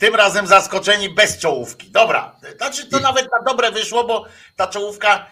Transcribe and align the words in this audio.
Tym 0.00 0.14
razem 0.14 0.46
zaskoczeni 0.46 1.08
bez 1.08 1.38
czołówki. 1.38 1.90
Dobra, 1.90 2.36
znaczy 2.56 2.86
to 2.86 3.00
nawet 3.00 3.30
na 3.32 3.42
dobre 3.42 3.70
wyszło, 3.70 4.04
bo 4.04 4.26
ta 4.56 4.66
czołówka 4.66 5.30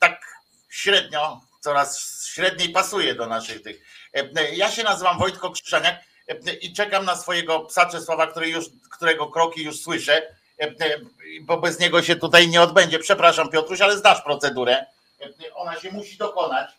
tak 0.00 0.20
średnio, 0.70 1.40
coraz 1.60 2.16
średniej 2.26 2.68
pasuje 2.68 3.14
do 3.14 3.26
naszych 3.26 3.62
tych. 3.62 3.82
Ja 4.52 4.70
się 4.70 4.82
nazywam 4.82 5.18
Wojtko 5.18 5.50
Krzyżaniak 5.50 5.96
i 6.60 6.72
czekam 6.72 7.04
na 7.04 7.16
swojego 7.16 7.60
psa 7.60 7.86
Czesława, 7.86 8.26
który 8.26 8.48
już, 8.48 8.64
którego 8.92 9.26
kroki 9.26 9.62
już 9.62 9.80
słyszę, 9.80 10.22
bo 11.40 11.56
bez 11.56 11.78
niego 11.78 12.02
się 12.02 12.16
tutaj 12.16 12.48
nie 12.48 12.62
odbędzie. 12.62 12.98
Przepraszam 12.98 13.50
Piotruś, 13.50 13.80
ale 13.80 13.98
znasz 13.98 14.22
procedurę. 14.22 14.86
Ona 15.54 15.80
się 15.80 15.92
musi 15.92 16.16
dokonać 16.16 16.70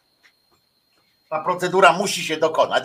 ta 1.29 1.43
procedura 1.43 1.93
musi 1.93 2.23
się 2.23 2.37
dokonać. 2.37 2.83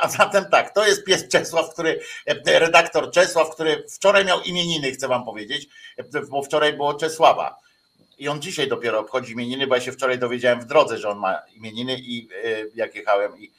A 0.00 0.08
zatem 0.08 0.44
tak, 0.50 0.74
to 0.74 0.86
jest 0.86 1.04
pies 1.04 1.28
Czesław, 1.28 1.72
który, 1.72 2.00
redaktor 2.46 3.10
Czesław, 3.10 3.50
który 3.50 3.84
wczoraj 3.90 4.24
miał 4.24 4.40
imieniny, 4.40 4.92
chcę 4.92 5.08
wam 5.08 5.24
powiedzieć, 5.24 5.68
bo 6.30 6.42
wczoraj 6.42 6.72
było 6.72 6.94
Czesława. 6.94 7.56
I 8.18 8.28
on 8.28 8.42
dzisiaj 8.42 8.68
dopiero 8.68 8.98
obchodzi 8.98 9.32
imieniny, 9.32 9.66
bo 9.66 9.74
ja 9.74 9.80
się 9.80 9.92
wczoraj 9.92 10.18
dowiedziałem 10.18 10.60
w 10.60 10.64
drodze, 10.64 10.98
że 10.98 11.08
on 11.08 11.18
ma 11.18 11.38
imieniny 11.56 11.96
i 11.98 12.28
e, 12.44 12.48
jak 12.74 12.94
jechałem 12.94 13.38
i 13.38 13.52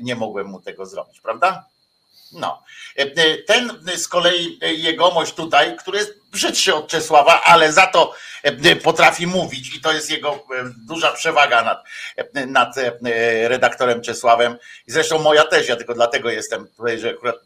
nie 0.00 0.16
mogłem 0.16 0.46
mu 0.46 0.60
tego 0.60 0.86
zrobić, 0.86 1.20
prawda? 1.20 1.64
No. 2.32 2.62
Ten 3.46 3.70
z 3.96 4.08
kolei 4.08 4.58
jegomość 4.60 5.34
tutaj, 5.34 5.76
który 5.76 5.98
jest 5.98 6.23
brzydszy 6.34 6.74
od 6.74 6.88
Czesława, 6.88 7.42
ale 7.44 7.72
za 7.72 7.86
to 7.86 8.14
potrafi 8.82 9.26
mówić 9.26 9.76
i 9.76 9.80
to 9.80 9.92
jest 9.92 10.10
jego 10.10 10.46
duża 10.86 11.12
przewaga 11.12 11.62
nad, 11.62 11.84
nad 12.46 12.74
redaktorem 13.48 14.02
Czesławem. 14.02 14.56
I 14.86 14.92
zresztą 14.92 15.18
moja 15.18 15.44
też, 15.44 15.68
ja 15.68 15.76
tylko 15.76 15.94
dlatego 15.94 16.30
jestem 16.30 16.68
że 16.96 17.10
akurat 17.10 17.36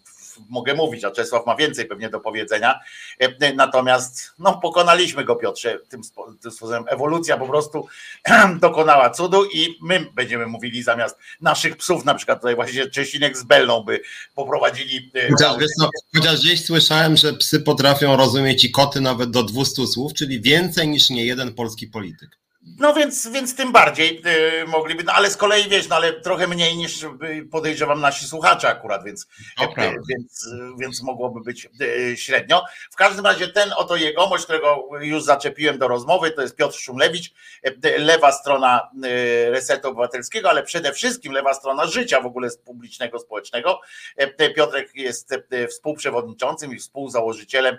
mogę 0.48 0.74
mówić, 0.74 1.04
a 1.04 1.10
Czesław 1.10 1.46
ma 1.46 1.56
więcej 1.56 1.86
pewnie 1.86 2.10
do 2.10 2.20
powiedzenia. 2.20 2.80
E, 3.20 3.52
natomiast 3.54 4.32
no, 4.38 4.58
pokonaliśmy 4.58 5.24
go, 5.24 5.36
Piotrze, 5.36 5.78
tym, 5.88 6.04
sposobem. 6.50 6.84
Ewolucja 6.88 7.36
po 7.36 7.46
prostu 7.46 7.86
dokonała 8.60 9.10
cudu 9.10 9.44
i 9.44 9.78
my 9.82 10.06
będziemy 10.14 10.46
mówili 10.46 10.82
zamiast 10.82 11.16
naszych 11.40 11.76
psów, 11.76 12.04
na 12.04 12.14
przykład 12.14 12.40
tutaj 12.40 12.54
właśnie 12.54 12.90
Czesinek 12.90 13.38
z 13.38 13.42
Belną 13.42 13.82
by 13.82 14.00
poprowadzili. 14.34 15.10
E, 15.14 15.30
chociaż, 15.30 15.58
wiesz 15.58 15.70
co, 15.80 15.90
chociaż 16.16 16.40
gdzieś 16.40 16.64
słyszałem, 16.64 17.16
że 17.16 17.32
psy 17.32 17.60
potrafią 17.60 18.16
rozumieć 18.16 18.64
i 18.64 18.70
koty 18.70 19.00
nawet 19.00 19.30
do 19.30 19.42
200 19.42 19.86
słów, 19.86 20.14
czyli 20.14 20.40
więcej 20.40 20.88
niż 20.88 21.10
nie 21.10 21.26
jeden 21.26 21.54
polski 21.54 21.86
polityk. 21.86 22.38
No 22.78 22.94
więc, 22.94 23.28
więc 23.28 23.56
tym 23.56 23.72
bardziej 23.72 24.22
y, 24.62 24.66
mogliby, 24.66 25.04
no 25.04 25.12
ale 25.12 25.30
z 25.30 25.36
kolei 25.36 25.68
wiesz, 25.68 25.88
no 25.88 25.96
ale 25.96 26.12
trochę 26.12 26.46
mniej 26.46 26.76
niż 26.76 27.06
podejrzewam 27.50 28.00
nasi 28.00 28.26
słuchacze 28.26 28.68
akurat, 28.68 29.04
więc, 29.04 29.26
y, 29.60 29.66
więc, 30.08 30.48
więc 30.78 31.02
mogłoby 31.02 31.40
być 31.40 31.68
y, 31.80 32.16
średnio. 32.16 32.64
W 32.90 32.96
każdym 32.96 33.24
razie 33.24 33.48
ten 33.48 33.70
oto 33.76 33.96
jegomość, 33.96 34.44
którego 34.44 34.88
już 35.00 35.22
zaczepiłem 35.22 35.78
do 35.78 35.88
rozmowy, 35.88 36.30
to 36.30 36.42
jest 36.42 36.56
Piotr 36.56 36.78
Szumlewicz, 36.78 37.32
lewa 37.98 38.32
strona 38.32 38.90
Resetu 39.48 39.88
Obywatelskiego, 39.88 40.50
ale 40.50 40.62
przede 40.62 40.92
wszystkim 40.92 41.32
lewa 41.32 41.54
strona 41.54 41.86
życia 41.86 42.20
w 42.20 42.26
ogóle 42.26 42.48
publicznego, 42.64 43.18
społecznego. 43.18 43.80
Piotrek 44.56 44.94
jest 44.94 45.34
współprzewodniczącym 45.70 46.74
i 46.74 46.78
współzałożycielem 46.78 47.78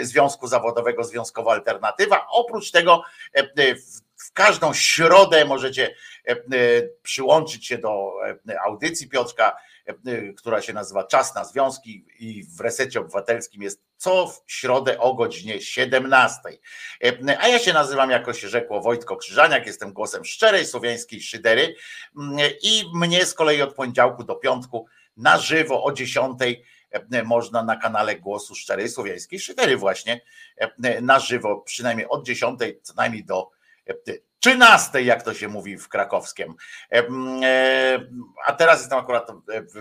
Związku 0.00 0.46
Zawodowego 0.46 1.04
Związkowa 1.04 1.52
Alternatywa. 1.52 2.26
Oprócz 2.30 2.70
tego 2.70 3.02
w 3.54 4.07
każdą 4.34 4.74
środę 4.74 5.44
możecie 5.44 5.94
e, 6.28 6.30
e, 6.30 6.36
przyłączyć 7.02 7.66
się 7.66 7.78
do 7.78 8.12
e, 8.48 8.60
audycji 8.60 9.08
Piotrka, 9.08 9.56
która 10.36 10.62
się 10.62 10.72
nazywa 10.72 11.04
Czas 11.04 11.34
na 11.34 11.44
Związki 11.44 12.06
i 12.18 12.44
w 12.44 12.60
Resecie 12.60 13.00
Obywatelskim 13.00 13.62
jest 13.62 13.82
co 13.96 14.26
w 14.26 14.42
środę 14.46 14.98
o 14.98 15.14
godzinie 15.14 15.60
17. 15.60 16.40
A 17.40 17.48
ja 17.48 17.58
się 17.58 17.72
nazywam, 17.72 18.10
jako 18.10 18.32
się 18.32 18.48
rzekło, 18.48 18.80
Wojtko 18.80 19.16
Krzyżaniak, 19.16 19.66
jestem 19.66 19.92
głosem 19.92 20.24
szczerej 20.24 20.66
słowiańskiej 20.66 21.20
szydery 21.20 21.74
i 22.62 22.84
mnie 22.94 23.26
z 23.26 23.34
kolei 23.34 23.62
od 23.62 23.74
poniedziałku 23.74 24.24
do 24.24 24.34
piątku 24.34 24.86
na 25.16 25.38
żywo 25.38 25.84
o 25.84 25.92
10 25.92 26.38
można 27.24 27.62
na 27.62 27.76
kanale 27.76 28.16
Głosu 28.16 28.54
Szczerej 28.54 28.88
Słowiańskiej 28.88 29.40
Szydery 29.40 29.76
właśnie 29.76 30.20
na 31.02 31.18
żywo, 31.18 31.56
przynajmniej 31.56 32.08
od 32.08 32.26
10 32.26 32.60
co 32.82 32.94
najmniej 32.94 33.24
do 33.24 33.57
13, 34.40 35.02
jak 35.02 35.22
to 35.22 35.34
się 35.34 35.48
mówi 35.48 35.78
w 35.78 35.88
krakowskim. 35.88 36.54
E, 36.92 37.08
a 38.46 38.52
teraz 38.52 38.80
jestem 38.80 38.98
akurat 38.98 39.30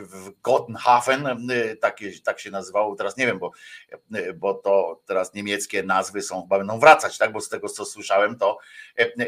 w 0.03 0.31
Gottenhafen, 0.41 1.47
tak, 1.81 1.97
tak 2.23 2.39
się 2.39 2.51
nazywało, 2.51 2.95
teraz 2.95 3.17
nie 3.17 3.25
wiem, 3.25 3.39
bo, 3.39 3.51
bo 4.35 4.53
to 4.53 5.01
teraz 5.05 5.33
niemieckie 5.33 5.83
nazwy 5.83 6.21
są, 6.21 6.41
chyba 6.41 6.57
będą 6.57 6.79
wracać, 6.79 7.17
tak? 7.17 7.31
Bo 7.31 7.41
z 7.41 7.49
tego 7.49 7.69
co 7.69 7.85
słyszałem, 7.85 8.37
to 8.37 8.57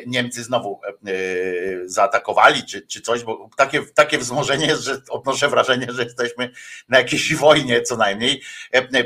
Niemcy 0.07 0.43
znowu 0.43 0.81
zaatakowali, 1.85 2.65
czy, 2.65 2.87
czy 2.87 3.01
coś, 3.01 3.23
bo 3.23 3.49
takie, 3.57 3.81
takie 3.95 4.17
wzmożenie 4.17 4.67
jest, 4.67 4.83
że 4.83 5.01
odnoszę 5.09 5.49
wrażenie, 5.49 5.87
że 5.89 6.03
jesteśmy 6.03 6.51
na 6.89 6.97
jakiejś 6.97 7.35
wojnie 7.35 7.81
co 7.81 7.97
najmniej, 7.97 8.41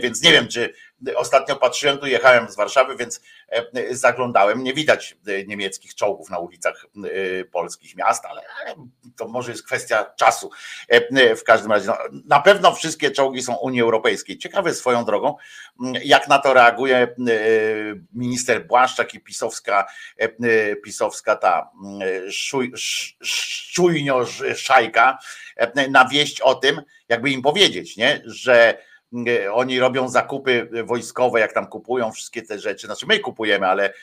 więc 0.01 0.21
nie 0.21 0.31
wiem, 0.31 0.47
czy 0.47 0.73
Ostatnio 1.15 1.55
patrzyłem, 1.55 1.97
tu 1.97 2.05
jechałem 2.05 2.49
z 2.51 2.55
Warszawy, 2.55 2.95
więc 2.95 3.21
e, 3.49 3.95
zaglądałem. 3.95 4.63
Nie 4.63 4.73
widać 4.73 5.17
e, 5.27 5.45
niemieckich 5.45 5.95
czołgów 5.95 6.29
na 6.29 6.37
ulicach 6.37 6.85
e, 6.95 7.45
polskich 7.45 7.95
miast, 7.95 8.25
ale 8.25 8.41
to 9.17 9.27
może 9.27 9.51
jest 9.51 9.65
kwestia 9.65 10.13
czasu. 10.15 10.49
W 11.37 11.43
każdym 11.43 11.71
razie, 11.71 11.87
no, 11.87 11.97
na 12.25 12.39
pewno 12.39 12.75
wszystkie 12.75 13.11
czołgi 13.11 13.43
są 13.43 13.55
Unii 13.55 13.81
Europejskiej. 13.81 14.37
Ciekawe 14.37 14.73
swoją 14.73 15.05
drogą, 15.05 15.35
jak 16.03 16.27
na 16.27 16.39
to 16.39 16.53
reaguje 16.53 17.15
minister 18.13 18.67
Błaszczak 18.67 19.13
i 19.13 19.19
pisowska, 19.19 19.85
pisowska 20.83 21.35
ta 21.35 21.71
szczujnio 23.23 24.25
szajka 24.55 25.17
na 25.89 26.07
wieść 26.07 26.41
o 26.41 26.55
tym, 26.55 26.81
jakby 27.09 27.29
im 27.29 27.41
powiedzieć, 27.41 27.97
nie, 27.97 28.21
że 28.25 28.77
oni 29.51 29.79
robią 29.79 30.09
zakupy 30.09 30.69
wojskowe, 30.83 31.39
jak 31.39 31.53
tam 31.53 31.67
kupują 31.67 32.11
wszystkie 32.11 32.41
te 32.41 32.59
rzeczy. 32.59 32.87
Znaczy 32.87 33.05
my 33.07 33.19
kupujemy, 33.19 33.67
ale 33.67 33.93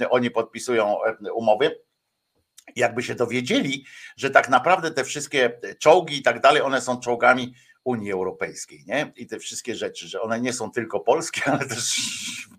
e, 0.00 0.10
oni 0.10 0.30
podpisują 0.30 1.04
e, 1.04 1.32
umowy. 1.32 1.80
Jakby 2.76 3.02
się 3.02 3.14
dowiedzieli, 3.14 3.84
że 4.16 4.30
tak 4.30 4.48
naprawdę 4.48 4.90
te 4.90 5.04
wszystkie 5.04 5.60
czołgi 5.78 6.18
i 6.18 6.22
tak 6.22 6.40
dalej, 6.40 6.62
one 6.62 6.80
są 6.80 7.00
czołgami 7.00 7.54
Unii 7.84 8.12
Europejskiej, 8.12 8.84
nie? 8.86 9.12
I 9.16 9.26
te 9.26 9.38
wszystkie 9.38 9.74
rzeczy, 9.74 10.08
że 10.08 10.20
one 10.20 10.40
nie 10.40 10.52
są 10.52 10.70
tylko 10.70 11.00
polskie, 11.00 11.44
ale 11.52 11.68
też 11.68 12.00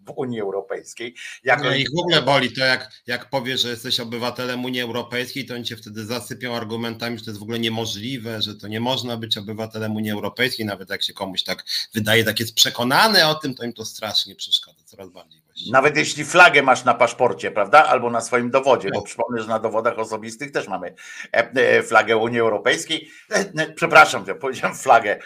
w 0.06 0.12
Unii 0.16 0.42
Europejskiej. 0.42 1.16
Jak 1.44 1.64
no 1.64 1.76
ich 1.76 1.88
w 1.96 2.00
ogóle 2.00 2.22
boli 2.22 2.52
to, 2.54 2.62
jak, 2.62 2.92
jak 3.08 3.30
powiesz, 3.30 3.62
że 3.62 3.70
jesteś 3.70 4.00
obywatelem 4.00 4.66
Unii 4.66 4.82
Europejskiej, 4.82 5.46
to 5.46 5.54
oni 5.54 5.64
cię 5.64 5.78
wtedy 5.78 6.06
zasypią 6.06 6.56
argumentami, 6.56 7.18
że 7.18 7.26
to 7.26 7.32
jest 7.32 7.40
w 7.40 7.44
ogóle 7.44 7.60
niemożliwe, 7.60 8.42
że 8.42 8.56
to 8.56 8.68
nie 8.68 8.80
można 8.80 9.18
być 9.18 9.38
obywatelem 9.38 9.96
Unii 9.96 10.12
Europejskiej, 10.12 10.66
nawet 10.66 10.90
jak 10.90 11.04
się 11.04 11.14
komuś 11.14 11.44
tak 11.44 11.66
wydaje, 11.94 12.24
tak 12.24 12.40
jest 12.40 12.56
przekonany 12.56 13.28
o 13.28 13.36
tym, 13.36 13.56
to 13.56 13.64
im 13.64 13.74
to 13.74 13.86
strasznie 13.86 14.36
przeszkadza, 14.36 14.81
coraz 14.92 15.10
bardziej. 15.10 15.42
Nawet 15.72 15.98
jeśli 15.98 16.26
flagę 16.26 16.62
masz 16.62 16.84
na 16.84 16.94
paszporcie, 16.94 17.52
prawda? 17.52 17.86
Albo 17.86 18.10
na 18.10 18.22
swoim 18.22 18.52
dowodzie, 18.52 18.90
bo 18.94 19.02
tak. 19.02 19.06
przypomnę, 19.06 19.42
że 19.42 19.48
na 19.48 19.60
dowodach 19.60 20.00
osobistych 20.00 20.52
też 20.52 20.68
mamy 20.68 20.96
e, 21.34 21.52
e, 21.56 21.84
flagę 21.84 22.18
Unii 22.18 22.40
Europejskiej. 22.40 23.12
E, 23.32 23.72
przepraszam, 23.74 24.24
ja 24.28 24.36
powiedziałem 24.36 24.76
flagę, 24.76 25.20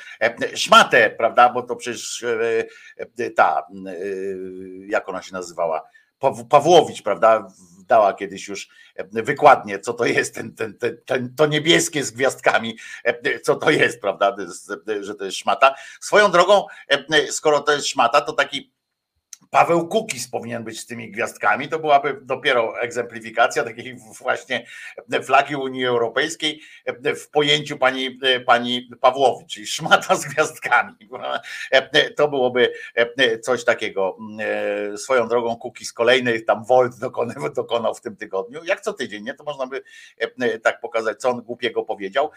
szmatę, 0.55 1.09
prawda? 1.09 1.49
Bo 1.49 1.61
to 1.61 1.75
przecież 1.75 2.25
ta, 3.35 3.67
jak 4.87 5.09
ona 5.09 5.21
się 5.21 5.33
nazywała? 5.33 5.83
Pawłowicz, 6.49 7.01
prawda? 7.01 7.47
Dała 7.87 8.13
kiedyś 8.13 8.47
już 8.47 8.69
wykładnie, 9.11 9.79
co 9.79 9.93
to 9.93 10.05
jest 10.05 10.35
ten, 10.35 10.55
ten, 10.55 10.77
ten, 10.77 10.97
ten, 11.05 11.35
to 11.35 11.45
niebieskie 11.45 12.03
z 12.03 12.11
gwiazdkami, 12.11 12.77
co 13.43 13.55
to 13.55 13.69
jest, 13.69 14.01
prawda? 14.01 14.35
Że 15.01 15.15
to 15.15 15.25
jest 15.25 15.37
szmata. 15.37 15.75
Swoją 15.99 16.31
drogą, 16.31 16.65
skoro 17.29 17.59
to 17.59 17.71
jest 17.71 17.87
szmata, 17.87 18.21
to 18.21 18.33
taki 18.33 18.74
Paweł 19.51 19.87
Kukis 19.87 20.27
powinien 20.27 20.63
być 20.63 20.79
z 20.79 20.85
tymi 20.85 21.11
gwiazdkami. 21.11 21.69
To 21.69 21.79
byłaby 21.79 22.19
dopiero 22.21 22.81
egzemplifikacja 22.81 23.63
takiej 23.63 23.97
właśnie 24.21 24.65
flagi 25.23 25.55
Unii 25.55 25.85
Europejskiej 25.85 26.61
w 27.15 27.29
pojęciu 27.29 27.77
pani, 27.77 28.19
pani 28.45 28.89
Pawłowicz, 29.01 29.53
czyli 29.53 29.67
szmata 29.67 30.15
z 30.15 30.25
gwiazdkami. 30.25 30.93
To 32.15 32.27
byłoby 32.27 32.73
coś 33.41 33.65
takiego. 33.65 34.17
Swoją 34.97 35.27
drogą 35.27 35.55
Kukis 35.55 35.93
kolejny 35.93 36.41
tam 36.41 36.65
Volt 36.65 36.99
dokonał, 36.99 37.53
dokonał 37.53 37.95
w 37.95 38.01
tym 38.01 38.15
tygodniu. 38.15 38.63
Jak 38.63 38.81
co 38.81 38.93
tydzień, 38.93 39.23
nie? 39.23 39.33
To 39.33 39.43
można 39.43 39.67
by 39.67 39.83
tak 40.63 40.81
pokazać, 40.81 41.19
co 41.19 41.29
on 41.29 41.41
głupiego 41.41 41.83
powiedział. 41.83 42.31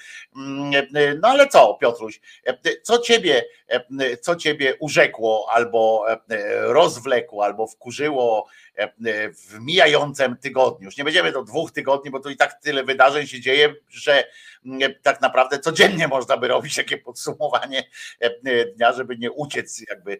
No 1.23 1.29
ale 1.29 1.49
co, 1.49 1.75
Piotruś, 1.81 2.21
co 2.83 2.99
ciebie, 2.99 3.45
co 4.21 4.37
ciebie 4.37 4.77
urzekło 4.81 5.47
albo 5.51 6.07
roz 6.63 6.98
rozwlekło 6.99 7.45
albo 7.45 7.67
wkurzyło 7.67 8.47
w 9.35 9.61
mijającym 9.61 10.37
tygodniu. 10.37 10.85
Już 10.85 10.97
nie 10.97 11.05
będziemy 11.05 11.33
do 11.33 11.45
dwóch 11.45 11.73
tygodni, 11.73 12.11
bo 12.11 12.21
tu 12.21 12.31
i 12.31 12.37
tak 12.37 12.63
tyle 12.63 12.85
wydarzeń 12.85 13.27
się 13.27 13.41
dzieje, 13.41 13.75
że 13.89 14.25
tak 15.03 15.21
naprawdę 15.21 15.59
codziennie 15.59 16.09
można 16.09 16.37
by 16.37 16.49
robić 16.49 16.77
takie 16.77 16.99
podsumowanie 16.99 17.85
dnia, 18.77 18.93
żeby 18.93 19.19
nie 19.19 19.33
uciec, 19.33 19.83
jakby, 19.89 20.19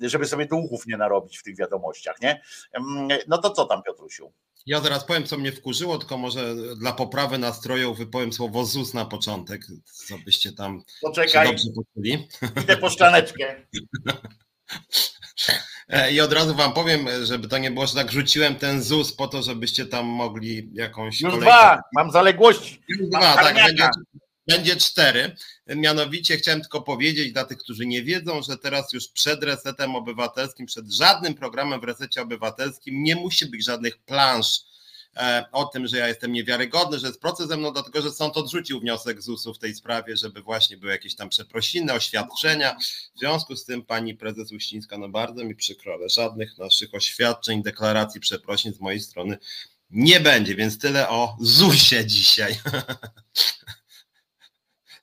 żeby 0.00 0.26
sobie 0.26 0.46
duchów 0.46 0.86
nie 0.86 0.96
narobić 0.96 1.38
w 1.38 1.42
tych 1.42 1.56
wiadomościach, 1.56 2.20
nie? 2.20 2.42
No 3.28 3.38
to 3.38 3.50
co 3.50 3.64
tam, 3.64 3.82
Piotrusiu? 3.82 4.32
Ja 4.66 4.80
zaraz 4.80 5.04
powiem, 5.04 5.24
co 5.24 5.38
mnie 5.38 5.52
wkurzyło, 5.52 5.98
tylko 5.98 6.18
może 6.18 6.54
dla 6.76 6.92
poprawy 6.92 7.38
nastroju 7.38 7.94
wypowiem 7.94 8.32
słowo 8.32 8.64
ZUS 8.64 8.94
na 8.94 9.04
początek, 9.04 9.62
co 9.84 10.18
byście 10.18 10.52
tam 10.52 10.82
Poczekaj. 11.00 11.48
dobrze 11.48 11.64
poczuli. 11.76 12.28
Idę 12.62 12.76
po 12.76 12.90
szklaneczkę. 12.90 13.66
E, 15.88 16.12
I 16.12 16.20
od 16.20 16.32
razu 16.32 16.54
wam 16.54 16.72
powiem, 16.72 17.08
żeby 17.22 17.48
to 17.48 17.58
nie 17.58 17.70
było, 17.70 17.86
że 17.86 17.94
tak 17.94 18.12
rzuciłem 18.12 18.54
ten 18.54 18.82
ZUS 18.82 19.12
po 19.12 19.28
to, 19.28 19.42
żebyście 19.42 19.86
tam 19.86 20.06
mogli 20.06 20.70
jakąś. 20.72 21.20
Już 21.20 21.38
dwa, 21.38 21.82
mam 21.94 22.10
zaległości. 22.10 22.82
Już 22.88 23.08
dwa, 23.08 23.34
tak, 23.34 23.54
będzie, 23.54 23.88
będzie 24.46 24.76
cztery. 24.76 25.36
Mianowicie 25.66 26.36
chciałem 26.36 26.60
tylko 26.60 26.82
powiedzieć 26.82 27.32
dla 27.32 27.44
tych, 27.44 27.58
którzy 27.58 27.86
nie 27.86 28.02
wiedzą, 28.02 28.42
że 28.42 28.58
teraz 28.58 28.92
już 28.92 29.08
przed 29.08 29.44
resetem 29.44 29.96
obywatelskim, 29.96 30.66
przed 30.66 30.92
żadnym 30.92 31.34
programem 31.34 31.80
w 31.80 31.84
resecie 31.84 32.22
obywatelskim 32.22 33.02
nie 33.02 33.16
musi 33.16 33.46
być 33.46 33.64
żadnych 33.64 33.98
plansz 33.98 34.60
o 35.52 35.64
tym, 35.64 35.86
że 35.86 35.98
ja 35.98 36.08
jestem 36.08 36.32
niewiarygodny, 36.32 36.98
że 36.98 37.06
jest 37.06 37.20
proces 37.20 37.48
ze 37.48 37.56
mną, 37.56 37.72
dlatego 37.72 38.02
że 38.02 38.10
sąd 38.10 38.36
odrzucił 38.36 38.80
wniosek 38.80 39.22
ZUS-u 39.22 39.54
w 39.54 39.58
tej 39.58 39.74
sprawie, 39.74 40.16
żeby 40.16 40.42
właśnie 40.42 40.76
były 40.76 40.92
jakieś 40.92 41.14
tam 41.14 41.28
przeprosiny, 41.28 41.92
oświadczenia. 41.92 42.76
W 43.16 43.18
związku 43.18 43.56
z 43.56 43.64
tym 43.64 43.82
pani 43.82 44.14
prezes 44.14 44.52
Uścińska, 44.52 44.98
no 44.98 45.08
bardzo 45.08 45.44
mi 45.44 45.54
przykro, 45.54 45.94
ale 45.94 46.08
żadnych 46.08 46.58
naszych 46.58 46.94
oświadczeń, 46.94 47.62
deklaracji, 47.62 48.20
przeprosin 48.20 48.74
z 48.74 48.80
mojej 48.80 49.00
strony 49.00 49.38
nie 49.90 50.20
będzie, 50.20 50.54
więc 50.54 50.78
tyle 50.78 51.08
o 51.08 51.36
ZUS-ie 51.40 52.06
dzisiaj. 52.06 52.56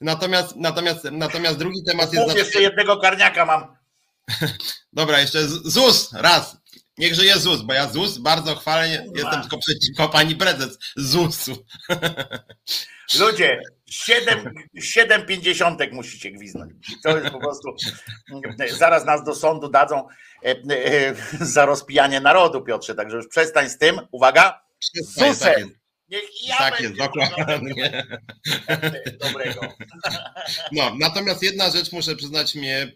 Natomiast, 0.02 0.56
natomiast, 0.56 1.04
natomiast 1.12 1.58
drugi 1.58 1.84
temat 1.84 2.14
jest. 2.14 2.38
Jeszcze 2.38 2.62
jednego 2.62 2.98
karniaka 2.98 3.46
mam. 3.46 3.76
Dobra, 4.94 5.20
jeszcze 5.20 5.48
ZUS, 5.48 6.14
raz. 6.14 6.58
Niech 6.98 7.14
żyje 7.16 7.38
ZUS, 7.38 7.62
bo 7.62 7.74
ja 7.74 7.88
ZUS 7.88 8.18
bardzo 8.18 8.56
chwalę, 8.56 9.06
jestem 9.16 9.42
tylko 9.42 9.58
przeciwko 9.58 10.10
pani 10.10 10.36
prezes 10.36 10.78
ZUS-u. 10.96 11.66
Ludzie, 13.20 13.62
7, 13.86 14.54
7 14.80 15.26
pięćdziesiątek 15.26 15.92
musicie 15.92 16.32
gwiznąć. 16.32 16.74
To 17.04 17.18
jest 17.18 17.30
po 17.30 17.40
prostu, 17.40 17.76
zaraz 18.78 19.06
nas 19.06 19.24
do 19.24 19.36
sądu 19.36 19.70
dadzą 19.70 20.08
e, 20.46 20.50
e, 20.50 21.16
za 21.56 21.66
rozpijanie 21.66 22.20
narodu, 22.20 22.62
Piotrze, 22.62 22.96
także 22.96 23.18
już 23.18 23.28
przestań 23.28 23.70
z 23.70 23.78
tym. 23.78 24.00
Uwaga, 24.12 24.62
ZUS-em. 25.02 25.70
Tak 25.70 25.86
Niech 26.10 26.48
ja 26.48 26.58
tak 26.58 26.82
jest, 26.82 26.96
dokładnie. 26.96 28.04
Dobrego. 29.20 29.62
No, 30.72 30.96
natomiast 31.00 31.44
jedna 31.44 31.70
rzecz 31.70 31.92
muszę 31.92 32.16
przyznać 32.16 32.56
mnie, 32.56 32.92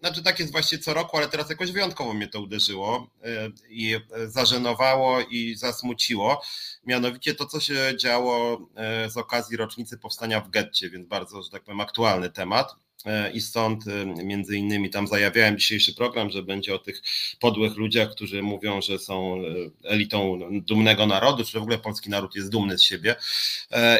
znaczy 0.00 0.22
tak 0.22 0.38
jest 0.38 0.52
właśnie 0.52 0.78
co 0.78 0.94
roku, 0.94 1.16
ale 1.16 1.28
teraz 1.28 1.50
jakoś 1.50 1.72
wyjątkowo 1.72 2.14
mnie 2.14 2.28
to 2.28 2.40
uderzyło 2.40 3.10
e, 3.24 3.28
i 3.68 3.96
zażenowało 4.26 5.20
i 5.20 5.54
zasmuciło. 5.54 6.42
Mianowicie 6.86 7.34
to, 7.34 7.46
co 7.46 7.60
się 7.60 7.96
działo 7.96 8.58
e, 8.76 9.10
z 9.10 9.16
okazji 9.16 9.56
rocznicy 9.56 9.98
powstania 9.98 10.40
w 10.40 10.50
getcie, 10.50 10.90
więc 10.90 11.06
bardzo, 11.06 11.42
że 11.42 11.50
tak 11.50 11.62
powiem, 11.62 11.80
aktualny 11.80 12.30
temat. 12.30 12.74
E, 13.06 13.30
i 13.30 13.40
stąd 13.40 13.84
e, 13.88 14.04
między 14.24 14.56
innymi 14.56 14.90
tam 14.90 15.06
zajawiałem 15.06 15.58
dzisiejszy 15.58 15.94
program, 15.94 16.30
że 16.30 16.42
będzie 16.42 16.74
o 16.74 16.78
tych 16.78 17.02
podłych 17.38 17.76
ludziach, 17.76 18.10
którzy 18.10 18.42
mówią, 18.42 18.82
że 18.82 18.98
są 18.98 19.42
e, 19.84 19.88
elitą 19.88 20.40
dumnego 20.52 21.06
narodu, 21.06 21.44
czy 21.44 21.58
w 21.58 21.62
ogóle 21.62 21.78
polski 21.78 22.10
naród 22.10 22.34
jest 22.34 22.50
dumny 22.50 22.78
z 22.78 22.82
siebie. 22.82 23.16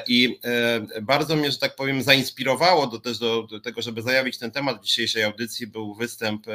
I 0.06 0.40
bardzo 1.02 1.36
mnie, 1.36 1.52
że 1.52 1.58
tak 1.58 1.76
powiem, 1.76 2.02
zainspirowało 2.02 2.86
do, 2.86 3.00
też 3.00 3.18
do, 3.18 3.42
do 3.42 3.60
tego, 3.60 3.82
żeby 3.82 4.02
zajawić 4.02 4.38
ten 4.38 4.50
temat 4.50 4.80
w 4.80 4.84
dzisiejszej 4.84 5.22
audycji 5.22 5.66
był 5.66 5.94
występ 5.94 6.46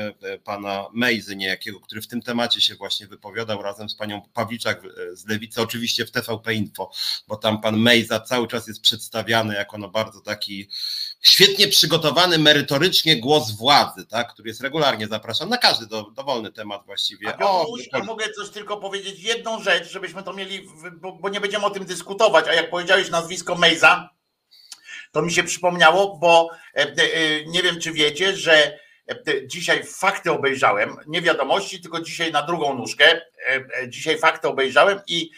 pana 0.43 0.85
Mejzy 0.93 1.35
niejakiego, 1.35 1.79
który 1.79 2.01
w 2.01 2.07
tym 2.07 2.21
temacie 2.21 2.61
się 2.61 2.75
właśnie 2.75 3.07
wypowiadał 3.07 3.61
razem 3.61 3.89
z 3.89 3.95
panią 3.95 4.21
Pawliczak 4.33 4.81
z 5.13 5.27
Lewicy, 5.27 5.61
oczywiście 5.61 6.05
w 6.05 6.11
TVP 6.11 6.53
Info, 6.53 6.91
bo 7.27 7.35
tam 7.35 7.61
pan 7.61 7.77
Mejza 7.77 8.19
cały 8.19 8.47
czas 8.47 8.67
jest 8.67 8.81
przedstawiany 8.81 9.55
jako 9.55 9.77
no 9.77 9.89
bardzo 9.89 10.21
taki 10.21 10.67
świetnie 11.27 11.67
przygotowany 11.67 12.37
merytorycznie 12.37 13.19
głos 13.19 13.51
władzy, 13.51 14.05
tak, 14.05 14.33
który 14.33 14.49
jest 14.49 14.61
regularnie 14.61 15.07
zapraszany 15.07 15.51
na 15.51 15.57
każdy 15.57 15.87
do, 15.87 16.03
dowolny 16.03 16.51
temat 16.51 16.85
właściwie. 16.85 17.35
A, 17.39 17.45
o, 17.45 17.67
a 17.91 18.03
mogę 18.03 18.29
coś 18.29 18.49
tylko 18.49 18.77
powiedzieć, 18.77 19.19
jedną 19.19 19.63
rzecz, 19.63 19.91
żebyśmy 19.91 20.23
to 20.23 20.33
mieli, 20.33 20.67
bo, 20.91 21.11
bo, 21.11 21.29
nie 21.29 21.41
będziemy 21.41 21.65
o 21.65 21.69
tym 21.69 21.85
dyskutować, 21.85 22.47
a 22.47 22.53
jak 22.53 22.69
powiedziałeś 22.69 23.09
nazwisko 23.09 23.55
Mejza, 23.55 24.09
to 25.11 25.21
mi 25.21 25.31
się 25.31 25.43
przypomniało, 25.43 26.17
bo 26.17 26.49
e, 26.75 26.81
e, 26.81 27.45
nie 27.45 27.63
wiem, 27.63 27.79
czy 27.81 27.91
wiecie, 27.91 28.37
że 28.37 28.79
e, 29.07 29.47
dzisiaj 29.47 29.83
fakty 29.83 30.31
obejrzałem, 30.31 30.97
nie 31.07 31.21
wiadomości, 31.21 31.81
tylko 31.81 32.01
dzisiaj 32.01 32.31
na 32.31 32.41
drugą 32.41 32.73
nóżkę, 32.73 33.21
dzisiaj 33.87 34.17
fakty 34.17 34.47
obejrzałem 34.47 34.99
i 35.07 35.29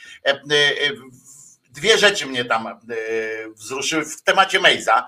dwie 1.70 1.98
rzeczy 1.98 2.26
mnie 2.26 2.46
tam 2.46 2.80
wzruszyły 3.56 4.06
w 4.06 4.24
temacie 4.24 4.60
Mejza. 4.60 5.08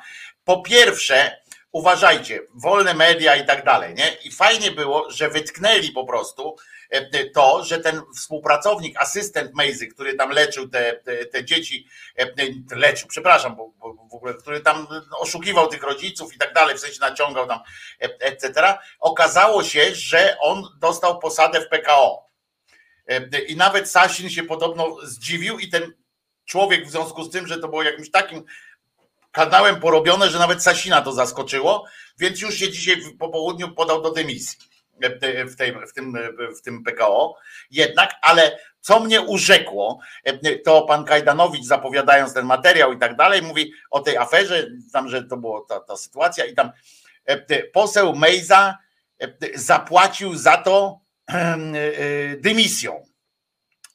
Po 0.49 0.61
pierwsze, 0.61 1.41
uważajcie, 1.71 2.39
wolne 2.53 2.93
media 2.93 3.35
i 3.35 3.45
tak 3.45 3.65
dalej, 3.65 3.95
nie? 3.95 4.13
I 4.23 4.31
fajnie 4.31 4.71
było, 4.71 5.11
że 5.11 5.29
wytknęli 5.29 5.91
po 5.91 6.05
prostu 6.05 6.55
e, 6.89 7.25
to, 7.25 7.63
że 7.63 7.79
ten 7.79 8.01
współpracownik, 8.15 9.01
asystent 9.01 9.55
Mejzy, 9.55 9.87
który 9.87 10.13
tam 10.13 10.29
leczył 10.29 10.69
te, 10.69 10.93
te, 10.93 11.25
te 11.25 11.45
dzieci, 11.45 11.87
e, 12.17 12.75
leczył, 12.75 13.07
przepraszam, 13.07 13.55
bo, 13.55 13.71
bo, 13.79 13.93
w 14.11 14.13
ogóle, 14.15 14.33
który 14.33 14.61
tam 14.61 14.87
oszukiwał 15.19 15.67
tych 15.67 15.83
rodziców 15.83 16.35
i 16.35 16.37
tak 16.37 16.53
dalej, 16.53 16.77
w 16.77 16.79
sensie 16.79 16.99
naciągał 16.99 17.47
tam, 17.47 17.59
e, 18.01 18.05
etc., 18.19 18.73
okazało 18.99 19.63
się, 19.63 19.95
że 19.95 20.37
on 20.41 20.63
dostał 20.79 21.19
posadę 21.19 21.61
w 21.61 21.69
PKO. 21.69 22.29
I 23.47 23.55
nawet 23.55 23.91
Sasin 23.91 24.29
się 24.29 24.43
podobno 24.43 24.97
zdziwił 25.03 25.59
i 25.59 25.69
ten 25.69 25.93
człowiek 26.45 26.87
w 26.87 26.91
związku 26.91 27.23
z 27.23 27.31
tym, 27.31 27.47
że 27.47 27.57
to 27.57 27.67
było 27.67 27.83
jakimś 27.83 28.11
takim 28.11 28.43
kanałem 29.45 29.79
porobione, 29.79 30.29
że 30.29 30.39
nawet 30.39 30.63
Sasina 30.63 31.01
to 31.01 31.11
zaskoczyło, 31.11 31.85
więc 32.19 32.41
już 32.41 32.55
się 32.55 32.71
dzisiaj 32.71 32.95
po 33.19 33.29
południu 33.29 33.71
podał 33.71 34.01
do 34.01 34.11
dymisji 34.11 34.57
w, 35.01 35.55
tej, 35.55 35.75
w, 35.87 35.93
tym, 35.93 36.17
w 36.57 36.61
tym 36.61 36.83
PKO. 36.83 37.35
Jednak, 37.71 38.15
ale 38.21 38.59
co 38.81 38.99
mnie 38.99 39.21
urzekło, 39.21 39.99
to 40.65 40.81
pan 40.81 41.05
Kajdanowicz 41.05 41.65
zapowiadając 41.65 42.33
ten 42.33 42.45
materiał 42.45 42.93
i 42.93 42.99
tak 42.99 43.15
dalej, 43.15 43.41
mówi 43.41 43.71
o 43.91 43.99
tej 43.99 44.17
aferze, 44.17 44.67
tam, 44.93 45.09
że 45.09 45.23
to 45.23 45.37
była 45.37 45.61
ta, 45.69 45.79
ta 45.79 45.97
sytuacja 45.97 46.45
i 46.45 46.55
tam 46.55 46.71
poseł 47.73 48.15
Mejza 48.15 48.77
zapłacił 49.55 50.35
za 50.35 50.57
to 50.57 50.99
dymisją 52.37 53.08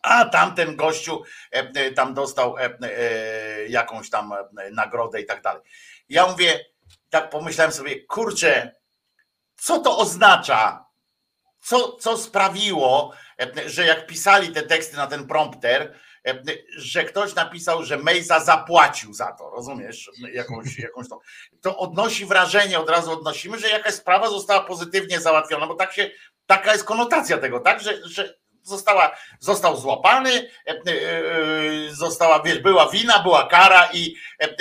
a 0.04 0.25
tamten 0.25 0.76
gościu 0.76 1.23
e, 1.52 1.58
e, 1.58 1.90
tam 1.90 2.14
dostał 2.14 2.56
e, 2.58 2.78
jakąś 3.68 4.11
tam 4.11 4.34
nagrodę 4.73 5.20
i 5.20 5.26
tak 5.26 5.42
dalej. 5.42 5.62
Ja 6.08 6.26
mówię, 6.26 6.64
tak 7.11 7.30
pomyślałem 7.30 7.73
sobie, 7.73 8.04
kurczę, 8.06 8.73
co 9.56 9.78
to 9.78 9.99
oznacza? 9.99 10.84
Co, 11.61 11.96
co 11.96 12.18
sprawiło, 12.18 13.12
że 13.66 13.84
jak 13.84 14.06
pisali 14.06 14.52
te 14.52 14.62
teksty 14.62 14.96
na 14.96 15.06
ten 15.06 15.26
prompter, 15.26 15.99
że 16.76 17.04
ktoś 17.04 17.34
napisał, 17.34 17.84
że 17.84 17.99
Mejza 17.99 18.40
zapłacił 18.40 19.14
za 19.14 19.32
to, 19.32 19.50
rozumiesz? 19.50 20.11
Jakąś, 20.32 20.78
jakąś 20.78 21.08
to. 21.08 21.20
to 21.62 21.78
odnosi 21.78 22.26
wrażenie, 22.26 22.78
od 22.78 22.90
razu 22.90 23.12
odnosimy, 23.12 23.58
że 23.58 23.68
jakaś 23.68 23.94
sprawa 23.94 24.28
została 24.28 24.61
pozytywnie 24.61 25.20
załatwiona, 25.20 25.66
bo 25.66 25.75
tak 25.75 25.92
się, 25.92 26.11
taka 26.46 26.73
jest 26.73 26.84
konotacja 26.84 27.38
tego, 27.38 27.61
tak? 27.61 27.80
Że, 27.80 28.08
że 28.08 28.34
została, 28.64 29.16
został 29.40 29.76
złapany, 29.76 30.50
e, 30.66 30.71
e, 30.71 30.92
e, 30.92 31.94
została, 31.94 32.42
wiesz, 32.42 32.59
była 32.59 32.90
wina, 32.90 33.18
była 33.18 33.47
kara 33.47 33.88
i, 33.92 34.16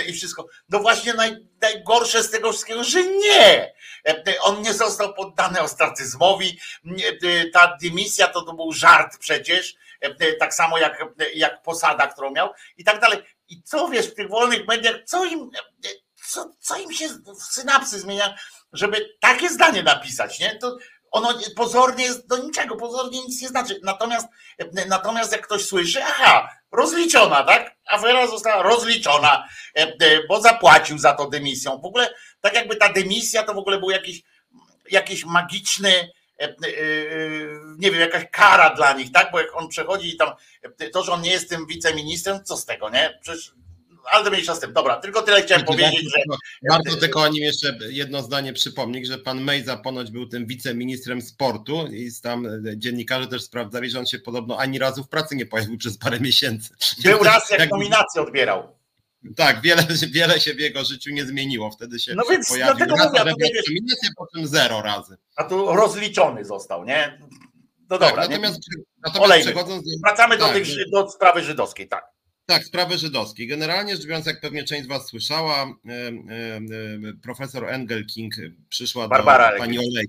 i 0.07 0.13
wszystko. 0.13 0.47
No 0.69 0.79
właśnie 0.79 1.13
naj, 1.13 1.37
najgorsze 1.61 2.23
z 2.23 2.31
tego 2.31 2.51
wszystkiego, 2.51 2.83
że 2.83 3.03
nie. 3.03 3.73
On 4.41 4.61
nie 4.61 4.73
został 4.73 5.13
poddany 5.13 5.61
ostracyzmowi. 5.61 6.59
Ta 7.53 7.77
dymisja 7.81 8.27
to, 8.27 8.41
to 8.41 8.53
był 8.53 8.71
żart 8.71 9.17
przecież, 9.17 9.75
tak 10.39 10.53
samo 10.53 10.77
jak, 10.77 11.05
jak 11.35 11.61
posada, 11.61 12.07
którą 12.07 12.31
miał 12.31 12.49
i 12.77 12.83
tak 12.83 12.99
dalej. 12.99 13.19
I 13.49 13.63
co 13.63 13.87
wiesz, 13.87 14.07
w 14.07 14.15
tych 14.15 14.29
wolnych 14.29 14.67
mediach, 14.67 14.95
co 15.05 15.25
im, 15.25 15.51
co, 16.27 16.53
co 16.59 16.77
im 16.77 16.93
się 16.93 17.07
w 17.09 17.43
synapsy 17.43 17.99
zmienia, 17.99 18.37
żeby 18.73 19.15
takie 19.19 19.49
zdanie 19.49 19.83
napisać, 19.83 20.39
nie? 20.39 20.55
To, 20.55 20.77
ono 21.13 21.33
pozornie 21.55 22.03
jest 22.03 22.27
do 22.27 22.37
niczego, 22.37 22.75
pozornie 22.75 23.21
nic 23.21 23.41
nie 23.41 23.47
znaczy. 23.47 23.79
Natomiast, 23.83 24.27
natomiast 24.87 25.31
jak 25.31 25.41
ktoś 25.41 25.65
słyszy, 25.65 26.03
aha, 26.03 26.49
rozliczona, 26.71 27.43
tak? 27.43 27.75
Afera 27.87 28.27
została 28.27 28.63
rozliczona, 28.63 29.47
e, 29.77 29.81
e, 29.81 30.27
bo 30.27 30.41
zapłacił 30.41 30.97
za 30.97 31.13
to 31.13 31.29
dymisją. 31.29 31.81
W 31.81 31.85
ogóle 31.85 32.13
tak 32.41 32.53
jakby 32.53 32.75
ta 32.75 32.93
dymisja 32.93 33.43
to 33.43 33.53
w 33.53 33.57
ogóle 33.57 33.79
był 33.79 33.89
jakiś, 33.89 34.21
jakiś 34.91 35.25
magiczny, 35.25 36.09
nie 37.77 37.91
wiem, 37.91 37.99
jakaś 37.99 38.25
kara 38.31 38.69
dla 38.69 38.93
nich, 38.93 39.11
tak? 39.11 39.31
Bo 39.31 39.39
jak 39.39 39.57
on 39.57 39.67
przechodzi 39.67 40.09
i 40.09 40.17
tam, 40.17 40.29
to, 40.93 41.03
że 41.03 41.11
on 41.11 41.21
nie 41.21 41.31
jest 41.31 41.49
tym 41.49 41.67
wiceministrem, 41.67 42.43
co 42.43 42.57
z 42.57 42.65
tego, 42.65 42.89
nie? 42.89 43.19
Przecież 43.21 43.53
ale 44.11 44.23
to 44.23 44.31
mniejsza 44.31 44.55
z 44.55 44.59
tym. 44.59 44.73
Dobra, 44.73 44.95
tylko 44.95 45.21
tyle 45.21 45.41
chciałem 45.41 45.65
powiedzieć, 45.65 46.03
że. 46.15 46.35
Warto 46.69 46.95
tylko 46.95 47.21
o 47.21 47.27
nim 47.27 47.43
jeszcze 47.43 47.77
jedno 47.89 48.21
zdanie 48.21 48.53
przypomnieć, 48.53 49.07
że 49.07 49.17
pan 49.17 49.41
Mejza 49.41 49.77
ponoć 49.77 50.11
był 50.11 50.27
tym 50.27 50.45
wiceministrem 50.45 51.21
sportu 51.21 51.87
i 51.87 52.11
tam 52.23 52.47
dziennikarze 52.75 53.27
też 53.27 53.43
sprawdzali, 53.43 53.89
że 53.89 53.99
on 53.99 54.05
się 54.05 54.19
podobno 54.19 54.57
ani 54.57 54.79
razu 54.79 55.03
w 55.03 55.09
pracy 55.09 55.35
nie 55.35 55.45
pojawił 55.45 55.77
przez 55.77 55.97
parę 55.97 56.19
miesięcy. 56.19 56.69
Był 57.03 57.23
raz, 57.23 57.49
jak, 57.49 57.59
jak 57.59 57.71
nominację 57.71 58.21
odbierał. 58.21 58.83
Tak, 59.35 59.61
wiele, 59.61 59.83
wiele 60.11 60.39
się 60.39 60.53
w 60.53 60.59
jego 60.59 60.83
życiu 60.83 61.11
nie 61.11 61.25
zmieniło. 61.25 61.71
Wtedy 61.71 61.99
się 61.99 62.15
no 62.15 62.23
więc 62.29 62.49
pojawił 62.49 62.85
raz, 62.85 63.07
mówię, 63.07 63.21
ale 63.21 63.33
wiesz, 63.39 63.65
potem 64.17 64.47
zero 64.47 64.81
razy. 64.81 65.17
A 65.35 65.43
tu 65.43 65.75
rozliczony 65.75 66.45
został, 66.45 66.85
nie? 66.85 67.19
No 67.89 67.99
tak, 67.99 68.09
dobra. 68.09 68.27
Natomiast, 68.27 68.59
nie? 68.77 68.83
natomiast 69.05 69.45
przechodząc... 69.45 69.85
Wracamy 70.03 70.37
tak, 70.37 70.47
do, 70.47 70.53
tych, 70.53 70.89
do 70.91 71.09
sprawy 71.09 71.43
żydowskiej, 71.43 71.87
tak. 71.87 72.12
Tak, 72.45 72.63
sprawy 72.63 72.97
żydowskiej. 72.97 73.47
Generalnie 73.47 73.95
rzecz 73.95 74.05
biorąc, 74.05 74.25
jak 74.25 74.41
pewnie 74.41 74.63
część 74.63 74.83
z 74.83 74.87
Was 74.87 75.07
słyszała, 75.07 75.73
profesor 77.21 77.69
Engel 77.69 78.05
King 78.05 78.33
przyszła 78.69 79.07
Barbara 79.07 79.51
do 79.51 79.57
pani 79.57 79.79
Olej 79.79 80.07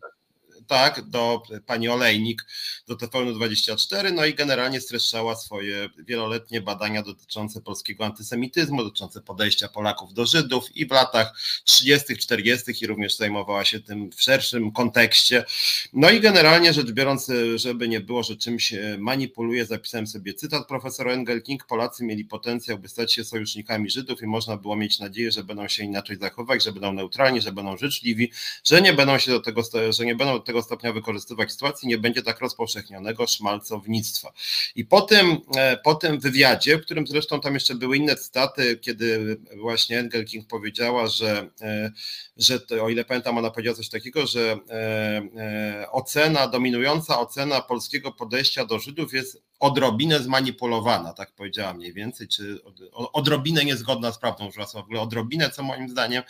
tak, 0.66 1.09
do 1.09 1.42
pani 1.66 1.88
Olejnik, 1.88 2.47
do 2.88 2.94
TVN24, 2.94 4.12
no 4.12 4.25
i 4.25 4.35
generalnie 4.35 4.80
streszczała 4.80 5.37
swoje 5.37 5.88
wieloletnie 5.99 6.61
badania 6.61 7.02
dotyczące 7.02 7.61
polskiego 7.61 8.04
antysemityzmu, 8.04 8.85
dotyczące 8.85 9.21
podejścia 9.21 9.68
Polaków 9.68 10.14
do 10.14 10.26
Żydów 10.26 10.76
i 10.76 10.87
w 10.87 10.90
latach 10.90 11.38
30., 11.64 12.16
40. 12.16 12.85
i 12.85 12.87
również 12.87 13.16
zajmowała 13.16 13.64
się 13.64 13.80
tym 13.80 14.11
w 14.12 14.23
szerszym 14.23 14.73
kontekście. 14.73 15.44
No 15.92 16.11
i 16.11 16.21
generalnie 16.21 16.73
rzecz 16.73 16.90
biorąc, 16.90 17.28
żeby 17.54 17.88
nie 17.88 18.00
było, 18.00 18.23
że 18.23 18.37
czymś 18.37 18.75
manipuluje, 18.99 19.66
zapisałem 19.66 20.06
sobie 20.06 20.35
cytat 20.35 20.68
profesora 20.68 21.12
Engelking, 21.12 21.64
Polacy 21.66 22.04
mieli 22.04 22.25
potencjał, 22.25 22.78
by 22.78 22.88
stać 22.88 23.12
się 23.12 23.25
sojusznikami 23.25 23.90
Żydów 23.90 24.23
i 24.23 24.26
można 24.26 24.56
było 24.56 24.76
mieć 24.76 24.99
nadzieję, 24.99 25.30
że 25.30 25.44
będą 25.44 25.68
się 25.68 25.85
inaczej 25.85 26.16
zachowywać, 26.16 26.64
że 26.64 26.73
będą 26.73 26.92
neutralni, 26.92 27.40
że 27.40 27.52
będą 27.52 27.76
życzliwi, 27.76 28.33
że 28.64 28.83
nie 28.83 28.92
będą 28.92 29.18
się 29.18 29.30
do 29.30 29.40
tego, 29.40 29.62
że 29.90 30.04
nie 30.04 30.14
będą 30.14 30.33
do 30.35 30.40
tego 30.40 30.54
tego 30.55 30.63
stopnia 30.63 30.93
wykorzystywać 30.93 31.53
sytuacji, 31.53 31.89
nie 31.89 31.99
będzie 31.99 32.23
tak 32.23 32.41
rozpowszechnionego 32.41 33.27
szmalcownictwa. 33.27 34.33
I 34.77 34.85
po 34.85 35.01
tym, 35.01 35.37
e, 35.57 35.77
po 35.77 35.95
tym 35.95 36.21
wywiadzie, 36.21 36.79
w 36.79 36.81
którym 36.81 37.07
zresztą 37.07 37.41
tam 37.41 37.55
jeszcze 37.55 37.75
były 37.75 37.97
inne 37.97 38.17
cytaty, 38.17 38.79
kiedy 38.79 39.37
właśnie 39.57 39.99
Engel 39.99 40.25
King 40.25 40.47
powiedziała, 40.49 41.07
że, 41.07 41.51
e, 41.61 41.93
że 42.37 42.61
to, 42.61 42.85
o 42.85 42.89
ile 42.89 43.05
pamiętam, 43.05 43.39
ona 43.39 43.51
powiedziała 43.51 43.77
coś 43.77 43.89
takiego, 43.89 44.27
że 44.27 44.59
e, 44.71 45.87
ocena, 45.91 46.49
dominująca 46.49 47.21
ocena 47.21 47.61
polskiego 47.61 48.13
podejścia 48.13 48.65
do 48.65 48.79
Żydów 48.79 49.13
jest 49.13 49.43
odrobinę 49.61 50.21
zmanipulowana, 50.21 51.13
tak 51.13 51.33
powiedziała 51.33 51.75
mniej 51.75 51.93
więcej, 51.93 52.29
czy 52.29 52.59
odrobinę 52.93 53.65
niezgodna 53.65 54.13
z 54.13 54.19
prawdą, 54.19 54.51
że 54.51 54.67
w 54.67 54.77
ogóle 54.77 55.01
odrobinę, 55.01 55.51
co 55.51 55.63
moim 55.63 55.89
zdaniem 55.89 56.23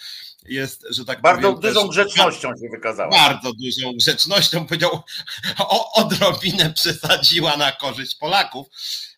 jest, 0.44 0.86
że 0.90 1.04
tak 1.04 1.20
Bardzo 1.20 1.52
powiem, 1.52 1.60
dużą 1.60 1.80
też, 1.80 1.90
grzecznością 1.90 2.48
się 2.48 2.68
wykazała. 2.70 3.10
Bardzo 3.10 3.52
dużą 3.52 3.92
grzecznością, 3.96 4.66
powiedział, 4.66 5.02
o 5.58 5.92
odrobinę 5.92 6.72
przesadziła 6.72 7.56
na 7.56 7.72
korzyść 7.72 8.14
Polaków. 8.14 8.66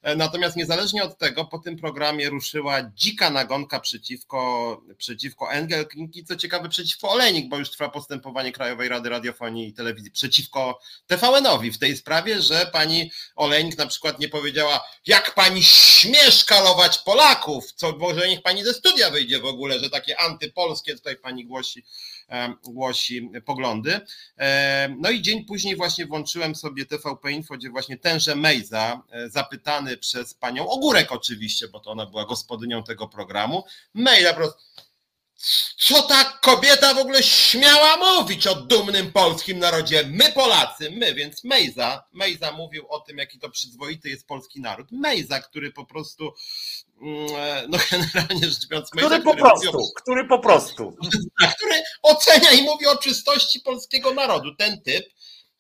E, 0.02 0.16
natomiast 0.16 0.56
niezależnie 0.56 1.04
od 1.04 1.18
tego, 1.18 1.44
po 1.44 1.58
tym 1.58 1.76
programie 1.76 2.30
ruszyła 2.30 2.82
dzika 2.94 3.30
nagonka 3.30 3.80
przeciwko, 3.80 4.82
przeciwko 4.98 5.52
Engelking 5.52 6.16
i 6.16 6.24
co 6.24 6.36
ciekawe 6.36 6.68
przeciwko 6.68 7.10
Olenik, 7.10 7.48
bo 7.48 7.58
już 7.58 7.70
trwa 7.70 7.88
postępowanie 7.88 8.52
Krajowej 8.52 8.88
Rady 8.88 9.08
Radiofonii 9.08 9.68
i 9.68 9.72
Telewizji 9.72 10.10
przeciwko 10.10 10.80
TVN-owi 11.06 11.72
w 11.72 11.78
tej 11.78 11.96
sprawie, 11.96 12.42
że 12.42 12.70
pani 12.72 13.10
Olenik 13.36 13.78
na 13.78 13.86
przykład 13.86 14.18
nie 14.18 14.28
powiedziała, 14.28 14.84
jak 15.06 15.34
pani 15.34 15.62
śmie 15.62 16.30
szkalować 16.30 16.98
Polaków, 16.98 17.72
co 17.72 17.92
może 17.92 18.28
niech 18.28 18.42
pani 18.42 18.64
ze 18.64 18.74
studia 18.74 19.10
wyjdzie 19.10 19.40
w 19.40 19.44
ogóle, 19.44 19.78
że 19.78 19.90
takie 19.90 20.20
antypolskie 20.20 20.94
tutaj 20.94 21.16
pani 21.16 21.46
głosi 21.46 21.84
głosi 22.64 23.30
poglądy. 23.44 24.00
No 24.98 25.10
i 25.10 25.22
dzień 25.22 25.44
później 25.44 25.76
właśnie 25.76 26.06
włączyłem 26.06 26.54
sobie 26.54 26.86
TVP 26.86 27.32
Info, 27.32 27.54
gdzie 27.54 27.70
właśnie 27.70 27.96
tenże 27.96 28.36
Mejza, 28.36 29.02
e, 29.10 29.30
zapytany 29.30 29.96
przez 29.96 30.34
panią 30.34 30.68
Ogórek 30.68 31.12
oczywiście, 31.12 31.68
bo 31.68 31.80
to 31.80 31.90
ona 31.90 32.06
była 32.06 32.24
gospodynią 32.24 32.82
tego 32.82 33.08
programu, 33.08 33.64
maila 33.94 34.30
po 34.30 34.36
prostu 34.36 34.60
co 35.78 36.02
ta 36.02 36.24
kobieta 36.24 36.94
w 36.94 36.98
ogóle 36.98 37.22
śmiała 37.22 37.96
mówić 37.96 38.46
o 38.46 38.54
dumnym 38.54 39.12
polskim 39.12 39.58
narodzie? 39.58 40.02
My 40.06 40.32
Polacy, 40.32 40.90
my, 40.90 41.14
więc 41.14 41.44
Mejza, 41.44 42.04
Mejza 42.12 42.52
mówił 42.52 42.86
o 42.88 43.00
tym, 43.00 43.18
jaki 43.18 43.38
to 43.38 43.50
przyzwoity 43.50 44.08
jest 44.08 44.26
polski 44.26 44.60
naród. 44.60 44.92
Mejza, 44.92 45.40
który 45.40 45.72
po 45.72 45.84
prostu, 45.84 46.28
e, 46.28 46.85
no 47.68 47.78
generalnie 47.90 48.48
rzecz 48.48 48.68
biorąc... 48.68 48.90
Który 48.90 49.20
po 49.20 49.34
prostu, 49.34 49.78
który 49.96 50.24
po 50.24 50.38
prostu. 50.38 50.96
Który 51.56 51.82
ocenia 52.02 52.50
i 52.50 52.62
mówi 52.62 52.86
o 52.86 52.96
czystości 52.96 53.60
polskiego 53.60 54.14
narodu. 54.14 54.54
Ten 54.54 54.82
typ, 54.82 55.06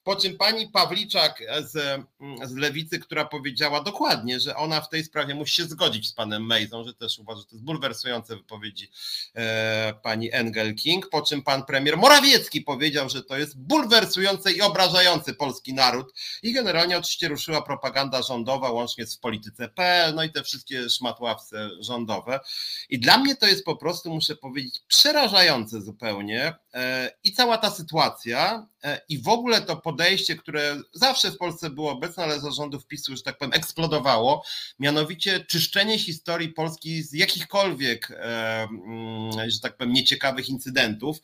po 0.06 0.16
czym 0.16 0.36
pani 0.36 0.68
Pawliczak 0.68 1.42
z, 1.60 2.02
z 2.44 2.54
Lewicy, 2.54 2.98
która 2.98 3.24
powiedziała 3.24 3.82
dokładnie, 3.82 4.40
że 4.40 4.56
ona 4.56 4.80
w 4.80 4.88
tej 4.88 5.04
sprawie 5.04 5.34
musi 5.34 5.54
się 5.54 5.64
zgodzić 5.64 6.08
z 6.08 6.12
panem 6.12 6.46
Mejzą, 6.46 6.84
że 6.84 6.94
też 6.94 7.18
uważa, 7.18 7.40
że 7.40 7.46
to 7.46 7.54
jest 7.54 7.64
bulwersujące 7.64 8.36
wypowiedzi 8.36 8.90
e, 9.34 9.94
pani 10.02 10.32
Engel 10.32 10.74
King, 10.74 11.08
po 11.08 11.22
czym 11.22 11.42
pan 11.42 11.64
premier 11.64 11.96
Morawiecki 11.96 12.60
powiedział, 12.60 13.08
że 13.08 13.22
to 13.22 13.38
jest 13.38 13.58
bulwersujące 13.58 14.52
i 14.52 14.62
obrażający 14.62 15.34
polski 15.34 15.74
naród 15.74 16.14
i 16.42 16.52
generalnie 16.52 16.98
oczywiście 16.98 17.28
ruszyła 17.28 17.62
propaganda 17.62 18.22
rządowa 18.22 18.70
łącznie 18.70 19.06
z 19.06 19.16
polityce.pl, 19.16 20.14
no 20.14 20.24
i 20.24 20.30
te 20.30 20.42
wszystkie 20.42 20.90
szmatławce 20.90 21.70
rządowe. 21.80 22.40
I 22.88 22.98
dla 22.98 23.18
mnie 23.18 23.36
to 23.36 23.46
jest 23.46 23.64
po 23.64 23.76
prostu, 23.76 24.14
muszę 24.14 24.36
powiedzieć, 24.36 24.80
przerażające 24.88 25.80
zupełnie 25.80 26.54
e, 26.74 27.10
i 27.24 27.32
cała 27.32 27.58
ta 27.58 27.70
sytuacja 27.70 28.66
i 29.08 29.18
w 29.18 29.28
ogóle 29.28 29.60
to 29.60 29.76
pod 29.76 29.96
podejście, 29.96 30.36
które 30.36 30.80
zawsze 30.92 31.30
w 31.30 31.36
Polsce 31.36 31.70
było 31.70 31.92
obecne, 31.92 32.22
ale 32.22 32.40
za 32.40 32.50
rządów 32.50 32.86
PiSu, 32.86 33.16
że 33.16 33.22
tak 33.22 33.38
powiem, 33.38 33.52
eksplodowało, 33.52 34.44
mianowicie 34.78 35.40
czyszczenie 35.40 35.98
historii 35.98 36.48
Polski 36.48 37.02
z 37.02 37.12
jakichkolwiek, 37.12 38.10
e, 38.10 38.62
mm, 38.62 39.50
że 39.50 39.60
tak 39.60 39.76
powiem, 39.76 39.92
nieciekawych 39.92 40.48
incydentów. 40.48 41.18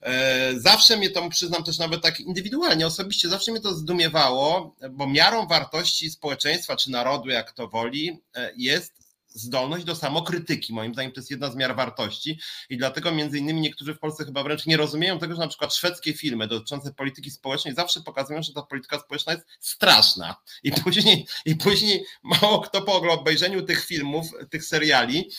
E, 0.00 0.52
zawsze 0.56 0.96
mnie 0.96 1.10
to, 1.10 1.28
przyznam 1.28 1.64
też 1.64 1.78
nawet 1.78 2.02
tak 2.02 2.20
indywidualnie, 2.20 2.86
osobiście, 2.86 3.28
zawsze 3.28 3.52
mnie 3.52 3.60
to 3.60 3.74
zdumiewało, 3.74 4.76
bo 4.90 5.06
miarą 5.06 5.46
wartości 5.46 6.10
społeczeństwa 6.10 6.76
czy 6.76 6.90
narodu, 6.90 7.28
jak 7.28 7.52
to 7.52 7.68
woli, 7.68 8.20
e, 8.34 8.52
jest 8.56 8.97
zdolność 9.28 9.84
do 9.84 9.96
samokrytyki. 9.96 10.74
Moim 10.74 10.92
zdaniem 10.92 11.12
to 11.12 11.20
jest 11.20 11.30
jedna 11.30 11.50
z 11.50 11.56
miar 11.56 11.76
wartości 11.76 12.38
i 12.70 12.76
dlatego 12.76 13.12
między 13.12 13.38
innymi 13.38 13.60
niektórzy 13.60 13.94
w 13.94 13.98
Polsce 13.98 14.24
chyba 14.24 14.42
wręcz 14.42 14.66
nie 14.66 14.76
rozumieją 14.76 15.18
tego, 15.18 15.34
że 15.34 15.40
na 15.40 15.48
przykład 15.48 15.74
szwedzkie 15.74 16.14
filmy 16.14 16.48
dotyczące 16.48 16.94
polityki 16.94 17.30
społecznej 17.30 17.74
zawsze 17.74 18.00
pokazują, 18.00 18.42
że 18.42 18.52
ta 18.52 18.62
polityka 18.62 18.98
społeczna 18.98 19.32
jest 19.32 19.46
straszna 19.60 20.36
i 20.62 20.72
później, 20.72 21.26
i 21.44 21.56
później 21.56 22.04
mało 22.22 22.60
kto 22.60 22.82
po 22.82 23.12
obejrzeniu 23.12 23.62
tych 23.62 23.84
filmów, 23.84 24.26
tych 24.50 24.64
seriali 24.64 25.30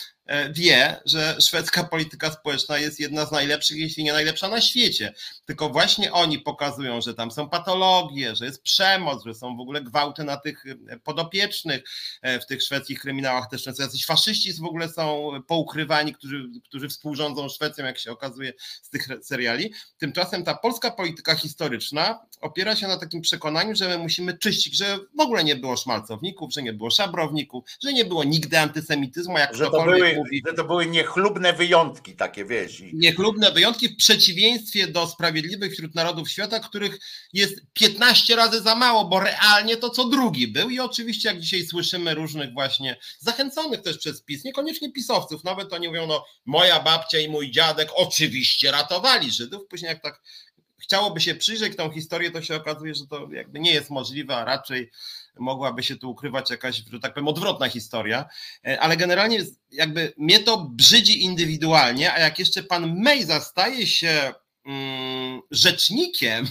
wie, 0.50 0.96
że 1.04 1.36
szwedzka 1.40 1.84
polityka 1.84 2.32
społeczna 2.32 2.78
jest 2.78 3.00
jedna 3.00 3.26
z 3.26 3.32
najlepszych, 3.32 3.78
jeśli 3.78 4.04
nie 4.04 4.12
najlepsza 4.12 4.48
na 4.48 4.60
świecie. 4.60 5.14
Tylko 5.46 5.68
właśnie 5.68 6.12
oni 6.12 6.38
pokazują, 6.38 7.00
że 7.00 7.14
tam 7.14 7.30
są 7.30 7.48
patologie, 7.48 8.36
że 8.36 8.44
jest 8.44 8.62
przemoc, 8.62 9.24
że 9.24 9.34
są 9.34 9.56
w 9.56 9.60
ogóle 9.60 9.82
gwałty 9.82 10.24
na 10.24 10.36
tych 10.36 10.64
e, 10.66 10.98
podopiecznych 10.98 11.82
e, 12.22 12.40
w 12.40 12.46
tych 12.46 12.62
szwedzkich 12.62 13.00
kryminałach. 13.00 13.50
Też 13.50 13.62
często 13.62 13.82
jacyś 13.82 14.06
faszyści 14.06 14.52
w 14.52 14.64
ogóle 14.64 14.88
są 14.88 15.30
poukrywani, 15.46 16.14
którzy, 16.14 16.48
którzy 16.64 16.88
współrządzą 16.88 17.48
Szwecją, 17.48 17.84
jak 17.84 17.98
się 17.98 18.10
okazuje 18.10 18.52
z 18.82 18.90
tych 18.90 19.08
seriali. 19.22 19.72
Tymczasem 19.98 20.44
ta 20.44 20.54
polska 20.54 20.90
polityka 20.90 21.34
historyczna 21.34 22.20
opiera 22.40 22.76
się 22.76 22.88
na 22.88 22.96
takim 22.96 23.20
przekonaniu, 23.20 23.76
że 23.76 23.88
my 23.88 23.98
musimy 23.98 24.38
czyścić, 24.38 24.76
że 24.76 24.98
w 25.18 25.20
ogóle 25.20 25.44
nie 25.44 25.56
było 25.56 25.76
szmalcowników, 25.76 26.52
że 26.52 26.62
nie 26.62 26.72
było 26.72 26.90
szabrowników, 26.90 27.64
że 27.82 27.92
nie 27.92 28.04
było 28.04 28.24
nigdy 28.24 28.58
antysemityzmu, 28.58 29.38
jak 29.38 29.54
że 29.54 29.64
to 29.64 29.84
były, 29.84 30.19
Że 30.46 30.54
to 30.54 30.64
były 30.64 30.86
niechlubne 30.86 31.52
wyjątki 31.52 32.16
takie, 32.16 32.44
wiesz. 32.44 32.82
Niechlubne 32.92 33.52
wyjątki 33.52 33.88
w 33.88 33.96
przeciwieństwie 33.96 34.86
do 34.86 35.06
sprawiedliwych 35.06 35.72
wśród 35.72 35.94
narodów 35.94 36.30
świata, 36.30 36.60
których 36.60 36.98
jest 37.32 37.54
15 37.72 38.36
razy 38.36 38.60
za 38.60 38.74
mało, 38.74 39.04
bo 39.04 39.20
realnie 39.20 39.76
to 39.76 39.90
co 39.90 40.08
drugi 40.08 40.48
był 40.48 40.70
i 40.70 40.80
oczywiście 40.80 41.28
jak 41.28 41.40
dzisiaj 41.40 41.66
słyszymy 41.66 42.14
różnych 42.14 42.52
właśnie 42.52 42.96
zachęconych 43.18 43.82
też 43.82 43.98
przez 43.98 44.22
PiS, 44.22 44.44
niekoniecznie 44.44 44.92
pisowców, 44.92 45.44
nawet 45.44 45.72
oni 45.72 45.88
mówią, 45.88 46.06
no 46.06 46.24
moja 46.46 46.80
babcia 46.80 47.18
i 47.18 47.28
mój 47.28 47.50
dziadek 47.50 47.88
oczywiście 47.94 48.70
ratowali 48.70 49.30
Żydów, 49.30 49.66
później 49.68 49.88
jak 49.88 50.02
tak 50.02 50.20
chciałoby 50.78 51.20
się 51.20 51.34
przyjrzeć 51.34 51.76
tą 51.76 51.90
historię, 51.90 52.30
to 52.30 52.42
się 52.42 52.56
okazuje, 52.56 52.94
że 52.94 53.06
to 53.06 53.28
jakby 53.32 53.60
nie 53.60 53.72
jest 53.72 53.90
możliwe, 53.90 54.36
a 54.36 54.44
raczej 54.44 54.90
mogłaby 55.40 55.82
się 55.82 55.96
tu 55.96 56.10
ukrywać 56.10 56.50
jakaś, 56.50 56.82
że 56.92 57.00
tak 57.00 57.14
powiem, 57.14 57.28
odwrotna 57.28 57.68
historia, 57.68 58.24
e, 58.66 58.80
ale 58.80 58.96
generalnie 58.96 59.38
jakby 59.70 60.12
mnie 60.16 60.40
to 60.40 60.58
brzydzi 60.58 61.24
indywidualnie, 61.24 62.12
a 62.12 62.18
jak 62.18 62.38
jeszcze 62.38 62.62
pan 62.62 63.00
Mejza 63.00 63.40
staje 63.40 63.86
się 63.86 64.32
mm, 64.66 65.40
rzecznikiem 65.50 66.46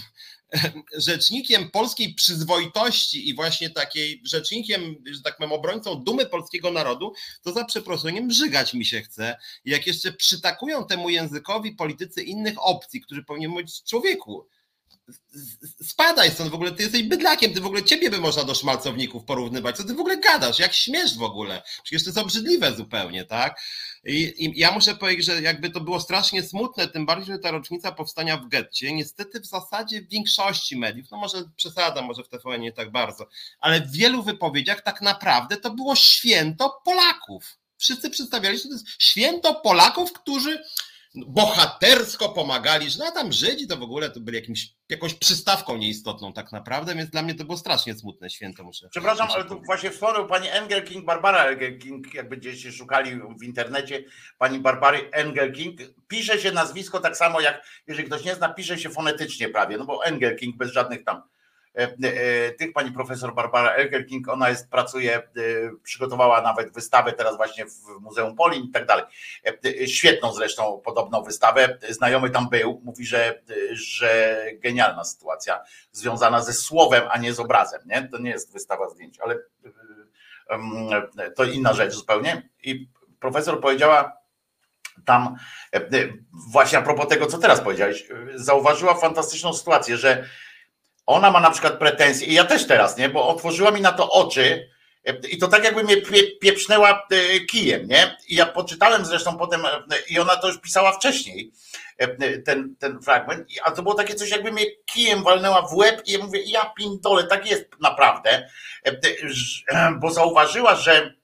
rzecznikiem 1.08 1.70
polskiej 1.70 2.14
przyzwoitości 2.14 3.28
i 3.28 3.34
właśnie 3.34 3.70
takiej 3.70 4.22
rzecznikiem, 4.24 4.96
że 5.12 5.22
tak 5.22 5.36
powiem, 5.36 5.52
obrońcą 5.52 5.94
dumy 5.94 6.26
polskiego 6.26 6.70
narodu, 6.70 7.12
to 7.42 7.52
za 7.52 7.64
przeproszeniem 7.64 8.30
żygać 8.30 8.74
mi 8.74 8.84
się 8.84 9.00
chce. 9.00 9.36
Jak 9.64 9.86
jeszcze 9.86 10.12
przytakują 10.12 10.84
temu 10.86 11.10
językowi 11.10 11.72
politycy 11.72 12.22
innych 12.22 12.54
opcji, 12.58 13.00
którzy 13.00 13.24
powinien 13.24 13.50
mówić 13.50 13.82
człowieku, 13.82 14.46
spadaj 15.82 16.30
stąd 16.30 16.50
w 16.50 16.54
ogóle, 16.54 16.72
ty 16.72 16.82
jesteś 16.82 17.02
bydlakiem, 17.02 17.54
ty 17.54 17.60
w 17.60 17.66
ogóle 17.66 17.82
ciebie 17.82 18.10
by 18.10 18.18
można 18.18 18.44
do 18.44 18.54
szmalcowników 18.54 19.24
porównywać, 19.24 19.76
co 19.76 19.84
ty 19.84 19.94
w 19.94 20.00
ogóle 20.00 20.16
gadasz, 20.16 20.58
jak 20.58 20.72
śmiesz 20.72 21.18
w 21.18 21.22
ogóle, 21.22 21.62
przecież 21.82 22.04
to 22.04 22.08
jest 22.08 22.18
obrzydliwe 22.18 22.74
zupełnie, 22.74 23.24
tak? 23.24 23.60
I, 24.04 24.44
I, 24.44 24.58
ja 24.58 24.72
muszę 24.72 24.94
powiedzieć, 24.94 25.26
że 25.26 25.42
jakby 25.42 25.70
to 25.70 25.80
było 25.80 26.00
strasznie 26.00 26.42
smutne, 26.42 26.88
tym 26.88 27.06
bardziej, 27.06 27.34
że 27.34 27.38
ta 27.38 27.50
rocznica 27.50 27.92
powstania 27.92 28.36
w 28.36 28.48
getcie, 28.48 28.92
niestety 28.92 29.40
w 29.40 29.46
zasadzie 29.46 30.02
w 30.02 30.08
większości 30.08 30.76
mediów, 30.76 31.10
no 31.10 31.18
może 31.18 31.44
przesada, 31.56 32.02
może 32.02 32.24
w 32.24 32.28
TVN 32.28 32.60
nie 32.60 32.72
tak 32.72 32.90
bardzo, 32.92 33.26
ale 33.60 33.80
w 33.80 33.92
wielu 33.92 34.22
wypowiedziach 34.22 34.82
tak 34.82 35.02
naprawdę 35.02 35.56
to 35.56 35.70
było 35.70 35.96
święto 35.96 36.80
Polaków. 36.84 37.56
Wszyscy 37.78 38.10
przedstawiali, 38.10 38.58
że 38.58 38.62
to 38.64 38.72
jest 38.72 38.86
święto 38.98 39.54
Polaków, 39.54 40.12
którzy 40.12 40.62
bohatersko 41.14 42.28
pomagali, 42.28 42.90
że 42.90 42.98
no 42.98 43.12
tam 43.12 43.32
Żydzi 43.32 43.66
to 43.66 43.76
w 43.76 43.82
ogóle 43.82 44.10
to 44.10 44.20
byli 44.20 44.36
jakimś, 44.36 44.68
jakąś 44.88 45.14
przystawką 45.14 45.76
nieistotną 45.76 46.32
tak 46.32 46.52
naprawdę, 46.52 46.94
więc 46.94 47.10
dla 47.10 47.22
mnie 47.22 47.34
to 47.34 47.44
było 47.44 47.56
strasznie 47.56 47.94
smutne 47.94 48.30
święto, 48.30 48.64
muszę 48.64 48.88
Przepraszam, 48.90 49.26
muszę 49.26 49.38
ale 49.38 49.48
tu 49.48 49.62
właśnie 49.62 49.90
wspomniał 49.90 50.26
pani 50.26 50.48
Engel 50.48 50.84
King, 50.84 51.04
Barbara 51.04 51.44
Engel 51.44 51.78
King, 51.78 52.14
jak 52.14 52.28
będziecie 52.28 52.72
szukali 52.72 53.20
w 53.40 53.42
internecie 53.42 54.04
pani 54.38 54.58
Barbary 54.58 55.10
Engel 55.12 55.52
King, 55.52 55.80
pisze 56.08 56.38
się 56.38 56.52
nazwisko 56.52 57.00
tak 57.00 57.16
samo 57.16 57.40
jak, 57.40 57.66
jeżeli 57.86 58.08
ktoś 58.08 58.24
nie 58.24 58.34
zna, 58.34 58.48
pisze 58.48 58.78
się 58.78 58.90
fonetycznie 58.90 59.48
prawie, 59.48 59.76
no 59.76 59.84
bo 59.84 60.04
Engel 60.04 60.36
King 60.36 60.56
bez 60.56 60.72
żadnych 60.72 61.04
tam 61.04 61.22
tych 62.58 62.72
pani 62.72 62.92
profesor 62.92 63.34
Barbara 63.34 63.70
Elkerking, 63.70 64.28
ona 64.28 64.48
jest, 64.48 64.70
pracuje, 64.70 65.16
e, 65.16 65.22
przygotowała 65.82 66.42
nawet 66.42 66.72
wystawę 66.72 67.12
teraz 67.12 67.36
właśnie 67.36 67.66
w 67.66 68.00
Muzeum 68.00 68.36
Polin 68.36 68.64
i 68.64 68.70
tak 68.70 68.86
dalej. 68.86 69.04
Świetną 69.86 70.32
zresztą 70.32 70.80
podobną 70.84 71.22
wystawę. 71.22 71.78
Znajomy 71.88 72.30
tam 72.30 72.48
był, 72.48 72.80
mówi, 72.84 73.06
że, 73.06 73.42
że 73.72 74.44
genialna 74.54 75.04
sytuacja 75.04 75.60
związana 75.92 76.42
ze 76.42 76.52
słowem, 76.52 77.02
a 77.10 77.18
nie 77.18 77.34
z 77.34 77.40
obrazem. 77.40 77.80
Nie? 77.86 78.08
To 78.08 78.18
nie 78.18 78.30
jest 78.30 78.52
wystawa 78.52 78.88
zdjęć, 78.88 79.20
ale 79.20 79.38
to 81.36 81.44
inna 81.44 81.72
rzecz 81.72 81.92
zupełnie. 81.92 82.48
I 82.62 82.88
profesor 83.20 83.60
powiedziała, 83.60 84.16
tam 85.04 85.36
właśnie 86.50 86.78
a 86.78 86.82
propos 86.82 87.08
tego, 87.08 87.26
co 87.26 87.38
teraz 87.38 87.60
powiedziałeś, 87.60 88.08
zauważyła 88.34 88.94
fantastyczną 88.94 89.52
sytuację, 89.52 89.96
że 89.96 90.24
ona 91.10 91.30
ma 91.30 91.40
na 91.40 91.50
przykład 91.50 91.78
pretensje, 91.78 92.26
i 92.26 92.34
ja 92.34 92.44
też 92.44 92.66
teraz, 92.66 92.96
nie, 92.96 93.08
bo 93.08 93.28
otworzyła 93.28 93.70
mi 93.70 93.80
na 93.80 93.92
to 93.92 94.10
oczy, 94.10 94.70
i 95.30 95.38
to 95.38 95.48
tak 95.48 95.64
jakby 95.64 95.84
mnie 95.84 95.96
pieprznęła 96.40 97.06
e, 97.10 97.40
kijem, 97.40 97.88
nie? 97.88 98.16
I 98.28 98.34
ja 98.34 98.46
poczytałem 98.46 99.04
zresztą 99.04 99.38
potem, 99.38 99.66
e, 99.66 99.82
i 100.08 100.18
ona 100.18 100.36
to 100.36 100.48
już 100.48 100.60
pisała 100.60 100.92
wcześniej, 100.92 101.52
e, 101.98 102.38
ten, 102.38 102.76
ten 102.78 103.02
fragment, 103.02 103.48
a 103.64 103.70
to 103.70 103.82
było 103.82 103.94
takie 103.94 104.14
coś, 104.14 104.30
jakby 104.30 104.52
mnie 104.52 104.64
kijem 104.86 105.22
walnęła 105.22 105.62
w 105.62 105.74
łeb 105.74 106.02
i 106.06 106.12
ja 106.12 106.18
mówię, 106.18 106.42
ja 106.42 106.72
pindole, 106.76 107.24
tak 107.24 107.50
jest 107.50 107.64
naprawdę, 107.80 108.48
bo 110.00 110.10
zauważyła, 110.10 110.74
że 110.74 111.14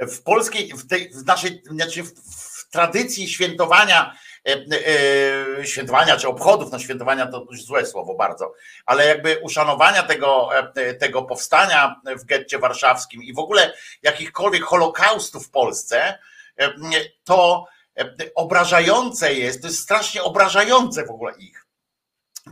w 0.00 0.22
polskiej, 0.22 0.68
w 0.68 0.88
tej, 0.88 1.10
w 1.10 1.26
naszej, 1.26 1.62
znaczy 1.70 2.02
w, 2.02 2.12
tradycji 2.70 3.28
świętowania 3.28 4.18
świętowania 5.64 6.16
czy 6.16 6.28
obchodów, 6.28 6.72
no 6.72 6.78
świętowania 6.78 7.26
to 7.26 7.46
już 7.50 7.64
złe 7.64 7.86
słowo 7.86 8.14
bardzo, 8.14 8.54
ale 8.86 9.06
jakby 9.06 9.38
uszanowania 9.42 10.02
tego, 10.02 10.50
e, 10.74 10.94
tego 10.94 11.22
powstania 11.22 12.00
w 12.16 12.24
getcie 12.24 12.58
warszawskim 12.58 13.22
i 13.22 13.34
w 13.34 13.38
ogóle 13.38 13.72
jakichkolwiek 14.02 14.62
holokaustów 14.62 15.46
w 15.46 15.50
Polsce, 15.50 16.18
to 17.24 17.66
obrażające 18.34 19.34
jest, 19.34 19.60
to 19.60 19.66
jest 19.66 19.82
strasznie 19.82 20.22
obrażające 20.22 21.06
w 21.06 21.10
ogóle 21.10 21.34
ich. 21.38 21.66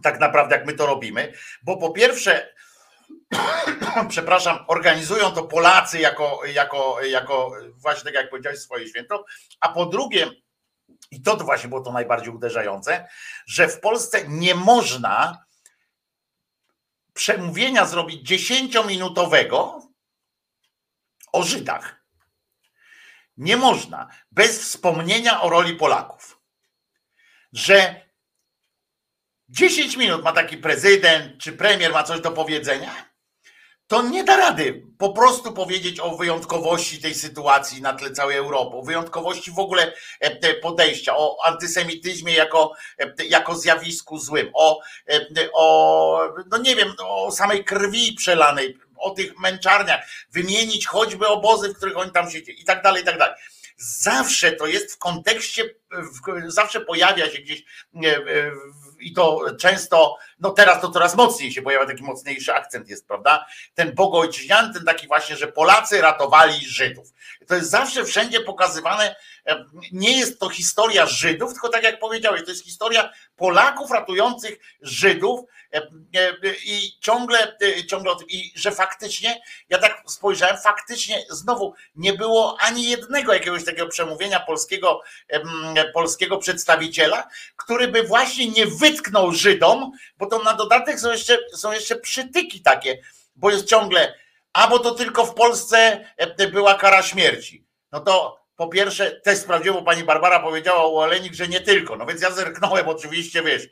Tak 0.03 0.21
naprawdę, 0.21 0.57
jak 0.57 0.67
my 0.67 0.73
to 0.73 0.87
robimy, 0.87 1.33
bo 1.63 1.77
po 1.77 1.91
pierwsze, 1.91 2.55
przepraszam, 4.09 4.65
organizują 4.69 5.31
to 5.31 5.43
Polacy 5.43 5.99
jako, 5.99 6.41
jako, 6.55 7.03
jako 7.03 7.53
właśnie 7.77 8.05
tak 8.05 8.15
jak 8.15 8.31
powiedziałeś, 8.31 8.59
swoje 8.59 8.89
święto, 8.89 9.25
a 9.61 9.69
po 9.69 9.87
drugie, 9.87 10.31
i 11.11 11.23
to 11.23 11.37
właśnie 11.37 11.69
było 11.69 11.81
to 11.81 11.93
najbardziej 11.93 12.35
uderzające, 12.35 13.09
że 13.47 13.69
w 13.69 13.81
Polsce 13.81 14.29
nie 14.29 14.55
można 14.55 15.45
przemówienia 17.15 17.87
zrobić 17.87 18.29
dziesięciominutowego 18.29 19.83
o 21.33 21.43
Żydach. 21.43 22.05
Nie 23.37 23.57
można 23.57 24.09
bez 24.31 24.63
wspomnienia 24.63 25.41
o 25.41 25.51
roli 25.51 25.77
Polaków. 25.77 26.41
Że 27.53 28.09
10 29.49 29.97
minut 29.97 30.25
ma 30.25 30.33
taki 30.33 30.57
prezydent 30.57 31.43
czy 31.43 31.53
premier 31.53 31.93
ma 31.93 32.03
coś 32.03 32.21
do 32.21 32.31
powiedzenia, 32.31 33.12
to 33.93 34.03
nie 34.03 34.25
da 34.25 34.37
rady 34.37 34.83
po 34.99 35.13
prostu 35.13 35.53
powiedzieć 35.53 36.01
o 36.01 36.17
wyjątkowości 36.17 37.01
tej 37.01 37.15
sytuacji 37.15 37.83
na 37.83 37.93
tle 37.93 38.11
całej 38.11 38.37
Europy, 38.37 38.77
o 38.77 38.83
wyjątkowości 38.83 39.51
w 39.51 39.59
ogóle 39.59 39.93
e, 40.21 40.55
podejścia, 40.55 41.17
o 41.17 41.37
antysemityzmie 41.45 42.35
jako, 42.35 42.75
e, 42.99 43.25
jako 43.25 43.55
zjawisku 43.55 44.19
złym, 44.19 44.51
o, 44.55 44.81
e, 45.09 45.27
o 45.55 46.35
no 46.51 46.59
nie 46.59 46.77
wiem, 46.77 46.93
o 47.05 47.31
samej 47.31 47.65
krwi 47.65 48.13
przelanej, 48.13 48.79
o 48.97 49.11
tych 49.11 49.39
męczarniach, 49.39 50.01
wymienić 50.31 50.87
choćby 50.87 51.29
obozy, 51.29 51.69
w 51.69 51.77
których 51.77 51.97
oni 51.97 52.11
tam 52.11 52.31
siedzieli 52.31 52.63
i 52.63 52.65
tak 52.65 52.83
dalej, 52.83 53.03
i 53.03 53.07
tak 53.07 53.19
dalej. 53.19 53.35
Zawsze 53.77 54.53
to 54.53 54.67
jest 54.67 54.95
w 54.95 54.99
kontekście, 54.99 55.75
zawsze 56.47 56.81
pojawia 56.81 57.31
się 57.31 57.39
gdzieś 57.39 57.65
i 59.03 59.13
to 59.13 59.41
często, 59.59 60.17
no 60.41 60.51
teraz 60.51 60.81
to 60.81 60.91
coraz 60.91 61.15
mocniej 61.17 61.53
się 61.53 61.63
pojawia, 61.63 61.87
taki 61.87 62.03
mocniejszy 62.03 62.55
akcent 62.55 62.89
jest, 62.89 63.09
prawda? 63.09 63.47
Ten 63.75 63.95
bogojczyźniany, 63.95 64.75
ten 64.75 64.85
taki 64.85 65.07
właśnie, 65.07 65.37
że 65.37 65.47
Polacy 65.47 66.01
ratowali 66.01 66.67
Żydów. 66.67 67.13
To 67.47 67.55
jest 67.55 67.71
zawsze 67.71 68.05
wszędzie 68.05 68.41
pokazywane, 68.41 69.17
nie 69.93 70.19
jest 70.19 70.39
to 70.39 70.49
historia 70.49 71.07
Żydów, 71.07 71.53
tylko 71.53 71.69
tak 71.69 71.83
jak 71.83 71.99
powiedziałeś, 71.99 72.43
to 72.45 72.51
jest 72.51 72.65
historia 72.65 73.13
Polaków 73.37 73.91
ratujących 73.91 74.59
Żydów 74.81 75.41
i 76.65 76.97
ciągle, 77.01 77.57
ciągle 77.89 78.13
i 78.29 78.53
że 78.55 78.71
faktycznie, 78.71 79.43
ja 79.69 79.79
tak 79.79 80.03
spojrzałem, 80.07 80.57
faktycznie 80.57 81.25
znowu 81.31 81.75
nie 81.95 82.13
było 82.13 82.57
ani 82.61 82.89
jednego 82.91 83.35
jakiegoś 83.35 83.65
takiego 83.65 83.89
przemówienia 83.89 84.41
polskiego, 84.41 85.01
polskiego 85.95 86.39
przedstawiciela, 86.39 87.29
który 87.57 87.89
by 87.89 88.03
właśnie 88.03 88.49
nie 88.49 88.67
wytknął 88.67 89.33
Żydom, 89.33 89.93
bo 90.17 90.27
to 90.27 90.39
na 90.39 90.55
dodatek 90.55 91.01
są 91.01 91.11
jeszcze, 91.11 91.39
są 91.55 91.73
jeszcze 91.73 91.97
przytyki 91.97 92.63
takie, 92.63 93.03
bo 93.37 93.51
jest 93.51 93.67
ciągle, 93.67 94.15
a 94.53 94.69
bo 94.69 94.79
to 94.79 94.95
tylko 94.95 95.27
w 95.27 95.35
Polsce 95.35 96.09
była 96.53 96.75
kara 96.75 97.03
śmierci. 97.03 97.67
No 97.93 98.01
to 98.01 98.42
po 98.63 98.69
pierwsze, 98.69 99.11
też 99.11 99.39
sprawdziłem, 99.39 99.85
pani 99.85 100.05
Barbara 100.05 100.41
powiedziała 100.41 100.85
o 100.85 100.97
Olenik, 100.97 101.35
że 101.35 101.49
nie 101.49 101.61
tylko. 101.61 101.97
No 101.97 102.07
więc 102.07 102.23
ja 102.23 102.31
zerknąłem 102.31 102.89
oczywiście, 102.89 103.43
wiesz, 103.43 103.69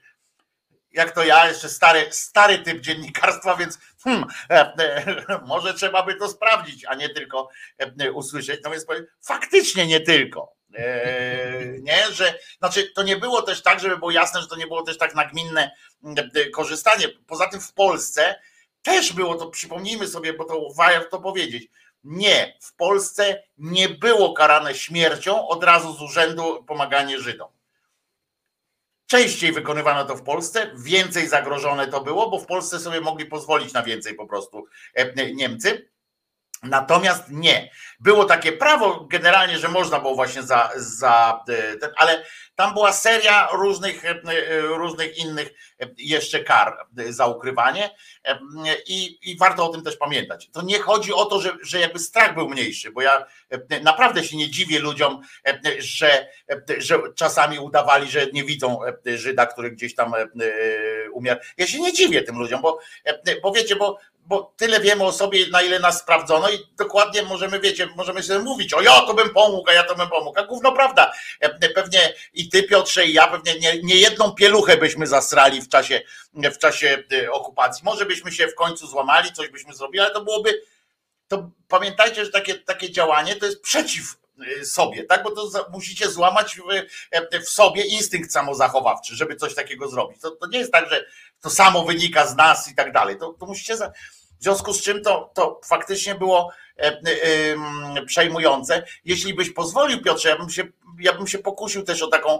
jak 0.93 1.11
to 1.11 1.25
ja, 1.25 1.49
jeszcze 1.49 1.69
stary, 1.69 2.07
stary 2.11 2.59
typ 2.59 2.81
dziennikarstwa, 2.81 3.57
więc 3.57 3.79
hmm, 4.05 4.25
e, 4.51 4.55
e, 4.55 5.41
może 5.47 5.75
trzeba 5.75 6.03
by 6.03 6.15
to 6.15 6.29
sprawdzić, 6.29 6.85
a 6.85 6.95
nie 6.95 7.09
tylko 7.09 7.49
e, 7.79 8.13
usłyszeć. 8.13 8.61
No 8.65 8.71
więc 8.71 8.85
powiem, 8.85 9.07
faktycznie 9.23 9.87
nie 9.87 10.01
tylko. 10.01 10.55
Nie, 11.81 12.13
że 12.13 12.39
znaczy 12.59 12.91
to 12.95 13.03
nie 13.03 13.17
było 13.17 13.43
też 13.43 13.63
tak, 13.63 13.81
żeby 13.81 13.99
było 13.99 14.11
jasne, 14.11 14.41
że 14.41 14.47
to 14.47 14.57
nie 14.57 14.67
było 14.67 14.83
też 14.83 14.99
tak 14.99 15.15
nagminne 15.15 15.71
korzystanie. 16.53 17.09
Poza 17.27 17.47
tym 17.49 17.61
w 17.61 17.73
Polsce 17.73 18.41
też 18.83 19.13
było 19.13 19.35
to, 19.35 19.47
przypomnijmy 19.47 20.07
sobie, 20.07 20.33
bo 20.33 20.45
to 20.45 20.69
warto 20.77 21.11
to 21.11 21.21
powiedzieć 21.21 21.69
nie, 22.05 22.59
w 22.61 22.77
Polsce 22.77 23.43
nie 23.59 23.89
było 23.89 24.33
karane 24.33 24.75
śmiercią 24.75 25.49
od 25.49 25.65
razu 25.65 25.93
z 25.93 26.03
urzędu 26.03 26.65
pomaganie 26.65 27.21
Żydom. 27.21 27.49
Częściej 29.07 29.53
wykonywano 29.53 30.05
to 30.05 30.17
w 30.17 30.23
Polsce, 30.23 30.71
więcej 30.77 31.29
zagrożone 31.29 31.89
to 31.89 32.01
było, 32.01 32.31
bo 32.31 32.39
w 32.39 32.47
Polsce 32.47 32.79
sobie 32.79 33.01
mogli 33.01 33.27
pozwolić 33.27 33.73
na 33.73 33.83
więcej 33.83 34.15
po 34.15 34.27
prostu 34.27 34.67
e, 34.95 35.33
Niemcy. 35.35 35.90
Natomiast 36.63 37.25
nie. 37.31 37.71
Było 38.01 38.25
takie 38.25 38.53
prawo 38.53 39.07
generalnie, 39.11 39.59
że 39.59 39.69
można 39.69 40.01
było 40.01 40.15
właśnie 40.15 40.43
za, 40.43 40.71
za 40.77 41.45
e, 41.49 41.91
ale 41.97 42.25
tam 42.55 42.75
była 42.75 42.93
seria 42.93 43.49
różnych, 43.53 44.05
e, 44.05 44.09
e, 44.09 44.61
różnych 44.61 45.19
innych 45.19 45.51
jeszcze 45.99 46.45
kar 46.45 46.87
za 47.09 47.27
ukrywanie 47.27 47.91
i, 48.87 49.19
i 49.23 49.37
warto 49.37 49.67
o 49.67 49.69
tym 49.69 49.83
też 49.83 49.97
pamiętać. 49.97 50.51
To 50.53 50.63
nie 50.63 50.79
chodzi 50.79 51.13
o 51.13 51.25
to, 51.25 51.41
że, 51.41 51.53
że 51.63 51.81
jakby 51.81 51.99
strach 51.99 52.35
był 52.35 52.49
mniejszy, 52.49 52.91
bo 52.91 53.03
ja 53.03 53.27
naprawdę 53.83 54.25
się 54.25 54.37
nie 54.37 54.51
dziwię 54.51 54.79
ludziom, 54.79 55.23
że, 55.79 56.29
że 56.79 56.99
czasami 57.15 57.59
udawali, 57.59 58.11
że 58.11 58.27
nie 58.33 58.45
widzą 58.45 58.81
Żyda, 59.07 59.47
który 59.47 59.71
gdzieś 59.71 59.95
tam 59.95 60.13
umiar. 61.13 61.41
Ja 61.57 61.67
się 61.67 61.81
nie 61.81 61.93
dziwię 61.93 62.23
tym 62.23 62.39
ludziom, 62.39 62.61
bo, 62.63 62.79
bo 63.43 63.53
wiecie, 63.53 63.77
bo 63.77 63.99
bo 64.27 64.55
tyle 64.57 64.81
wiemy 64.81 65.05
o 65.05 65.13
sobie, 65.13 65.47
na 65.47 65.63
ile 65.63 65.81
nas 65.81 65.99
sprawdzono 65.99 66.51
i 66.51 66.59
dokładnie 66.79 67.23
możemy, 67.23 67.61
wiecie, 67.61 67.89
możemy 67.97 68.23
sobie 68.23 68.39
mówić, 68.39 68.75
o 68.75 68.81
ja 68.81 69.01
to 69.01 69.15
bym 69.15 69.31
pomógł, 69.31 69.71
a 69.71 69.73
ja 69.73 69.83
to 69.83 69.95
bym 69.95 70.09
pomógł, 70.09 70.41
a 70.41 70.43
gówno 70.43 70.73
prawda. 70.73 71.13
Pewnie 71.75 72.15
i 72.33 72.49
ty 72.49 72.63
Piotrze 72.63 73.07
i 73.07 73.13
ja 73.13 73.27
pewnie 73.27 73.59
nie, 73.59 73.83
nie 73.83 73.97
jedną 73.97 74.33
pieluchę 74.33 74.77
byśmy 74.77 75.07
zasrali 75.07 75.63
w 75.63 75.69
czasie, 75.69 76.03
w 76.35 76.59
czasie 76.59 77.03
okupacji. 77.33 77.85
Może 77.85 78.07
byśmy 78.07 78.33
się 78.33 78.49
w 78.49 78.55
końcu 78.55 78.87
złamali, 78.87 79.33
coś 79.33 79.49
byśmy 79.49 79.75
zrobili, 79.75 80.05
ale 80.05 80.15
to 80.15 80.25
byłoby, 80.25 80.63
to 81.29 81.51
pamiętajcie, 81.69 82.25
że 82.25 82.31
takie, 82.31 82.55
takie 82.55 82.91
działanie 82.91 83.37
to 83.37 83.47
jest 83.47 83.63
przeciw 83.63 84.21
sobie, 84.65 85.05
tak? 85.05 85.23
Bo 85.23 85.31
to 85.31 85.67
musicie 85.73 86.11
złamać 86.11 86.57
w, 86.57 86.71
e, 87.11 87.41
w, 87.41 87.49
sobie 87.49 87.83
instynkt 87.85 88.33
samozachowawczy, 88.33 89.17
żeby 89.17 89.37
coś 89.37 89.55
takiego 89.55 89.89
zrobić. 89.89 90.21
To, 90.21 90.31
to, 90.31 90.47
nie 90.47 90.59
jest 90.59 90.73
tak, 90.73 90.91
że 90.91 91.07
to 91.41 91.51
samo 91.51 91.85
wynika 91.85 92.27
z 92.27 92.37
nas 92.37 92.71
i 92.71 92.75
tak 92.75 92.93
dalej. 92.93 93.19
To, 93.19 93.33
to 93.33 93.47
musicie. 93.47 93.77
Za... 93.77 93.93
W 94.41 94.43
związku 94.43 94.73
z 94.73 94.83
czym 94.83 95.03
to, 95.03 95.31
to 95.35 95.61
faktycznie 95.65 96.15
było 96.15 96.53
e, 96.79 96.83
e, 96.83 98.07
przejmujące. 98.07 98.85
Jeśli 99.05 99.35
byś 99.35 99.51
pozwolił, 99.51 100.03
Piotrze, 100.03 100.29
ja 100.29 100.39
bym 100.39 100.51
się, 100.51 100.65
ja 100.99 101.13
bym 101.13 101.27
się 101.27 101.39
pokusił 101.39 101.83
też 101.83 102.03
o 102.03 102.07
taką 102.07 102.39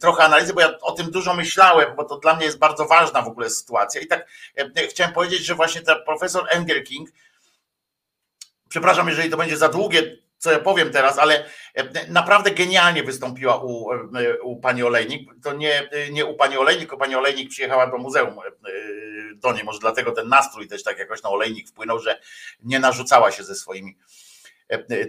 trochę 0.00 0.24
analizę, 0.24 0.52
bo 0.52 0.60
ja 0.60 0.78
o 0.78 0.92
tym 0.92 1.10
dużo 1.10 1.34
myślałem, 1.34 1.96
bo 1.96 2.04
to 2.04 2.16
dla 2.16 2.36
mnie 2.36 2.44
jest 2.44 2.58
bardzo 2.58 2.86
ważna 2.86 3.22
w 3.22 3.28
ogóle 3.28 3.50
sytuacja. 3.50 4.00
I 4.00 4.06
tak 4.06 4.26
chciałem 4.90 5.12
powiedzieć, 5.12 5.44
że 5.44 5.54
właśnie 5.54 5.80
ta 5.80 5.96
profesor 5.96 6.46
Engelking, 6.50 7.08
przepraszam, 8.68 9.08
jeżeli 9.08 9.30
to 9.30 9.36
będzie 9.36 9.56
za 9.56 9.68
długie, 9.68 10.16
co 10.40 10.52
ja 10.52 10.58
powiem 10.58 10.90
teraz, 10.90 11.18
ale 11.18 11.44
e, 11.74 12.08
naprawdę 12.08 12.50
genialnie 12.50 13.02
wystąpiła 13.02 13.56
u, 13.56 13.92
e, 13.92 14.40
u 14.42 14.56
pani 14.56 14.82
Olejnik. 14.82 15.30
To 15.42 15.52
nie, 15.52 15.88
nie 16.12 16.26
u 16.26 16.34
pani 16.34 16.56
Olejnik, 16.56 16.80
tylko 16.80 16.96
pani 16.96 17.14
Olejnik 17.14 17.50
przyjechała 17.50 17.86
do 17.86 17.98
muzeum 17.98 18.38
e, 18.38 18.42
do 19.34 19.52
niej. 19.52 19.64
Może 19.64 19.78
dlatego 19.78 20.12
ten 20.12 20.28
nastrój 20.28 20.68
też 20.68 20.82
tak 20.82 20.98
jakoś 20.98 21.22
na 21.22 21.30
Olejnik 21.30 21.68
wpłynął, 21.68 21.98
że 21.98 22.20
nie 22.62 22.80
narzucała 22.80 23.32
się 23.32 23.44
ze 23.44 23.54
swoimi 23.54 23.96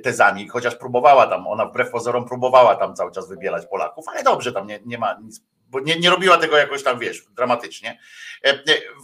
tezami, 0.04 0.48
chociaż 0.48 0.76
próbowała 0.76 1.28
tam, 1.28 1.48
ona 1.48 1.66
wbrew 1.66 1.92
pozorom 1.92 2.26
próbowała 2.28 2.76
tam 2.76 2.96
cały 2.96 3.12
czas 3.12 3.30
wybielać 3.30 3.66
Polaków, 3.66 4.06
ale 4.08 4.24
dobrze, 4.24 4.52
tam 4.52 4.68
nie, 4.68 4.80
nie 4.86 4.98
ma 4.98 5.18
nic, 5.22 5.42
bo 5.68 5.80
nie, 5.80 6.00
nie 6.00 6.10
robiła 6.10 6.38
tego 6.38 6.58
jakoś 6.58 6.84
tam, 6.84 7.00
wiesz, 7.00 7.24
dramatycznie. 7.36 8.00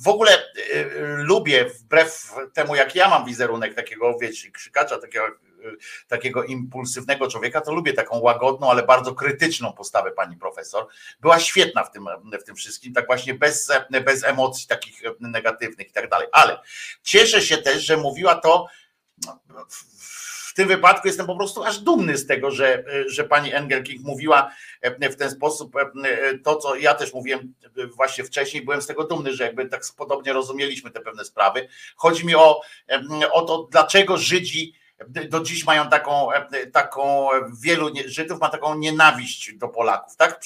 W 0.03 0.07
ogóle 0.07 0.31
lubię, 1.17 1.65
wbrew 1.65 2.33
temu 2.53 2.75
jak 2.75 2.95
ja 2.95 3.09
mam 3.09 3.25
wizerunek 3.25 3.73
takiego, 3.73 4.17
wiesz, 4.21 4.47
krzykacza, 4.53 4.97
takiego 4.97 5.27
takiego 6.07 6.43
impulsywnego 6.43 7.27
człowieka, 7.27 7.61
to 7.61 7.73
lubię 7.73 7.93
taką 7.93 8.19
łagodną, 8.19 8.71
ale 8.71 8.83
bardzo 8.83 9.15
krytyczną 9.15 9.73
postawę 9.73 10.11
pani 10.11 10.37
profesor. 10.37 10.87
Była 11.19 11.39
świetna 11.39 11.83
w 11.83 11.91
tym, 11.91 12.05
w 12.41 12.43
tym 12.43 12.55
wszystkim, 12.55 12.93
tak 12.93 13.07
właśnie 13.07 13.33
bez, 13.33 13.71
bez 14.05 14.23
emocji 14.23 14.67
takich 14.67 15.01
negatywnych 15.19 15.89
i 15.89 15.91
tak 15.91 16.09
dalej. 16.09 16.27
Ale 16.31 16.59
cieszę 17.03 17.41
się 17.41 17.57
też, 17.57 17.83
że 17.85 17.97
mówiła 17.97 18.35
to 18.35 18.67
w 19.69 20.53
tym 20.53 20.67
wypadku 20.67 21.07
jestem 21.07 21.25
po 21.25 21.35
prostu 21.35 21.63
aż 21.63 21.79
dumny 21.79 22.17
z 22.17 22.27
tego, 22.27 22.51
że, 22.51 22.83
że 23.07 23.23
pani 23.23 23.53
Engelking 23.53 24.05
mówiła 24.05 24.51
w 25.11 25.15
ten 25.15 25.31
sposób 25.31 25.73
to, 26.43 26.55
co 26.55 26.75
ja 26.75 26.93
też 26.93 27.13
mówiłem 27.13 27.53
właśnie 27.95 28.23
wcześniej, 28.23 28.65
byłem 28.65 28.81
z 28.81 28.87
tego 28.87 29.03
dumny, 29.03 29.33
że 29.33 29.43
jakby 29.43 29.65
tak 29.65 29.81
podobnie 29.97 30.33
rozumieliśmy 30.33 30.91
te 30.91 30.99
pewne 30.99 31.25
sprawy. 31.25 31.67
Chodzi 31.95 32.25
mi 32.25 32.35
o, 32.35 32.61
o 33.31 33.41
to, 33.41 33.67
dlaczego 33.71 34.17
Żydzi 34.17 34.73
do 35.05 35.39
dziś 35.39 35.65
mają 35.65 35.89
taką, 35.89 36.29
taką 36.73 37.29
wielu 37.61 37.89
Żydów 38.05 38.39
ma 38.39 38.49
taką 38.49 38.77
nienawiść 38.77 39.53
do 39.53 39.67
Polaków, 39.67 40.15
tak? 40.15 40.39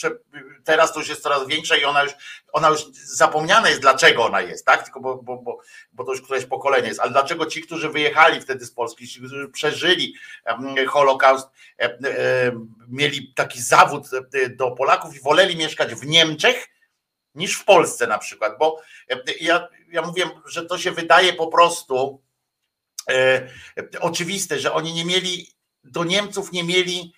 Teraz 0.64 0.94
to 0.94 1.00
już 1.00 1.10
jest 1.10 1.24
coraz 1.24 1.48
większa 1.48 1.76
i 1.76 1.86
ona 1.86 2.04
już, 2.04 2.12
ona 2.54 2.70
już 2.70 2.86
zapomniana 2.94 3.70
jest, 3.70 3.82
dlaczego 3.82 4.26
ona 4.26 4.42
jest, 4.42 4.66
tak? 4.66 4.84
Tylko 4.84 5.00
bo, 5.00 5.16
bo, 5.16 5.38
bo, 5.38 5.60
bo 5.94 6.04
to 6.04 6.12
już 6.12 6.22
któreś 6.22 6.46
pokolenie 6.46 6.88
jest, 6.88 7.00
ale 7.00 7.12
dlaczego 7.12 7.46
ci, 7.46 7.62
którzy 7.62 7.90
wyjechali 7.90 8.42
wtedy 8.42 8.66
z 8.66 8.72
Polski, 8.72 9.08
ci, 9.08 9.20
którzy 9.20 9.50
przeżyli 9.50 10.16
Holokaust, 10.88 11.48
mieli 12.88 13.34
taki 13.36 13.62
zawód 13.62 14.08
do 14.50 14.72
Polaków 14.72 15.16
i 15.16 15.22
woleli 15.22 15.56
mieszkać 15.56 15.96
w 15.96 16.06
Niemczech, 16.06 16.68
niż 17.36 17.60
w 17.60 17.66
Polsce 17.66 18.08
na 18.08 18.18
przykład, 18.18 18.58
bo 18.60 18.82
ja, 19.42 19.68
ja 19.92 20.02
mówię, 20.02 20.30
że 20.46 20.66
to 20.66 20.78
się 20.78 20.92
wydaje 20.92 21.34
po 21.34 21.48
prostu 21.48 22.22
E, 22.22 22.31
oczywiste, 24.00 24.60
że 24.60 24.74
oni 24.74 24.94
nie 24.94 25.06
mieli, 25.06 25.48
do 25.84 26.04
Niemców 26.04 26.52
nie 26.52 26.64
mieli, 26.64 27.14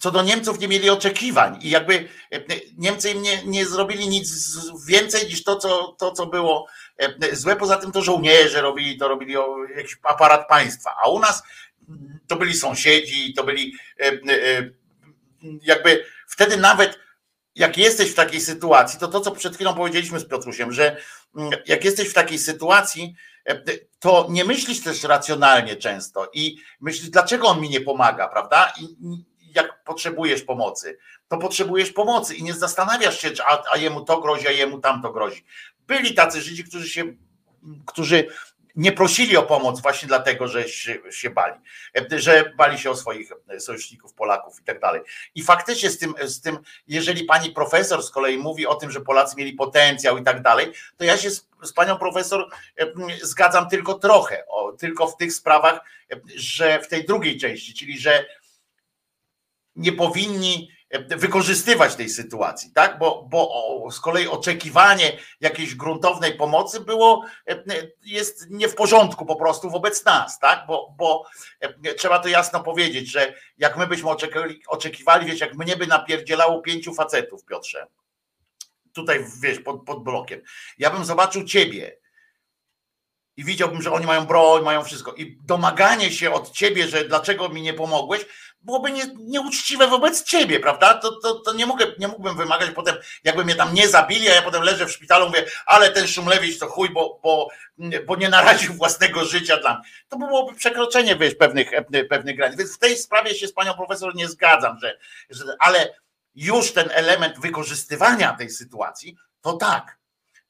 co 0.00 0.10
do 0.10 0.22
Niemców 0.22 0.58
nie 0.58 0.68
mieli 0.68 0.90
oczekiwań 0.90 1.58
i 1.62 1.70
jakby 1.70 2.08
e, 2.32 2.40
Niemcy 2.76 3.10
im 3.10 3.22
nie, 3.22 3.42
nie 3.44 3.66
zrobili 3.66 4.08
nic 4.08 4.56
więcej 4.88 5.26
niż 5.28 5.44
to 5.44 5.56
co, 5.56 5.96
to, 5.98 6.12
co 6.12 6.26
było 6.26 6.66
e, 6.98 7.36
złe. 7.36 7.56
Poza 7.56 7.76
tym 7.76 7.92
to 7.92 8.02
żołnierze 8.02 8.62
robili, 8.62 8.98
to 8.98 9.08
robili 9.08 9.34
jakiś 9.76 9.96
aparat 10.02 10.48
państwa, 10.48 10.90
a 11.04 11.08
u 11.08 11.18
nas 11.18 11.42
to 12.26 12.36
byli 12.36 12.54
sąsiedzi, 12.54 13.34
to 13.34 13.44
byli 13.44 13.74
jakby 15.62 16.04
wtedy 16.28 16.56
nawet 16.56 16.98
jak 17.54 17.78
jesteś 17.78 18.10
w 18.10 18.14
takiej 18.14 18.40
sytuacji, 18.40 19.00
to 19.00 19.08
to, 19.08 19.20
co 19.20 19.30
przed 19.30 19.54
chwilą 19.54 19.74
powiedzieliśmy 19.74 20.20
z 20.20 20.28
Piotrusiem, 20.28 20.72
że 20.72 20.96
mm, 21.36 21.50
jak 21.66 21.84
jesteś 21.84 22.08
w 22.08 22.14
takiej 22.14 22.38
sytuacji, 22.38 23.02
e, 23.04 23.35
to 23.98 24.26
nie 24.30 24.44
myślisz 24.44 24.80
też 24.80 25.02
racjonalnie 25.02 25.76
często 25.76 26.30
i 26.32 26.56
myślisz, 26.80 27.10
dlaczego 27.10 27.48
on 27.48 27.60
mi 27.60 27.70
nie 27.70 27.80
pomaga, 27.80 28.28
prawda? 28.28 28.72
I 28.80 28.96
jak 29.54 29.84
potrzebujesz 29.84 30.42
pomocy, 30.42 30.98
to 31.28 31.38
potrzebujesz 31.38 31.92
pomocy 31.92 32.34
i 32.34 32.42
nie 32.42 32.54
zastanawiasz 32.54 33.20
się, 33.20 33.30
a, 33.46 33.62
a 33.72 33.76
jemu 33.76 34.04
to 34.04 34.20
grozi, 34.20 34.48
a 34.48 34.50
jemu 34.50 34.80
tam 34.80 35.02
to 35.02 35.12
grozi. 35.12 35.44
Byli 35.86 36.14
tacy 36.14 36.40
Żydzi, 36.40 36.64
którzy 36.64 36.88
się, 36.88 37.16
którzy 37.86 38.28
nie 38.76 38.92
prosili 38.92 39.36
o 39.36 39.42
pomoc 39.42 39.80
właśnie 39.80 40.08
dlatego, 40.08 40.48
że 40.48 40.68
się, 40.68 41.30
bali, 41.30 41.54
że 42.10 42.52
bali 42.56 42.78
się 42.78 42.90
o 42.90 42.96
swoich 42.96 43.32
sojuszników, 43.58 44.14
Polaków 44.14 44.60
i 44.60 44.64
tak 44.64 44.80
dalej. 44.80 45.02
I 45.34 45.42
faktycznie 45.42 45.90
z 45.90 45.98
tym, 45.98 46.14
z 46.24 46.40
tym, 46.40 46.58
jeżeli 46.88 47.24
pani 47.24 47.50
profesor 47.50 48.02
z 48.02 48.10
kolei 48.10 48.38
mówi 48.38 48.66
o 48.66 48.74
tym, 48.74 48.90
że 48.90 49.00
Polacy 49.00 49.36
mieli 49.36 49.52
potencjał 49.52 50.18
i 50.18 50.22
tak 50.22 50.42
dalej, 50.42 50.72
to 50.96 51.04
ja 51.04 51.16
się 51.16 51.30
z, 51.30 51.48
z 51.62 51.72
panią 51.72 51.98
profesor 51.98 52.48
zgadzam 53.22 53.68
tylko 53.68 53.94
trochę, 53.94 54.46
o, 54.48 54.72
tylko 54.72 55.06
w 55.06 55.16
tych 55.16 55.32
sprawach, 55.32 55.80
że 56.36 56.80
w 56.82 56.88
tej 56.88 57.04
drugiej 57.04 57.38
części, 57.38 57.74
czyli 57.74 57.98
że 57.98 58.26
nie 59.76 59.92
powinni 59.92 60.75
wykorzystywać 60.98 61.94
tej 61.94 62.08
sytuacji, 62.08 62.72
tak? 62.72 62.98
Bo, 62.98 63.26
bo 63.30 63.88
z 63.90 64.00
kolei 64.00 64.28
oczekiwanie 64.28 65.18
jakiejś 65.40 65.74
gruntownej 65.74 66.34
pomocy 66.34 66.80
było, 66.80 67.24
jest 68.02 68.50
nie 68.50 68.68
w 68.68 68.74
porządku 68.74 69.26
po 69.26 69.36
prostu 69.36 69.70
wobec 69.70 70.04
nas, 70.04 70.38
tak? 70.38 70.66
Bo, 70.66 70.94
bo 70.98 71.24
trzeba 71.96 72.18
to 72.18 72.28
jasno 72.28 72.62
powiedzieć, 72.62 73.10
że 73.10 73.34
jak 73.58 73.76
my 73.76 73.86
byśmy 73.86 74.10
oczekiwali, 74.10 74.62
oczekiwali 74.68 75.26
wiesz, 75.26 75.40
jak 75.40 75.54
mnie 75.54 75.76
by 75.76 75.86
napierdzielało 75.86 76.60
pięciu 76.60 76.94
facetów, 76.94 77.44
Piotrze, 77.44 77.86
tutaj 78.92 79.24
wiesz, 79.42 79.60
pod, 79.60 79.84
pod 79.84 80.04
blokiem, 80.04 80.40
ja 80.78 80.90
bym 80.90 81.04
zobaczył 81.04 81.44
ciebie, 81.44 81.96
i 83.36 83.44
widziałbym, 83.44 83.82
że 83.82 83.92
oni 83.92 84.06
mają 84.06 84.26
broń, 84.26 84.64
mają 84.64 84.84
wszystko. 84.84 85.14
I 85.14 85.38
domaganie 85.42 86.10
się 86.10 86.32
od 86.32 86.50
ciebie, 86.50 86.88
że 86.88 87.04
dlaczego 87.04 87.48
mi 87.48 87.62
nie 87.62 87.74
pomogłeś, 87.74 88.26
byłoby 88.66 88.92
nie, 88.92 89.02
nieuczciwe 89.18 89.86
wobec 89.86 90.24
ciebie, 90.24 90.60
prawda? 90.60 90.94
To, 90.94 91.20
to, 91.20 91.34
to 91.34 91.52
nie, 91.52 91.66
mogę, 91.66 91.86
nie 91.98 92.08
mógłbym 92.08 92.36
wymagać 92.36 92.70
potem, 92.70 92.96
jakby 93.24 93.44
mnie 93.44 93.54
tam 93.54 93.74
nie 93.74 93.88
zabili, 93.88 94.28
a 94.28 94.34
ja 94.34 94.42
potem 94.42 94.62
leżę 94.62 94.86
w 94.86 94.92
szpitalu, 94.92 95.26
mówię, 95.26 95.44
ale 95.66 95.90
ten 95.90 96.06
Szumlewicz 96.06 96.58
to 96.58 96.66
chuj, 96.66 96.90
bo, 96.90 97.20
bo, 97.22 97.48
bo 98.06 98.16
nie 98.16 98.28
naraził 98.28 98.74
własnego 98.74 99.24
życia 99.24 99.56
dla 99.56 99.74
mnie. 99.74 99.88
To 100.08 100.18
byłoby 100.18 100.54
przekroczenie 100.54 101.16
pewnych, 101.38 101.70
pewnych 102.10 102.36
granic. 102.36 102.58
Więc 102.58 102.76
w 102.76 102.78
tej 102.78 102.96
sprawie 102.96 103.34
się 103.34 103.48
z 103.48 103.52
panią 103.52 103.74
profesor 103.74 104.14
nie 104.14 104.28
zgadzam, 104.28 104.78
że, 104.78 104.98
że 105.30 105.44
ale 105.58 105.94
już 106.34 106.72
ten 106.72 106.88
element 106.92 107.40
wykorzystywania 107.40 108.32
tej 108.32 108.50
sytuacji, 108.50 109.16
to 109.40 109.52
tak, 109.52 109.98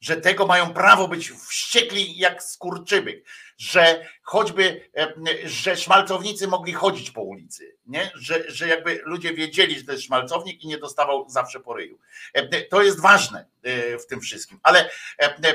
że 0.07 0.17
tego 0.17 0.47
mają 0.47 0.73
prawo 0.73 1.09
być 1.09 1.31
wściekli 1.31 2.19
jak 2.19 2.43
skurczybyk, 2.43 3.25
że 3.59 4.09
choćby, 4.23 4.91
e, 4.97 5.15
że 5.45 5.77
szmalcownicy 5.77 6.49
mogli 6.49 6.73
chodzić 6.73 7.11
po 7.11 7.23
ulicy, 7.23 7.77
nie? 7.87 8.11
Że, 8.15 8.51
że 8.51 8.69
jakby 8.69 9.01
ludzie 9.05 9.35
wiedzieli, 9.35 9.79
że 9.79 9.85
to 9.85 9.93
jest 9.93 10.05
szmalcownik 10.05 10.65
i 10.65 10.67
nie 10.67 10.79
dostawał 10.79 11.29
zawsze 11.29 11.61
po 11.61 11.75
ryju. 11.75 11.99
E, 12.33 12.63
to 12.63 12.83
jest 12.83 13.01
ważne 13.01 13.47
e, 13.63 13.99
w 13.99 14.07
tym 14.07 14.21
wszystkim, 14.21 14.61
ale 14.63 14.91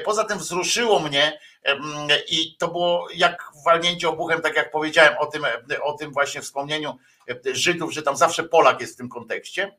poza 0.06 0.24
tym 0.24 0.38
wzruszyło 0.38 1.00
mnie 1.00 1.40
i 2.30 2.58
to 2.58 2.68
było 2.68 3.08
jak 3.14 3.52
walnięcie 3.66 4.10
obuchem, 4.10 4.42
tak 4.42 4.56
jak 4.56 4.72
powiedziałem 4.72 5.18
o 5.18 5.26
tym, 5.26 5.46
o 5.82 5.94
tym 5.94 6.12
właśnie 6.12 6.42
wspomnieniu 6.42 6.98
Żydów, 7.54 7.94
że 7.94 8.02
tam 8.02 8.18
zawsze 8.18 8.44
Polak 8.44 8.82
jest 8.82 8.94
w 8.94 8.98
tym 8.98 9.10
kontekście. 9.10 9.78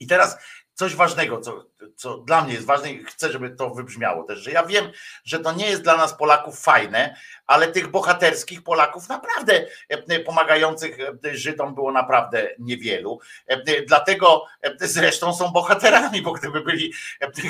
I 0.00 0.06
teraz 0.06 0.38
coś 0.80 0.94
ważnego, 0.94 1.40
co, 1.40 1.64
co 1.96 2.18
dla 2.18 2.42
mnie 2.42 2.54
jest 2.54 2.66
ważne 2.66 2.92
i 2.92 3.04
chcę, 3.04 3.32
żeby 3.32 3.50
to 3.50 3.70
wybrzmiało 3.70 4.24
też, 4.24 4.38
że 4.38 4.50
ja 4.50 4.66
wiem, 4.66 4.90
że 5.24 5.38
to 5.38 5.52
nie 5.52 5.70
jest 5.70 5.82
dla 5.82 5.96
nas 5.96 6.14
Polaków 6.14 6.60
fajne, 6.60 7.16
ale 7.46 7.68
tych 7.68 7.88
bohaterskich 7.88 8.62
Polaków 8.62 9.08
naprawdę 9.08 9.66
e, 9.88 10.20
pomagających 10.20 10.98
e, 11.00 11.34
Żydom 11.34 11.74
było 11.74 11.92
naprawdę 11.92 12.48
niewielu. 12.58 13.20
E, 13.46 13.82
dlatego 13.82 14.46
zresztą 14.80 15.34
są 15.34 15.50
bohaterami, 15.50 16.22
bo 16.22 16.32
gdyby 16.32 16.60
byli, 16.60 16.92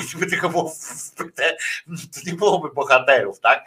gdyby 0.09 0.27
tylko 0.27 0.49
było 0.49 0.71
to 1.17 2.19
nie 2.25 2.33
byłoby 2.33 2.69
bohaterów, 2.73 3.39
tak? 3.39 3.65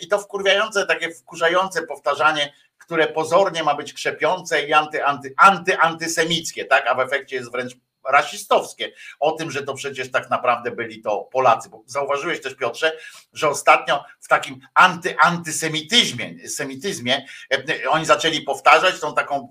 I 0.00 0.08
to 0.08 0.18
wkurwiające, 0.18 0.86
takie 0.86 1.14
wkurzające 1.14 1.82
powtarzanie 1.82 2.52
które 2.78 3.06
pozornie 3.06 3.62
ma 3.62 3.74
być 3.74 3.92
krzepiące 3.92 4.62
i 4.62 4.72
anty, 4.72 5.04
anty, 5.04 5.34
anty, 5.36 5.78
antysemickie, 5.78 6.64
tak? 6.64 6.86
a 6.86 6.94
w 6.94 7.00
efekcie 7.00 7.36
jest 7.36 7.52
wręcz 7.52 7.74
rasistowskie, 8.08 8.92
o 9.20 9.32
tym, 9.32 9.50
że 9.50 9.62
to 9.62 9.74
przecież 9.74 10.10
tak 10.10 10.30
naprawdę 10.30 10.70
byli 10.70 11.02
to 11.02 11.28
Polacy. 11.32 11.68
Bo 11.68 11.82
zauważyłeś 11.86 12.40
też, 12.40 12.54
Piotrze, 12.54 12.92
że 13.32 13.48
ostatnio 13.48 14.04
w 14.20 14.28
takim 14.28 14.60
anty, 14.74 15.18
antysemityzmie 15.18 16.48
semityzmie, 16.48 17.26
e, 17.50 17.90
oni 17.90 18.06
zaczęli 18.06 18.40
powtarzać 18.40 19.00
tą 19.00 19.14
taką 19.14 19.48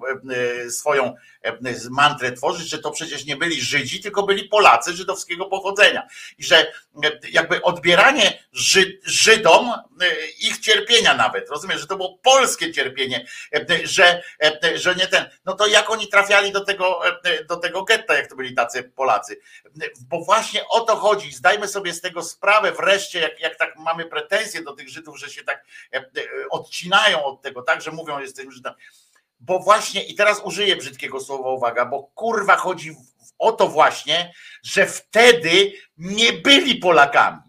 e, 0.65 0.69
swoją 0.69 1.05
e, 1.05 1.15
mantrę 1.89 2.31
tworzyć, 2.31 2.69
że 2.69 2.79
to 2.79 2.91
przecież 2.91 3.25
nie 3.25 3.35
byli 3.35 3.61
Żydzi, 3.61 4.01
tylko 4.01 4.23
byli 4.23 4.43
Polacy 4.43 4.93
żydowskiego 4.93 5.45
pochodzenia. 5.45 6.07
I 6.37 6.43
że 6.43 6.73
jakby 7.31 7.61
odbieranie 7.61 8.43
Żydom 9.03 9.71
ich 10.39 10.59
cierpienia 10.59 11.13
nawet, 11.13 11.49
rozumiesz, 11.49 11.81
że 11.81 11.87
to 11.87 11.95
było 11.95 12.17
polskie 12.17 12.73
cierpienie, 12.73 13.25
że, 13.83 14.23
że 14.75 14.95
nie 14.95 15.07
ten, 15.07 15.29
no 15.45 15.53
to 15.53 15.67
jak 15.67 15.89
oni 15.89 16.07
trafiali 16.07 16.51
do 16.51 16.65
tego, 16.65 17.01
do 17.49 17.55
tego 17.55 17.83
getta, 17.83 18.13
jak 18.13 18.27
to 18.27 18.35
byli 18.35 18.55
tacy 18.55 18.83
Polacy. 18.83 19.39
Bo 20.09 20.23
właśnie 20.23 20.67
o 20.67 20.79
to 20.79 20.95
chodzi. 20.95 21.31
Zdajmy 21.31 21.67
sobie 21.67 21.93
z 21.93 22.01
tego 22.01 22.23
sprawę 22.23 22.71
wreszcie, 22.71 23.19
jak, 23.19 23.39
jak 23.39 23.57
tak 23.57 23.75
mamy 23.75 24.05
pretensje 24.05 24.63
do 24.63 24.73
tych 24.73 24.89
Żydów, 24.89 25.19
że 25.19 25.29
się 25.29 25.43
tak 25.43 25.65
e, 25.93 25.97
e, 25.97 26.03
odcinają 26.49 27.23
od 27.23 27.41
tego, 27.41 27.61
tak, 27.61 27.81
że 27.81 27.91
mówią, 27.91 28.19
jesteśmy 28.19 28.51
Żydami. 28.51 28.75
Bo 29.41 29.59
właśnie, 29.59 30.03
i 30.03 30.15
teraz 30.15 30.41
użyję 30.43 30.75
brzydkiego 30.75 31.19
słowa, 31.19 31.49
uwaga, 31.49 31.85
bo 31.85 32.03
kurwa 32.03 32.55
chodzi 32.55 32.95
o 33.39 33.51
to 33.51 33.67
właśnie, 33.67 34.33
że 34.63 34.85
wtedy 34.85 35.73
nie 35.97 36.33
byli 36.33 36.75
Polakami. 36.75 37.41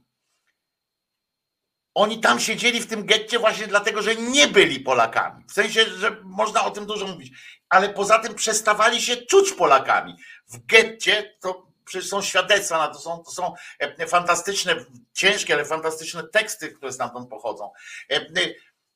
Oni 1.94 2.20
tam 2.20 2.40
siedzieli 2.40 2.80
w 2.80 2.86
tym 2.86 3.06
getcie 3.06 3.38
właśnie 3.38 3.66
dlatego, 3.66 4.02
że 4.02 4.16
nie 4.16 4.48
byli 4.48 4.80
Polakami. 4.80 5.44
W 5.48 5.52
sensie, 5.52 5.84
że 5.84 6.16
można 6.22 6.64
o 6.64 6.70
tym 6.70 6.86
dużo 6.86 7.06
mówić, 7.06 7.32
ale 7.68 7.88
poza 7.88 8.18
tym 8.18 8.34
przestawali 8.34 9.02
się 9.02 9.16
czuć 9.16 9.52
Polakami 9.52 10.16
w 10.48 10.66
getcie, 10.66 11.36
to 11.40 11.72
przecież 11.84 12.08
są 12.08 12.22
świadectwa 12.22 12.78
na 12.78 12.88
to, 12.88 12.98
są, 12.98 13.18
to 13.24 13.30
są 13.30 13.54
e, 13.78 14.06
fantastyczne, 14.06 14.84
ciężkie, 15.12 15.54
ale 15.54 15.64
fantastyczne 15.64 16.22
teksty, 16.28 16.68
które 16.68 16.92
stamtąd 16.92 17.28
pochodzą. 17.28 17.70
E, 18.10 18.16
e, 18.16 18.28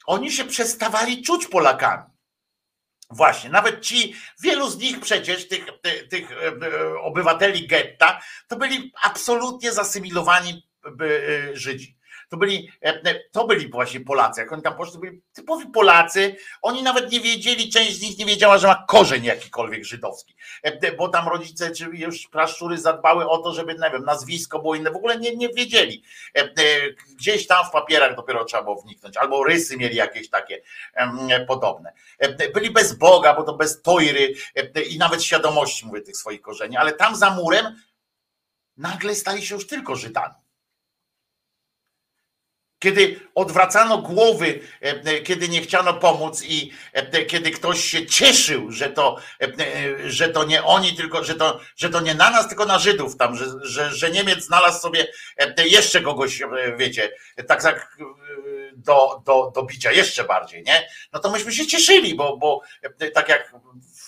oni 0.07 0.33
się 0.33 0.45
przestawali 0.45 1.23
czuć 1.23 1.47
Polakami. 1.47 2.16
Właśnie, 3.11 3.51
nawet 3.51 3.81
ci, 3.81 4.15
wielu 4.43 4.71
z 4.71 4.79
nich 4.79 5.01
przecież, 5.01 5.49
tych, 5.49 5.67
tych 6.11 6.29
obywateli 7.03 7.67
getta, 7.67 8.21
to 8.49 8.57
byli 8.57 8.93
absolutnie 9.03 9.73
zasymilowani 9.73 10.69
Żydzi. 11.53 11.96
To 12.29 12.37
byli, 12.37 12.71
e, 12.83 12.89
e, 12.89 13.21
to 13.33 13.47
byli 13.47 13.71
właśnie 13.71 14.01
Polacy. 14.01 14.41
Jak 14.41 14.53
oni 14.53 14.63
tam 14.63 14.77
poszli, 14.77 14.93
to 14.93 14.99
byli 14.99 15.23
typowi 15.33 15.67
Polacy. 15.67 16.37
Oni 16.63 16.83
nawet 16.83 17.13
nie 17.13 17.21
wiedzieli, 17.21 17.71
część 17.71 17.99
z 17.99 18.03
nich 18.03 18.19
nie 18.19 18.27
wiedziała, 18.27 18.59
że 18.59 18.67
ma 18.67 18.85
korzeń 18.89 19.25
jakikolwiek 19.25 19.85
żydowski. 19.85 20.35
E, 20.63 20.93
bo 20.93 21.09
tam 21.09 21.29
rodzice, 21.29 21.71
czy 21.71 21.85
już 21.85 22.29
praszczury 22.29 22.79
zadbały 22.79 23.29
o 23.29 23.39
to, 23.39 23.55
żeby, 23.55 23.75
nie 23.75 23.91
wiem, 23.91 24.05
nazwisko 24.05 24.59
było 24.59 24.75
inne. 24.75 24.91
W 24.91 24.97
ogóle 24.97 25.19
nie, 25.19 25.37
nie 25.37 25.49
wiedzieli. 25.49 26.03
Gdzieś 27.19 27.47
tam 27.47 27.67
w 27.67 27.71
papierach 27.71 28.17
dopiero 28.17 28.45
trzeba 28.45 28.63
było 28.63 28.83
wniknąć. 28.83 29.17
Albo 29.17 29.45
rysy 29.45 29.77
mieli 29.77 29.97
jakieś 29.97 30.31
takie 30.31 30.63
podobne. 31.47 31.93
Byli 32.55 32.71
bez 32.71 32.99
Boga, 32.99 33.35
bo 33.35 33.43
to 33.43 33.53
bez 33.57 33.83
tojry 33.83 34.35
i 34.91 34.99
nawet 34.99 35.23
świadomości, 35.25 35.87
mówię, 35.87 36.03
tych 36.03 36.17
swoich 36.17 36.41
korzeni. 36.41 36.77
Ale 36.77 36.93
tam 36.93 37.17
za 37.17 37.31
murem 37.31 37.83
nagle 38.77 39.15
stali 39.15 39.47
się 39.47 39.55
już 39.55 39.67
tylko 39.67 39.97
Żydami 39.97 40.46
kiedy 42.79 43.21
odwracano 43.35 43.99
głowy, 43.99 44.61
e, 44.83 44.87
e, 44.87 45.21
kiedy 45.21 45.49
nie 45.49 45.61
chciano 45.61 45.95
pomóc 45.95 46.43
i 46.45 46.73
e, 46.93 47.25
kiedy 47.25 47.51
ktoś 47.51 47.85
się 47.85 48.07
cieszył, 48.07 48.71
że 48.71 48.91
to, 48.91 49.17
że 50.07 50.29
to 50.29 50.45
nie 50.45 50.65
oni, 50.65 50.97
tylko 50.97 51.25
że 51.25 51.35
to, 51.35 51.61
że 51.77 51.91
to 51.91 52.01
nie 52.01 52.15
na 52.15 52.31
nas, 52.31 52.49
tylko 52.49 52.67
na 52.67 52.79
Żydów 52.79 53.17
tam, 53.17 53.37
że, 53.37 53.45
że, 53.63 53.91
że 53.91 54.11
Niemiec 54.11 54.45
znalazł 54.45 54.81
sobie 54.81 55.07
jeszcze 55.65 56.01
kogoś, 56.01 56.43
wiecie, 56.77 57.11
tak 57.49 57.65
jak 57.65 57.97
do, 58.77 59.23
do, 59.27 59.53
do 59.55 59.63
bicia 59.63 59.93
jeszcze 59.93 60.25
bardziej, 60.25 60.63
nie? 60.63 60.89
No 61.13 61.21
to 61.21 61.31
myśmy 61.31 61.53
się 61.53 61.67
cieszyli, 61.67 62.15
bo, 62.15 62.37
bo 62.37 62.61
tak 63.15 63.29
jak 63.29 63.55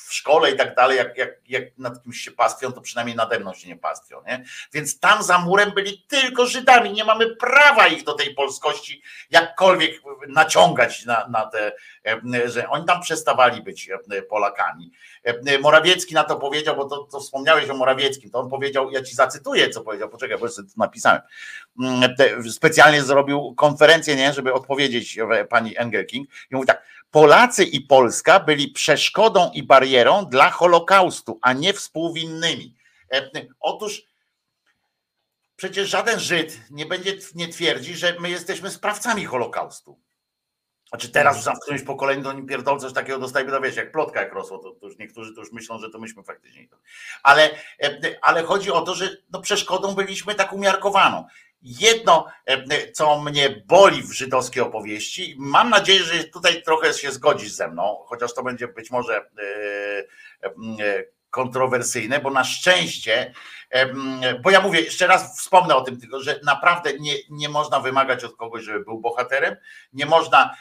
w 0.09 0.15
szkole 0.15 0.51
i 0.51 0.57
tak 0.57 0.75
dalej, 0.75 0.97
jak, 0.97 1.17
jak, 1.17 1.31
jak 1.49 1.79
nad 1.79 2.03
kimś 2.03 2.21
się 2.21 2.31
pastwią, 2.31 2.73
to 2.73 2.81
przynajmniej 2.81 3.17
nade 3.17 3.39
mną 3.39 3.55
się 3.55 3.69
nie 3.69 3.77
pastwią. 3.77 4.23
Nie? 4.27 4.45
Więc 4.73 5.01
tam 5.01 5.23
za 5.23 5.39
murem 5.39 5.71
byli 5.71 6.05
tylko 6.09 6.47
Żydami. 6.47 6.93
Nie 6.93 7.05
mamy 7.05 7.37
prawa 7.37 7.87
ich 7.87 8.05
do 8.05 8.15
tej 8.15 8.35
polskości 8.35 9.03
jakkolwiek 9.31 10.03
naciągać 10.29 11.05
na, 11.05 11.29
na 11.29 11.47
te, 11.47 11.73
że 12.45 12.69
oni 12.69 12.87
tam 12.87 13.01
przestawali 13.01 13.63
być 13.63 13.91
Polakami. 14.29 14.93
Morawiecki 15.61 16.15
na 16.15 16.25
to 16.25 16.37
powiedział, 16.37 16.77
bo 16.77 16.85
to, 16.85 16.99
to 17.05 17.21
wspomniałeś 17.21 17.71
o 17.71 17.77
Morawieckim, 17.77 18.31
to 18.31 18.41
on 18.41 18.51
powiedział, 18.51 18.91
ja 18.91 19.03
ci 19.03 19.15
zacytuję, 19.15 19.71
co 19.71 19.81
powiedział, 19.81 20.09
poczekaj, 20.09 20.39
bo 20.39 20.47
już 20.47 20.57
to 20.57 20.63
napisałem. 20.77 21.21
Specjalnie 22.51 23.03
zrobił 23.03 23.55
konferencję, 23.55 24.17
nie, 24.17 24.33
żeby 24.33 24.53
odpowiedzieć 24.53 25.19
pani 25.49 25.79
Engelking 25.79 26.29
i 26.51 26.55
mówi 26.55 26.67
tak, 26.67 26.83
Polacy 27.11 27.65
i 27.65 27.81
Polska 27.81 28.41
byli 28.41 28.69
przeszkodą 28.69 29.51
i 29.55 29.63
barierą 29.63 30.25
dla 30.25 30.51
Holokaustu, 30.51 31.39
a 31.43 31.53
nie 31.53 31.73
współwinnymi. 31.73 32.75
E, 33.13 33.31
otóż 33.61 34.03
przecież 35.57 35.89
żaden 35.89 36.21
Żyd 36.21 36.61
nie 36.71 36.87
będzie 36.87 37.19
nie 37.35 37.49
twierdzi, 37.49 37.97
że 37.97 38.17
my 38.21 38.31
jesteśmy 38.31 38.71
sprawcami 38.71 39.25
Holokaustu. 39.25 40.01
Znaczy 40.89 41.09
teraz 41.09 41.49
w 41.49 41.61
którymś 41.63 41.83
pokoleniu 41.83 42.23
do 42.23 42.33
nim 42.33 42.47
pierdolce 42.47 42.87
coś 42.87 42.95
takiego 42.95 43.19
dostajemy, 43.19 43.53
no 43.53 43.61
wiesz, 43.61 43.77
jak 43.77 43.93
plotka 43.93 44.21
jak 44.21 44.33
rosło, 44.33 44.59
to, 44.59 44.71
to, 44.71 44.87
już 44.87 44.99
niektórzy 44.99 45.35
to 45.35 45.41
już 45.41 45.53
myślą, 45.53 45.79
że 45.79 45.91
to 45.91 45.99
myśmy 45.99 46.23
faktycznie. 46.23 46.69
Ale, 47.23 47.51
e, 47.83 48.19
ale 48.23 48.43
chodzi 48.43 48.71
o 48.71 48.81
to, 48.81 48.95
że 48.95 49.17
no 49.31 49.41
przeszkodą 49.41 49.95
byliśmy 49.95 50.35
tak 50.35 50.53
umiarkowaną. 50.53 51.27
Jedno, 51.63 52.27
e, 52.47 52.93
co 52.93 53.21
mnie 53.21 53.63
boli 53.67 54.03
w 54.03 54.13
żydowskiej 54.13 54.63
opowieści, 54.63 55.35
mam 55.39 55.71
nadzieję, 55.71 56.03
że 56.03 56.25
tutaj 56.25 56.63
trochę 56.63 56.95
się 56.95 57.13
zgodzisz 57.13 57.53
ze 57.53 57.69
mną, 57.69 58.05
chociaż 58.07 58.35
to 58.35 58.43
będzie 58.43 58.69
być 58.69 58.91
może 58.91 59.17
e, 59.17 59.23
e, 60.81 61.05
kontrowersyjne, 61.31 62.21
bo 62.21 62.31
na 62.31 62.45
szczęście, 62.45 63.35
bo 64.43 64.51
ja 64.51 64.61
mówię, 64.61 64.81
jeszcze 64.81 65.07
raz 65.07 65.39
wspomnę 65.39 65.77
o 65.77 65.81
tym 65.81 66.01
tylko, 66.01 66.21
że 66.21 66.41
naprawdę 66.45 66.93
nie, 66.99 67.15
nie 67.31 67.49
można 67.49 67.81
wymagać 67.81 68.25
od 68.25 68.37
kogoś, 68.37 68.65
żeby 68.65 68.85
był 68.85 69.01
bohaterem, 69.01 69.57
nie 69.93 70.07
można 70.07 70.57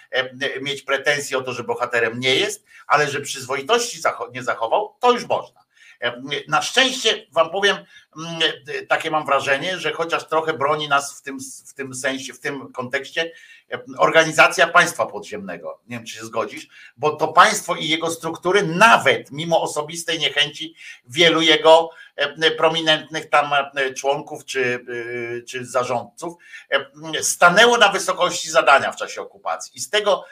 mieć 0.61 0.81
pretensji 0.81 1.35
o 1.35 1.41
to, 1.41 1.53
że 1.53 1.63
bohaterem 1.63 2.19
nie 2.19 2.35
jest, 2.35 2.65
ale 2.87 3.07
że 3.07 3.21
przyzwoitości 3.21 3.99
nie 4.33 4.43
zachował, 4.43 4.95
to 4.99 5.11
już 5.11 5.27
można. 5.27 5.66
Na 6.47 6.61
szczęście 6.61 7.25
wam 7.31 7.49
powiem, 7.49 7.77
mm, 8.17 8.41
takie 8.89 9.11
mam 9.11 9.25
wrażenie, 9.25 9.79
że 9.79 9.91
chociaż 9.91 10.27
trochę 10.27 10.53
broni 10.53 10.87
nas 10.89 11.19
w 11.19 11.21
tym, 11.21 11.37
w 11.67 11.73
tym 11.73 11.93
sensie, 11.93 12.33
w 12.33 12.39
tym 12.39 12.73
kontekście 12.73 13.31
organizacja 13.97 14.67
państwa 14.67 15.05
podziemnego. 15.05 15.79
Nie 15.87 15.97
wiem, 15.97 16.05
czy 16.05 16.15
się 16.15 16.25
zgodzisz, 16.25 16.67
bo 16.97 17.15
to 17.15 17.27
państwo 17.27 17.75
i 17.75 17.87
jego 17.87 18.11
struktury, 18.11 18.63
nawet 18.63 19.31
mimo 19.31 19.61
osobistej 19.61 20.19
niechęci 20.19 20.75
wielu 21.05 21.41
jego 21.41 21.89
prominentnych 22.57 23.29
tam 23.29 23.51
członków 23.95 24.45
czy, 24.45 24.85
czy 25.47 25.65
zarządców, 25.65 26.33
stanęło 27.21 27.77
na 27.77 27.89
wysokości 27.89 28.49
zadania 28.49 28.91
w 28.91 28.95
czasie 28.95 29.21
okupacji. 29.21 29.71
I 29.75 29.79
z 29.79 29.89
tego, 29.89 30.25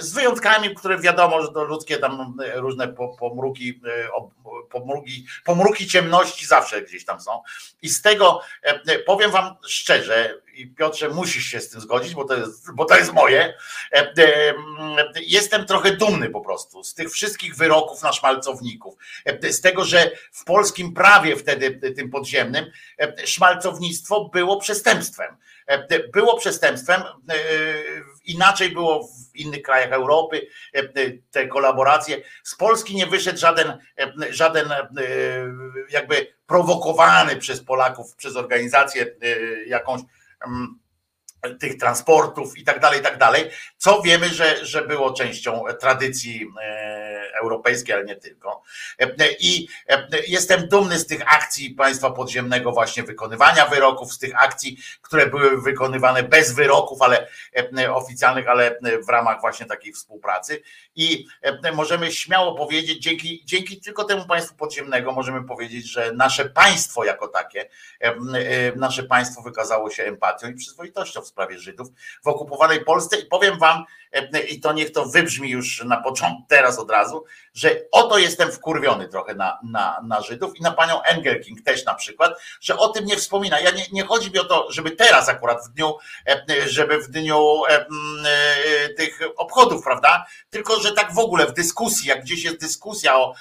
z 0.00 0.12
wyjątkami, 0.12 0.74
które 0.74 0.98
wiadomo, 0.98 1.42
że 1.42 1.52
to 1.52 1.64
ludzkie 1.64 1.96
tam 1.96 2.36
różne 2.54 2.88
pomruki, 3.18 3.80
pomruki, 4.70 5.26
pomruki 5.44 5.86
ciemności 5.86 6.46
zawsze 6.46 6.82
gdzieś 6.82 7.04
tam 7.04 7.20
są. 7.20 7.42
I 7.82 7.88
z 7.88 8.02
tego 8.02 8.40
powiem 9.06 9.30
wam 9.30 9.56
szczerze, 9.66 10.40
i 10.58 10.66
Piotrze, 10.66 11.08
musisz 11.08 11.44
się 11.44 11.60
z 11.60 11.70
tym 11.70 11.80
zgodzić, 11.80 12.14
bo 12.14 12.24
to 12.24 12.36
jest, 12.36 12.74
bo 12.74 12.84
to 12.84 12.96
jest 12.96 13.12
moje. 13.12 13.54
E, 13.92 14.12
e, 14.18 14.54
jestem 15.26 15.66
trochę 15.66 15.96
dumny 15.96 16.30
po 16.30 16.40
prostu 16.40 16.84
z 16.84 16.94
tych 16.94 17.10
wszystkich 17.10 17.56
wyroków 17.56 18.02
na 18.02 18.12
szmalcowników, 18.12 18.94
e, 19.24 19.52
z 19.52 19.60
tego, 19.60 19.84
że 19.84 20.10
w 20.32 20.44
polskim 20.44 20.94
prawie 20.94 21.36
wtedy 21.36 21.92
tym 21.92 22.10
podziemnym 22.10 22.64
szmalcownictwo 23.24 24.28
było 24.32 24.60
przestępstwem. 24.60 25.36
Było 26.12 26.38
przestępstwem, 26.38 27.02
inaczej 28.24 28.70
było 28.70 29.08
w 29.08 29.36
innych 29.36 29.62
krajach 29.62 29.92
Europy, 29.92 30.46
te 31.30 31.46
kolaboracje. 31.46 32.22
Z 32.42 32.54
Polski 32.54 32.94
nie 32.96 33.06
wyszedł 33.06 33.38
żaden, 33.38 33.78
żaden 34.30 34.68
jakby 35.90 36.34
prowokowany 36.46 37.36
przez 37.36 37.64
Polaków, 37.64 38.14
przez 38.14 38.36
organizację 38.36 39.06
jakąś 39.66 40.00
mm, 40.46 40.78
tych 41.60 41.78
transportów 41.78 42.58
i 42.58 42.64
tak 42.64 42.80
dalej, 42.80 43.00
i 43.00 43.02
tak 43.02 43.18
dalej, 43.18 43.50
co 43.76 44.02
wiemy, 44.02 44.28
że, 44.28 44.66
że 44.66 44.82
było 44.82 45.12
częścią 45.12 45.64
tradycji 45.80 46.46
e, 46.62 47.32
europejskiej, 47.42 47.94
ale 47.94 48.04
nie 48.04 48.16
tylko. 48.16 48.62
E, 48.98 49.08
I 49.40 49.68
e, 49.88 50.08
jestem 50.28 50.68
dumny 50.68 50.98
z 50.98 51.06
tych 51.06 51.34
akcji 51.34 51.70
państwa 51.70 52.10
podziemnego, 52.10 52.72
właśnie 52.72 53.02
wykonywania 53.02 53.66
wyroków, 53.66 54.12
z 54.12 54.18
tych 54.18 54.42
akcji, 54.42 54.78
które 55.02 55.26
były 55.26 55.62
wykonywane 55.62 56.22
bez 56.22 56.52
wyroków, 56.52 57.02
ale 57.02 57.28
oficjalnych, 57.90 58.48
ale 58.48 58.78
w 59.06 59.08
ramach 59.08 59.40
właśnie 59.40 59.66
takiej 59.66 59.92
współpracy. 59.92 60.62
I 60.94 61.26
możemy 61.74 62.12
śmiało 62.12 62.54
powiedzieć, 62.54 63.02
dzięki, 63.02 63.42
dzięki 63.44 63.80
tylko 63.80 64.04
temu 64.04 64.26
państwu 64.26 64.54
podziemnego, 64.54 65.12
możemy 65.12 65.44
powiedzieć, 65.44 65.90
że 65.90 66.12
nasze 66.12 66.44
państwo 66.44 67.04
jako 67.04 67.28
takie, 67.28 67.68
nasze 68.76 69.02
państwo 69.02 69.42
wykazało 69.42 69.90
się 69.90 70.04
empatią 70.04 70.48
i 70.48 70.54
przyzwoitością 70.54 71.22
sprawie 71.28 71.58
Żydów 71.58 71.88
w 72.24 72.28
okupowanej 72.28 72.84
Polsce 72.84 73.20
i 73.20 73.26
powiem 73.26 73.58
wam, 73.58 73.84
i 74.48 74.60
to 74.60 74.72
niech 74.72 74.92
to 74.92 75.06
wybrzmi 75.06 75.50
już 75.50 75.84
na 75.84 75.96
początku, 75.96 76.42
teraz 76.48 76.78
od 76.78 76.90
razu, 76.90 77.24
że 77.54 77.76
oto 77.92 78.18
jestem 78.18 78.52
wkurwiony 78.52 79.08
trochę 79.08 79.34
na, 79.34 79.58
na, 79.64 80.00
na 80.04 80.22
Żydów 80.22 80.56
i 80.56 80.62
na 80.62 80.72
panią 80.72 81.02
Engelking 81.02 81.62
też 81.62 81.84
na 81.84 81.94
przykład, 81.94 82.40
że 82.60 82.78
o 82.78 82.88
tym 82.88 83.04
nie 83.04 83.16
wspomina. 83.16 83.60
Ja 83.60 83.70
nie, 83.70 83.84
nie 83.92 84.04
chodzi 84.04 84.30
mi 84.30 84.38
o 84.38 84.44
to, 84.44 84.72
żeby 84.72 84.90
teraz 84.90 85.28
akurat 85.28 85.66
w 85.66 85.68
dniu, 85.68 85.94
żeby 86.66 87.02
w 87.02 87.08
dniu 87.08 87.62
tych 88.96 89.20
obchodów, 89.36 89.84
prawda? 89.84 90.26
Tylko, 90.50 90.80
że 90.80 90.92
tak 90.92 91.14
w 91.14 91.18
ogóle 91.18 91.46
w 91.46 91.52
dyskusji, 91.52 92.08
jak 92.08 92.22
gdzieś 92.22 92.44
jest 92.44 92.60
dyskusja 92.60 93.16
o, 93.16 93.34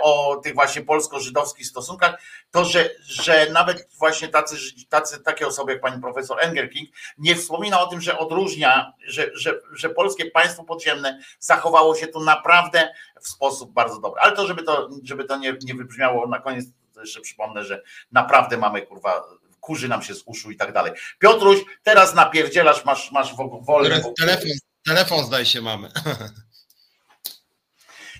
o 0.00 0.36
tych 0.36 0.54
właśnie 0.54 0.82
polsko-żydowskich 0.82 1.66
stosunkach, 1.66 2.20
to, 2.50 2.64
że, 2.64 2.90
że 3.02 3.46
nawet 3.50 3.88
właśnie 3.98 4.28
tacy, 4.28 4.56
tacy, 4.88 5.20
takie 5.20 5.46
osoby 5.46 5.72
jak 5.72 5.80
pani 5.80 6.02
profesor 6.02 6.38
Engelking 6.40 6.88
nie 7.18 7.36
wspomina 7.36 7.80
o 7.80 7.86
tym, 7.86 8.00
że 8.00 8.18
odróżnia, 8.18 8.92
że, 9.06 9.30
że, 9.34 9.60
że 9.72 9.90
polskie 10.06 10.30
państwo 10.30 10.64
podziemne 10.64 11.20
zachowało 11.38 11.94
się 11.94 12.06
tu 12.06 12.20
naprawdę 12.20 12.94
w 13.20 13.28
sposób 13.28 13.72
bardzo 13.72 14.00
dobry. 14.00 14.20
Ale 14.20 14.36
to, 14.36 14.46
żeby 14.46 14.62
to, 14.62 14.88
żeby 15.02 15.24
to 15.24 15.36
nie, 15.36 15.56
nie 15.62 15.74
wybrzmiało 15.74 16.26
na 16.26 16.40
koniec, 16.40 16.66
jeszcze 17.00 17.20
przypomnę, 17.20 17.64
że 17.64 17.82
naprawdę 18.12 18.56
mamy 18.56 18.82
kurwa 18.82 19.24
kurzy 19.60 19.88
nam 19.88 20.02
się 20.02 20.14
z 20.14 20.22
uszu 20.26 20.50
i 20.50 20.56
tak 20.56 20.72
dalej. 20.72 20.92
Piotruś, 21.18 21.58
teraz 21.82 22.14
napierdzielasz, 22.14 22.84
masz, 22.84 23.12
masz 23.12 23.34
wolny. 23.62 24.02
Telefon, 24.18 24.50
telefon 24.84 25.24
zdaje 25.24 25.46
się 25.46 25.62
mamy. 25.62 25.90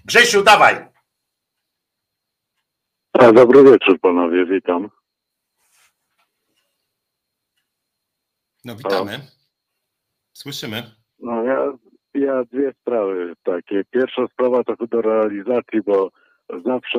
Grzesiu, 0.04 0.42
dawaj. 0.42 0.88
A, 3.12 3.32
dobry 3.32 3.64
wieczór 3.64 4.00
panowie, 4.00 4.46
witam. 4.46 4.90
No 8.64 8.76
witamy. 8.76 9.26
Słyszymy. 10.32 10.95
No 11.18 11.42
ja, 11.42 11.72
ja 12.14 12.44
dwie 12.44 12.72
sprawy 12.80 13.32
takie. 13.42 13.82
Pierwsza 13.90 14.26
sprawa 14.26 14.64
to 14.64 14.86
do 14.86 15.02
realizacji, 15.02 15.82
bo 15.86 16.10
zawsze 16.64 16.98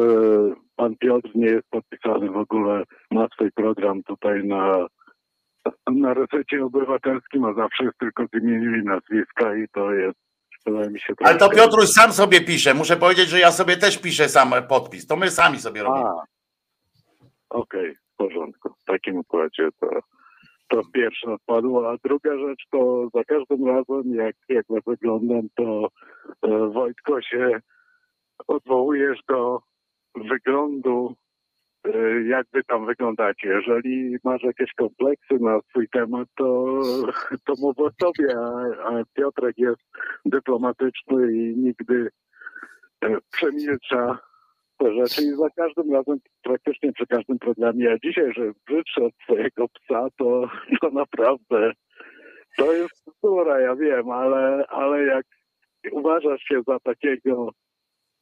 pan 0.75 0.95
Piotr 0.95 1.29
nie 1.35 1.47
jest 1.47 1.69
podpisany 1.69 2.31
w 2.31 2.37
ogóle, 2.37 2.83
ma 3.11 3.27
swój 3.33 3.51
program 3.51 4.03
tutaj 4.03 4.43
na, 4.43 4.87
na 5.87 6.13
resecie 6.13 6.65
obywatelskim, 6.65 7.45
a 7.45 7.53
zawsze 7.53 7.83
jest 7.83 7.97
tylko 7.97 8.25
z 8.27 8.41
imieniu 8.41 8.75
i 8.75 8.83
nazwiska 8.83 9.55
i 9.55 9.67
to 9.67 9.93
jest 9.93 10.17
ale 11.23 11.37
to 11.37 11.49
Piotruś 11.49 11.89
sam 11.89 12.13
sobie 12.13 12.41
pisze. 12.41 12.73
Muszę 12.73 12.97
powiedzieć, 12.97 13.29
że 13.29 13.39
ja 13.39 13.51
sobie 13.51 13.77
też 13.77 14.01
piszę 14.01 14.29
sam 14.29 14.53
podpis. 14.69 15.07
To 15.07 15.15
my 15.15 15.31
sami 15.31 15.59
sobie 15.59 15.83
robimy. 15.83 16.09
Okej, 17.49 17.91
okay, 17.91 17.95
w 18.13 18.17
porządku. 18.17 18.69
W 18.69 18.83
takim 18.83 19.17
układzie 19.17 19.69
to, 19.79 19.87
to 20.69 20.81
pierwsze 20.93 21.33
odpadło. 21.33 21.89
A 21.91 21.97
druga 22.03 22.37
rzecz 22.37 22.63
to 22.71 23.09
za 23.13 23.23
każdym 23.23 23.67
razem, 23.67 24.15
jak, 24.15 24.35
jak 24.49 24.65
wyglądam, 24.87 25.41
to 25.55 25.89
e, 26.43 26.69
Wojtko 26.69 27.21
się 27.21 27.59
odwołujesz 28.47 29.19
do 29.27 29.59
wyglądu 30.15 31.15
Y, 31.95 32.23
jak 32.27 32.47
wy 32.53 32.63
tam 32.63 32.85
wyglądacie. 32.85 33.47
Jeżeli 33.47 34.17
masz 34.23 34.43
jakieś 34.43 34.73
kompleksy 34.73 35.39
na 35.39 35.59
swój 35.69 35.89
temat, 35.89 36.27
to, 36.37 36.81
to 37.45 37.53
mów 37.61 37.79
o 37.79 37.89
sobie, 38.01 38.39
a, 38.39 38.49
a 38.89 39.03
Piotrek 39.13 39.57
jest 39.57 39.81
dyplomatyczny 40.25 41.33
i 41.33 41.57
nigdy 41.57 42.09
e, 43.01 43.17
przemilcza 43.31 44.19
te 44.77 44.93
rzeczy 44.93 45.21
i 45.21 45.35
za 45.35 45.49
każdym 45.49 45.93
razem, 45.93 46.19
praktycznie 46.43 46.93
przy 46.93 47.07
każdym 47.07 47.39
programie, 47.39 47.91
a 47.91 48.07
dzisiaj, 48.07 48.33
że 48.33 48.51
brzydszy 48.67 49.03
od 49.03 49.13
swojego 49.23 49.67
psa, 49.67 50.07
to, 50.17 50.49
to 50.81 50.89
naprawdę 50.89 51.71
to 52.57 52.73
jest 52.73 53.03
bzdura, 53.07 53.59
ja 53.59 53.75
wiem, 53.75 54.09
ale, 54.09 54.67
ale 54.67 55.03
jak 55.03 55.25
uważasz 55.91 56.41
się 56.41 56.61
za 56.67 56.79
takiego 56.79 57.51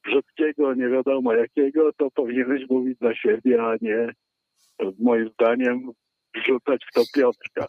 brzydkiego, 0.04 0.74
nie 0.74 0.89
wiadomo 0.89 1.34
jakiego, 1.34 1.94
to 1.94 2.12
powinieneś 2.12 2.70
mówić 2.70 3.00
za 3.00 3.15
siebie, 3.15 3.63
a 3.63 3.76
nie 3.82 4.13
moim 5.00 5.30
zdaniem 5.30 5.91
wrzucać 6.36 6.86
w 6.86 6.94
to 6.94 7.02
Piotrka. 7.13 7.68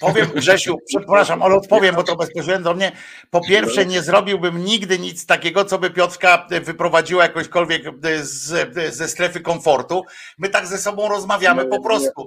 Powiem 0.00 0.30
Grzesiu, 0.34 0.76
przepraszam, 0.86 1.42
ale 1.42 1.54
odpowiem, 1.54 1.94
bo 1.94 2.02
to 2.02 2.16
bezpośrednio 2.16 2.64
do 2.64 2.74
mnie. 2.74 2.92
Po 3.30 3.40
pierwsze, 3.40 3.86
nie 3.86 4.02
zrobiłbym 4.02 4.64
nigdy 4.64 4.98
nic 4.98 5.26
takiego, 5.26 5.64
co 5.64 5.78
by 5.78 5.90
Piotrka 5.90 6.46
wyprowadziło 6.62 7.22
jakośkolwiek 7.22 7.82
z, 8.20 8.94
ze 8.94 9.08
strefy 9.08 9.40
komfortu. 9.40 10.04
My 10.38 10.48
tak 10.48 10.66
ze 10.66 10.78
sobą 10.78 11.08
rozmawiamy 11.08 11.66
po 11.66 11.82
prostu. 11.82 12.26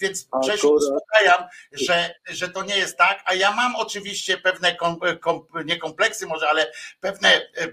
Więc 0.00 0.28
Grzesiu, 0.42 0.72
uspokajam, 0.74 1.48
że, 1.72 2.14
że 2.30 2.48
to 2.48 2.62
nie 2.62 2.76
jest 2.76 2.96
tak, 2.96 3.22
a 3.24 3.34
ja 3.34 3.50
mam 3.50 3.76
oczywiście 3.76 4.38
pewne, 4.38 4.76
kom, 4.76 4.98
kom, 5.20 5.40
nie 5.64 5.76
kompleksy 5.76 6.26
może, 6.26 6.48
ale 6.48 6.72
pewne 7.00 7.28
e, 7.28 7.62
e, 7.62 7.68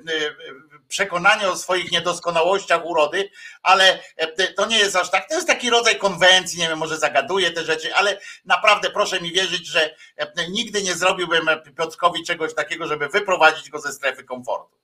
przekonanie 0.88 1.50
o 1.50 1.56
swoich 1.56 1.92
niedoskonałościach 1.92 2.86
urody, 2.86 3.30
ale 3.64 4.00
e, 4.18 4.48
to 4.54 4.66
nie 4.66 4.78
jest 4.78 4.96
aż 4.96 5.12
tak. 5.12 5.30
To 5.30 5.36
jest 5.36 5.48
taki 5.48 5.70
rodzaj 5.70 5.96
konwencji, 5.96 6.60
nie 6.60 6.68
wiem, 6.68 6.78
może 6.78 6.98
zagaduję 6.98 7.52
te 7.52 7.64
rzeczy, 7.64 7.96
ale 7.96 8.20
naprawdę 8.46 8.90
proszę 8.90 9.19
mi 9.22 9.32
wierzyć, 9.32 9.68
że 9.68 9.96
e, 10.18 10.50
nigdy 10.50 10.84
nie 10.84 10.94
zrobiłbym 10.94 11.50
Piotrkowi 11.78 12.24
czegoś 12.24 12.54
takiego, 12.54 12.88
żeby 12.88 13.10
wyprowadzić 13.10 13.70
go 13.70 13.80
ze 13.80 13.92
strefy 13.92 14.24
komfortu. 14.24 14.78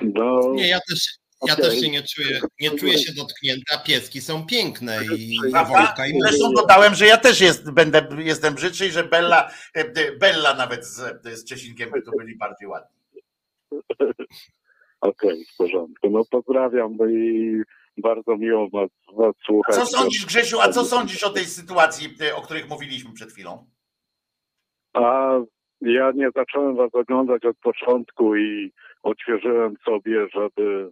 No, 0.00 0.52
nie, 0.54 0.68
ja 0.68 0.78
też, 0.88 1.18
ja 1.46 1.54
okay. 1.54 1.64
też 1.64 1.80
się 1.80 1.90
nie 1.90 2.02
czuję, 2.02 2.40
nie 2.60 2.70
czuję 2.70 2.98
się 2.98 3.12
dotknięty, 3.14 3.74
a 3.74 3.78
pieski 3.78 4.20
są 4.20 4.46
piękne 4.46 5.00
i 5.16 5.38
Wąka 5.52 6.06
i 6.06 6.20
Zresztą 6.20 6.52
dodałem, 6.52 6.94
że 6.94 7.06
ja 7.06 7.16
też 7.16 7.40
jest, 7.40 7.70
będę, 7.70 8.08
jestem 8.18 8.54
brzydszy 8.54 8.86
i 8.86 8.90
że 8.90 9.04
Bella, 9.04 9.50
e, 9.74 10.12
Bella 10.12 10.54
nawet 10.54 10.86
z, 10.86 11.22
z 11.24 11.44
Czesinkiem 11.44 11.90
by 11.90 12.02
tu 12.02 12.10
byli 12.18 12.36
bardziej 12.36 12.68
ładni. 12.68 12.96
Okej, 15.00 15.30
okay, 15.30 15.44
w 15.54 15.56
porządku. 15.56 16.10
No 16.10 16.24
pozdrawiam 16.30 16.98
i 17.10 17.62
bardzo 17.98 18.36
miło 18.36 18.68
was, 18.68 18.90
was 19.12 19.34
słuchać. 19.44 19.76
A 19.76 19.78
co 19.78 19.86
sądzisz, 19.86 20.26
Grzesiu, 20.26 20.60
a 20.60 20.68
co 20.68 20.84
sądzisz 20.84 21.24
o 21.24 21.30
tej 21.30 21.44
sytuacji, 21.44 22.08
y, 22.22 22.34
o 22.34 22.40
których 22.40 22.68
mówiliśmy 22.68 23.12
przed 23.12 23.32
chwilą? 23.32 23.66
A 24.94 25.32
ja 25.80 26.12
nie 26.14 26.30
zacząłem 26.34 26.76
was 26.76 26.94
oglądać 26.94 27.44
od 27.44 27.56
początku 27.58 28.36
i 28.36 28.72
odświeżyłem 29.02 29.74
sobie, 29.84 30.26
żeby 30.34 30.90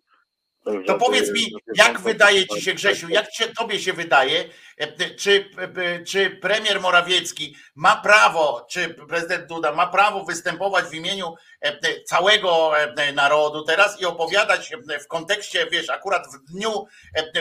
to 0.87 0.95
powiedz 0.99 1.31
mi, 1.31 1.55
jak 1.75 2.01
wydaje 2.01 2.47
ci 2.47 2.63
się, 2.63 2.75
Grzesiu, 2.75 3.09
jak 3.09 3.35
się, 3.35 3.49
tobie 3.49 3.81
się 3.81 3.93
wydaje, 3.93 4.45
e, 4.79 5.11
czy, 5.15 5.51
e, 5.77 6.05
czy 6.05 6.31
premier 6.31 6.81
Morawiecki 6.81 7.57
ma 7.75 7.97
prawo, 7.97 8.67
czy 8.71 8.95
prezydent 8.95 9.47
Duda 9.47 9.73
ma 9.73 9.87
prawo 9.87 10.25
występować 10.25 10.85
w 10.85 10.95
imieniu 10.95 11.35
e, 11.61 12.03
całego 12.05 12.73
narodu 13.15 13.65
teraz 13.65 14.01
i 14.01 14.05
opowiadać 14.05 14.73
w 15.05 15.07
kontekście, 15.07 15.67
wiesz, 15.71 15.91
akurat 15.91 16.27
w 16.27 16.53
dniu 16.53 16.87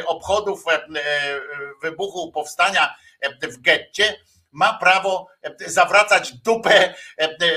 obchodów 0.06 0.64
wybuchu 1.82 2.32
powstania 2.32 2.96
w 3.42 3.62
getcie, 3.62 4.16
ma 4.52 4.74
prawo 4.74 5.28
zawracać 5.68 6.34
dupę, 6.34 6.94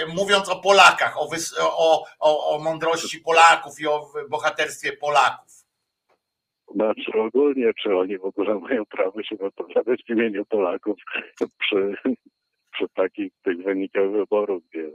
mówiąc 0.09 0.49
o 0.49 0.61
Polakach, 0.61 1.17
o, 1.19 1.29
o, 2.19 2.49
o 2.49 2.59
mądrości 2.59 3.19
Polaków 3.19 3.81
i 3.81 3.87
o 3.87 4.13
bohaterstwie 4.29 4.93
Polaków. 4.93 5.56
Znaczy 6.75 7.13
ogólnie, 7.15 7.73
czy 7.83 7.97
oni 7.97 8.19
w 8.19 8.25
ogóle 8.25 8.59
mają 8.59 8.87
prawo 8.87 9.23
się 9.23 9.37
wypowiadać 9.37 10.03
w 10.07 10.11
imieniu 10.11 10.45
Polaków 10.45 10.99
przy, 11.61 11.95
przy 12.73 12.89
takich 12.95 13.33
tych 13.43 13.63
wynikach 13.63 14.11
wyborów, 14.11 14.63
gdzie 14.71 14.91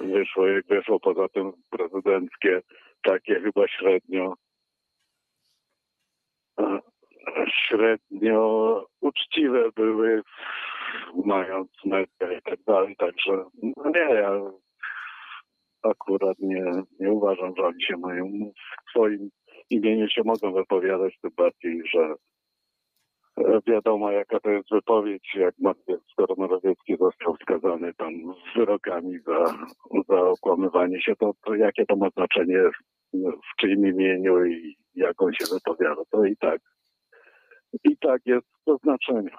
wyszło 0.00 0.46
jak 0.46 0.66
wyszło, 0.66 1.00
poza 1.00 1.28
tym 1.28 1.52
prezydenckie, 1.70 2.62
takie 3.02 3.40
chyba 3.40 3.68
średnio 3.68 4.34
średnio 7.68 8.86
uczciwe 9.00 9.72
były, 9.76 10.22
mając 11.24 11.70
media 11.84 12.38
i 12.38 12.42
tak 12.42 12.62
dalej, 12.62 12.96
także 12.96 13.44
no 13.62 13.90
nie, 13.94 14.14
ja 14.14 14.40
akurat 15.82 16.38
nie, 16.38 16.64
nie 17.00 17.12
uważam, 17.12 17.52
że 17.56 17.62
oni 17.62 17.84
się 17.84 17.96
mają 17.96 18.24
w 18.86 18.90
swoim 18.90 19.30
imieniu 19.70 20.08
się 20.08 20.22
mogą 20.24 20.52
wypowiadać, 20.52 21.18
tym 21.22 21.30
bardziej, 21.36 21.82
że 21.94 22.14
e, 23.36 23.60
wiadomo 23.66 24.10
jaka 24.10 24.40
to 24.40 24.50
jest 24.50 24.70
wypowiedź, 24.70 25.34
jak 25.34 25.54
skoro 26.12 26.34
Morawiecki 26.38 26.96
został 26.96 27.36
skazany 27.36 27.94
tam 27.94 28.12
z 28.14 28.58
wyrokami 28.58 29.18
za, 29.26 29.44
za 30.08 30.20
okłamywanie 30.20 31.02
się, 31.02 31.16
to, 31.16 31.32
to 31.44 31.54
jakie 31.54 31.86
to 31.86 31.96
ma 31.96 32.08
znaczenie 32.10 32.58
w 33.14 33.60
czyim 33.60 33.86
imieniu 33.86 34.44
i 34.44 34.76
jak 34.94 35.22
on 35.22 35.32
się 35.32 35.44
wypowiada, 35.54 36.02
to 36.10 36.24
i 36.24 36.36
tak 36.36 36.60
i 37.84 37.96
tak 37.96 38.20
jest 38.26 38.46
to 38.64 38.76
znaczenie 38.76 39.30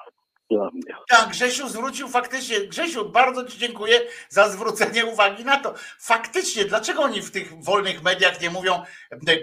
dla 0.49 0.69
mnie. 0.71 0.83
Tak, 1.09 1.29
Grzesiu 1.29 1.69
zwrócił 1.69 2.07
faktycznie, 2.07 2.59
Grzesiu, 2.59 3.09
bardzo 3.09 3.45
Ci 3.45 3.57
dziękuję 3.57 4.01
za 4.29 4.49
zwrócenie 4.49 5.05
uwagi 5.05 5.45
na 5.45 5.57
to. 5.57 5.73
Faktycznie, 5.99 6.65
dlaczego 6.65 7.01
oni 7.01 7.21
w 7.21 7.31
tych 7.31 7.63
wolnych 7.63 8.03
mediach 8.03 8.41
nie 8.41 8.49
mówią, 8.49 8.83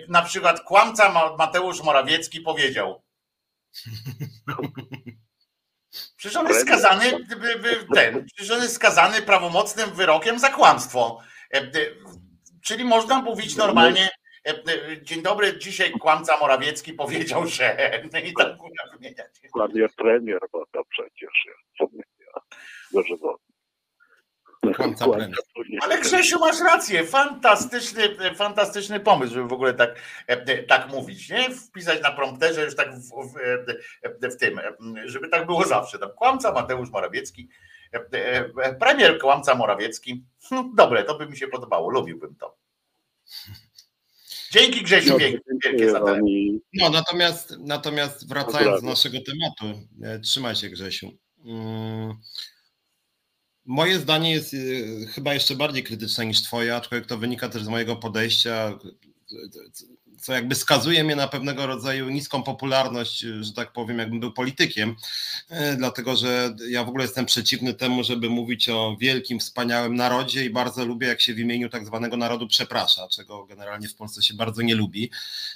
na 0.09 0.23
przykład 0.23 0.61
kłamca 0.61 1.35
Mateusz 1.39 1.83
Morawiecki 1.83 2.41
powiedział. 2.41 3.03
Przecież 6.17 6.37
on 6.37 6.49
jest 6.49 6.61
skazany, 6.61 7.27
ten, 7.95 8.25
przecież 8.25 8.51
on 8.51 8.63
jest 8.63 8.75
skazany 8.75 9.23
prawomocnym 9.23 9.91
wyrokiem 9.95 10.39
za 10.39 10.49
kłamstwo. 10.49 11.21
E, 11.55 11.59
e, 11.59 11.71
czyli 12.63 12.85
można 12.85 13.23
mówić 13.23 13.57
normalnie, 13.57 14.03
E, 14.03 14.13
e, 14.13 14.16
dzień 15.03 15.23
dobry, 15.23 15.59
dzisiaj 15.59 15.93
kłamca 15.93 16.37
Morawiecki 16.37 16.93
powiedział, 16.93 17.47
że 17.47 17.77
i 18.29 18.33
tak 18.35 18.57
wymieniać. 18.93 19.41
Kłamie 19.53 19.89
premier, 19.97 20.41
bo 20.53 20.67
to 20.73 20.85
przecież 20.85 21.47
jest 21.47 21.93
dożywotnie. 22.93 23.47
Ale 25.81 26.01
Grzesiu, 26.01 26.39
masz 26.39 26.61
rację, 26.61 27.05
fantastyczny, 27.05 28.35
fantastyczny 28.35 29.01
pomysł, 29.01 29.35
żeby 29.35 29.49
w 29.49 29.53
ogóle 29.53 29.75
tak, 29.75 29.95
e, 30.27 30.63
tak 30.63 30.89
mówić, 30.89 31.31
nie? 31.31 31.51
Wpisać 31.51 32.03
na 32.03 32.13
prompterze 32.13 32.65
już 32.65 32.77
tak 32.77 32.95
w, 32.95 33.11
w, 34.23 34.33
w 34.33 34.37
tym, 34.37 34.61
żeby 35.05 35.29
tak 35.29 35.47
było 35.47 35.65
zawsze. 35.65 35.99
Tam 35.99 36.11
kłamca 36.11 36.53
Mateusz 36.53 36.91
Morawiecki, 36.91 37.49
premier 38.81 39.19
kłamca 39.19 39.55
Morawiecki. 39.55 40.25
Hm, 40.49 40.73
dobre, 40.75 41.05
to 41.05 41.19
by 41.19 41.27
mi 41.27 41.37
się 41.37 41.49
podobało, 41.49 41.91
lubiłbym 41.91 42.37
to. 42.37 42.57
Dzięki 44.51 44.83
Grzesiu, 44.83 45.11
no, 45.11 45.19
wielkie 45.65 45.91
za 45.91 46.01
ten. 46.01 46.21
No 46.75 46.91
natomiast, 46.91 47.57
natomiast 47.59 48.29
wracając 48.29 48.83
do 48.83 48.89
naszego 48.89 49.19
tematu, 49.21 49.81
e, 50.03 50.21
trzymaj 50.21 50.57
się 50.57 50.69
Grzesiu. 50.69 51.13
Mm, 51.45 52.15
moje 53.65 53.99
zdanie 53.99 54.33
jest 54.33 54.55
e, 54.55 54.57
chyba 55.07 55.35
jeszcze 55.35 55.55
bardziej 55.57 55.85
krytyczne 55.85 56.27
niż 56.27 56.43
twoje, 56.43 56.77
aczkolwiek 56.77 57.09
to 57.09 57.19
wynika 57.19 57.49
też 57.49 57.65
z 57.65 57.69
mojego 57.69 57.97
podejścia 57.97 58.79
co 60.21 60.33
jakby 60.33 60.55
skazuje 60.55 61.05
mnie 61.05 61.17
na 61.17 61.29
pewnego 61.29 61.67
rodzaju 61.67 62.09
niską 62.09 62.43
popularność, 62.43 63.19
że 63.19 63.53
tak 63.53 63.73
powiem, 63.73 63.99
jakbym 63.99 64.21
był 64.21 64.33
politykiem, 64.33 64.97
e, 65.49 65.77
dlatego 65.77 66.17
że 66.17 66.55
ja 66.69 66.85
w 66.85 66.89
ogóle 66.89 67.05
jestem 67.05 67.27
przeciwny 67.27 67.75
temu, 67.75 68.05
żeby 68.05 68.31
mówić 68.31 68.69
o 68.69 68.97
wielkim, 69.01 69.39
wspaniałym 69.39 69.95
narodzie 69.95 70.45
i 70.45 70.51
bardzo 70.51 70.85
lubię, 70.85 71.07
jak 71.07 71.21
się 71.21 71.35
w 71.35 71.39
imieniu 71.39 71.69
tak 71.69 71.87
zwanego 71.87 72.17
narodu 72.17 72.47
przeprasza, 72.47 73.09
czego 73.09 73.47
generalnie 73.47 73.89
w 73.89 73.95
Polsce 73.95 74.23
się 74.23 74.35
bardzo 74.35 74.62
nie 74.62 74.75
lubi. 74.75 75.11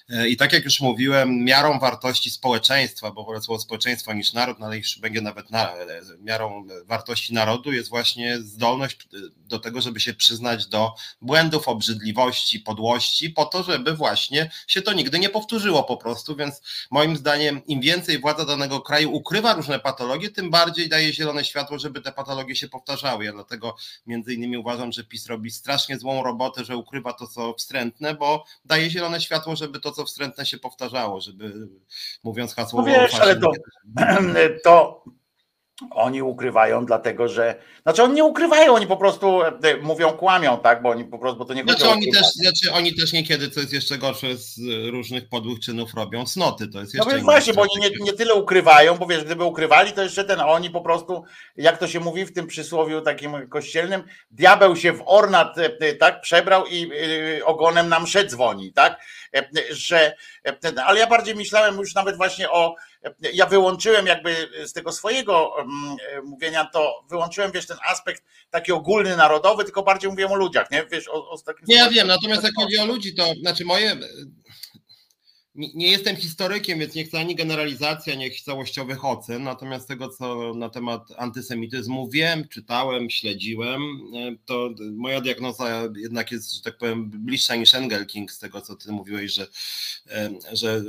E, 0.09 0.29
I 0.29 0.37
tak 0.37 0.53
jak 0.53 0.65
już 0.65 0.81
mówiłem, 0.81 1.45
miarą 1.45 1.79
wartości 1.79 2.31
społeczeństwa, 2.31 3.11
bo 3.11 3.25
wolę 3.25 3.43
słowo 3.43 3.61
społeczeństwa 3.61 4.15
niż 4.15 4.33
naród, 4.33 4.59
no 4.59 4.67
ale 4.67 4.79
już 4.79 4.99
będzie 4.99 5.21
nawet 5.21 5.51
na, 5.51 5.73
e, 5.73 5.87
miarą 6.21 6.67
wartości 6.85 7.35
narodu 7.35 7.73
jest 7.73 7.89
właśnie 7.89 8.39
zdolność 8.39 9.09
do 9.37 9.59
tego, 9.59 9.81
żeby 9.81 10.01
się 10.01 10.15
przyznać 10.15 10.67
do 10.67 10.95
błędów, 11.23 11.69
obrzydliwości, 11.69 12.61
podłości, 12.61 13.31
po 13.31 13.45
to, 13.45 13.63
żeby 13.63 13.97
właśnie 13.97 14.50
się 14.67 14.83
to 14.83 14.93
nigdy 14.93 15.19
nie 15.19 15.29
powtórzyło 15.29 15.85
po 15.85 15.97
prostu, 15.97 16.37
więc 16.37 16.63
moim 16.91 17.17
zdaniem 17.17 17.67
im 17.67 17.81
więcej 17.81 18.19
władza 18.19 18.45
danego 18.45 18.81
kraju 18.81 19.13
ukrywa 19.13 19.55
różne 19.55 19.81
patologie, 19.81 20.31
tym 20.31 20.51
bardziej 20.51 20.89
daje 20.89 21.13
zielone 21.13 21.45
światło, 21.45 21.79
żeby 21.79 22.01
te 22.01 22.13
patologie 22.13 22.57
się 22.57 22.69
powtarzały. 22.69 23.25
Ja 23.25 23.33
dlatego 23.33 23.77
między 24.07 24.35
innymi 24.35 24.57
uważam, 24.57 24.93
że 24.93 25.05
PiS 25.05 25.27
robi 25.27 25.51
strasznie 25.51 25.99
złą 25.99 26.23
robotę, 26.23 26.65
że 26.65 26.77
ukrywa 26.77 27.13
to, 27.13 27.27
co 27.27 27.55
wstrętne, 27.55 28.15
bo 28.15 28.45
daje 28.65 28.91
zielone 28.91 29.21
światło, 29.21 29.57
żeby 29.57 29.81
to, 29.81 29.93
co 29.93 30.05
wstrętne 30.05 30.47
się 30.47 30.59
powtarzało, 30.59 31.21
żeby 31.21 31.69
mówiąc 32.25 32.55
hasło... 32.55 32.83
No 32.83 32.87
wiesz, 32.87 33.15
ale 33.15 33.41
to, 33.41 33.53
to 34.65 35.05
oni 35.91 36.23
ukrywają, 36.23 36.87
dlatego 36.87 37.29
że. 37.29 37.55
Znaczy, 37.83 38.03
oni 38.03 38.15
nie 38.15 38.25
ukrywają, 38.25 38.75
oni 38.75 38.87
po 38.87 38.97
prostu 38.97 39.43
e, 39.43 39.53
mówią, 39.83 40.13
kłamią, 40.13 40.59
tak? 40.59 40.83
Bo 40.83 40.89
oni 40.89 41.05
po 41.05 41.19
prostu, 41.19 41.39
bo 41.39 41.45
to 41.45 41.55
nie 41.55 41.63
znaczy, 41.63 41.89
oni 41.89 42.13
też, 42.13 42.27
znaczy, 42.27 42.73
oni 42.73 42.95
też 42.95 43.13
niekiedy, 43.13 43.51
co 43.51 43.61
jest 43.61 43.73
jeszcze 43.73 43.99
gorsze, 43.99 44.37
z 44.37 44.59
różnych 44.91 45.29
podłych 45.29 45.61
czynów 45.61 45.95
robią 45.95 46.27
cnoty. 46.27 46.69
To 46.69 46.81
jest 46.81 46.95
no 46.95 46.99
jeszcze. 46.99 47.11
No 47.11 47.17
więc 47.17 47.25
właśnie, 47.25 47.55
bo 47.55 47.63
oni 47.63 47.71
nie, 47.81 47.91
nie, 48.05 48.13
tyle 48.13 48.35
ukrywają, 48.35 48.99
bo 48.99 49.07
wiesz, 49.07 49.25
gdyby 49.25 49.45
ukrywali, 49.45 49.93
to 49.93 50.03
jeszcze 50.03 50.25
ten, 50.25 50.41
oni 50.41 50.71
po 50.71 50.81
prostu, 50.81 51.25
jak 51.57 51.79
to 51.79 51.89
się 51.89 52.01
mówi 52.01 52.25
w 52.25 52.33
tym 52.33 52.47
przysłowiu 52.47 53.01
takim 53.01 53.49
kościelnym, 53.49 54.03
diabeł 54.31 54.77
się 54.77 54.93
w 54.93 55.03
ornat, 55.07 55.59
e, 55.59 55.65
e, 55.81 55.95
tak, 55.95 56.21
przebrał 56.21 56.67
i 56.67 56.91
ogonem 57.45 57.89
nam 57.89 58.03
mszę 58.03 58.25
dzwoni, 58.25 58.73
tak? 58.73 59.01
Że, 59.71 60.17
ale 60.85 61.01
ja 61.01 61.07
bardziej 61.07 61.35
myślałem 61.35 61.79
już 61.79 61.95
nawet 61.95 62.17
właśnie 62.17 62.51
o 62.51 62.75
ja 63.33 63.47
wyłączyłem 63.47 64.07
jakby 64.07 64.49
z 64.67 64.73
tego 64.73 64.93
swojego 64.93 65.53
mm, 65.59 65.97
mówienia, 66.25 66.65
to 66.65 67.05
wyłączyłem, 67.09 67.53
wiesz, 67.53 67.67
ten 67.67 67.77
aspekt 67.89 68.25
taki 68.51 68.73
ogólny, 68.73 69.17
narodowy, 69.17 69.65
tylko 69.65 69.83
bardziej 69.83 70.11
mówiłem 70.11 70.33
o 70.33 70.37
ludziach, 70.37 70.71
nie? 70.71 70.87
Wiesz, 70.93 71.09
o, 71.09 71.31
o 71.31 71.39
takim 71.39 71.65
nie, 71.69 71.77
ja 71.77 71.91
wiem, 71.91 72.07
natomiast 72.07 72.45
jak 72.45 72.53
chodzi 72.57 72.79
o 72.79 72.87
ludzi, 72.87 73.15
to 73.15 73.35
znaczy 73.41 73.65
moje 73.65 73.97
nie 75.55 75.91
jestem 75.91 76.17
historykiem, 76.17 76.79
więc 76.79 76.95
nie 76.95 77.05
chcę 77.05 77.19
ani 77.19 77.35
generalizacji, 77.35 78.13
ani 78.13 78.25
jakichś 78.25 78.43
całościowych 78.43 79.05
ocen, 79.05 79.43
natomiast 79.43 79.89
tego, 79.89 80.09
co 80.09 80.55
na 80.55 80.69
temat 80.69 81.03
antysemityzmu 81.17 82.09
wiem, 82.09 82.49
czytałem, 82.49 83.11
śledziłem, 83.11 83.81
to 84.45 84.71
moja 84.93 85.21
diagnoza 85.21 85.83
jednak 85.97 86.33
jest, 86.33 86.55
że 86.55 86.63
tak 86.63 86.79
powiem, 86.79 87.11
bliższa 87.11 87.57
niż 87.57 87.75
Engelking 87.75 88.33
z 88.33 88.39
tego, 88.39 88.61
co 88.61 88.77
ty 88.77 88.93
mówiłeś, 88.93 89.33
że, 89.33 89.47
że 90.53 90.83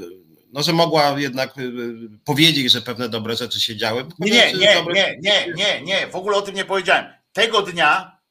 no, 0.51 0.63
że 0.63 0.73
mogła 0.73 1.19
jednak 1.19 1.57
y, 1.57 1.61
y, 1.61 2.09
powiedzieć, 2.25 2.71
że 2.71 2.81
pewne 2.81 3.09
dobre 3.09 3.35
rzeczy 3.35 3.59
się 3.59 3.75
działy. 3.75 4.05
Nie, 4.19 4.29
nie, 4.29 4.53
nie, 4.53 4.85
nie, 4.93 5.17
nie, 5.21 5.53
nie, 5.53 5.81
nie, 5.81 6.07
w 6.07 6.15
ogóle 6.15 6.37
o 6.37 6.41
tym 6.41 6.55
nie 6.55 6.65
powiedziałem. 6.65 7.05
Tego 7.33 7.61
dnia 7.61 8.21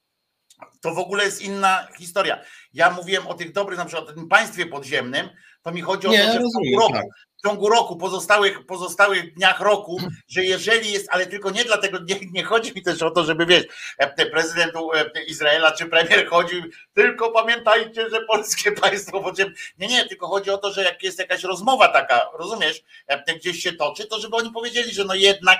to 0.80 0.94
w 0.94 0.98
ogóle 0.98 1.24
jest 1.24 1.42
inna 1.42 1.88
historia. 1.98 2.44
Ja 2.72 2.90
mówiłem 2.90 3.26
o 3.26 3.34
tych 3.34 3.52
dobrych, 3.52 3.78
na 3.78 3.84
przykład 3.84 4.08
o 4.08 4.12
tym 4.12 4.28
państwie 4.28 4.66
podziemnym, 4.66 5.28
to 5.62 5.72
mi 5.72 5.80
chodzi 5.80 6.06
o 6.06 6.10
nie, 6.10 6.26
to, 6.26 6.32
że 6.32 6.38
w 6.38 6.78
roku, 6.78 6.92
tak 6.92 7.06
w 7.40 7.48
ciągu 7.48 7.68
roku, 7.68 7.96
pozostałych, 7.96 8.66
pozostałych 8.66 9.34
dniach 9.34 9.60
roku, 9.60 9.98
że 10.28 10.44
jeżeli 10.44 10.92
jest, 10.92 11.08
ale 11.10 11.26
tylko 11.26 11.50
nie 11.50 11.64
dlatego, 11.64 11.98
nie, 11.98 12.16
nie 12.32 12.44
chodzi 12.44 12.72
mi 12.74 12.82
też 12.82 13.02
o 13.02 13.10
to, 13.10 13.24
żeby 13.24 13.46
wiesz, 13.46 13.64
e, 13.98 14.26
prezydent 14.26 14.72
e, 14.76 15.22
Izraela 15.22 15.72
czy 15.72 15.86
premier 15.86 16.28
chodzi, 16.28 16.62
tylko 16.94 17.30
pamiętajcie, 17.30 18.10
że 18.10 18.20
polskie 18.20 18.72
państwo 18.82 19.20
podziemne. 19.20 19.54
Nie, 19.78 19.86
nie, 19.86 20.04
tylko 20.04 20.28
chodzi 20.28 20.50
o 20.50 20.58
to, 20.58 20.72
że 20.72 20.84
jak 20.84 21.02
jest 21.02 21.18
jakaś 21.18 21.42
rozmowa 21.42 21.88
taka, 21.88 22.30
rozumiesz, 22.38 22.82
e, 23.06 23.34
gdzieś 23.34 23.62
się 23.62 23.72
toczy, 23.72 24.06
to 24.06 24.20
żeby 24.20 24.36
oni 24.36 24.50
powiedzieli, 24.50 24.92
że 24.92 25.04
no 25.04 25.14
jednak, 25.14 25.58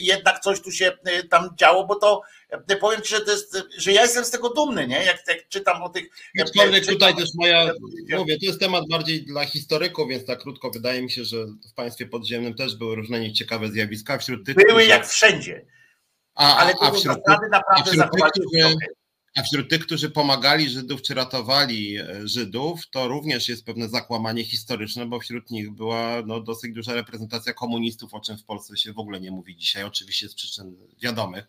jednak 0.00 0.40
coś 0.40 0.60
tu 0.60 0.72
się 0.72 0.92
tam 1.30 1.50
działo, 1.56 1.86
bo 1.86 1.94
to 1.94 2.22
powiem 2.80 3.02
ci, 3.02 3.14
że 3.14 3.20
to 3.20 3.30
jest, 3.30 3.62
że 3.78 3.92
ja 3.92 4.02
jestem 4.02 4.24
z 4.24 4.30
tego 4.30 4.48
dumny, 4.48 4.86
nie? 4.86 5.04
Jak, 5.04 5.28
jak 5.28 5.48
czytam 5.48 5.82
o 5.82 5.88
tych. 5.88 6.04
Aczkolwiek 6.42 6.86
tutaj 6.86 7.16
też 7.16 7.28
moja, 7.34 7.72
mówię, 8.18 8.38
to 8.38 8.46
jest 8.46 8.60
temat 8.60 8.84
bardziej 8.90 9.24
dla 9.24 9.44
historyków, 9.44 10.08
więc 10.08 10.24
tak 10.24 10.40
krótko 10.40 10.70
wydaje 10.70 11.02
mi 11.02 11.10
się, 11.10 11.24
że 11.24 11.46
w 11.70 11.74
państwie 11.74 12.06
podziemnym 12.06 12.54
też 12.54 12.76
były 12.76 12.96
różne 12.96 13.20
nieciekawe 13.20 13.68
zjawiska. 13.68 14.18
Wśród 14.18 14.46
tych, 14.46 14.56
były 14.68 14.84
jak 14.84 15.06
wszędzie. 15.06 15.66
A, 16.34 16.56
ale 16.56 16.74
a, 16.80 16.86
a 16.86 16.90
wśród, 16.90 17.06
naprawdę 17.06 17.60
a 17.68 17.82
wśród 17.82 18.10
tych, 18.12 18.24
którzy, 18.30 18.74
a 19.36 19.42
wśród 19.42 19.70
tych, 19.70 19.86
którzy 19.86 20.10
pomagali 20.10 20.70
Żydów 20.70 21.02
czy 21.02 21.14
ratowali 21.14 21.98
e, 21.98 22.06
Żydów, 22.24 22.80
to 22.90 23.08
również 23.08 23.48
jest 23.48 23.64
pewne 23.64 23.88
zakłamanie 23.88 24.44
historyczne, 24.44 25.06
bo 25.06 25.20
wśród 25.20 25.50
nich 25.50 25.70
była 25.70 26.22
no, 26.26 26.40
dosyć 26.40 26.74
duża 26.74 26.94
reprezentacja 26.94 27.52
komunistów, 27.52 28.14
o 28.14 28.20
czym 28.20 28.38
w 28.38 28.44
Polsce 28.44 28.76
się 28.76 28.92
w 28.92 28.98
ogóle 28.98 29.20
nie 29.20 29.30
mówi 29.30 29.56
dzisiaj, 29.56 29.84
oczywiście 29.84 30.28
z 30.28 30.34
przyczyn 30.34 30.76
wiadomych. 31.02 31.48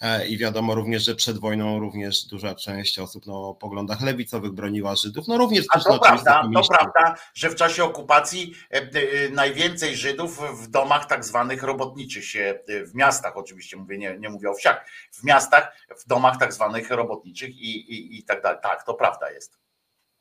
E, 0.00 0.28
I 0.28 0.38
wiadomo 0.38 0.74
również, 0.74 1.04
że 1.04 1.14
przed 1.14 1.38
wojną 1.38 1.78
również 1.78 2.24
duża 2.24 2.54
część 2.54 2.98
osób 2.98 3.26
no, 3.26 3.48
o 3.48 3.54
poglądach 3.54 4.00
lewicowych 4.00 4.52
broniła 4.52 4.96
Żydów. 4.96 5.28
No 5.28 5.38
również 5.38 5.64
A 5.70 5.80
to 5.80 5.98
prawda, 5.98 6.42
to 6.54 6.62
prawda, 6.68 7.14
że 7.34 7.50
w 7.50 7.54
czasie 7.54 7.84
okupacji 7.84 8.54
e, 8.70 9.28
najwięcej 9.30 9.96
Żydów 9.96 10.40
w 10.62 10.68
domach 10.68 11.06
tak 11.06 11.24
zwanych 11.24 11.62
robotniczych 11.62 12.24
się, 12.24 12.58
w 12.86 12.94
miastach 12.94 13.36
oczywiście, 13.36 13.76
mówię, 13.76 13.98
nie, 13.98 14.18
nie 14.18 14.28
mówię 14.28 14.50
o 14.50 14.54
wsiach, 14.54 14.86
w 15.12 15.24
miastach, 15.24 15.76
w 16.04 16.08
domach 16.08 16.38
tak 16.38 16.52
zwanych 16.52 16.90
robotniczych 16.90 17.07
robotniczych 17.08 17.56
i, 17.56 17.92
i, 17.92 18.18
i 18.18 18.22
tak 18.24 18.42
dalej. 18.42 18.58
Tak, 18.62 18.86
to 18.86 18.94
prawda 18.94 19.30
jest. 19.30 19.58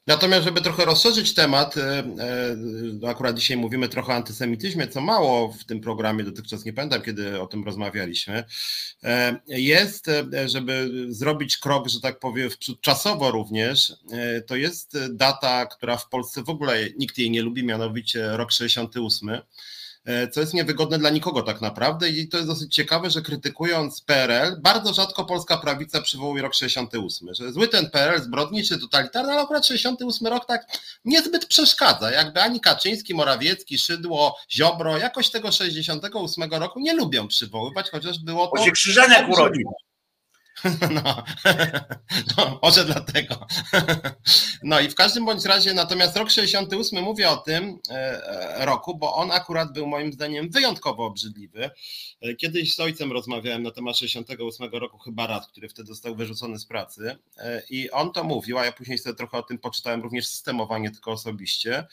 Natomiast, 0.07 0.43
żeby 0.43 0.61
trochę 0.61 0.85
rozszerzyć 0.85 1.33
temat, 1.33 1.77
e, 1.77 2.03
e, 3.03 3.09
akurat 3.09 3.35
dzisiaj 3.35 3.57
mówimy 3.57 3.89
trochę 3.89 4.13
o 4.13 4.15
antysemityzmie, 4.15 4.87
co 4.87 5.01
mało 5.01 5.51
w 5.51 5.63
tym 5.63 5.81
programie 5.81 6.23
dotychczas, 6.23 6.65
nie 6.65 6.73
pamiętam 6.73 7.01
kiedy 7.01 7.41
o 7.41 7.47
tym 7.47 7.63
rozmawialiśmy, 7.63 8.43
e, 9.03 9.39
jest, 9.47 10.05
żeby 10.45 10.89
zrobić 11.09 11.57
krok, 11.57 11.87
że 11.87 12.01
tak 12.01 12.19
powiem, 12.19 12.49
czasowo 12.81 13.31
również, 13.31 13.93
to 14.47 14.55
jest 14.55 14.97
data, 15.09 15.65
która 15.65 15.97
w 15.97 16.09
Polsce 16.09 16.43
w 16.43 16.49
ogóle 16.49 16.77
nikt 16.97 17.17
jej 17.17 17.31
nie 17.31 17.41
lubi, 17.41 17.63
mianowicie 17.63 18.37
rok 18.37 18.51
68 18.51 19.29
E, 19.29 19.41
co 20.31 20.39
jest 20.39 20.53
niewygodne 20.53 20.99
dla 20.99 21.09
nikogo 21.09 21.41
tak 21.41 21.61
naprawdę 21.61 22.09
i 22.09 22.27
to 22.29 22.37
jest 22.37 22.49
dosyć 22.49 22.75
ciekawe, 22.75 23.09
że 23.09 23.21
krytykując 23.21 24.01
PRL, 24.01 24.61
bardzo 24.61 24.93
rzadko 24.93 25.25
polska 25.25 25.57
prawica 25.57 26.01
przywołuje 26.01 26.41
rok 26.41 26.55
68, 26.55 27.33
że 27.33 27.51
zły 27.51 27.67
ten 27.67 27.89
PRL, 27.89 28.21
zbrodniczy, 28.21 28.79
totalitarny, 28.79 29.31
ale 29.31 29.41
akurat 29.41 29.67
68 29.67 30.27
rok 30.27 30.45
tak 30.45 30.65
niezbyt 31.05 31.45
przeszkadza, 31.45 32.11
jakby 32.11 32.41
ani 32.41 32.59
Kaczyński, 32.59 33.13
Morawiecki, 33.13 33.77
Szydło, 33.77 34.37
Ziobro 34.51 34.97
jakoś 34.97 35.29
tego 35.29 35.51
68 35.51 36.51
roku 36.51 36.79
nie 36.79 36.93
lubią 36.93 37.27
przywoływać, 37.27 37.89
chociaż 37.89 38.19
było 38.19 38.47
to... 38.47 38.51
Bo 38.55 38.65
się 38.65 38.71
Krzyżaniak 38.71 39.29
urodził. 39.29 39.71
No, 41.03 41.23
no, 42.37 42.59
może 42.63 42.85
dlatego. 42.85 43.35
No 44.63 44.79
i 44.79 44.89
w 44.89 44.95
każdym 44.95 45.25
bądź 45.25 45.45
razie, 45.45 45.73
natomiast 45.73 46.17
rok 46.17 46.29
68 46.29 47.03
mówię 47.03 47.29
o 47.29 47.37
tym 47.37 47.79
e, 47.89 47.93
e, 47.93 48.65
roku, 48.65 48.97
bo 48.97 49.15
on 49.15 49.31
akurat 49.31 49.73
był 49.73 49.87
moim 49.87 50.13
zdaniem 50.13 50.49
wyjątkowo 50.49 51.05
obrzydliwy. 51.05 51.69
E, 52.21 52.35
kiedyś 52.35 52.75
z 52.75 52.79
ojcem 52.79 53.11
rozmawiałem 53.11 53.63
na 53.63 53.71
temat 53.71 53.97
68 53.97 54.69
roku, 54.71 54.97
chyba 54.97 55.27
raz, 55.27 55.47
który 55.47 55.69
wtedy 55.69 55.87
został 55.87 56.15
wyrzucony 56.15 56.59
z 56.59 56.65
pracy 56.65 57.17
i 57.69 57.91
on 57.91 58.11
to 58.11 58.23
mówił, 58.23 58.57
a 58.57 58.65
ja 58.65 58.71
później 58.71 58.97
sobie 58.97 59.15
trochę 59.15 59.37
o 59.37 59.43
tym 59.43 59.57
poczytałem 59.57 60.01
również 60.01 60.27
systemowo, 60.27 60.77
nie 60.77 60.91
tylko 60.91 61.11
osobiście. 61.11 61.87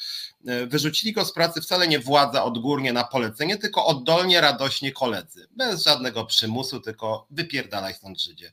Wyrzucili 0.66 1.12
go 1.12 1.24
z 1.24 1.32
pracy 1.32 1.60
wcale 1.60 1.88
nie 1.88 1.98
władza 1.98 2.44
odgórnie 2.44 2.92
na 2.92 3.04
polecenie, 3.04 3.58
tylko 3.58 3.86
oddolnie, 3.86 4.40
radośnie 4.40 4.92
koledzy. 4.92 5.48
Bez 5.56 5.84
żadnego 5.84 6.24
przymusu, 6.24 6.80
tylko 6.80 7.26
wypierdalaj 7.30 7.94
stąd 7.94 8.22
Żydzie. 8.22 8.52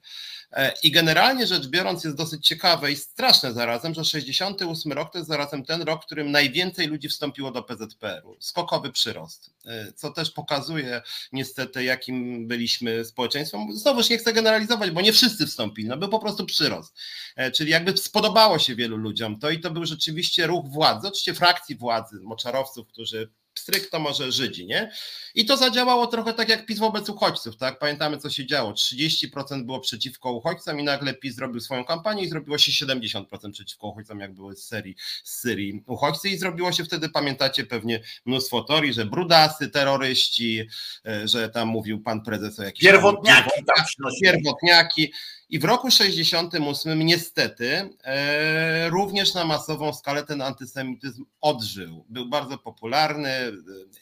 E, 0.51 0.73
I 0.83 0.91
generalnie 0.91 1.47
rzecz 1.47 1.67
biorąc 1.67 2.03
jest 2.03 2.17
dosyć 2.17 2.47
ciekawe 2.47 2.91
i 2.91 2.95
straszne 2.95 3.53
zarazem, 3.53 3.93
że 3.93 4.05
68 4.05 4.91
rok 4.91 5.11
to 5.11 5.17
jest 5.17 5.29
zarazem 5.29 5.65
ten 5.65 5.81
rok, 5.81 6.03
w 6.03 6.05
którym 6.05 6.31
najwięcej 6.31 6.87
ludzi 6.87 7.09
wstąpiło 7.09 7.51
do 7.51 7.63
PZPR-u. 7.63 8.37
Skokowy 8.39 8.91
przyrost, 8.91 9.51
e, 9.65 9.93
co 9.93 10.11
też 10.11 10.31
pokazuje 10.31 11.01
niestety 11.31 11.83
jakim 11.83 12.47
byliśmy 12.47 13.05
społeczeństwem. 13.05 13.77
Znowuż 13.77 14.09
nie 14.09 14.17
chcę 14.17 14.33
generalizować, 14.33 14.91
bo 14.91 15.01
nie 15.01 15.13
wszyscy 15.13 15.47
wstąpili, 15.47 15.87
no 15.87 15.97
był 15.97 16.09
po 16.09 16.19
prostu 16.19 16.45
przyrost. 16.45 16.99
E, 17.35 17.51
czyli 17.51 17.71
jakby 17.71 17.97
spodobało 17.97 18.59
się 18.59 18.75
wielu 18.75 18.97
ludziom 18.97 19.39
to 19.39 19.49
i 19.49 19.59
to 19.59 19.71
był 19.71 19.85
rzeczywiście 19.85 20.47
ruch 20.47 20.67
władzy, 20.67 21.07
oczywiście 21.07 21.33
frakcji 21.33 21.75
władzy, 21.75 22.19
moczarowców, 22.21 22.87
którzy 22.87 23.29
pstryk 23.61 23.89
to 23.89 23.99
może 23.99 24.31
Żydzi, 24.31 24.65
nie? 24.65 24.91
I 25.35 25.45
to 25.45 25.57
zadziałało 25.57 26.07
trochę 26.07 26.33
tak 26.33 26.49
jak 26.49 26.65
PiS 26.65 26.79
wobec 26.79 27.09
uchodźców, 27.09 27.57
tak? 27.57 27.79
Pamiętamy, 27.79 28.17
co 28.17 28.29
się 28.29 28.45
działo. 28.45 28.71
30% 28.71 29.63
było 29.65 29.79
przeciwko 29.79 30.31
uchodźcom 30.31 30.79
i 30.79 30.83
nagle 30.83 31.13
PiS 31.13 31.35
zrobił 31.35 31.61
swoją 31.61 31.85
kampanię 31.85 32.23
i 32.23 32.29
zrobiło 32.29 32.57
się 32.57 32.85
70% 32.85 33.51
przeciwko 33.51 33.87
uchodźcom, 33.87 34.19
jak 34.19 34.33
były 34.33 34.55
z 34.55 34.65
serii 34.65 34.95
z 35.23 35.39
Syrii 35.39 35.83
uchodźcy 35.87 36.29
i 36.29 36.37
zrobiło 36.37 36.71
się 36.71 36.83
wtedy, 36.83 37.09
pamiętacie 37.09 37.65
pewnie 37.65 38.01
mnóstwo 38.25 38.61
teorii, 38.63 38.93
że 38.93 39.05
brudasy, 39.05 39.69
terroryści, 39.69 40.67
e, 41.05 41.27
że 41.27 41.49
tam 41.49 41.67
mówił 41.67 42.01
pan 42.01 42.23
prezes 42.23 42.59
o 42.59 42.63
jakichś... 42.63 42.85
Pierwotniaki. 42.85 43.49
Tam, 43.75 43.85
pierwotniaki. 44.23 45.11
I 45.51 45.59
w 45.59 45.63
roku 45.63 45.91
68 45.91 46.99
niestety 46.99 47.89
e, 48.03 48.89
również 48.89 49.33
na 49.33 49.45
masową 49.45 49.93
skalę 49.93 50.23
ten 50.23 50.41
antysemityzm 50.41 51.25
odżył. 51.41 52.05
Był 52.09 52.29
bardzo 52.29 52.57
popularny 52.57 53.29
e, 53.29 53.51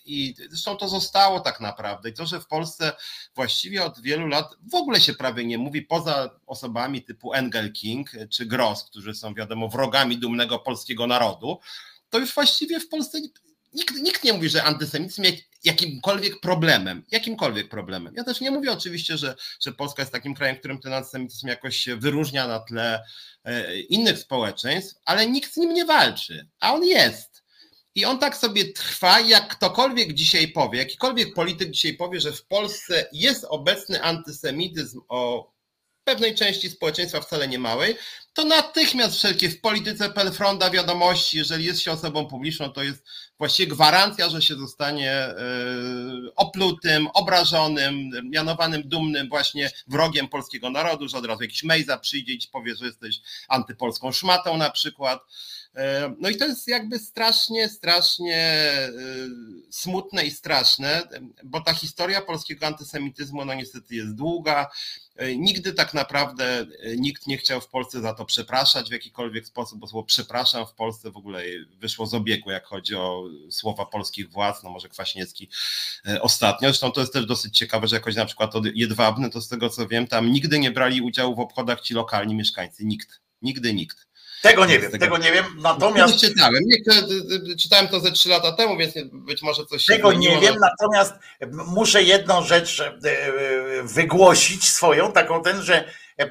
i 0.05 0.35
zresztą 0.49 0.77
to 0.77 0.89
zostało 0.89 1.39
tak 1.39 1.59
naprawdę. 1.59 2.09
I 2.09 2.13
to, 2.13 2.25
że 2.25 2.41
w 2.41 2.47
Polsce 2.47 2.91
właściwie 3.35 3.85
od 3.85 4.01
wielu 4.01 4.27
lat 4.27 4.55
w 4.71 4.75
ogóle 4.75 5.01
się 5.01 5.13
prawie 5.13 5.45
nie 5.45 5.57
mówi, 5.57 5.81
poza 5.81 6.39
osobami 6.45 7.01
typu 7.01 7.33
Engel 7.33 7.73
King 7.73 8.11
czy 8.29 8.45
Gross, 8.45 8.83
którzy 8.83 9.15
są 9.15 9.33
wiadomo 9.33 9.69
wrogami 9.69 10.17
dumnego 10.17 10.59
polskiego 10.59 11.07
narodu, 11.07 11.59
to 12.09 12.19
już 12.19 12.33
właściwie 12.33 12.79
w 12.79 12.89
Polsce 12.89 13.21
nikt, 13.73 13.95
nikt 13.95 14.23
nie 14.23 14.33
mówi, 14.33 14.49
że 14.49 14.63
antysemityzm 14.63 15.23
jakimkolwiek 15.63 16.39
problemem, 16.39 17.03
jakimkolwiek 17.11 17.69
problemem. 17.69 18.13
Ja 18.17 18.23
też 18.23 18.41
nie 18.41 18.51
mówię 18.51 18.71
oczywiście, 18.71 19.17
że, 19.17 19.35
że 19.59 19.71
Polska 19.71 20.01
jest 20.01 20.11
takim 20.11 20.33
krajem, 20.33 20.57
którym 20.57 20.79
ten 20.79 20.93
antysemityzm 20.93 21.47
jakoś 21.47 21.77
się 21.77 21.95
wyróżnia 21.95 22.47
na 22.47 22.59
tle 22.59 23.03
e, 23.43 23.79
innych 23.79 24.19
społeczeństw, 24.19 24.95
ale 25.05 25.27
nikt 25.27 25.53
z 25.53 25.57
nim 25.57 25.73
nie 25.73 25.85
walczy, 25.85 26.47
a 26.59 26.73
on 26.73 26.83
jest. 26.83 27.43
I 27.95 28.05
on 28.05 28.19
tak 28.19 28.37
sobie 28.37 28.73
trwa, 28.73 29.19
jak 29.19 29.47
ktokolwiek 29.47 30.13
dzisiaj 30.13 30.47
powie, 30.47 30.79
jakikolwiek 30.79 31.33
polityk 31.33 31.71
dzisiaj 31.71 31.93
powie, 31.93 32.19
że 32.19 32.31
w 32.31 32.45
Polsce 32.45 33.09
jest 33.13 33.45
obecny 33.49 34.01
antysemityzm 34.01 34.99
o 35.09 35.51
pewnej 36.09 36.35
części 36.35 36.69
społeczeństwa 36.69 37.21
wcale 37.21 37.47
nie 37.47 37.59
małej, 37.59 37.95
to 38.33 38.45
natychmiast 38.45 39.15
wszelkie 39.15 39.49
w 39.49 39.61
polityce 39.61 40.09
Pelfronda 40.09 40.69
wiadomości, 40.69 41.37
jeżeli 41.37 41.65
jest 41.65 41.81
się 41.81 41.91
osobą 41.91 42.25
publiczną, 42.25 42.69
to 42.69 42.83
jest 42.83 43.03
właściwie 43.37 43.67
gwarancja, 43.67 44.29
że 44.29 44.41
się 44.41 44.55
zostanie 44.55 45.11
e, 45.11 45.35
oplutym, 46.35 47.07
obrażonym, 47.13 48.09
mianowanym 48.23 48.81
dumnym 48.85 49.29
właśnie 49.29 49.71
wrogiem 49.87 50.27
polskiego 50.27 50.69
narodu, 50.69 51.07
że 51.07 51.17
od 51.17 51.25
razu 51.25 51.41
jakiś 51.41 51.63
Mejza 51.63 51.97
przyjdzie 51.97 52.33
i 52.33 52.39
powie, 52.51 52.75
że 52.75 52.85
jesteś 52.85 53.19
antypolską 53.47 54.11
szmatą 54.11 54.57
na 54.57 54.69
przykład. 54.69 55.21
E, 55.75 56.15
no 56.19 56.29
i 56.29 56.35
to 56.35 56.45
jest 56.45 56.67
jakby 56.67 56.99
strasznie, 56.99 57.69
strasznie 57.69 58.37
e, 58.37 58.89
smutne 59.69 60.25
i 60.25 60.31
straszne, 60.31 61.03
bo 61.43 61.61
ta 61.61 61.73
historia 61.73 62.21
polskiego 62.21 62.67
antysemityzmu, 62.67 63.45
no 63.45 63.53
niestety 63.53 63.95
jest 63.95 64.15
długa. 64.15 64.67
E, 65.19 65.35
nigdy 65.35 65.73
tak 65.73 65.93
naprawdę 65.93 66.65
nikt 66.97 67.27
nie 67.27 67.37
chciał 67.37 67.61
w 67.61 67.67
Polsce 67.67 68.01
za 68.01 68.13
to 68.13 68.25
przepraszać 68.25 68.89
w 68.89 68.91
jakikolwiek 68.91 69.47
sposób, 69.47 69.79
bo 69.79 69.87
słowo 69.87 70.05
przepraszam 70.05 70.67
w 70.67 70.73
Polsce 70.73 71.11
w 71.11 71.17
ogóle 71.17 71.43
wyszło 71.79 72.05
z 72.05 72.13
obiegu, 72.13 72.51
jak 72.51 72.65
chodzi 72.65 72.95
o 72.95 73.23
słowa 73.49 73.85
polskich 73.85 74.29
władz, 74.29 74.63
no 74.63 74.69
może 74.69 74.89
Kwaśniewski 74.89 75.49
ostatnio. 76.21 76.69
Zresztą 76.69 76.91
to 76.91 77.01
jest 77.01 77.13
też 77.13 77.25
dosyć 77.25 77.57
ciekawe, 77.57 77.87
że 77.87 77.95
jakoś 77.95 78.15
na 78.15 78.25
przykład 78.25 78.55
od 78.55 78.65
Jedwabny, 78.73 79.29
to 79.29 79.41
z 79.41 79.47
tego 79.47 79.69
co 79.69 79.87
wiem, 79.87 80.07
tam 80.07 80.31
nigdy 80.31 80.59
nie 80.59 80.71
brali 80.71 81.01
udziału 81.01 81.35
w 81.35 81.39
obchodach 81.39 81.81
ci 81.81 81.93
lokalni 81.93 82.35
mieszkańcy. 82.35 82.85
Nikt. 82.85 83.21
Nigdy 83.41 83.73
nikt. 83.73 84.08
Tego 84.41 84.65
nie 84.65 84.79
wiem, 84.79 84.91
tego 84.91 85.17
nie 85.17 85.31
wiem, 85.31 85.45
natomiast... 85.57 86.19
czytałem, 86.19 86.63
nie, 86.65 86.77
czytałem 87.55 87.87
to 87.87 87.99
ze 87.99 88.11
trzy 88.11 88.29
lata 88.29 88.51
temu, 88.51 88.77
więc 88.77 88.93
być 89.11 89.41
może 89.41 89.65
coś 89.65 89.85
Tego 89.85 90.13
nie 90.13 90.39
wiem, 90.39 90.55
natomiast 90.59 91.13
muszę 91.51 92.03
jedną 92.03 92.43
rzecz 92.43 92.79
e, 92.79 92.97
wygłosić 93.83 94.69
swoją, 94.69 95.11
taką 95.11 95.43
ten, 95.43 95.61
że 95.61 95.85
e, 96.19 96.29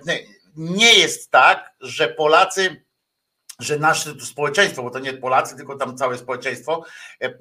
nie 0.57 0.95
jest 0.95 1.31
tak, 1.31 1.73
że 1.81 2.09
Polacy, 2.09 2.85
że 3.59 3.79
nasze 3.79 4.15
społeczeństwo, 4.21 4.83
bo 4.83 4.91
to 4.91 4.99
nie 4.99 5.13
Polacy, 5.13 5.57
tylko 5.57 5.77
tam 5.77 5.97
całe 5.97 6.19
społeczeństwo, 6.19 6.85
e, 7.23 7.35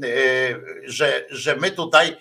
że, 0.86 1.26
że 1.30 1.56
my 1.56 1.72
tutaj 1.72 2.18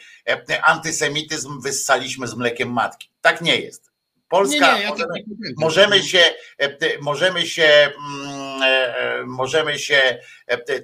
antysemityzm 0.62 1.61
wyssaliśmy 1.61 2.28
z 2.28 2.34
mlekiem 2.34 2.72
matki. 2.72 3.11
Tak 3.20 3.40
nie 3.40 3.61
jest. 3.61 3.95
Polska, 4.29 4.79
nie, 4.79 4.85
nie, 4.85 4.89
możemy, 4.89 5.14
możemy, 5.57 6.03
się, 6.03 6.22
e, 6.59 6.99
możemy 7.01 7.47
się, 7.47 7.64
mm, 7.64 8.62
e, 8.62 8.97
e, 8.97 9.22
możemy 9.27 9.79
się 9.79 10.18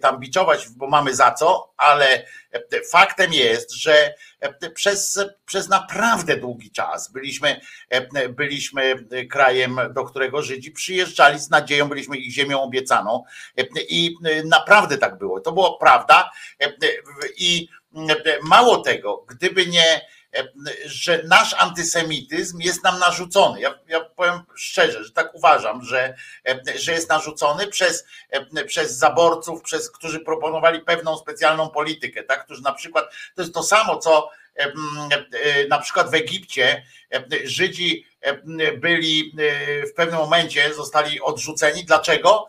tam 0.01 0.20
biczować, 0.20 0.68
bo 0.76 0.88
mamy 0.88 1.14
za 1.14 1.32
co, 1.32 1.74
ale 1.76 2.26
faktem 2.90 3.32
jest, 3.32 3.72
że 3.72 4.14
przez, 4.74 5.20
przez 5.47 5.68
naprawdę 5.68 6.36
długi 6.36 6.70
czas 6.70 7.12
byliśmy, 7.12 7.61
byliśmy 8.28 9.07
krajem, 9.30 9.80
do 9.95 10.05
którego 10.05 10.43
Żydzi 10.43 10.70
przyjeżdżali 10.70 11.38
z 11.38 11.51
nadzieją, 11.51 11.88
byliśmy 11.88 12.16
ich 12.16 12.32
ziemią 12.32 12.62
obiecaną 12.62 13.24
i 13.88 14.14
naprawdę 14.45 14.99
tak 14.99 15.18
było. 15.18 15.40
To 15.40 15.53
było 15.53 15.78
prawda 15.78 16.30
i 17.36 17.68
mało 18.43 18.78
tego, 18.78 19.24
gdyby 19.28 19.66
nie 19.66 20.01
że 20.85 21.22
nasz 21.24 21.55
antysemityzm 21.59 22.61
jest 22.61 22.85
nam 22.85 22.99
narzucony. 22.99 23.61
Ja, 23.61 23.78
ja 23.89 24.01
powiem 24.01 24.41
szczerze, 24.55 25.05
że 25.05 25.12
tak 25.12 25.35
uważam, 25.35 25.85
że, 25.85 26.14
że 26.76 26.93
jest 26.93 27.09
narzucony 27.09 27.66
przez, 27.66 28.05
przez 28.66 28.99
zaborców, 28.99 29.62
przez 29.62 29.91
którzy 29.91 30.20
proponowali 30.20 30.80
pewną 30.80 31.16
specjalną 31.16 31.70
politykę, 31.70 32.22
tak? 32.22 32.45
którzy 32.45 32.62
na 32.62 32.72
przykład, 32.72 33.05
to 33.35 33.43
jest 33.43 33.55
to 33.55 33.62
samo, 33.62 33.99
co 33.99 34.30
na 35.68 35.78
przykład 35.78 36.11
w 36.11 36.14
Egipcie 36.14 36.83
Żydzi 37.45 38.07
byli 38.78 39.35
w 39.91 39.93
pewnym 39.97 40.18
momencie, 40.18 40.74
zostali 40.74 41.20
odrzuceni. 41.20 41.85
Dlaczego? 41.85 42.49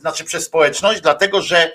Znaczy 0.00 0.24
przez 0.24 0.44
społeczność, 0.44 1.00
dlatego 1.00 1.42
że 1.42 1.72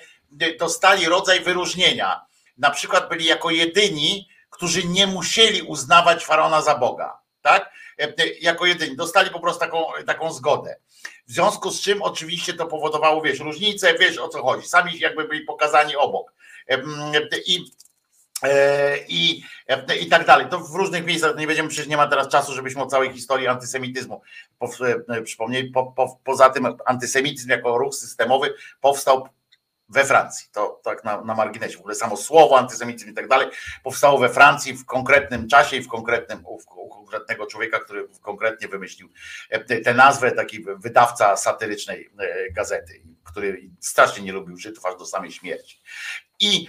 dostali 0.59 1.05
rodzaj 1.05 1.39
wyróżnienia. 1.39 2.25
Na 2.57 2.69
przykład 2.69 3.09
byli 3.09 3.25
jako 3.25 3.49
jedyni, 3.49 4.29
którzy 4.57 4.87
nie 4.87 5.07
musieli 5.07 5.61
uznawać 5.61 6.25
faraona 6.25 6.61
za 6.61 6.75
Boga. 6.75 7.19
Tak? 7.41 7.77
jako 8.41 8.65
jedyni. 8.65 8.95
Dostali 8.95 9.29
po 9.29 9.39
prostu 9.39 9.59
taką, 9.59 9.85
taką 10.05 10.33
zgodę. 10.33 10.75
W 11.27 11.31
związku 11.31 11.71
z 11.71 11.81
czym 11.81 12.01
oczywiście 12.01 12.53
to 12.53 12.65
powodowało, 12.65 13.21
wiesz, 13.21 13.39
różnice, 13.39 13.93
wiesz 13.99 14.17
o 14.17 14.29
co 14.29 14.41
chodzi. 14.43 14.67
Sami 14.67 14.99
jakby 14.99 15.27
byli 15.27 15.41
pokazani 15.41 15.95
obok. 15.95 16.33
I 17.45 17.65
i, 19.07 19.43
i 20.01 20.07
tak 20.09 20.25
dalej. 20.25 20.47
To 20.49 20.59
w 20.59 20.75
różnych 20.75 21.05
miejscach 21.05 21.37
nie 21.37 21.47
będziemy, 21.47 21.69
przecież 21.69 21.87
nie 21.87 21.97
ma 21.97 22.07
teraz 22.07 22.27
czasu, 22.27 22.53
żebyśmy 22.53 22.83
o 22.83 22.87
całej 22.87 23.13
historii 23.13 23.47
antysemityzmu 23.47 24.21
przypomnieli. 25.23 25.71
Po, 25.71 25.85
po, 25.85 26.19
poza 26.23 26.49
tym 26.49 26.67
antysemityzm 26.85 27.49
jako 27.49 27.77
ruch 27.77 27.95
systemowy 27.95 28.53
powstał 28.81 29.29
we 29.89 30.05
Francji. 30.05 30.47
To 30.51 30.81
tak 30.83 31.03
na, 31.03 31.21
na 31.21 31.35
marginesie. 31.35 31.77
W 31.77 31.79
ogóle 31.79 31.95
samo 31.95 32.17
słowo 32.17 32.59
antysemityzm 32.59 33.09
i 33.09 33.13
tak 33.13 33.27
dalej 33.27 33.47
powstało 33.83 34.17
we 34.17 34.29
Francji 34.29 34.73
w 34.73 34.85
konkretnym 34.85 35.47
czasie 35.47 35.77
i 35.77 35.81
w 35.81 35.87
konkretnym, 35.87 36.45
u, 36.45 36.59
u 36.75 36.89
konkretnego 36.89 37.45
człowieka, 37.45 37.79
który 37.79 38.07
konkretnie 38.21 38.67
wymyślił 38.67 39.09
tę 39.83 39.93
nazwę, 39.93 40.31
taki 40.31 40.65
wydawca 40.77 41.37
satyrycznej 41.37 42.09
e, 42.19 42.51
gazety, 42.51 43.01
który 43.27 43.69
strasznie 43.79 44.23
nie 44.23 44.33
lubił 44.33 44.57
Żydów 44.57 44.85
aż 44.85 44.97
do 44.97 45.05
samej 45.05 45.31
śmierci. 45.31 45.79
I, 46.39 46.67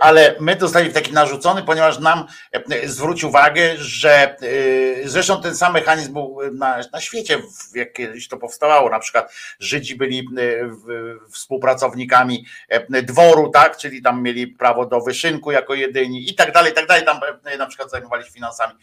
ale 0.00 0.36
my 0.40 0.56
dostaliśmy 0.56 0.94
taki 0.94 1.12
narzucony, 1.12 1.62
ponieważ 1.62 1.98
nam 1.98 2.26
e, 2.52 2.88
zwrócił 2.88 3.28
uwagę, 3.28 3.76
że 3.76 4.36
e, 4.36 5.08
zresztą 5.08 5.42
ten 5.42 5.56
sam 5.56 5.72
mechanizm 5.72 6.12
był 6.12 6.38
na, 6.52 6.80
na 6.92 7.00
świecie, 7.00 7.42
jak 7.74 7.92
kiedyś 7.92 8.28
to 8.28 8.36
powstawało. 8.36 8.90
Na 8.90 8.98
przykład 8.98 9.32
Żydzi 9.60 9.96
byli 9.96 10.18
e, 10.18 10.22
współpracownikami 11.30 12.46
dworu, 13.02 13.50
tak, 13.50 13.76
czyli 13.76 14.02
tam 14.02 14.22
mieli 14.22 14.46
prawo 14.46 14.86
do 14.86 15.00
wyszynku 15.00 15.52
jako 15.52 15.74
jedyni 15.74 16.30
i 16.30 16.34
tak 16.34 16.52
dalej, 16.52 16.72
i 16.72 16.74
tak 16.74 16.86
dalej. 16.86 17.04
Tam 17.04 17.20
na 17.58 17.66
przykład 17.66 17.90
zajmowali 17.90 18.24
się 18.24 18.30
finansami. 18.30 18.74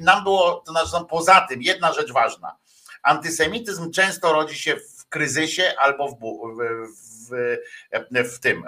Nam 0.00 0.24
było 0.24 0.62
to 0.66 0.72
narzucone. 0.72 1.06
Poza 1.06 1.46
tym, 1.48 1.62
jedna 1.62 1.92
rzecz 1.92 2.12
ważna. 2.12 2.56
Antysemityzm 3.02 3.90
często 3.90 4.32
rodzi 4.32 4.58
się 4.58 4.76
w 4.76 4.97
kryzysie 5.08 5.74
albo 5.78 6.08
w, 6.08 6.16
w 6.16 7.18
w, 7.28 8.34
w 8.34 8.40
tym, 8.40 8.64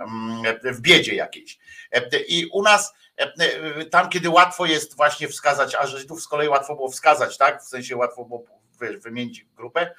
w 0.64 0.80
biedzie 0.80 1.14
jakiejś. 1.14 1.58
I 2.28 2.46
u 2.52 2.62
nas 2.62 2.94
tam, 3.90 4.08
kiedy 4.08 4.30
łatwo 4.30 4.66
jest 4.66 4.96
właśnie 4.96 5.28
wskazać, 5.28 5.74
a 5.74 5.86
Żydów 5.86 6.22
z 6.22 6.28
kolei 6.28 6.48
łatwo 6.48 6.76
było 6.76 6.90
wskazać, 6.90 7.38
tak? 7.38 7.62
W 7.62 7.68
sensie 7.68 7.96
łatwo 7.96 8.24
było 8.24 8.44
wymienić 8.98 9.46
grupę 9.56 9.94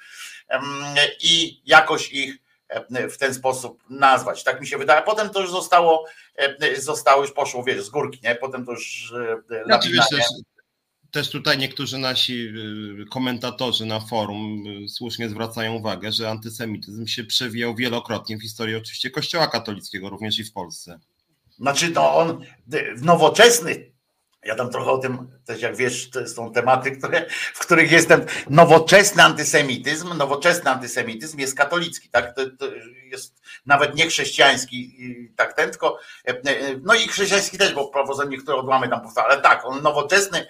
i 1.20 1.62
jakoś 1.66 2.12
ich 2.12 2.36
w 2.90 3.16
ten 3.18 3.34
sposób 3.34 3.82
nazwać. 3.90 4.44
Tak 4.44 4.60
mi 4.60 4.66
się 4.66 4.78
wydaje. 4.78 5.02
Potem 5.02 5.30
to 5.30 5.40
już 5.40 5.50
zostało, 5.50 6.06
zostało 6.76 7.22
już 7.22 7.32
poszło, 7.32 7.64
wiesz, 7.64 7.82
z 7.82 7.90
górki, 7.90 8.20
nie? 8.24 8.34
Potem 8.34 8.66
to 8.66 8.72
już 8.72 9.14
znaczy, 9.64 9.88
wiesz, 9.88 10.06
też 11.12 11.30
tutaj 11.30 11.58
niektórzy 11.58 11.98
nasi 11.98 12.46
y, 13.02 13.06
komentatorzy 13.10 13.86
na 13.86 14.00
forum 14.00 14.64
y, 14.84 14.88
słusznie 14.88 15.28
zwracają 15.28 15.74
uwagę, 15.74 16.12
że 16.12 16.30
antysemityzm 16.30 17.06
się 17.06 17.24
przewijał 17.24 17.74
wielokrotnie 17.74 18.36
w 18.38 18.42
historii 18.42 18.74
oczywiście 18.74 19.10
Kościoła 19.10 19.46
katolickiego, 19.46 20.10
również 20.10 20.38
i 20.38 20.44
w 20.44 20.52
Polsce. 20.52 21.00
Znaczy, 21.50 21.90
to 21.90 22.14
on 22.14 22.44
nowoczesny 23.02 23.91
ja 24.44 24.54
tam 24.54 24.70
trochę 24.70 24.90
o 24.90 24.98
tym 24.98 25.38
też, 25.44 25.62
jak 25.62 25.76
wiesz, 25.76 26.10
to 26.10 26.28
są 26.28 26.52
tematy, 26.52 26.90
które, 26.90 27.26
w 27.54 27.58
których 27.58 27.92
jestem. 27.92 28.26
Nowoczesny 28.50 29.22
antysemityzm, 29.22 30.16
nowoczesny 30.16 30.70
antysemityzm 30.70 31.38
jest 31.38 31.56
katolicki, 31.56 32.08
tak? 32.08 32.36
To, 32.36 32.42
to 32.58 32.66
jest 33.04 33.42
nawet 33.66 33.94
nie 33.94 34.06
chrześcijański, 34.06 34.96
tak 35.36 35.52
ten, 35.52 35.70
tylko 35.70 35.98
no 36.82 36.94
i 36.94 37.08
chrześcijański 37.08 37.58
też, 37.58 37.74
bo 37.74 37.88
prawo 37.88 38.24
niektóre 38.24 38.56
odłamy 38.58 38.88
tam 38.88 39.00
powstały, 39.00 39.28
ale 39.28 39.40
tak, 39.40 39.66
on 39.66 39.82
nowoczesny, 39.82 40.46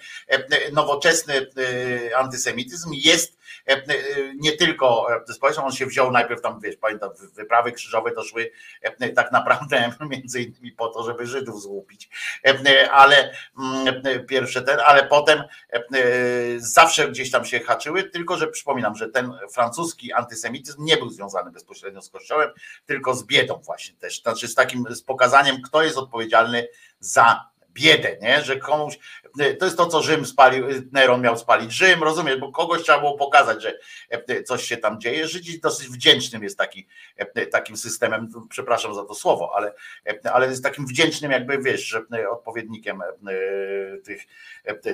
nowoczesny 0.73 1.33
e, 1.33 2.17
antysemityzm 2.17 2.89
jest 2.93 3.42
E, 3.42 3.42
e, 3.42 3.42
nie 4.35 4.51
tylko 4.51 5.07
e, 5.29 5.33
społeczną, 5.33 5.65
on 5.65 5.71
się 5.71 5.85
wziął 5.85 6.11
najpierw 6.11 6.41
tam, 6.41 6.59
wiesz, 6.59 6.75
pamiętam, 6.75 7.09
wyprawy 7.33 7.71
krzyżowe 7.71 8.11
doszły 8.11 8.51
tak 9.15 9.31
naprawdę 9.31 9.91
między 10.09 10.41
innymi 10.41 10.71
po 10.71 10.87
to, 10.87 11.03
żeby 11.03 11.27
Żydów 11.27 11.61
złupić, 11.61 12.09
ale 12.91 13.33
mm, 13.59 14.25
pierwsze 14.27 14.61
ten, 14.61 14.79
ale 14.85 15.07
potem 15.07 15.43
zawsze 16.57 17.07
gdzieś 17.07 17.31
tam 17.31 17.45
się 17.45 17.59
haczyły, 17.59 18.03
tylko 18.03 18.37
że 18.37 18.47
przypominam, 18.47 18.95
że 18.95 19.09
ten 19.09 19.33
francuski 19.53 20.13
antysemityzm 20.13 20.83
nie 20.83 20.97
był 20.97 21.09
związany 21.09 21.51
bezpośrednio 21.51 22.01
z 22.01 22.09
Kościołem, 22.09 22.49
tylko 22.85 23.15
z 23.15 23.25
biedą 23.25 23.61
właśnie 23.65 23.95
też, 23.95 24.21
znaczy 24.21 24.47
z 24.47 24.55
takim, 24.55 24.85
z 24.89 25.01
pokazaniem, 25.01 25.61
kto 25.61 25.83
jest 25.83 25.97
odpowiedzialny 25.97 26.67
za 26.99 27.52
biedę, 27.73 28.17
nie? 28.21 28.41
że 28.41 28.57
komuś, 28.57 28.99
to 29.59 29.65
jest 29.65 29.77
to, 29.77 29.85
co 29.85 30.01
Rzym 30.01 30.25
spalił, 30.25 30.67
Neron 30.91 31.21
miał 31.21 31.37
spalić 31.37 31.71
Rzym, 31.71 32.03
rozumiesz, 32.03 32.39
bo 32.39 32.51
kogoś 32.51 32.83
trzeba 32.83 32.99
było 32.99 33.17
pokazać, 33.17 33.61
że 33.61 33.77
e, 34.09 34.43
coś 34.43 34.63
się 34.63 34.77
tam 34.77 35.01
dzieje. 35.01 35.27
Żydzi 35.27 35.59
dosyć 35.59 35.87
wdzięcznym 35.87 36.43
jest 36.43 36.57
taki, 36.57 36.87
e, 37.17 37.45
takim 37.45 37.77
systemem, 37.77 38.29
przepraszam 38.49 38.95
za 38.95 39.05
to 39.05 39.15
słowo, 39.15 39.51
ale, 39.55 39.73
e, 40.07 40.31
ale 40.31 40.47
jest 40.47 40.63
takim 40.63 40.87
wdzięcznym 40.87 41.31
jakby, 41.31 41.57
wiesz, 41.57 41.85
że 41.85 42.01
odpowiednikiem 42.31 43.01
tych, 44.05 44.23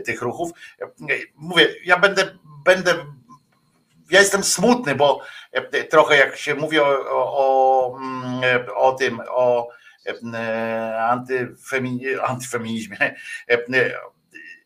tych 0.06 0.22
ruchów. 0.22 0.52
Mówię, 1.36 1.76
ja 1.86 2.00
będę, 2.00 2.38
będę 2.66 2.96
ja 4.10 4.20
jestem 4.20 4.44
smutny, 4.44 4.96
bo 4.96 5.22
trochę 5.90 6.18
jak 6.18 6.38
się 6.38 6.56
mówi 6.56 6.80
o, 6.80 6.86
o, 6.86 7.38
o, 7.38 7.98
mm, 7.98 8.66
o 8.76 8.92
tym, 8.92 9.22
o 9.30 9.68
E, 10.34 11.00
antyfeminizmie, 12.28 13.16
e, 13.50 13.94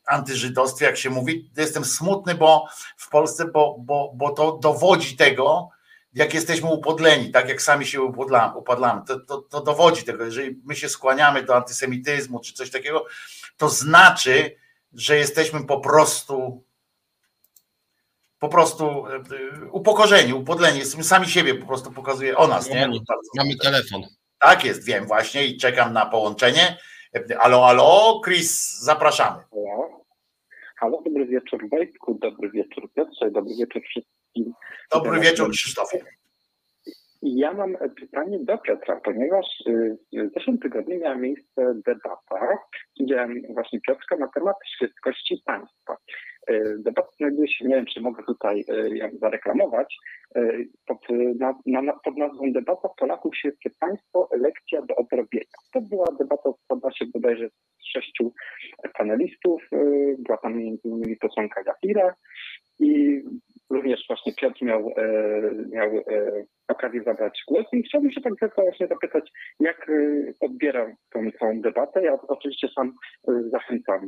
antyżydostwie, 0.05 0.85
jak 0.85 0.97
się 0.97 1.09
mówi. 1.09 1.51
Jestem 1.57 1.85
smutny, 1.85 2.35
bo 2.35 2.67
w 2.97 3.09
Polsce, 3.09 3.45
bo, 3.45 3.75
bo, 3.79 4.11
bo 4.15 4.29
to 4.29 4.57
dowodzi 4.57 5.15
tego, 5.15 5.69
jak 6.13 6.33
jesteśmy 6.33 6.69
upodleni, 6.69 7.31
tak 7.31 7.49
jak 7.49 7.61
sami 7.61 7.85
się 7.85 8.01
upodlamy, 8.01 8.57
upadlamy, 8.57 9.01
to, 9.07 9.19
to, 9.19 9.37
to 9.37 9.61
dowodzi 9.61 10.03
tego. 10.03 10.25
Jeżeli 10.25 10.61
my 10.65 10.75
się 10.75 10.89
skłaniamy 10.89 11.43
do 11.43 11.55
antysemityzmu 11.55 12.39
czy 12.39 12.53
coś 12.53 12.71
takiego, 12.71 13.05
to 13.57 13.69
znaczy, 13.69 14.55
że 14.93 15.17
jesteśmy 15.17 15.65
po 15.65 15.79
prostu 15.79 16.63
po 18.39 18.49
prostu 18.49 19.07
e, 19.07 19.21
upokorzeni, 19.71 20.33
upodleni. 20.33 20.79
Jesteśmy 20.79 21.03
sami 21.03 21.27
siebie 21.27 21.55
po 21.55 21.65
prostu 21.65 21.91
pokazuje 21.91 22.37
o 22.37 22.47
nas. 22.47 22.69
Nie? 22.69 22.89
Mamy 23.37 23.55
telefon. 23.55 24.03
Tak 24.43 24.65
jest, 24.65 24.85
wiem 24.85 25.05
właśnie 25.05 25.47
i 25.47 25.57
czekam 25.57 25.93
na 25.93 26.05
połączenie. 26.05 26.77
Alo, 27.39 27.67
alo, 27.67 28.21
Chris, 28.25 28.79
zapraszamy. 28.79 29.43
Halo, 29.51 30.05
halo 30.75 31.01
dobry 31.05 31.25
wieczór 31.25 31.69
Wojtku, 31.69 32.17
dobry 32.21 32.49
wieczór 32.49 32.91
Piotrze, 32.93 33.31
dobry 33.31 33.53
wieczór 33.59 33.81
wszystkim. 33.81 34.53
Dobry 34.91 35.19
wieczór 35.19 35.51
Krzysztofie. 35.51 36.05
Ja 37.21 37.53
mam 37.53 37.77
pytanie 37.99 38.39
do 38.39 38.57
Piotra, 38.57 39.01
ponieważ 39.03 39.45
y, 39.67 39.97
w 40.13 40.33
zeszłym 40.33 40.59
tygodniu 40.59 40.99
miała 40.99 41.15
miejsce 41.15 41.81
debata, 41.85 42.57
gdzie 42.99 43.27
właśnie 43.49 43.79
Piotrka 43.87 44.15
na 44.17 44.27
temat 44.27 44.55
świeckości 44.75 45.41
państwa. 45.45 45.97
Y, 46.49 46.75
debata 46.79 47.09
znajduje 47.17 47.47
się, 47.47 47.65
nie 47.65 47.75
wiem, 47.75 47.85
czy 47.85 48.01
mogę 48.01 48.23
tutaj 48.23 48.65
y, 48.69 49.17
zareklamować, 49.19 49.97
pod, 50.87 50.97
na, 51.39 51.81
na, 51.81 51.93
pod 51.93 52.17
nazwą 52.17 52.51
Debata 52.51 52.89
Polaków 52.97 53.37
Świeckie 53.37 53.69
Państwo, 53.79 54.29
lekcja 54.31 54.81
do 54.81 54.95
odrobienia. 54.95 55.45
To 55.73 55.81
była 55.81 56.05
debata, 56.19 56.49
składa 56.63 56.91
się 56.91 57.05
bodajże 57.13 57.49
z 57.49 57.85
sześciu 57.85 58.33
panelistów, 58.97 59.61
była 60.17 60.37
tam 60.37 60.57
między 60.57 60.87
innymi 60.87 61.17
posłanka 61.17 61.63
Gafira 61.63 62.15
i 62.79 63.21
również 63.69 64.07
właśnie 64.07 64.33
Piotr 64.33 64.63
miał, 64.63 64.89
e, 64.97 65.05
miał 65.71 65.89
e, 65.97 66.43
okazję 66.67 67.03
zabrać 67.03 67.43
głos 67.47 67.65
i 67.73 67.83
chciałbym 67.83 68.11
się 68.11 68.21
tak 68.21 68.33
właśnie 68.55 68.87
zapytać, 68.87 69.31
jak 69.59 69.89
e, 69.89 69.93
odbieram 70.41 70.93
tą 71.13 71.31
całą 71.39 71.61
debatę. 71.61 72.03
Ja 72.03 72.17
oczywiście 72.27 72.67
sam 72.75 72.93
zachęcam 73.51 74.07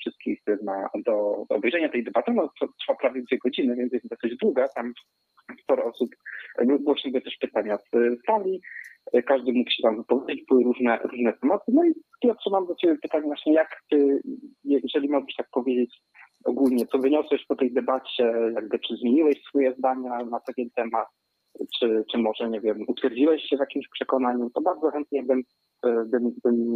wszystkich 0.00 0.40
na, 0.62 0.88
do, 1.06 1.44
obejrzenia 1.48 1.88
tej 1.88 2.04
debaty. 2.04 2.32
No, 2.32 2.50
trwa 2.60 2.94
prawie 3.00 3.22
dwie 3.22 3.38
godziny, 3.38 3.76
więc 3.76 3.92
jest 3.92 4.08
dosyć 4.08 4.36
długa. 4.36 4.68
Tam 4.68 4.92
sporo 5.62 5.84
osób, 5.84 6.10
głosiły 6.80 7.20
też 7.20 7.36
pytania 7.40 7.76
z 7.78 7.90
sali. 8.26 8.60
Każdy 9.26 9.52
mógł 9.52 9.70
się 9.70 9.82
tam 9.82 9.96
wypowiedzieć, 9.96 10.44
były 10.48 10.64
różne, 10.64 10.98
różne 10.98 11.32
tematy. 11.32 11.64
No 11.68 11.84
i 11.84 11.92
Piotr, 12.22 12.50
mam 12.50 12.66
do 12.66 12.74
Ciebie 12.74 12.96
pytanie 13.02 13.24
właśnie, 13.24 13.54
jak, 13.54 13.80
jeżeli 14.64 15.08
mógłbyś 15.08 15.34
tak 15.34 15.46
powiedzieć, 15.52 16.00
ogólnie, 16.44 16.86
co 16.86 16.98
wyniosłeś 16.98 17.46
po 17.46 17.56
tej 17.56 17.72
debacie, 17.72 18.32
jakby 18.54 18.78
czy 18.78 18.96
zmieniłeś 18.96 19.42
swoje 19.42 19.74
zdania 19.74 20.18
na 20.30 20.40
taki 20.40 20.70
temat, 20.70 21.08
czy, 21.78 22.04
czy 22.10 22.18
może, 22.18 22.50
nie 22.50 22.60
wiem, 22.60 22.84
utwierdziłeś 22.88 23.42
się 23.42 23.56
w 23.56 23.60
jakimś 23.60 23.88
przekonaniu, 23.88 24.50
to 24.50 24.60
bardzo 24.60 24.90
chętnie 24.90 25.22
bym, 25.22 25.42
e, 25.84 26.04
bym, 26.04 26.32
bym, 26.44 26.74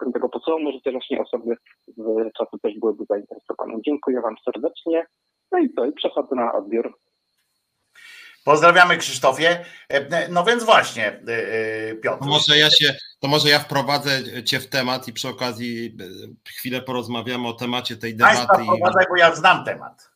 bym 0.00 0.12
tego 0.12 0.28
posłuchał, 0.28 0.60
może 0.60 0.80
też 0.80 0.92
właśnie 0.92 1.22
osoby 1.22 1.56
w 1.96 2.32
czasu 2.38 2.58
też 2.58 2.78
byłyby 2.78 3.04
zainteresowane. 3.08 3.74
Dziękuję 3.86 4.20
Wam 4.20 4.34
serdecznie. 4.44 5.06
No 5.52 5.58
i 5.58 5.70
to, 5.70 5.84
i 5.84 5.92
przechodzę 5.92 6.36
na 6.36 6.52
odbiór 6.52 6.92
Pozdrawiamy 8.46 8.96
Krzysztofie. 8.96 9.64
E, 9.88 10.28
no 10.28 10.44
więc 10.44 10.64
właśnie, 10.64 11.06
e, 11.06 11.32
e, 11.90 11.94
Piotr. 11.94 12.18
To 12.18 12.26
może 12.26 12.58
ja 12.58 12.70
się, 12.70 12.94
to 13.20 13.28
może 13.28 13.48
ja 13.48 13.58
wprowadzę 13.58 14.10
cię 14.44 14.60
w 14.60 14.68
temat 14.68 15.08
i 15.08 15.12
przy 15.12 15.28
okazji 15.28 15.96
chwilę 16.48 16.82
porozmawiamy 16.82 17.48
o 17.48 17.52
temacie 17.52 17.96
tej 17.96 18.16
debaty. 18.16 18.36
Państwa 18.36 18.64
wprowadzaj, 18.64 19.04
bo 19.10 19.16
ja 19.16 19.34
znam 19.34 19.64
temat. 19.64 20.15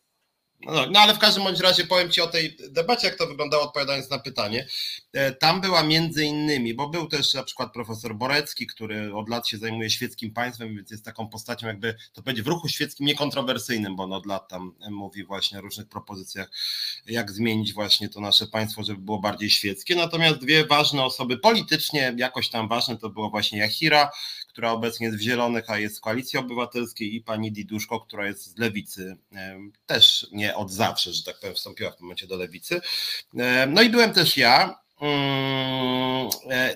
No, 0.66 0.86
no, 0.90 1.00
ale 1.00 1.14
w 1.14 1.18
każdym 1.18 1.44
bądź 1.44 1.60
razie 1.60 1.84
powiem 1.84 2.10
Ci 2.10 2.20
o 2.20 2.26
tej 2.26 2.56
debacie, 2.68 3.06
jak 3.06 3.16
to 3.16 3.26
wyglądało, 3.26 3.62
odpowiadając 3.62 4.10
na 4.10 4.18
pytanie. 4.18 4.66
E, 5.12 5.32
tam 5.32 5.60
była 5.60 5.82
między 5.82 6.24
innymi, 6.24 6.74
bo 6.74 6.88
był 6.88 7.08
też 7.08 7.34
na 7.34 7.42
przykład 7.42 7.72
profesor 7.72 8.14
Borecki, 8.14 8.66
który 8.66 9.14
od 9.14 9.28
lat 9.28 9.48
się 9.48 9.58
zajmuje 9.58 9.90
świeckim 9.90 10.32
państwem, 10.32 10.76
więc 10.76 10.90
jest 10.90 11.04
taką 11.04 11.28
postacią 11.28 11.66
jakby, 11.66 11.94
to 12.12 12.22
będzie 12.22 12.42
w 12.42 12.46
ruchu 12.46 12.68
świeckim 12.68 13.06
niekontrowersyjnym, 13.06 13.96
bo 13.96 14.02
on 14.02 14.12
od 14.12 14.26
lat 14.26 14.48
tam 14.48 14.74
mówi 14.90 15.24
właśnie 15.24 15.58
o 15.58 15.60
różnych 15.60 15.88
propozycjach, 15.88 16.50
jak 17.06 17.30
zmienić 17.30 17.72
właśnie 17.72 18.08
to 18.08 18.20
nasze 18.20 18.46
państwo, 18.46 18.82
żeby 18.82 19.00
było 19.00 19.18
bardziej 19.18 19.50
świeckie. 19.50 19.96
Natomiast 19.96 20.38
dwie 20.38 20.66
ważne 20.66 21.04
osoby 21.04 21.38
politycznie, 21.38 22.14
jakoś 22.16 22.48
tam 22.48 22.68
ważne, 22.68 22.96
to 22.96 23.10
było 23.10 23.30
właśnie 23.30 23.58
Jachira, 23.58 24.10
która 24.48 24.72
obecnie 24.72 25.06
jest 25.06 25.18
w 25.18 25.22
Zielonych, 25.22 25.70
a 25.70 25.78
jest 25.78 25.98
w 25.98 26.00
Koalicji 26.00 26.38
Obywatelskiej 26.38 27.14
i 27.14 27.20
pani 27.20 27.52
Diduszko, 27.52 28.00
która 28.00 28.26
jest 28.26 28.46
z 28.46 28.58
Lewicy, 28.58 29.16
też 29.86 30.26
nie 30.32 30.56
od 30.56 30.72
zawsze, 30.72 31.12
że 31.12 31.22
tak 31.24 31.40
powiem, 31.40 31.54
wstąpiła 31.54 31.90
w 31.90 31.96
tym 31.96 32.04
momencie 32.04 32.26
do 32.26 32.36
Lewicy. 32.36 32.80
No 33.68 33.82
i 33.82 33.90
byłem 33.90 34.12
też 34.12 34.36
ja, 34.36 34.68
e, 34.68 34.89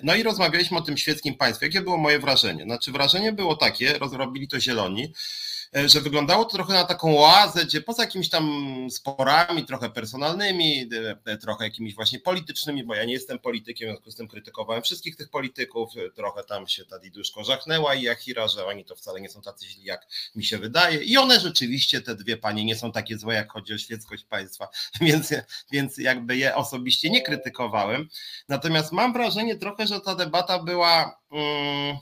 no 0.03 0.15
i 0.15 0.23
rozmawialiśmy 0.23 0.77
o 0.77 0.81
tym 0.81 0.97
świeckim 0.97 1.35
państwie. 1.35 1.65
Jakie 1.65 1.81
było 1.81 1.97
moje 1.97 2.19
wrażenie? 2.19 2.63
Znaczy, 2.63 2.91
wrażenie 2.91 3.33
było 3.33 3.55
takie, 3.55 3.97
rozrobili 3.97 4.47
to 4.47 4.59
zieloni, 4.59 5.13
E, 5.13 5.54
że 5.85 6.01
wyglądało 6.01 6.45
to 6.45 6.51
trochę 6.51 6.73
na 6.73 6.85
taką 6.85 7.19
oazę, 7.19 7.65
gdzie 7.65 7.81
poza 7.81 8.03
jakimiś 8.03 8.29
tam 8.29 8.65
sporami 8.91 9.65
trochę 9.65 9.89
personalnymi, 9.89 10.89
e, 11.25 11.31
e, 11.31 11.37
trochę 11.37 11.63
jakimiś 11.63 11.95
właśnie 11.95 12.19
politycznymi, 12.19 12.83
bo 12.83 12.95
ja 12.95 13.05
nie 13.05 13.13
jestem 13.13 13.39
politykiem, 13.39 13.87
w 13.87 13.91
związku 13.91 14.11
z 14.11 14.15
tym 14.15 14.27
krytykowałem 14.27 14.83
wszystkich 14.83 15.15
tych 15.15 15.29
polityków, 15.29 15.89
trochę 16.15 16.43
tam 16.43 16.67
się 16.67 16.85
ta 16.85 16.99
Diduszko 16.99 17.43
żachnęła 17.43 17.95
i 17.95 18.01
Jachira, 18.01 18.47
że 18.47 18.65
oni 18.65 18.85
to 18.85 18.95
wcale 18.95 19.21
nie 19.21 19.29
są 19.29 19.41
tacy 19.41 19.67
źli, 19.67 19.83
jak 19.83 20.07
mi 20.35 20.43
się 20.43 20.57
wydaje. 20.57 21.03
I 21.03 21.17
one 21.17 21.39
rzeczywiście, 21.39 22.01
te 22.01 22.15
dwie 22.15 22.37
panie 22.37 22.65
nie 22.65 22.75
są 22.75 22.91
takie 22.91 23.17
złe, 23.17 23.35
jak 23.35 23.51
chodzi 23.51 23.73
o 23.73 23.77
świeckość 23.77 24.23
państwa, 24.23 24.67
więc, 25.01 25.33
więc 25.71 25.97
jakby 25.97 26.37
je 26.37 26.55
osobiście 26.55 27.09
nie 27.09 27.21
krytykowałem, 27.21 28.09
natomiast 28.49 28.91
mam 28.91 29.13
wrażenie 29.13 29.55
trochę, 29.55 29.87
że 29.87 30.01
ta 30.01 30.15
debata 30.15 30.63
była... 30.63 31.21
Hmm, 31.29 31.97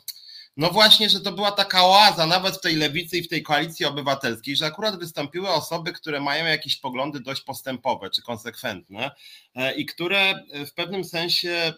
no 0.58 0.70
właśnie, 0.70 1.10
że 1.10 1.20
to 1.20 1.32
była 1.32 1.51
taka 1.51 1.86
oaza, 1.86 2.26
nawet 2.26 2.56
w 2.58 2.62
tej 2.62 2.76
lewicy 2.76 3.18
i 3.18 3.24
w 3.24 3.28
tej 3.28 3.43
koalicji 3.43 3.86
obywatelskiej, 3.86 4.56
że 4.56 4.66
akurat 4.66 4.99
wystąpiły 4.99 5.49
osoby, 5.49 5.93
które 5.93 6.20
mają 6.20 6.45
jakieś 6.45 6.78
poglądy 6.78 7.20
dość 7.20 7.41
postępowe 7.41 8.10
czy 8.10 8.22
konsekwentne 8.22 9.12
e, 9.56 9.76
i 9.76 9.86
które 9.86 10.43
w 10.68 10.74
pewnym 10.74 11.04
sensie 11.04 11.49
e, 11.49 11.74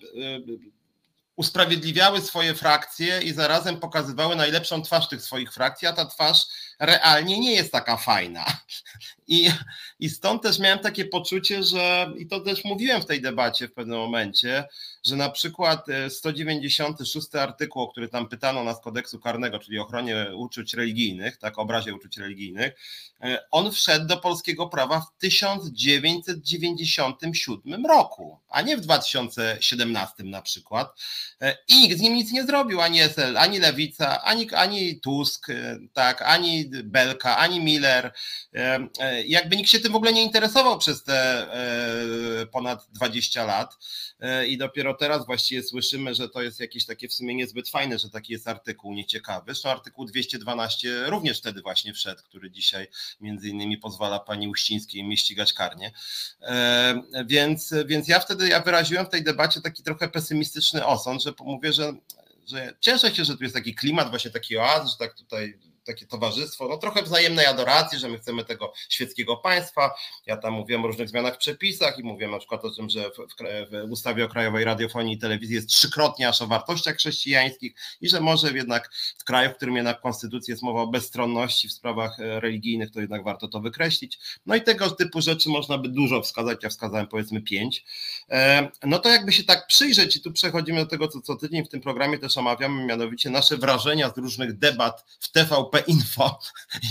usprawiedliwiały 1.35 2.21
swoje 2.21 2.55
frakcje 2.55 3.21
i 3.21 3.33
zarazem 3.33 3.79
pokazywały 3.79 4.35
najlepszą 4.35 4.81
twarz 4.81 5.07
tych 5.07 5.21
swoich 5.21 5.53
frakcji, 5.53 5.87
a 5.87 5.93
ta 5.93 6.05
twarz 6.05 6.45
realnie 6.79 7.39
nie 7.39 7.53
jest 7.53 7.71
taka 7.71 7.97
fajna. 7.97 8.45
I, 9.27 9.49
I 9.99 10.09
stąd 10.09 10.43
też 10.43 10.59
miałem 10.59 10.79
takie 10.79 11.05
poczucie, 11.05 11.63
że, 11.63 12.11
i 12.17 12.27
to 12.27 12.39
też 12.39 12.65
mówiłem 12.65 13.01
w 13.01 13.05
tej 13.05 13.21
debacie 13.21 13.67
w 13.67 13.73
pewnym 13.73 13.99
momencie, 13.99 14.67
że 15.03 15.15
na 15.15 15.29
przykład 15.29 15.85
196 16.09 17.35
e, 17.35 17.41
artykuł, 17.41 17.81
o 17.81 17.87
który 17.87 18.09
tam 18.09 18.29
pytano 18.29 18.63
nas 18.63 18.81
kodeksu 18.81 19.19
karnego, 19.19 19.59
czyli 19.59 19.79
ochronie 19.79 20.25
uczuć 20.35 20.73
religijnych, 20.73 21.37
tak, 21.37 21.59
obrazie 21.59 21.95
uczuć 21.95 22.17
religijnych, 22.17 22.73
e, 23.21 23.39
on 23.51 23.71
wszedł 23.71 24.07
do 24.07 24.17
polskiego 24.17 24.67
prawa 24.67 24.99
w 24.99 25.11
1997 25.19 27.85
roku, 27.85 28.39
a 28.49 28.61
nie 28.61 28.77
w 28.77 28.81
2017 28.81 30.23
na 30.23 30.41
przykład. 30.41 31.01
E, 31.41 31.57
I 31.67 31.81
nikt 31.81 31.97
z 31.97 32.01
nim 32.01 32.13
nic 32.13 32.31
nie 32.31 32.43
zrobił, 32.43 32.81
ani 32.81 33.01
SL, 33.01 33.37
ani 33.37 33.59
Lewica, 33.59 34.21
ani, 34.21 34.53
ani 34.53 34.99
Tusk, 34.99 35.47
tak, 35.93 36.21
ani 36.21 36.69
Belka, 36.83 37.37
ani 37.37 37.61
Miller. 37.61 38.13
Jakby 39.25 39.55
nikt 39.57 39.69
się 39.69 39.79
tym 39.79 39.91
w 39.91 39.95
ogóle 39.95 40.13
nie 40.13 40.23
interesował 40.23 40.79
przez 40.79 41.03
te 41.03 41.47
ponad 42.51 42.87
20 42.93 43.45
lat 43.45 43.77
i 44.47 44.57
dopiero 44.57 44.93
teraz 44.93 45.25
właściwie 45.25 45.63
słyszymy, 45.63 46.15
że 46.15 46.29
to 46.29 46.41
jest 46.41 46.59
jakieś 46.59 46.85
takie 46.85 47.07
w 47.07 47.13
sumie 47.13 47.35
niezbyt 47.35 47.69
fajne, 47.69 47.99
że 47.99 48.09
taki 48.09 48.33
jest 48.33 48.47
artykuł 48.47 48.93
nieciekawy. 48.93 49.45
Zresztą 49.45 49.69
artykuł 49.69 50.05
212 50.05 51.05
również 51.05 51.39
wtedy 51.39 51.61
właśnie 51.61 51.93
wszedł, 51.93 52.21
który 52.23 52.51
dzisiaj 52.51 52.87
między 53.21 53.49
innymi 53.49 53.77
pozwala 53.77 54.19
pani 54.19 54.47
Uścińskiej 54.47 55.03
mi 55.03 55.17
ścigać 55.17 55.53
karnie. 55.53 55.91
Więc, 57.25 57.73
więc 57.85 58.07
ja 58.07 58.19
wtedy 58.19 58.49
ja 58.49 58.61
wyraziłem 58.61 59.05
w 59.05 59.09
tej 59.09 59.23
debacie 59.23 59.61
taki 59.61 59.83
trochę 59.83 60.09
pesymistyczny 60.09 60.85
osąd, 60.85 61.23
że 61.23 61.33
mówię, 61.39 61.73
że 61.73 61.93
że 62.47 62.73
cieszę 62.79 63.15
się, 63.15 63.25
że 63.25 63.37
tu 63.37 63.43
jest 63.43 63.55
taki 63.55 63.75
klimat, 63.75 64.09
właśnie 64.09 64.31
taki 64.31 64.57
oaz, 64.57 64.91
że 64.91 64.97
tak 64.97 65.13
tutaj 65.13 65.59
takie 65.85 66.05
towarzystwo, 66.05 66.67
no 66.67 66.77
trochę 66.77 67.03
wzajemnej 67.03 67.45
adoracji, 67.45 67.99
że 67.99 68.09
my 68.09 68.17
chcemy 68.17 68.45
tego 68.45 68.73
świeckiego 68.89 69.37
państwa. 69.37 69.95
Ja 70.25 70.37
tam 70.37 70.53
mówiłem 70.53 70.83
o 70.83 70.87
różnych 70.87 71.09
zmianach 71.09 71.35
w 71.35 71.37
przepisach 71.37 71.99
i 71.99 72.03
mówiłem 72.03 72.31
na 72.31 72.37
przykład 72.37 72.65
o 72.65 72.71
tym, 72.71 72.89
że 72.89 73.09
w, 73.09 73.87
w 73.87 73.91
ustawie 73.91 74.25
o 74.25 74.27
Krajowej 74.27 74.65
Radiofonii 74.65 75.15
i 75.15 75.17
Telewizji 75.17 75.55
jest 75.55 75.69
trzykrotnie 75.69 76.29
aż 76.29 76.41
o 76.41 76.47
wartościach 76.47 76.95
chrześcijańskich 76.95 77.73
i 78.01 78.09
że 78.09 78.21
może 78.21 78.51
jednak 78.51 78.89
w 79.17 79.23
kraju, 79.23 79.49
w 79.49 79.55
którym 79.55 79.75
jednak 79.75 79.99
w 79.99 80.01
Konstytucji 80.01 80.51
jest 80.51 80.63
mowa 80.63 80.81
o 80.81 80.87
bezstronności 80.87 81.67
w 81.67 81.73
sprawach 81.73 82.19
e, 82.19 82.39
religijnych, 82.39 82.91
to 82.91 83.01
jednak 83.01 83.23
warto 83.23 83.47
to 83.47 83.59
wykreślić. 83.59 84.19
No 84.45 84.55
i 84.55 84.61
tego 84.61 84.91
typu 84.91 85.21
rzeczy 85.21 85.49
można 85.49 85.77
by 85.77 85.89
dużo 85.89 86.21
wskazać, 86.21 86.63
ja 86.63 86.69
wskazałem 86.69 87.07
powiedzmy 87.07 87.41
pięć. 87.41 87.85
E, 88.29 88.67
no 88.83 88.99
to 88.99 89.09
jakby 89.09 89.31
się 89.31 89.43
tak 89.43 89.67
przyjrzeć 89.67 90.15
i 90.15 90.21
tu 90.21 90.31
przechodzimy 90.31 90.79
do 90.79 90.85
tego, 90.85 91.07
co 91.07 91.21
co 91.21 91.35
tydzień 91.35 91.65
w 91.65 91.69
tym 91.69 91.81
programie 91.81 92.17
też 92.17 92.37
omawiamy, 92.37 92.85
mianowicie 92.85 93.29
nasze 93.29 93.57
wrażenia 93.57 94.09
z 94.09 94.17
różnych 94.17 94.57
debat 94.57 95.05
w 95.19 95.31
TVP 95.31 95.74
Info 95.79 96.39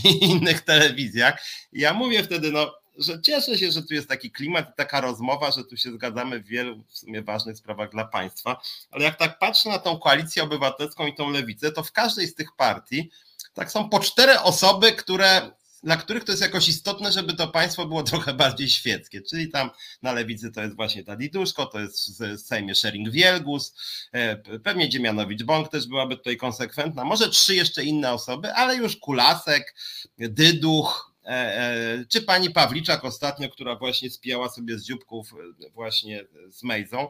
i 0.05 0.25
innych 0.25 0.61
telewizjach. 0.61 1.43
Ja 1.73 1.93
mówię 1.93 2.25
wtedy, 2.25 2.53
no, 2.53 2.75
że 2.99 3.23
cieszę 3.23 3.59
się, 3.59 3.73
że 3.73 3.83
tu 3.83 3.95
jest 3.95 4.09
taki 4.09 4.31
klimat 4.31 4.71
i 4.71 4.73
taka 4.77 5.01
rozmowa, 5.01 5.51
że 5.51 5.65
tu 5.65 5.77
się 5.77 5.93
zgadzamy 5.93 6.41
w 6.41 6.47
wielu 6.47 6.85
w 6.89 6.99
sumie 6.99 7.23
ważnych 7.23 7.57
sprawach 7.57 7.91
dla 7.91 8.05
państwa, 8.05 8.61
ale 8.91 9.05
jak 9.05 9.19
tak 9.19 9.39
patrzę 9.39 9.69
na 9.69 9.79
tą 9.79 9.99
koalicję 9.99 10.43
obywatelską 10.43 11.07
i 11.07 11.15
tą 11.15 11.31
lewicę, 11.31 11.73
to 11.73 11.83
w 11.83 11.93
każdej 11.93 12.27
z 12.27 12.35
tych 12.35 12.57
partii 12.57 13.11
tak 13.55 13.71
są 13.71 13.89
po 13.89 14.01
cztery 14.01 14.41
osoby, 14.41 14.93
które 14.93 15.51
dla 15.85 15.97
których 15.97 16.25
to 16.25 16.33
jest 16.33 16.43
jakoś 16.43 16.69
istotne, 16.69 17.13
żeby 17.13 17.33
to 17.35 17.49
państwo 17.49 17.87
było 17.87 18.03
trochę 18.13 18.35
bardziej 18.35 18.69
świeckie. 18.69 19.23
Czyli 19.23 19.49
tam 19.51 19.71
na 20.03 20.13
lewicy 20.13 20.53
to 20.53 20.63
jest 20.63 20.77
właśnie 20.77 21.05
ta 21.05 21.17
Diduszko, 21.17 21.67
to 21.67 21.81
jest 21.81 22.23
w 22.23 22.41
Sejmie 22.41 22.75
Szering 22.75 23.11
Wielgus, 23.11 23.75
e, 24.13 24.37
pewnie 24.59 24.89
Dziemianowicz-Bąk 24.89 25.69
też 25.69 25.87
byłaby 25.87 26.17
tutaj 26.17 26.37
konsekwentna, 26.37 27.05
może 27.05 27.29
trzy 27.29 27.55
jeszcze 27.55 27.85
inne 27.85 28.13
osoby, 28.13 28.53
ale 28.53 28.77
już 28.77 28.97
Kulasek, 28.97 29.75
Dyduch, 30.19 31.15
e, 31.25 31.29
e, 31.29 32.05
czy 32.09 32.23
pani 32.23 32.51
Pawliczak 32.51 33.05
ostatnio, 33.05 33.49
która 33.49 33.77
właśnie 33.77 34.11
spijała 34.11 34.49
sobie 34.49 34.79
z 34.79 34.85
dzióbków 34.85 35.35
właśnie 35.75 36.25
z 36.49 36.63
Mejzą, 36.63 37.09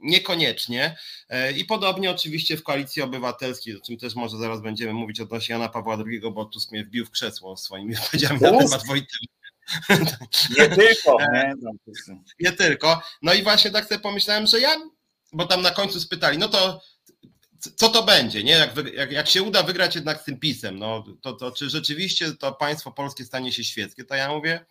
Niekoniecznie. 0.00 0.96
E, 1.28 1.52
I 1.52 1.64
podobnie 1.64 2.10
oczywiście 2.10 2.56
w 2.56 2.62
koalicji 2.62 3.02
obywatelskiej, 3.02 3.76
o 3.76 3.80
czym 3.80 3.96
też 3.96 4.14
może 4.14 4.38
zaraz 4.38 4.62
będziemy 4.62 4.92
mówić 4.92 5.20
odnośnie 5.20 5.52
Jana 5.52 5.68
Pawła 5.68 5.98
II, 6.06 6.20
bo 6.20 6.44
Tusk 6.44 6.72
mnie 6.72 6.84
wbił 6.84 7.06
w 7.06 7.10
krzesło 7.10 7.56
swoimi 7.56 7.94
wypowiedziami 7.94 8.40
na 8.40 8.50
temat 8.50 8.86
Wojtyły. 8.86 9.26
Nie 10.58 10.68
tylko. 10.68 11.20
E, 11.20 11.54
nie, 12.08 12.16
nie 12.40 12.52
tylko. 12.52 13.02
No 13.22 13.34
i 13.34 13.42
właśnie 13.42 13.70
tak 13.70 13.84
sobie 13.84 14.00
pomyślałem, 14.00 14.46
że 14.46 14.60
ja, 14.60 14.76
bo 15.32 15.46
tam 15.46 15.62
na 15.62 15.70
końcu 15.70 16.00
spytali, 16.00 16.38
no 16.38 16.48
to 16.48 16.80
co 17.76 17.88
to 17.88 18.02
będzie, 18.02 18.44
nie? 18.44 18.52
Jak, 18.52 18.70
jak, 18.94 19.12
jak 19.12 19.28
się 19.28 19.42
uda 19.42 19.62
wygrać 19.62 19.94
jednak 19.94 20.20
z 20.20 20.24
tym 20.24 20.38
pisem, 20.38 20.78
no 20.78 21.04
to, 21.22 21.32
to 21.32 21.52
czy 21.52 21.70
rzeczywiście 21.70 22.32
to 22.32 22.52
państwo 22.52 22.92
polskie 22.92 23.24
stanie 23.24 23.52
się 23.52 23.64
świeckie, 23.64 24.04
to 24.04 24.14
ja 24.14 24.28
mówię, 24.28 24.64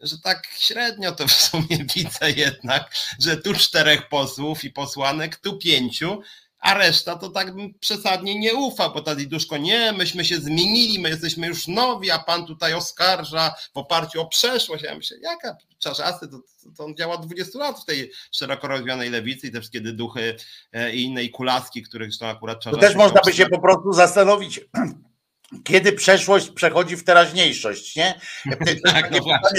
że 0.00 0.18
tak 0.18 0.46
średnio 0.58 1.12
to 1.12 1.26
w 1.26 1.32
sumie 1.32 1.86
widzę 1.94 2.30
jednak, 2.30 2.94
że 3.20 3.36
tu 3.36 3.54
czterech 3.54 4.08
posłów 4.08 4.64
i 4.64 4.70
posłanek, 4.70 5.36
tu 5.36 5.58
pięciu, 5.58 6.22
a 6.58 6.74
reszta 6.74 7.16
to 7.16 7.30
tak 7.30 7.54
bym 7.54 7.74
przesadnie 7.74 8.38
nie 8.38 8.54
ufa, 8.54 8.88
bo 8.88 9.00
ta 9.00 9.14
Diduszko, 9.14 9.56
nie, 9.56 9.92
myśmy 9.92 10.24
się 10.24 10.36
zmienili, 10.36 10.98
my 10.98 11.08
jesteśmy 11.08 11.46
już 11.46 11.68
nowi, 11.68 12.10
a 12.10 12.18
pan 12.18 12.46
tutaj 12.46 12.74
oskarża 12.74 13.54
w 13.74 13.76
oparciu 13.76 14.20
o 14.20 14.26
przeszłość. 14.26 14.84
Ja 14.84 14.94
myślę, 14.94 15.16
jaka 15.22 15.56
czarzasty, 15.78 16.28
to, 16.28 16.40
to 16.76 16.84
on 16.84 16.96
działa 16.96 17.16
20 17.16 17.58
lat 17.58 17.80
w 17.80 17.84
tej 17.84 18.12
szeroko 18.32 18.68
rozwianej 18.68 19.10
lewicy 19.10 19.46
i 19.46 19.50
te 19.50 19.60
wszystkie 19.60 19.80
duchy 19.80 20.36
e, 20.72 20.94
i 20.94 21.02
innej 21.02 21.30
kulaski, 21.30 21.82
których 21.82 22.18
to 22.18 22.28
akurat 22.28 22.60
czasem. 22.60 22.80
To 22.80 22.86
też 22.86 22.96
można 22.96 23.20
by 23.24 23.32
się 23.32 23.46
po 23.46 23.60
prostu 23.60 23.92
zastanowić, 23.92 24.60
kiedy 25.64 25.92
przeszłość 25.92 26.50
przechodzi 26.50 26.96
w 26.96 27.04
teraźniejszość, 27.04 27.96
nie? 27.96 28.20
Tak, 28.92 29.10
no 29.10 29.18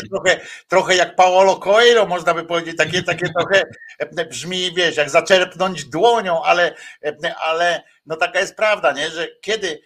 trochę, 0.09 0.39
trochę 0.67 0.95
jak 0.95 1.15
Paolo 1.15 1.55
Coelho, 1.55 2.05
można 2.05 2.33
by 2.33 2.43
powiedzieć, 2.43 2.77
takie, 2.77 3.03
takie 3.03 3.29
trochę 3.29 3.63
brzmi, 4.29 4.73
wiesz, 4.75 4.97
jak 4.97 5.09
zaczerpnąć 5.09 5.85
dłonią, 5.85 6.43
ale, 6.43 6.75
ale 7.39 7.83
no 8.05 8.15
taka 8.15 8.39
jest 8.39 8.55
prawda, 8.55 8.91
nie? 8.91 9.09
że 9.09 9.27
kiedy 9.41 9.81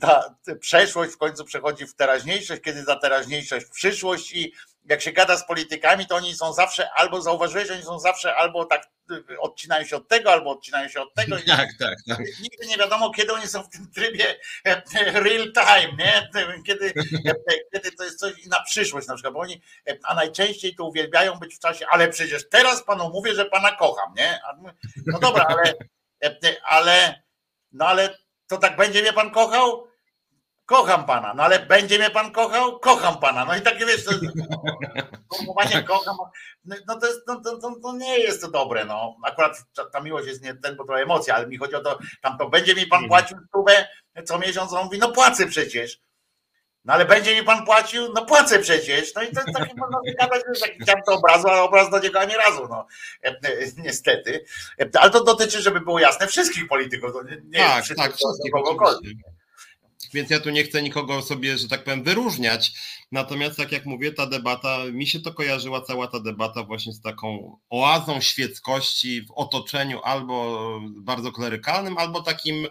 ta 0.00 0.34
przeszłość 0.60 1.12
w 1.12 1.18
końcu 1.18 1.44
przechodzi 1.44 1.86
w 1.86 1.94
teraźniejszość, 1.94 2.62
kiedy 2.62 2.84
ta 2.84 2.96
teraźniejszość 2.96 3.66
w 3.66 3.70
przyszłość 3.70 4.32
i 4.32 4.52
jak 4.84 5.02
się 5.02 5.12
gada 5.12 5.36
z 5.36 5.46
politykami, 5.46 6.06
to 6.06 6.14
oni 6.14 6.34
są 6.34 6.52
zawsze, 6.52 6.90
albo 6.90 7.22
zauważyłeś, 7.22 7.68
że 7.68 7.74
oni 7.74 7.82
są 7.82 7.98
zawsze 7.98 8.36
albo 8.36 8.64
tak 8.64 8.88
odcinają 9.38 9.84
się 9.84 9.96
od 9.96 10.08
tego, 10.08 10.32
albo 10.32 10.50
odcinają 10.50 10.88
się 10.88 11.00
od 11.00 11.14
tego. 11.14 11.36
Tak, 11.46 11.68
tak, 11.78 11.98
tak. 12.08 12.18
Nigdy 12.18 12.66
nie 12.66 12.76
wiadomo, 12.76 13.10
kiedy 13.10 13.32
oni 13.32 13.46
są 13.46 13.62
w 13.62 13.68
tym 13.68 13.90
trybie 13.90 14.36
e, 14.64 14.82
real 15.20 15.52
time, 15.52 15.92
nie? 15.98 16.28
Kiedy, 16.66 16.86
e, 17.26 17.34
kiedy 17.72 17.92
to 17.92 18.04
jest 18.04 18.18
coś 18.18 18.46
na 18.46 18.62
przyszłość 18.62 19.08
na 19.08 19.14
przykład, 19.14 19.34
bo 19.34 19.40
oni, 19.40 19.62
a 20.04 20.14
najczęściej 20.14 20.74
to 20.74 20.84
uwielbiają 20.84 21.38
być 21.38 21.54
w 21.54 21.58
czasie, 21.58 21.86
ale 21.90 22.08
przecież 22.08 22.48
teraz 22.48 22.84
panu 22.84 23.10
mówię, 23.10 23.34
że 23.34 23.44
pana 23.44 23.72
kocham, 23.72 24.14
nie? 24.16 24.40
No 25.06 25.18
dobra, 25.18 25.44
ale, 25.48 25.74
ale, 26.64 27.22
no 27.72 27.86
ale 27.86 28.18
to 28.46 28.58
tak 28.58 28.76
będzie 28.76 29.02
mnie 29.02 29.12
pan 29.12 29.30
kochał? 29.30 29.89
Kocham 30.70 31.04
pana, 31.04 31.34
no 31.34 31.42
ale 31.42 31.58
będzie 31.58 31.98
mnie 31.98 32.10
pan 32.10 32.32
kochał? 32.32 32.78
Kocham 32.78 33.18
pana. 33.18 33.44
No 33.44 33.56
i 33.56 33.60
takie 33.60 33.86
wiesz, 33.86 34.04
to 34.04 34.10
formułowanie 35.36 35.82
kocham, 35.82 36.16
no 36.64 36.98
to, 37.00 37.06
jest, 37.06 37.20
no, 37.26 37.40
to, 37.40 37.58
to, 37.58 37.80
to, 37.82 37.92
nie 37.92 38.18
jest 38.18 38.40
to 38.40 38.50
dobre, 38.50 38.84
no. 38.84 39.16
Akurat 39.24 39.64
ta 39.92 40.00
miłość 40.00 40.26
jest 40.26 40.42
nie 40.42 40.54
ten, 40.54 40.76
bo 40.76 40.84
to 40.84 41.00
emocja, 41.00 41.34
ale 41.34 41.46
mi 41.46 41.56
chodzi 41.56 41.74
o 41.74 41.80
to, 41.80 41.98
tam 42.22 42.38
to 42.38 42.48
będzie 42.48 42.74
mi 42.74 42.86
pan 42.86 43.08
płacił 43.08 43.38
stówę 43.48 43.88
co 44.24 44.38
miesiąc, 44.38 44.72
on 44.72 44.84
mówi, 44.84 44.98
no 44.98 45.12
płacę 45.12 45.46
przecież. 45.46 46.00
No 46.84 46.92
ale 46.92 47.04
będzie 47.04 47.34
mi 47.34 47.42
pan 47.42 47.64
płacił? 47.64 48.12
No 48.12 48.26
płacę 48.26 48.58
przecież. 48.58 49.14
No 49.14 49.22
i 49.22 49.32
to 49.32 49.40
taki 49.54 49.76
można 49.76 49.98
wygadać, 50.06 50.42
że 50.60 50.66
chciałem 50.82 51.02
to 51.06 51.12
obrazu, 51.12 51.48
ale 51.48 51.62
obraz 51.62 51.90
do 51.90 51.98
niego 51.98 52.20
ani 52.20 52.34
razu, 52.34 52.68
no. 52.70 52.86
Niestety. 53.76 54.44
Ale 55.00 55.10
to 55.10 55.24
dotyczy, 55.24 55.62
żeby 55.62 55.80
było 55.80 55.98
jasne, 55.98 56.26
wszystkich 56.26 56.68
polityków. 56.68 57.12
Nie, 57.24 57.36
nie 57.36 57.58
tak, 57.60 57.96
tak, 57.96 58.16
wszystkich. 58.16 58.52
Więc 60.12 60.30
ja 60.30 60.40
tu 60.40 60.50
nie 60.50 60.64
chcę 60.64 60.82
nikogo 60.82 61.22
sobie, 61.22 61.58
że 61.58 61.68
tak 61.68 61.84
powiem, 61.84 62.02
wyróżniać. 62.02 62.72
Natomiast, 63.12 63.56
tak 63.56 63.72
jak 63.72 63.86
mówię, 63.86 64.12
ta 64.12 64.26
debata, 64.26 64.78
mi 64.92 65.06
się 65.06 65.20
to 65.20 65.34
kojarzyła 65.34 65.80
cała 65.80 66.06
ta 66.06 66.20
debata 66.20 66.62
właśnie 66.62 66.92
z 66.92 67.00
taką 67.00 67.58
oazą 67.70 68.20
świeckości 68.20 69.22
w 69.22 69.30
otoczeniu 69.30 70.00
albo 70.04 70.60
bardzo 70.96 71.32
klerykalnym, 71.32 71.98
albo 71.98 72.22
takim 72.22 72.66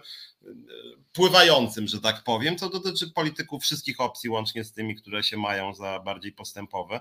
pływającym, 1.12 1.88
że 1.88 2.00
tak 2.00 2.24
powiem, 2.24 2.58
co 2.58 2.68
dotyczy 2.68 3.10
polityków 3.10 3.62
wszystkich 3.62 4.00
opcji, 4.00 4.30
łącznie 4.30 4.64
z 4.64 4.72
tymi, 4.72 4.96
które 4.96 5.22
się 5.22 5.36
mają 5.36 5.74
za 5.74 6.00
bardziej 6.04 6.32
postępowe. 6.32 7.00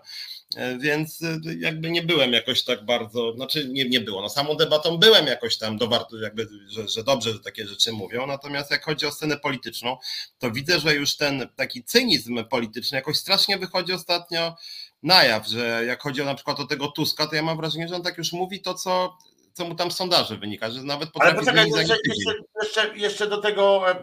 E, 0.55 0.77
więc 0.77 1.21
e, 1.21 1.39
jakby 1.59 1.91
nie 1.91 2.03
byłem 2.03 2.33
jakoś 2.33 2.63
tak 2.63 2.85
bardzo, 2.85 3.33
znaczy 3.33 3.69
nie, 3.69 3.89
nie 3.89 4.01
było. 4.01 4.21
No 4.21 4.29
samą 4.29 4.55
debatą 4.55 4.97
byłem 4.97 5.27
jakoś 5.27 5.57
tam 5.57 5.77
do 5.77 6.07
jakby, 6.21 6.47
że, 6.67 6.87
że 6.87 7.03
dobrze, 7.03 7.33
że 7.33 7.39
takie 7.39 7.67
rzeczy 7.67 7.91
mówią. 7.91 8.27
Natomiast 8.27 8.71
jak 8.71 8.85
chodzi 8.85 9.05
o 9.05 9.11
scenę 9.11 9.37
polityczną, 9.37 9.97
to 10.39 10.51
widzę, 10.51 10.79
że 10.79 10.95
już 10.95 11.17
ten 11.17 11.49
taki 11.55 11.83
cynizm 11.83 12.45
polityczny 12.45 12.95
jakoś 12.95 13.17
strasznie 13.17 13.57
wychodzi 13.57 13.93
ostatnio 13.93 14.55
na 15.03 15.23
jaw, 15.23 15.47
że 15.47 15.85
jak 15.85 16.01
chodzi 16.01 16.21
o 16.21 16.25
na 16.25 16.35
przykład 16.35 16.59
o 16.59 16.65
tego 16.65 16.87
Tuska, 16.87 17.27
to 17.27 17.35
ja 17.35 17.43
mam 17.43 17.57
wrażenie, 17.57 17.87
że 17.87 17.95
on 17.95 18.03
tak 18.03 18.17
już 18.17 18.33
mówi 18.33 18.61
to, 18.61 18.73
co 18.73 19.17
co 19.53 19.65
mu 19.65 19.75
tam 19.75 19.91
z 19.91 19.95
sondaży 19.95 20.37
wynika, 20.37 20.71
że 20.71 20.83
nawet 20.83 21.11
potrafi 21.11 21.35
Ale 21.35 21.39
poczekaj, 21.39 21.65
jeszcze, 21.67 21.97
jeszcze, 22.05 22.33
jeszcze, 22.63 22.97
jeszcze, 22.97 23.27
do 23.27 23.37
tego, 23.37 23.91
e, 23.91 23.91
e, 23.91 23.99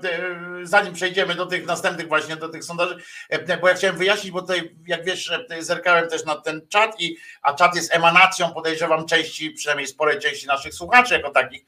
zanim 0.63 0.95
przejdziemy 0.95 1.35
do 1.35 1.47
tych 1.47 1.67
następnych 1.67 2.09
właśnie, 2.09 2.37
do 2.37 2.49
tych 2.49 2.65
sondaży, 2.65 2.99
e, 3.29 3.57
bo 3.57 3.69
ja 3.69 3.75
chciałem 3.75 3.97
wyjaśnić, 3.97 4.33
bo 4.33 4.41
tutaj, 4.41 4.77
jak 4.87 5.05
wiesz, 5.05 5.33
zerkałem 5.61 6.09
też 6.09 6.25
na 6.25 6.37
ten 6.37 6.61
czat, 6.69 7.01
i, 7.01 7.17
a 7.43 7.55
czat 7.55 7.77
jest 7.77 7.95
emanacją, 7.95 8.53
podejrzewam, 8.53 9.07
części, 9.07 9.51
przynajmniej 9.51 9.87
sporej 9.87 10.19
części 10.19 10.47
naszych 10.47 10.75
słuchaczy 10.75 11.15
jako 11.15 11.31
takich, 11.31 11.65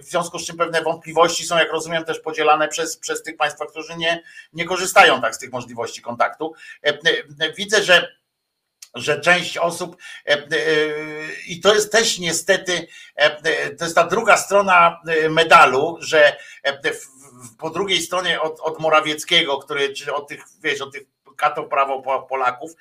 w 0.00 0.04
związku 0.04 0.38
z 0.38 0.46
czym 0.46 0.56
pewne 0.56 0.82
wątpliwości 0.82 1.44
są, 1.44 1.58
jak 1.58 1.72
rozumiem, 1.72 2.04
też 2.04 2.20
podzielane 2.20 2.68
przez, 2.68 2.96
przez 2.96 3.22
tych 3.22 3.36
Państwa, 3.36 3.66
którzy 3.66 3.96
nie, 3.96 4.22
nie 4.52 4.64
korzystają 4.64 5.20
tak 5.20 5.34
z 5.34 5.38
tych 5.38 5.52
możliwości 5.52 6.02
kontaktu. 6.02 6.54
Widzę, 7.56 7.82
że 7.82 8.23
że 8.94 9.20
część 9.20 9.58
osób, 9.58 9.96
e, 10.26 10.32
e, 10.32 10.46
i 11.46 11.60
to 11.60 11.74
jest 11.74 11.92
też 11.92 12.18
niestety, 12.18 12.86
e, 13.14 13.74
to 13.76 13.84
jest 13.84 13.96
ta 13.96 14.06
druga 14.06 14.36
strona 14.36 15.00
medalu, 15.30 15.96
że 16.00 16.36
po 17.58 17.70
drugiej 17.70 18.02
stronie 18.02 18.40
od, 18.40 18.60
od 18.60 18.80
Morawieckiego, 18.80 19.58
który, 19.58 19.92
czy 19.92 20.14
od 20.14 20.28
tych, 20.28 20.44
wiesz, 20.62 20.80
od 20.80 20.92
tych 20.92 21.02
kato 21.36 21.64
prawo 21.64 22.22
Polaków, 22.28 22.72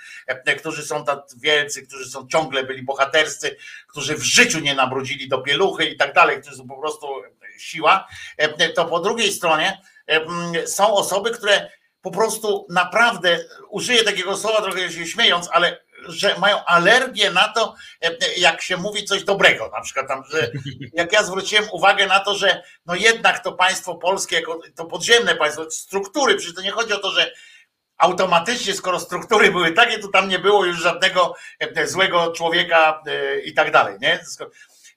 którzy 0.60 0.84
są 0.84 1.06
tak 1.06 1.20
wielcy, 1.38 1.88
którzy 1.88 2.10
są 2.10 2.28
ciągle 2.28 2.64
byli 2.64 2.84
bohaterscy, 2.84 3.58
którzy 3.88 4.16
w 4.16 4.24
życiu 4.24 4.60
nie 4.60 4.76
nabrudzili 4.76 5.30
do 5.30 5.42
pieluchy 5.42 5.86
i 5.86 5.98
tak 5.98 6.14
dalej, 6.14 6.42
którzy 6.42 6.58
są 6.58 6.68
po 6.68 6.80
prostu 6.80 7.08
siła, 7.58 8.08
to 8.76 8.86
po 8.86 9.00
drugiej 9.00 9.32
stronie 9.32 9.82
są 10.66 10.94
osoby, 10.94 11.32
które 11.32 11.70
po 12.04 12.12
prostu 12.12 12.68
naprawdę, 12.70 13.40
użyję 13.70 14.04
takiego 14.04 14.38
słowa 14.38 14.62
trochę 14.62 14.92
się 14.92 15.08
śmiejąc, 15.08 15.50
ale 15.52 15.84
że 16.08 16.40
mają 16.40 16.66
alergię 16.66 17.32
na 17.32 17.48
to, 17.48 17.76
e, 18.02 18.12
jak 18.38 18.62
się 18.62 18.78
mówi 18.78 19.06
coś 19.06 19.24
dobrego. 19.24 19.72
Na 19.76 19.82
przykład 19.82 20.08
tam, 20.08 20.24
że 20.32 20.52
jak 20.94 21.14
ja 21.14 21.24
zwróciłem 21.24 21.66
uwagę 21.72 22.08
na 22.08 22.20
to, 22.20 22.36
że 22.36 22.64
no 22.86 22.96
jednak 22.96 23.44
to 23.44 23.52
państwo 23.52 23.96
polskie, 23.96 24.36
jako 24.36 24.60
to 24.76 24.86
podziemne 24.86 25.36
państwo, 25.36 25.72
struktury, 25.72 26.36
przecież 26.36 26.56
to 26.56 26.62
nie 26.62 26.72
chodzi 26.72 26.94
o 26.94 27.00
to, 27.00 27.12
że 27.12 27.34
automatycznie, 27.98 28.74
skoro 28.74 29.00
struktury 29.00 29.52
były 29.52 29.72
takie, 29.72 30.00
to 30.00 30.08
tam 30.08 30.30
nie 30.30 30.40
było 30.40 30.66
już 30.66 30.82
żadnego 30.82 31.36
e, 31.60 31.88
złego 31.88 32.32
człowieka 32.32 33.02
e, 33.08 33.40
i 33.40 33.54
tak 33.54 33.72
dalej. 33.72 33.98
Nie? 34.02 34.20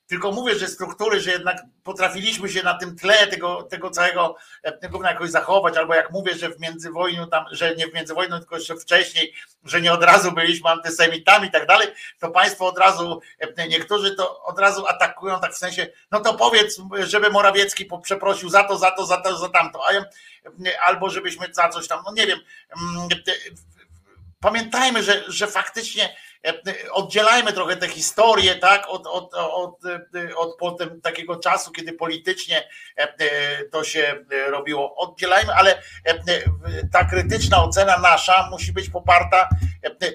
Tylko 0.06 0.32
mówię, 0.32 0.54
że 0.54 0.68
struktury, 0.68 1.20
że 1.20 1.30
jednak 1.30 1.62
potrafiliśmy 1.84 2.48
się 2.48 2.62
na 2.62 2.74
tym 2.74 2.96
tle 2.96 3.26
tego, 3.26 3.62
tego 3.62 3.90
całego 3.90 4.36
tego 4.80 5.02
jakoś 5.02 5.30
zachować, 5.30 5.76
albo 5.76 5.94
jak 5.94 6.10
mówię, 6.10 6.34
że 6.34 6.50
w 6.50 6.60
międzywojniu 6.60 7.26
tam, 7.26 7.44
że 7.50 7.76
nie 7.76 7.86
w 7.86 7.94
międzywojniu, 7.94 8.38
tylko 8.38 8.56
jeszcze 8.56 8.76
wcześniej, 8.76 9.34
że 9.64 9.80
nie 9.80 9.92
od 9.92 10.02
razu 10.02 10.32
byliśmy 10.32 10.70
antysemitami 10.70 11.48
i 11.48 11.50
tak 11.50 11.66
dalej, 11.66 11.88
to 12.18 12.30
państwo 12.30 12.66
od 12.66 12.78
razu, 12.78 13.20
niektórzy 13.68 14.16
to 14.16 14.42
od 14.44 14.58
razu 14.58 14.86
atakują 14.86 15.40
tak 15.40 15.54
w 15.54 15.58
sensie, 15.58 15.86
no 16.10 16.20
to 16.20 16.34
powiedz, 16.34 16.80
żeby 16.98 17.30
Morawiecki 17.30 17.88
przeprosił 18.02 18.48
za 18.48 18.64
to, 18.64 18.78
za 18.78 18.90
to, 18.90 19.06
za 19.06 19.16
to, 19.16 19.38
za 19.38 19.48
tamto, 19.48 19.86
a 19.86 19.92
ja, 19.92 20.04
albo 20.82 21.10
żebyśmy 21.10 21.46
za 21.52 21.68
coś 21.68 21.88
tam, 21.88 22.02
no 22.06 22.12
nie 22.12 22.26
wiem. 22.26 22.38
Mm, 22.96 23.08
pamiętajmy, 24.40 25.02
że, 25.02 25.24
że 25.28 25.46
faktycznie 25.46 26.08
E, 26.08 26.25
oddzielajmy 26.92 27.52
trochę 27.52 27.76
tę 27.76 27.88
historię, 27.88 28.54
tak, 28.54 28.88
od, 28.88 29.06
od, 29.06 29.34
od, 29.34 29.80
od 30.36 30.56
potem 30.58 31.00
takiego 31.00 31.36
czasu, 31.36 31.72
kiedy 31.72 31.92
politycznie 31.92 32.68
e, 32.96 33.64
to 33.64 33.84
się 33.84 34.24
robiło. 34.46 34.96
Oddzielajmy, 34.96 35.54
ale 35.54 35.82
e, 36.04 36.14
ta 36.92 37.04
krytyczna 37.04 37.64
ocena 37.64 37.98
nasza 37.98 38.48
musi 38.50 38.72
być 38.72 38.90
poparta 38.90 39.48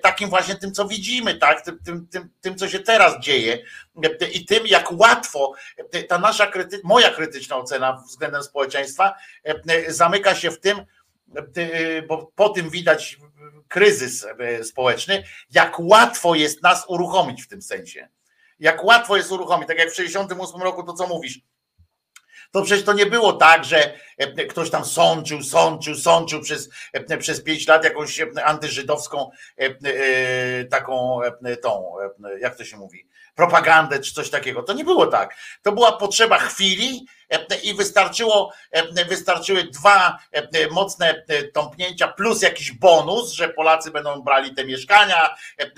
takim 0.01 0.29
właśnie 0.29 0.55
tym, 0.55 0.71
co 0.71 0.87
widzimy, 0.87 1.35
tak, 1.35 1.61
tym, 1.61 1.79
tym, 1.85 2.07
tym, 2.07 2.29
tym 2.41 2.55
co 2.55 2.69
się 2.69 2.79
teraz 2.79 3.19
dzieje 3.19 3.63
i 4.33 4.45
tym, 4.45 4.67
jak 4.67 4.91
łatwo 4.91 5.53
ta 6.09 6.17
nasza 6.17 6.47
kryty, 6.47 6.81
moja 6.83 7.09
krytyczna 7.09 7.55
ocena 7.55 8.03
względem 8.07 8.43
społeczeństwa 8.43 9.15
zamyka 9.87 10.35
się 10.35 10.51
w 10.51 10.59
tym, 10.59 10.85
bo 12.07 12.31
po 12.35 12.49
tym 12.49 12.69
widać 12.69 13.17
kryzys 13.71 14.25
e, 14.39 14.63
społeczny, 14.63 15.23
jak 15.51 15.79
łatwo 15.79 16.35
jest 16.35 16.63
nas 16.63 16.85
uruchomić 16.87 17.43
w 17.43 17.47
tym 17.47 17.61
sensie. 17.61 18.09
Jak 18.59 18.83
łatwo 18.83 19.17
jest 19.17 19.31
uruchomić, 19.31 19.67
tak 19.67 19.77
jak 19.77 19.89
w 19.89 19.95
1968 19.95 20.61
roku 20.61 20.83
to 20.83 20.93
co 20.93 21.07
mówisz, 21.07 21.39
to 22.51 22.61
przecież 22.61 22.85
to 22.85 22.93
nie 22.93 23.05
było 23.05 23.33
tak, 23.33 23.65
że 23.65 23.93
e, 24.17 24.45
ktoś 24.45 24.69
tam 24.69 24.85
sączył, 24.85 25.43
sączył, 25.43 25.95
sączył 25.95 26.41
przez, 26.41 26.69
e, 26.93 27.17
przez 27.17 27.43
pięć 27.43 27.67
lat 27.67 27.83
jakąś 27.83 28.21
antyżydowską 28.43 29.29
taką 30.69 31.19
tą, 31.61 31.93
jak 32.39 32.55
to 32.55 32.65
się 32.65 32.77
mówi, 32.77 33.07
propagandę 33.35 33.99
czy 33.99 34.13
coś 34.13 34.29
takiego. 34.29 34.63
To 34.63 34.73
nie 34.73 34.83
było 34.83 35.07
tak. 35.07 35.35
To 35.61 35.71
była 35.71 35.91
potrzeba 35.91 36.37
chwili 36.37 37.05
i 37.63 37.73
wystarczyło, 37.73 38.53
wystarczyły 39.09 39.63
dwa 39.63 40.19
mocne 40.71 41.25
tąpnięcia 41.53 42.07
plus 42.07 42.41
jakiś 42.41 42.71
bonus, 42.71 43.31
że 43.31 43.49
Polacy 43.49 43.91
będą 43.91 44.21
brali 44.21 44.55
te 44.55 44.65
mieszkania, 44.65 45.35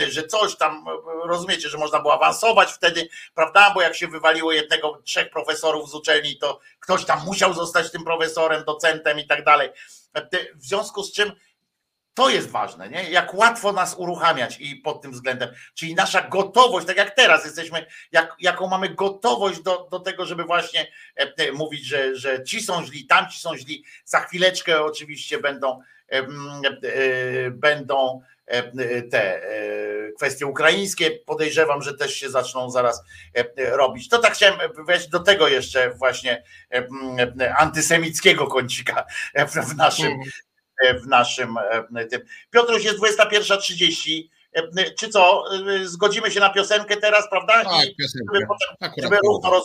że 0.10 0.28
coś 0.28 0.56
tam, 0.56 0.86
rozumiecie, 1.24 1.70
że 1.70 1.78
można 1.78 2.00
było 2.00 2.14
awansować 2.14 2.72
wtedy, 2.72 3.10
prawda? 3.36 3.72
Bo 3.74 3.82
jak 3.82 3.96
się 3.96 4.08
wywaliło 4.08 4.52
jednego, 4.52 5.02
trzech 5.06 5.30
profesorów 5.30 5.90
z 5.90 5.96
uczelni, 5.96 6.38
to 6.38 6.60
ktoś 6.80 7.06
tam 7.06 7.26
musiał 7.26 7.54
zostać 7.54 7.92
tym 7.92 8.04
profesorem, 8.04 8.64
docentem 8.64 9.20
i 9.20 9.28
tak 9.28 9.44
dalej. 9.44 9.70
W 10.56 10.66
związku 10.66 11.04
z 11.04 11.14
czym 11.14 11.32
to 12.14 12.30
jest 12.30 12.50
ważne, 12.50 12.90
nie? 12.90 13.10
jak 13.10 13.34
łatwo 13.34 13.72
nas 13.72 13.96
uruchamiać 13.98 14.58
i 14.60 14.76
pod 14.76 15.02
tym 15.02 15.12
względem. 15.12 15.50
Czyli 15.74 15.96
nasza 15.96 16.22
gotowość, 16.22 16.88
tak 16.88 16.98
jak 16.98 17.16
teraz 17.16 17.46
jesteśmy, 17.46 17.86
jak, 18.12 18.36
jaką 18.40 18.68
mamy 18.68 18.90
gotowość 18.90 19.62
do, 19.62 19.88
do 19.92 20.00
tego, 20.00 20.26
żeby 20.26 20.44
właśnie 20.44 20.88
e, 21.18 21.34
e, 21.38 21.52
mówić, 21.52 21.86
że, 21.86 22.16
że 22.16 22.44
ci 22.44 22.62
są 22.62 22.86
źli, 22.86 23.06
tamci 23.06 23.40
są 23.40 23.58
źli. 23.58 23.84
Za 24.06 24.20
chwileczkę 24.20 24.84
oczywiście 24.84 25.40
będą, 25.40 25.80
e, 26.12 26.18
e, 26.18 26.26
będą 27.52 28.22
e, 28.46 29.02
te 29.02 29.44
e, 29.44 30.12
kwestie 30.12 30.46
ukraińskie. 30.46 31.12
Podejrzewam, 31.12 31.82
że 31.82 31.98
też 31.98 32.16
się 32.16 32.30
zaczną 32.30 32.70
zaraz 32.70 33.04
robić. 33.58 34.10
To 34.10 34.20
tak 34.20 34.34
chciałem 34.34 34.60
wejść 34.88 35.08
do 35.08 35.20
tego 35.20 35.48
jeszcze 35.48 35.90
właśnie 35.90 36.44
antysemickiego 37.58 38.48
kącika 38.48 39.06
w 39.48 39.76
naszym, 39.76 40.06
mhm. 40.06 40.30
E, 40.30 40.53
w 41.04 41.08
naszym 41.08 41.56
e, 41.96 42.06
tym. 42.06 42.22
Piotruś 42.50 42.84
jest 42.84 43.00
21.30. 43.00 44.24
E, 44.54 44.92
czy 44.92 45.10
co? 45.10 45.44
Zgodzimy 45.84 46.32
się 46.32 46.40
na 46.40 46.50
piosenkę 46.50 46.98
teraz, 46.98 47.30
prawda? 47.30 47.64
Tak, 47.64 47.88
I 47.88 47.96
piosenkę. 47.96 48.34
Żeby, 48.34 48.48
potem, 48.48 48.92
żeby 49.04 49.18
równo. 49.26 49.62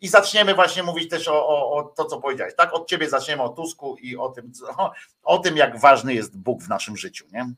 I 0.00 0.08
zaczniemy 0.08 0.54
właśnie 0.54 0.82
mówić 0.82 1.10
też 1.10 1.28
o, 1.28 1.48
o, 1.48 1.72
o, 1.72 1.82
to, 1.82 2.04
co 2.04 2.20
powiedziałeś. 2.20 2.54
Tak? 2.56 2.74
Od 2.74 2.88
ciebie 2.88 3.08
zaczniemy 3.08 3.42
o 3.42 3.48
Tusku 3.48 3.96
i 3.96 4.16
o 4.16 4.28
tym, 4.28 4.52
co, 4.52 4.90
o 5.22 5.38
tym, 5.38 5.56
jak 5.56 5.80
ważny 5.80 6.14
jest 6.14 6.38
Bóg 6.38 6.62
w 6.62 6.68
naszym 6.68 6.96
życiu, 6.96 7.24
nie? 7.32 7.54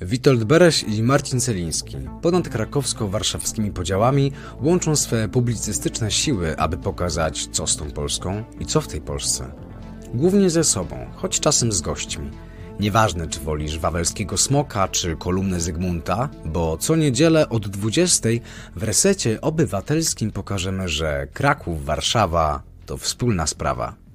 Witold 0.00 0.44
Bereś 0.44 0.82
i 0.82 1.02
Marcin 1.02 1.40
Celiński 1.40 1.96
ponad 2.22 2.48
krakowsko-warszawskimi 2.48 3.70
podziałami 3.70 4.32
łączą 4.60 4.96
swe 4.96 5.28
publicystyczne 5.28 6.10
siły, 6.10 6.58
aby 6.58 6.76
pokazać, 6.76 7.48
co 7.52 7.66
z 7.66 7.76
tą 7.76 7.90
Polską 7.90 8.44
i 8.60 8.66
co 8.66 8.80
w 8.80 8.88
tej 8.88 9.00
Polsce. 9.00 9.52
Głównie 10.14 10.50
ze 10.50 10.64
sobą, 10.64 11.06
choć 11.16 11.40
czasem 11.40 11.72
z 11.72 11.80
gośćmi. 11.80 12.30
Nieważne, 12.80 13.26
czy 13.26 13.40
wolisz 13.40 13.78
wawelskiego 13.78 14.36
smoka, 14.36 14.88
czy 14.88 15.16
kolumnę 15.16 15.60
Zygmunta, 15.60 16.28
bo 16.44 16.76
co 16.76 16.96
niedzielę 16.96 17.48
od 17.48 17.68
20 17.68 18.28
w 18.76 18.82
resecie 18.82 19.40
obywatelskim 19.40 20.30
pokażemy, 20.30 20.88
że 20.88 21.26
Kraków, 21.32 21.84
Warszawa 21.84 22.62
to 22.86 22.96
wspólna 22.96 23.46
sprawa. 23.46 24.05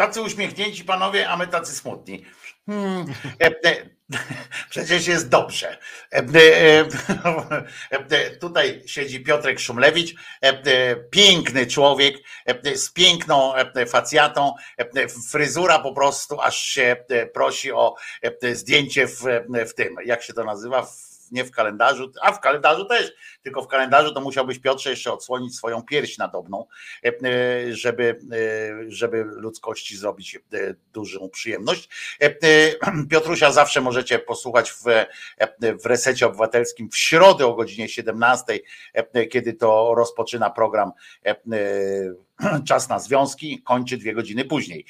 Tacy 0.00 0.22
uśmiechnięci 0.22 0.84
panowie, 0.84 1.28
a 1.28 1.36
my 1.36 1.46
tacy 1.46 1.74
smutni. 1.74 2.24
Hmm, 2.66 3.06
e, 3.40 3.46
e, 3.46 3.88
przecież 4.70 5.06
jest 5.06 5.28
dobrze. 5.28 5.78
E, 6.10 6.24
tutaj 8.40 8.82
siedzi 8.86 9.20
Piotrek 9.20 9.60
Szumlewicz, 9.60 10.14
piękny 11.10 11.66
człowiek 11.66 12.16
z 12.74 12.90
piękną 12.90 13.52
facjatą, 13.88 14.54
fryzura 15.30 15.78
po 15.78 15.92
prostu 15.92 16.40
aż 16.40 16.58
się 16.58 16.96
prosi 17.34 17.72
o 17.72 17.94
zdjęcie 18.52 19.06
w, 19.06 19.22
w 19.68 19.74
tym, 19.74 19.96
jak 20.04 20.22
się 20.22 20.32
to 20.32 20.44
nazywa, 20.44 20.86
nie 21.30 21.44
w 21.44 21.50
kalendarzu, 21.50 22.12
a 22.22 22.32
w 22.32 22.40
kalendarzu 22.40 22.84
też, 22.84 23.12
tylko 23.42 23.62
w 23.62 23.68
kalendarzu 23.68 24.14
to 24.14 24.20
musiałbyś 24.20 24.58
Piotrze 24.58 24.90
jeszcze 24.90 25.12
odsłonić 25.12 25.56
swoją 25.56 25.82
pierś 25.82 26.18
nadobną, 26.18 26.66
e, 27.04 27.08
e, 27.08 27.74
żeby, 27.74 28.18
e, 28.32 28.90
żeby 28.90 29.24
ludzkości 29.24 29.96
zrobić 29.96 30.38
dużą 30.92 31.28
przyjemność. 31.28 31.88
Piotrusia 33.10 33.52
zawsze 33.52 33.80
możecie 33.80 34.18
posłuchać 34.18 34.70
w, 34.70 34.84
w 35.82 35.86
resecie 35.86 36.26
obywatelskim 36.26 36.90
w 36.90 36.96
środę 36.96 37.46
o 37.46 37.54
godzinie 37.54 37.88
17, 37.88 38.58
kiedy 39.30 39.52
to 39.52 39.94
rozpoczyna 39.94 40.50
program 40.50 40.92
Czas 42.68 42.88
na 42.88 42.98
związki, 42.98 43.62
kończy 43.62 43.96
dwie 43.96 44.14
godziny 44.14 44.44
później. 44.44 44.84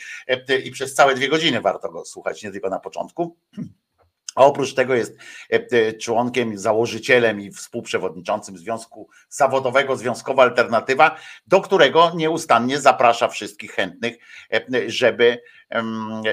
I 0.65 0.71
przez 0.71 0.95
całe 0.95 1.15
dwie 1.15 1.29
godziny 1.29 1.61
warto 1.61 1.91
go 1.91 2.05
słuchać, 2.05 2.43
nie 2.43 2.51
tylko 2.51 2.69
na 2.69 2.81
początku. 2.81 3.37
A 4.35 4.45
oprócz 4.45 4.75
tego 4.75 4.95
jest 4.95 5.17
e, 5.53 5.67
e, 5.71 5.93
członkiem, 5.93 6.59
założycielem 6.59 7.41
i 7.41 7.51
współprzewodniczącym 7.51 8.59
Związku 8.59 9.09
Zawodowego 9.29 9.97
Związkowa 9.97 10.43
Alternatywa, 10.43 11.17
do 11.47 11.61
którego 11.61 12.13
nieustannie 12.15 12.81
zaprasza 12.81 13.29
wszystkich 13.29 13.73
chętnych, 13.73 14.17
e, 14.53 14.91
żeby, 14.91 15.43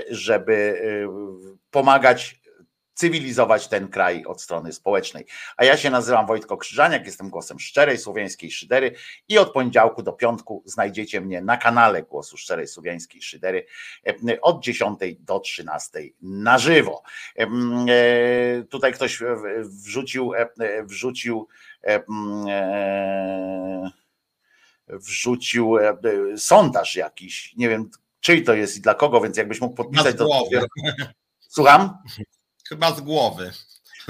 żeby 0.10 0.82
pomagać 1.72 2.40
cywilizować 2.98 3.68
ten 3.68 3.88
kraj 3.88 4.26
od 4.26 4.42
strony 4.42 4.74
społecznej. 4.74 5.26
A 5.58 5.66
ja 5.66 5.78
się 5.78 5.90
nazywam 5.90 6.26
Wojtko 6.26 6.58
Krzyżaniak, 6.58 7.06
jestem 7.06 7.30
głosem 7.30 7.60
szczerej 7.60 7.98
słowiańskiej 7.98 8.52
szydery 8.52 8.92
i 9.28 9.38
od 9.38 9.54
poniedziałku 9.54 10.04
do 10.04 10.14
piątku 10.14 10.64
znajdziecie 10.66 11.22
mnie 11.22 11.42
na 11.42 11.58
kanale 11.58 12.04
Głosu 12.04 12.38
Szczerej 12.38 12.68
Słowiańskiej 12.68 13.22
Szydery 13.22 13.66
e, 14.08 14.42
od 14.42 14.64
10 14.64 15.00
do 15.20 15.40
13 15.40 16.00
na 16.22 16.58
żywo. 16.58 17.04
E, 17.36 17.48
tutaj 18.70 18.94
ktoś 18.94 19.20
wrzucił, 19.64 20.34
e, 20.34 20.84
wrzucił 20.84 21.48
wrzucił 24.88 25.76
sondaż 26.38 26.96
jakiś, 26.96 27.56
nie 27.58 27.70
wiem 27.70 27.90
czyj 28.20 28.44
to 28.44 28.54
jest 28.54 28.78
i 28.78 28.82
dla 28.82 28.94
kogo, 28.94 29.22
więc 29.22 29.38
jakbyś 29.38 29.62
mógł 29.62 29.76
podpisać 29.76 30.16
to. 30.18 30.28
Słucham? 31.40 31.98
Chyba 32.70 32.92
z 32.92 33.02
głowy. 33.02 33.52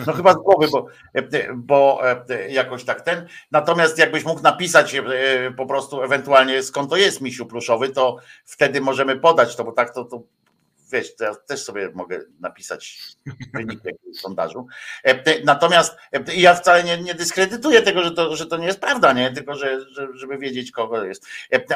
No 0.08 0.14
chyba 0.14 0.34
z 0.34 0.38
głowy, 0.38 0.68
bo, 0.72 0.88
bo 1.56 2.02
jakoś 2.50 2.84
tak 2.84 3.02
ten. 3.02 3.28
Natomiast 3.52 3.98
jakbyś 3.98 4.26
mógł 4.26 4.42
napisać 4.42 4.96
e, 4.96 5.04
po 5.58 5.66
prostu 5.66 6.04
ewentualnie 6.04 6.64
skąd 6.64 6.90
to 6.90 6.98
jest 6.98 7.22
misiu 7.22 7.46
pluszowy, 7.46 7.90
to 7.90 8.18
wtedy 8.46 8.82
możemy 8.82 9.20
podać 9.20 9.56
to, 9.56 9.64
bo 9.64 9.72
tak 9.72 9.94
to, 9.94 10.06
to 10.06 10.24
wiesz, 10.92 11.16
to 11.16 11.24
ja 11.24 11.36
też 11.36 11.64
sobie 11.64 11.90
mogę 11.94 12.20
napisać 12.40 13.00
wynik 13.54 13.86
jakiegoś 13.86 14.20
sondażu. 14.22 14.68
E, 15.04 15.44
natomiast 15.44 15.98
e, 16.14 16.36
ja 16.36 16.56
wcale 16.56 16.84
nie, 16.84 16.98
nie 16.98 17.16
dyskredytuję 17.16 17.82
tego, 17.82 18.04
że 18.04 18.12
to, 18.12 18.36
że 18.36 18.46
to 18.46 18.58
nie 18.58 18.68
jest 18.68 18.80
prawda, 18.80 19.14
nie? 19.14 19.32
tylko 19.32 19.56
że, 19.56 19.80
żeby 20.14 20.38
wiedzieć, 20.38 20.72
kogo 20.72 21.04
jest. 21.04 21.26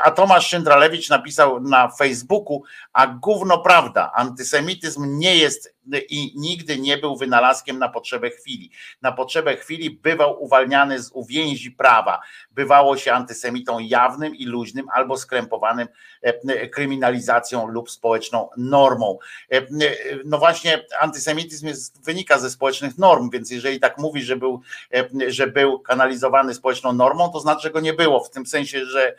A 0.04 0.12
Tomasz 0.12 0.48
Szyndralewicz 0.48 1.10
napisał 1.10 1.62
na 1.62 1.90
Facebooku, 1.90 2.64
a 2.94 3.08
gówno 3.08 3.58
prawda, 3.58 4.12
antysemityzm 4.16 5.20
nie 5.20 5.38
jest 5.38 5.76
i 6.10 6.34
nigdy 6.36 6.80
nie 6.80 6.98
był 6.98 7.18
wynalazkiem 7.18 7.80
na 7.80 7.90
potrzebę 7.90 8.30
chwili. 8.30 8.72
Na 9.02 9.12
potrzebę 9.12 9.58
chwili 9.58 9.90
bywał 9.90 10.44
uwalniany 10.44 11.04
z 11.04 11.12
uwięzi 11.14 11.72
prawa. 11.72 12.22
Bywało 12.52 12.98
się 12.98 13.14
antysemitą 13.14 13.80
jawnym 13.80 14.36
i 14.36 14.46
luźnym 14.46 14.88
albo 14.94 15.18
skrępowanym 15.18 15.88
e, 16.22 16.68
kryminalizacją 16.68 17.68
lub 17.68 17.92
społeczną 17.92 18.50
normą. 18.58 19.18
E, 19.52 19.62
no 20.26 20.38
właśnie, 20.38 20.86
antysemityzm 21.00 21.68
jest, 21.68 22.06
wynika 22.06 22.40
ze 22.40 22.50
społecznych 22.50 22.98
norm, 22.98 23.30
więc 23.30 23.52
jeżeli 23.52 23.80
tak 23.80 23.98
mówi, 23.98 24.22
że 24.22 24.36
był, 24.36 24.62
e, 24.94 25.32
że 25.32 25.48
był 25.48 25.80
kanalizowany 25.80 26.54
społeczną 26.54 26.94
normą, 26.94 27.30
to 27.30 27.40
znaczy, 27.40 27.62
że 27.62 27.72
go 27.72 27.80
nie 27.80 27.94
było, 27.94 28.24
w 28.24 28.30
tym 28.30 28.46
sensie, 28.46 28.86
że 28.86 29.16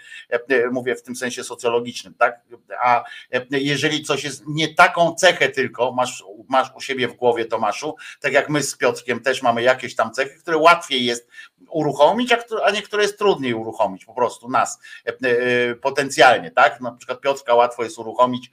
mówię 0.72 0.96
w 0.96 1.02
tym 1.02 1.16
sensie 1.16 1.44
socjologicznym, 1.44 2.14
tak? 2.14 2.40
A 2.82 3.04
jeżeli 3.50 4.02
coś 4.02 4.24
jest 4.24 4.42
nie 4.46 4.74
taką 4.74 5.14
cechę 5.14 5.48
tylko, 5.48 5.92
masz 5.92 6.24
masz 6.52 6.68
u 6.76 6.80
siebie 6.80 7.08
w 7.08 7.14
głowie, 7.14 7.44
Tomaszu, 7.44 7.94
tak 8.20 8.32
jak 8.32 8.48
my 8.48 8.62
z 8.62 8.76
Piotrkiem 8.76 9.20
też 9.20 9.42
mamy 9.42 9.62
jakieś 9.62 9.96
tam 9.96 10.12
cechy, 10.12 10.38
które 10.38 10.56
łatwiej 10.56 11.04
jest 11.04 11.28
uruchomić, 11.70 12.34
a 12.64 12.70
niektóre 12.70 13.02
jest 13.02 13.18
trudniej 13.18 13.54
uruchomić, 13.54 14.04
po 14.04 14.14
prostu 14.14 14.48
nas 14.48 14.78
e, 15.06 15.10
e, 15.10 15.74
potencjalnie, 15.74 16.50
tak? 16.50 16.80
Na 16.80 16.92
przykład 16.92 17.20
Piotrka 17.20 17.54
łatwo 17.54 17.84
jest 17.84 17.98
uruchomić, 17.98 18.50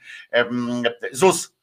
ZUS 1.11 1.53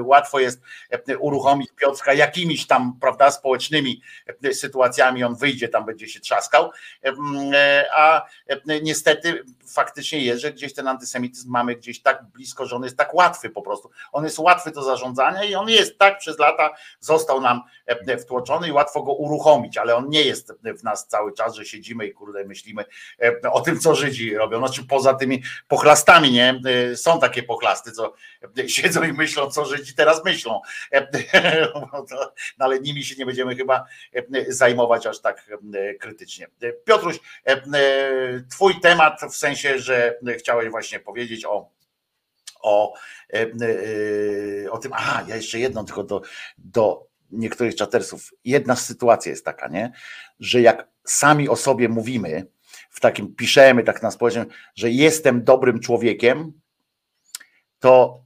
łatwo 0.00 0.40
jest 0.40 0.60
y, 1.08 1.18
uruchomić 1.18 1.70
Piotrka 1.76 2.12
jakimiś 2.14 2.66
tam, 2.66 2.98
prawda, 3.00 3.30
społecznymi 3.30 4.02
sytuacjami, 4.52 5.24
on 5.24 5.36
wyjdzie, 5.36 5.68
tam 5.68 5.84
będzie 5.84 6.08
się 6.08 6.20
trzaskał, 6.20 6.70
a 7.94 8.26
niestety 8.82 9.44
faktycznie 9.68 10.18
jest, 10.18 10.42
że 10.42 10.52
gdzieś 10.52 10.74
ten 10.74 10.88
antysemityzm 10.88 11.50
mamy 11.50 11.76
gdzieś 11.76 12.02
tak 12.02 12.24
blisko, 12.24 12.66
że 12.66 12.76
on 12.76 12.84
jest 12.84 12.96
tak 12.96 13.14
łatwy 13.14 13.50
po 13.50 13.62
prostu. 13.62 13.90
On 14.12 14.24
jest 14.24 14.38
łatwy 14.38 14.70
do 14.70 14.82
zarządzania 14.82 15.44
i 15.44 15.54
on 15.54 15.68
jest 15.68 15.98
tak 15.98 16.18
przez 16.18 16.38
lata, 16.38 16.70
został 17.00 17.40
nam 17.40 17.62
wtłoczony 18.20 18.68
i 18.68 18.72
łatwo 18.72 19.02
go 19.02 19.12
uruchomić, 19.12 19.78
ale 19.78 19.96
on 19.96 20.08
nie 20.08 20.22
jest 20.22 20.52
w 20.78 20.84
nas 20.84 21.06
cały 21.06 21.32
czas, 21.32 21.54
że 21.54 21.64
siedzimy 21.64 22.06
i 22.06 22.12
kurde 22.12 22.44
myślimy 22.44 22.84
o 23.52 23.60
tym, 23.60 23.80
co 23.80 23.94
Żydzi 23.94 24.34
robią. 24.34 24.58
Znaczy 24.58 24.84
poza 24.84 25.14
tymi 25.14 25.42
pochlastami, 25.68 26.32
nie? 26.32 26.60
Są 26.96 27.20
takie 27.20 27.42
pochlasty, 27.42 27.92
co 27.92 28.14
się 28.66 28.89
siedzą 28.90 29.04
i 29.04 29.12
myślą, 29.12 29.50
co 29.50 29.64
Żydzi 29.64 29.94
teraz 29.94 30.24
myślą. 30.24 30.60
No, 32.58 32.64
ale 32.64 32.80
nimi 32.80 33.04
się 33.04 33.14
nie 33.18 33.26
będziemy 33.26 33.56
chyba 33.56 33.86
zajmować 34.48 35.06
aż 35.06 35.20
tak 35.20 35.50
krytycznie. 36.00 36.46
Piotruś, 36.84 37.20
twój 38.50 38.80
temat 38.80 39.20
w 39.30 39.36
sensie, 39.36 39.78
że 39.78 40.18
chciałeś 40.38 40.70
właśnie 40.70 41.00
powiedzieć 41.00 41.44
o 41.44 41.70
o, 42.62 42.94
o 44.70 44.78
tym, 44.78 44.92
aha, 44.94 45.24
ja 45.28 45.36
jeszcze 45.36 45.58
jedną 45.58 45.84
tylko 45.84 46.04
do, 46.04 46.22
do 46.58 47.06
niektórych 47.30 47.74
czatersów. 47.74 48.34
Jedna 48.44 48.76
sytuacja 48.76 49.30
jest 49.30 49.44
taka, 49.44 49.68
nie? 49.68 49.92
że 50.40 50.60
jak 50.60 50.88
sami 51.04 51.48
o 51.48 51.56
sobie 51.56 51.88
mówimy, 51.88 52.46
w 52.90 53.00
takim 53.00 53.34
piszemy 53.34 53.82
tak 53.82 54.02
na 54.02 54.10
społecznym, 54.10 54.46
że 54.74 54.90
jestem 54.90 55.44
dobrym 55.44 55.80
człowiekiem, 55.80 56.52
to 57.78 58.22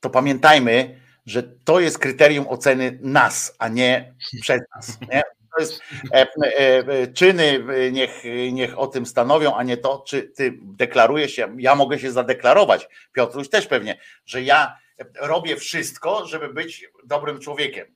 to 0.00 0.10
pamiętajmy, 0.10 1.00
że 1.26 1.42
to 1.42 1.80
jest 1.80 1.98
kryterium 1.98 2.48
oceny 2.48 2.98
nas, 3.02 3.56
a 3.58 3.68
nie 3.68 4.14
przez 4.40 4.60
nas. 4.76 5.00
Nie? 5.12 5.22
To 5.56 5.60
jest 5.60 5.80
e, 6.12 6.26
e, 6.42 6.58
e, 6.58 7.06
czyny, 7.06 7.64
niech, 7.92 8.10
niech 8.52 8.78
o 8.78 8.86
tym 8.86 9.06
stanowią, 9.06 9.56
a 9.56 9.62
nie 9.62 9.76
to, 9.76 10.04
czy 10.06 10.22
ty 10.22 10.58
deklarujesz 10.62 11.32
się. 11.32 11.56
Ja 11.58 11.74
mogę 11.74 11.98
się 11.98 12.12
zadeklarować, 12.12 12.88
Piotruś 13.12 13.48
też 13.48 13.66
pewnie, 13.66 14.00
że 14.26 14.42
ja 14.42 14.78
robię 15.20 15.56
wszystko, 15.56 16.26
żeby 16.26 16.54
być 16.54 16.88
dobrym 17.04 17.40
człowiekiem, 17.40 17.94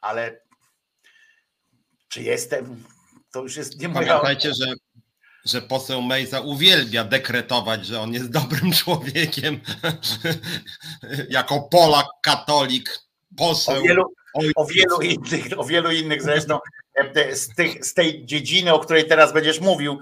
ale 0.00 0.40
czy 2.08 2.22
jestem, 2.22 2.84
to 3.32 3.42
już 3.42 3.56
jest 3.56 3.80
nie 3.80 3.88
moja. 3.88 4.08
Pamiętajcie, 4.08 4.54
że 4.54 4.66
że 5.50 5.62
poseł 5.62 6.02
Mejza 6.02 6.40
uwielbia 6.40 7.04
dekretować, 7.04 7.86
że 7.86 8.00
on 8.00 8.12
jest 8.12 8.30
dobrym 8.30 8.72
człowiekiem, 8.72 9.60
jako 11.28 11.60
Polak, 11.60 12.06
katolik, 12.22 12.98
poseł. 13.36 13.76
O 13.76 13.82
wielu, 13.82 14.04
o 14.56 14.64
wielu, 14.64 15.00
innych, 15.00 15.58
o 15.58 15.64
wielu 15.64 15.90
innych 15.90 16.22
zresztą 16.22 16.58
z, 17.32 17.54
tych, 17.54 17.84
z 17.86 17.94
tej 17.94 18.26
dziedziny, 18.26 18.74
o 18.74 18.78
której 18.78 19.08
teraz 19.08 19.32
będziesz 19.32 19.60
mówił, 19.60 20.00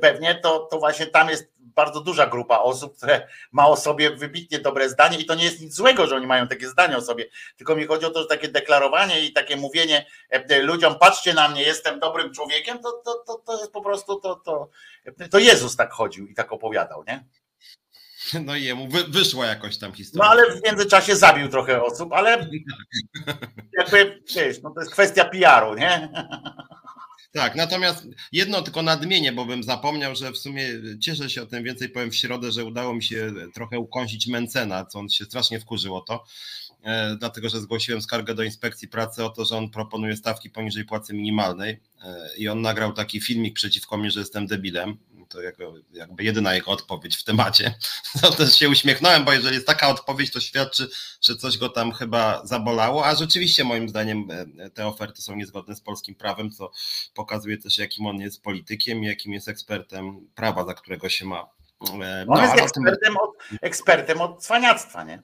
pewnie 0.00 0.34
to, 0.34 0.58
to 0.70 0.78
właśnie 0.78 1.06
tam 1.06 1.28
jest 1.28 1.55
bardzo 1.76 2.00
duża 2.00 2.26
grupa 2.26 2.58
osób, 2.58 2.96
które 2.96 3.28
ma 3.52 3.68
o 3.68 3.76
sobie 3.76 4.10
wybitnie 4.10 4.58
dobre 4.58 4.88
zdanie 4.88 5.18
i 5.18 5.26
to 5.26 5.34
nie 5.34 5.44
jest 5.44 5.60
nic 5.60 5.74
złego, 5.74 6.06
że 6.06 6.16
oni 6.16 6.26
mają 6.26 6.48
takie 6.48 6.68
zdanie 6.68 6.96
o 6.96 7.00
sobie, 7.00 7.26
tylko 7.56 7.76
mi 7.76 7.86
chodzi 7.86 8.06
o 8.06 8.10
to, 8.10 8.22
że 8.22 8.28
takie 8.28 8.48
deklarowanie 8.48 9.20
i 9.20 9.32
takie 9.32 9.56
mówienie 9.56 10.06
ludziom, 10.62 10.98
patrzcie 10.98 11.34
na 11.34 11.48
mnie, 11.48 11.62
jestem 11.62 12.00
dobrym 12.00 12.34
człowiekiem, 12.34 12.78
to, 12.78 12.92
to, 12.92 13.14
to, 13.26 13.42
to 13.46 13.58
jest 13.58 13.72
po 13.72 13.82
prostu, 13.82 14.20
to, 14.20 14.36
to, 14.36 14.68
to 15.30 15.38
Jezus 15.38 15.76
tak 15.76 15.92
chodził 15.92 16.26
i 16.26 16.34
tak 16.34 16.52
opowiadał, 16.52 17.04
nie? 17.06 17.24
No 18.44 18.56
i 18.56 18.62
jemu 18.62 18.88
wy, 18.88 19.04
wyszła 19.04 19.46
jakoś 19.46 19.78
tam 19.78 19.92
historia. 19.92 20.24
No 20.24 20.30
ale 20.30 20.56
w 20.56 20.64
międzyczasie 20.64 21.16
zabił 21.16 21.48
trochę 21.48 21.82
osób, 21.82 22.12
ale 22.12 22.30
jakby, 23.78 24.22
wiesz, 24.34 24.62
no 24.62 24.70
to 24.70 24.80
jest 24.80 24.92
kwestia 24.92 25.24
PR-u, 25.24 25.74
nie? 25.74 26.08
Tak, 27.36 27.56
natomiast 27.56 28.08
jedno 28.32 28.62
tylko 28.62 28.82
nadmienię, 28.82 29.32
bo 29.32 29.44
bym 29.44 29.62
zapomniał, 29.62 30.16
że 30.16 30.32
w 30.32 30.38
sumie 30.38 30.68
cieszę 31.00 31.30
się 31.30 31.42
o 31.42 31.46
tym 31.46 31.64
więcej 31.64 31.88
powiem 31.88 32.10
w 32.10 32.16
środę, 32.16 32.52
że 32.52 32.64
udało 32.64 32.94
mi 32.94 33.02
się 33.02 33.32
trochę 33.54 33.78
ukąsić 33.78 34.26
Mencena, 34.26 34.84
co 34.84 34.98
on 34.98 35.08
się 35.08 35.24
strasznie 35.24 35.60
wkurzyło 35.60 36.00
to, 36.00 36.24
e, 36.82 37.16
dlatego 37.16 37.48
że 37.48 37.60
zgłosiłem 37.60 38.02
skargę 38.02 38.34
do 38.34 38.42
inspekcji 38.42 38.88
pracy 38.88 39.24
o 39.24 39.30
to, 39.30 39.44
że 39.44 39.56
on 39.56 39.70
proponuje 39.70 40.16
stawki 40.16 40.50
poniżej 40.50 40.84
płacy 40.84 41.14
minimalnej 41.14 41.80
e, 42.02 42.36
i 42.38 42.48
on 42.48 42.62
nagrał 42.62 42.92
taki 42.92 43.20
filmik 43.20 43.54
przeciwko 43.54 43.96
mnie, 43.96 44.10
że 44.10 44.20
jestem 44.20 44.46
debilem 44.46 44.98
to 45.28 45.40
jakby 45.92 46.24
jedyna 46.24 46.54
jego 46.54 46.70
odpowiedź 46.70 47.16
w 47.16 47.24
temacie. 47.24 47.74
To 48.20 48.30
też 48.36 48.58
się 48.58 48.68
uśmiechnąłem, 48.68 49.24
bo 49.24 49.32
jeżeli 49.32 49.54
jest 49.54 49.66
taka 49.66 49.88
odpowiedź, 49.88 50.32
to 50.32 50.40
świadczy, 50.40 50.88
że 51.22 51.36
coś 51.36 51.58
go 51.58 51.68
tam 51.68 51.92
chyba 51.92 52.46
zabolało, 52.46 53.06
a 53.06 53.14
rzeczywiście 53.14 53.64
moim 53.64 53.88
zdaniem 53.88 54.28
e, 54.58 54.70
te 54.70 54.86
oferty 54.86 55.22
są 55.22 55.36
niezgodne 55.36 55.76
z 55.76 55.80
polskim 55.80 56.14
prawem, 56.14 56.50
co 56.50 56.70
pokazuje 57.14 57.58
też 57.58 57.78
jakim 57.78 58.06
on 58.06 58.20
jest 58.20 58.42
politykiem 58.42 59.02
i 59.04 59.06
jakim 59.06 59.32
jest 59.32 59.48
ekspertem 59.48 60.28
prawa, 60.34 60.64
za 60.64 60.74
którego 60.74 61.08
się 61.08 61.24
ma. 61.24 61.46
E, 62.02 62.24
no, 62.28 62.34
on 62.34 62.42
jest 62.42 62.58
ekspertem, 62.58 63.16
od, 63.16 63.30
ekspertem 63.62 64.20
od 64.20 64.44
cwaniactwa, 64.44 65.04
nie? 65.04 65.22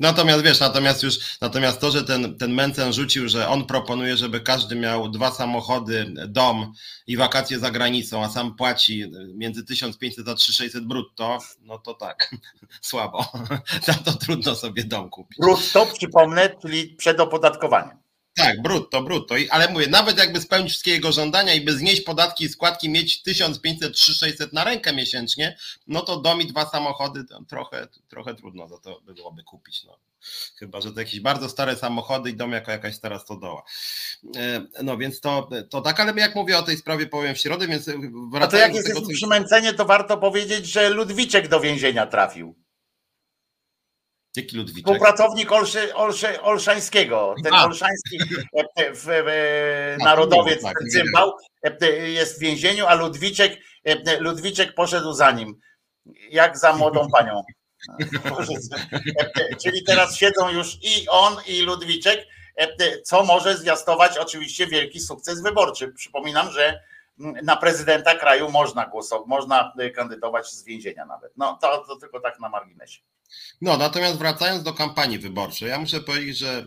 Natomiast 0.00 0.44
wiesz, 0.44 0.60
natomiast 0.60 1.02
już, 1.02 1.40
natomiast 1.40 1.80
to, 1.80 1.90
że 1.90 2.04
ten, 2.04 2.38
ten 2.38 2.54
Mencen 2.54 2.92
rzucił, 2.92 3.28
że 3.28 3.48
on 3.48 3.66
proponuje, 3.66 4.16
żeby 4.16 4.40
każdy 4.40 4.76
miał 4.76 5.08
dwa 5.08 5.30
samochody, 5.30 6.14
dom 6.28 6.72
i 7.06 7.16
wakacje 7.16 7.58
za 7.58 7.70
granicą, 7.70 8.24
a 8.24 8.28
sam 8.28 8.56
płaci 8.56 9.12
między 9.34 9.64
1500 9.64 10.28
a 10.28 10.34
3600 10.34 10.86
brutto, 10.86 11.38
no 11.62 11.78
to 11.78 11.94
tak, 11.94 12.34
słabo. 12.80 13.24
Za 13.86 13.94
to 13.94 14.12
trudno 14.12 14.54
sobie 14.54 14.84
dom 14.84 15.10
kupić. 15.10 15.38
Brutto, 15.38 15.86
przypomnę, 15.86 16.50
czyli 16.62 16.94
przed 16.94 17.20
opodatkowaniem. 17.20 18.09
Tak, 18.34 18.62
brutto, 18.62 19.02
brutto. 19.02 19.34
Ale 19.50 19.72
mówię, 19.72 19.86
nawet 19.86 20.18
jakby 20.18 20.40
spełnić 20.40 20.70
wszystkie 20.70 20.90
jego 20.90 21.12
żądania 21.12 21.54
i 21.54 21.60
by 21.60 21.72
znieść 21.72 22.00
podatki 22.00 22.44
i 22.44 22.48
składki, 22.48 22.88
mieć 22.88 23.22
1500, 23.22 23.94
3600 23.94 24.52
na 24.52 24.64
rękę 24.64 24.92
miesięcznie, 24.92 25.56
no 25.86 26.00
to 26.00 26.20
dom 26.20 26.40
i 26.40 26.46
dwa 26.46 26.66
samochody 26.66 27.24
trochę, 27.48 27.88
trochę 28.08 28.34
trudno 28.34 28.68
za 28.68 28.78
to 28.78 29.00
byłoby 29.00 29.42
kupić. 29.42 29.84
No. 29.84 29.98
Chyba, 30.58 30.80
że 30.80 30.92
to 30.92 31.00
jakieś 31.00 31.20
bardzo 31.20 31.48
stare 31.48 31.76
samochody 31.76 32.30
i 32.30 32.36
dom 32.36 32.52
jako 32.52 32.70
jakaś 32.70 32.94
stara 32.94 33.18
stodoła. 33.18 33.62
E, 34.36 34.66
no 34.82 34.96
więc 34.96 35.20
to, 35.20 35.48
to 35.70 35.80
tak, 35.80 36.00
ale 36.00 36.12
jak 36.20 36.34
mówię 36.34 36.58
o 36.58 36.62
tej 36.62 36.76
sprawie 36.76 37.06
powiem 37.06 37.34
w 37.34 37.38
środę, 37.38 37.66
więc 37.66 37.86
wracając 38.32 38.44
A 38.44 38.48
to 38.48 38.56
jak 38.56 38.74
jest 38.74 38.86
tego, 38.86 39.00
co... 39.00 39.08
przymęcenie, 39.08 39.74
to 39.74 39.84
warto 39.84 40.16
powiedzieć, 40.18 40.66
że 40.66 40.90
Ludwiczek 40.90 41.48
do 41.48 41.60
więzienia 41.60 42.06
trafił. 42.06 42.54
Jaki 44.36 44.56
Ludwiczek? 44.56 44.84
Współpracownik 44.84 45.52
Olszy, 45.52 45.94
Olszy, 45.94 46.40
Olszańskiego, 46.40 47.34
ten 47.44 47.54
A. 47.54 47.64
Olszański 47.64 48.18
e, 48.58 48.64
e, 48.76 48.94
w, 48.94 49.04
w, 49.04 49.96
narodowiec, 50.04 50.62
tak, 50.62 50.78
ten 50.78 50.88
cymbał, 50.90 51.32
e, 51.62 51.86
jest 52.08 52.36
w 52.36 52.40
więzieniu, 52.40 52.86
a 52.86 52.94
Ludwiczek, 52.94 53.60
Ludwiczek 54.20 54.74
poszedł 54.74 55.12
za 55.12 55.30
nim, 55.30 55.60
jak 56.30 56.58
za 56.58 56.72
młodą 56.72 57.08
panią. 57.12 57.42
Czyli 59.62 59.84
teraz 59.86 60.16
siedzą 60.16 60.50
już 60.50 60.78
i 60.82 61.08
on, 61.08 61.36
i 61.46 61.62
Ludwiczek, 61.62 62.26
co 63.04 63.24
może 63.24 63.56
zwiastować 63.56 64.18
oczywiście 64.18 64.66
wielki 64.66 65.00
sukces 65.00 65.42
wyborczy. 65.42 65.88
Przypominam, 65.88 66.50
że 66.50 66.80
na 67.42 67.56
prezydenta 67.56 68.14
kraju 68.14 68.50
można 68.50 68.86
głosować, 68.86 69.28
można 69.28 69.72
kandydować 69.94 70.46
z 70.46 70.64
więzienia 70.64 71.06
nawet. 71.06 71.32
No 71.36 71.58
to, 71.60 71.84
to 71.88 71.96
tylko 71.96 72.20
tak 72.20 72.40
na 72.40 72.48
marginesie. 72.48 73.00
No, 73.60 73.76
natomiast 73.76 74.18
wracając 74.18 74.62
do 74.62 74.74
kampanii 74.74 75.18
wyborczej, 75.18 75.68
ja 75.68 75.78
muszę 75.78 76.00
powiedzieć, 76.00 76.38
że 76.38 76.66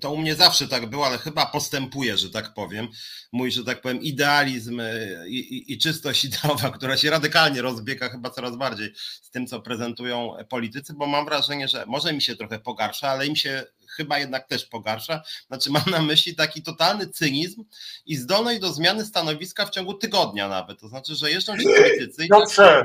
to 0.00 0.12
u 0.12 0.16
mnie 0.16 0.34
zawsze 0.34 0.68
tak 0.68 0.86
było, 0.86 1.06
ale 1.06 1.18
chyba 1.18 1.46
postępuje, 1.46 2.16
że 2.16 2.30
tak 2.30 2.54
powiem. 2.54 2.88
Mój, 3.32 3.52
że 3.52 3.64
tak 3.64 3.80
powiem, 3.80 4.02
idealizm 4.02 4.82
i, 5.26 5.38
i, 5.38 5.72
i, 5.72 5.78
czystość 5.78 6.24
ideowa, 6.24 6.70
która 6.70 6.96
się 6.96 7.10
radykalnie 7.10 7.62
rozbiega 7.62 8.08
chyba 8.08 8.30
coraz 8.30 8.56
bardziej 8.56 8.92
z 9.22 9.30
tym, 9.30 9.46
co 9.46 9.60
prezentują 9.60 10.36
politycy, 10.48 10.94
bo 10.96 11.06
mam 11.06 11.24
wrażenie, 11.24 11.68
że 11.68 11.84
może 11.86 12.12
mi 12.12 12.22
się 12.22 12.36
trochę 12.36 12.58
pogarsza, 12.58 13.08
ale 13.08 13.26
im 13.26 13.36
się 13.36 13.64
chyba 13.98 14.18
jednak 14.18 14.48
też 14.48 14.64
pogarsza. 14.64 15.22
Znaczy 15.46 15.70
mam 15.70 15.82
na 15.90 16.02
myśli 16.02 16.34
taki 16.34 16.62
totalny 16.62 17.06
cynizm 17.06 17.64
i 18.06 18.16
zdolność 18.16 18.60
do 18.60 18.72
zmiany 18.72 19.04
stanowiska 19.04 19.66
w 19.66 19.70
ciągu 19.70 19.94
tygodnia 19.94 20.48
nawet. 20.48 20.80
To 20.80 20.88
znaczy, 20.88 21.14
że 21.14 21.30
jeżdżą 21.30 21.58
ci 21.58 21.64
politycy... 21.82 22.26
Dobrze, 22.30 22.84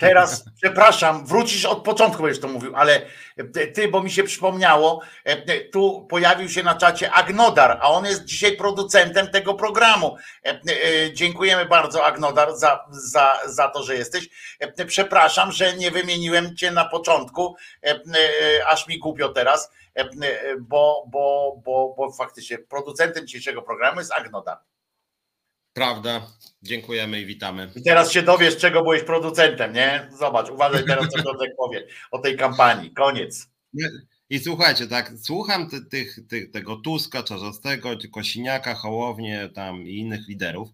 Teraz, 0.00 0.44
przepraszam, 0.62 1.26
wrócisz 1.26 1.64
od 1.64 1.84
początku, 1.84 2.22
będziesz 2.22 2.42
to 2.42 2.48
mówił, 2.48 2.76
ale 2.76 3.02
ty, 3.74 3.88
bo 3.88 4.02
mi 4.02 4.10
się 4.10 4.22
przypomniało, 4.22 5.00
e, 5.24 5.60
tu 5.60 6.06
pojawił 6.10 6.48
się 6.48 6.62
na 6.62 6.74
czacie 6.74 7.12
Agnodar, 7.12 7.78
a 7.82 7.90
on 7.90 8.04
jest 8.04 8.24
dzisiaj 8.24 8.56
producentem 8.56 9.28
tego 9.28 9.54
programu. 9.54 10.16
E, 10.44 10.48
e, 10.48 10.60
dziękujemy 11.12 11.66
bardzo, 11.66 12.04
Agnodar, 12.06 12.56
za, 12.56 12.84
za, 12.90 13.38
za 13.46 13.68
to, 13.68 13.82
że 13.82 13.94
jesteś. 13.94 14.28
Przepraszam, 14.86 15.52
że 15.52 15.76
nie 15.76 15.90
wymieniłem 15.90 16.56
cię 16.56 16.70
na 16.70 16.84
początku, 16.84 17.56
aż 18.66 18.86
mi 18.86 18.98
głupio 18.98 19.28
teraz, 19.28 19.70
bo, 20.60 21.04
bo, 21.08 21.56
bo, 21.64 21.94
bo 21.96 22.12
faktycznie 22.12 22.58
producentem 22.58 23.26
dzisiejszego 23.26 23.62
programu 23.62 23.98
jest 23.98 24.12
Agnodar. 24.12 24.58
Prawda. 25.72 26.26
Dziękujemy 26.62 27.20
i 27.20 27.26
witamy. 27.26 27.72
I 27.76 27.82
teraz 27.82 28.12
się 28.12 28.22
dowiesz, 28.22 28.56
czego 28.56 28.82
byłeś 28.82 29.02
producentem, 29.02 29.72
nie? 29.72 30.08
Zobacz, 30.18 30.50
uważaj 30.50 30.84
teraz, 30.84 31.08
co 31.08 31.22
Piotrek 31.22 31.56
powie 31.56 31.86
o 32.10 32.18
tej 32.18 32.36
kampanii. 32.36 32.90
Koniec. 32.90 33.48
I 34.30 34.38
słuchajcie, 34.38 34.86
tak, 34.86 35.12
słucham 35.22 35.70
ty, 35.70 35.84
tych, 35.84 36.18
ty, 36.28 36.48
tego 36.48 36.76
Tuska, 36.76 37.22
Czarzastego, 37.22 37.90
Kosiniaka, 38.12 38.74
Hołownie 38.74 39.48
tam 39.54 39.86
i 39.86 39.98
innych 39.98 40.28
liderów 40.28 40.68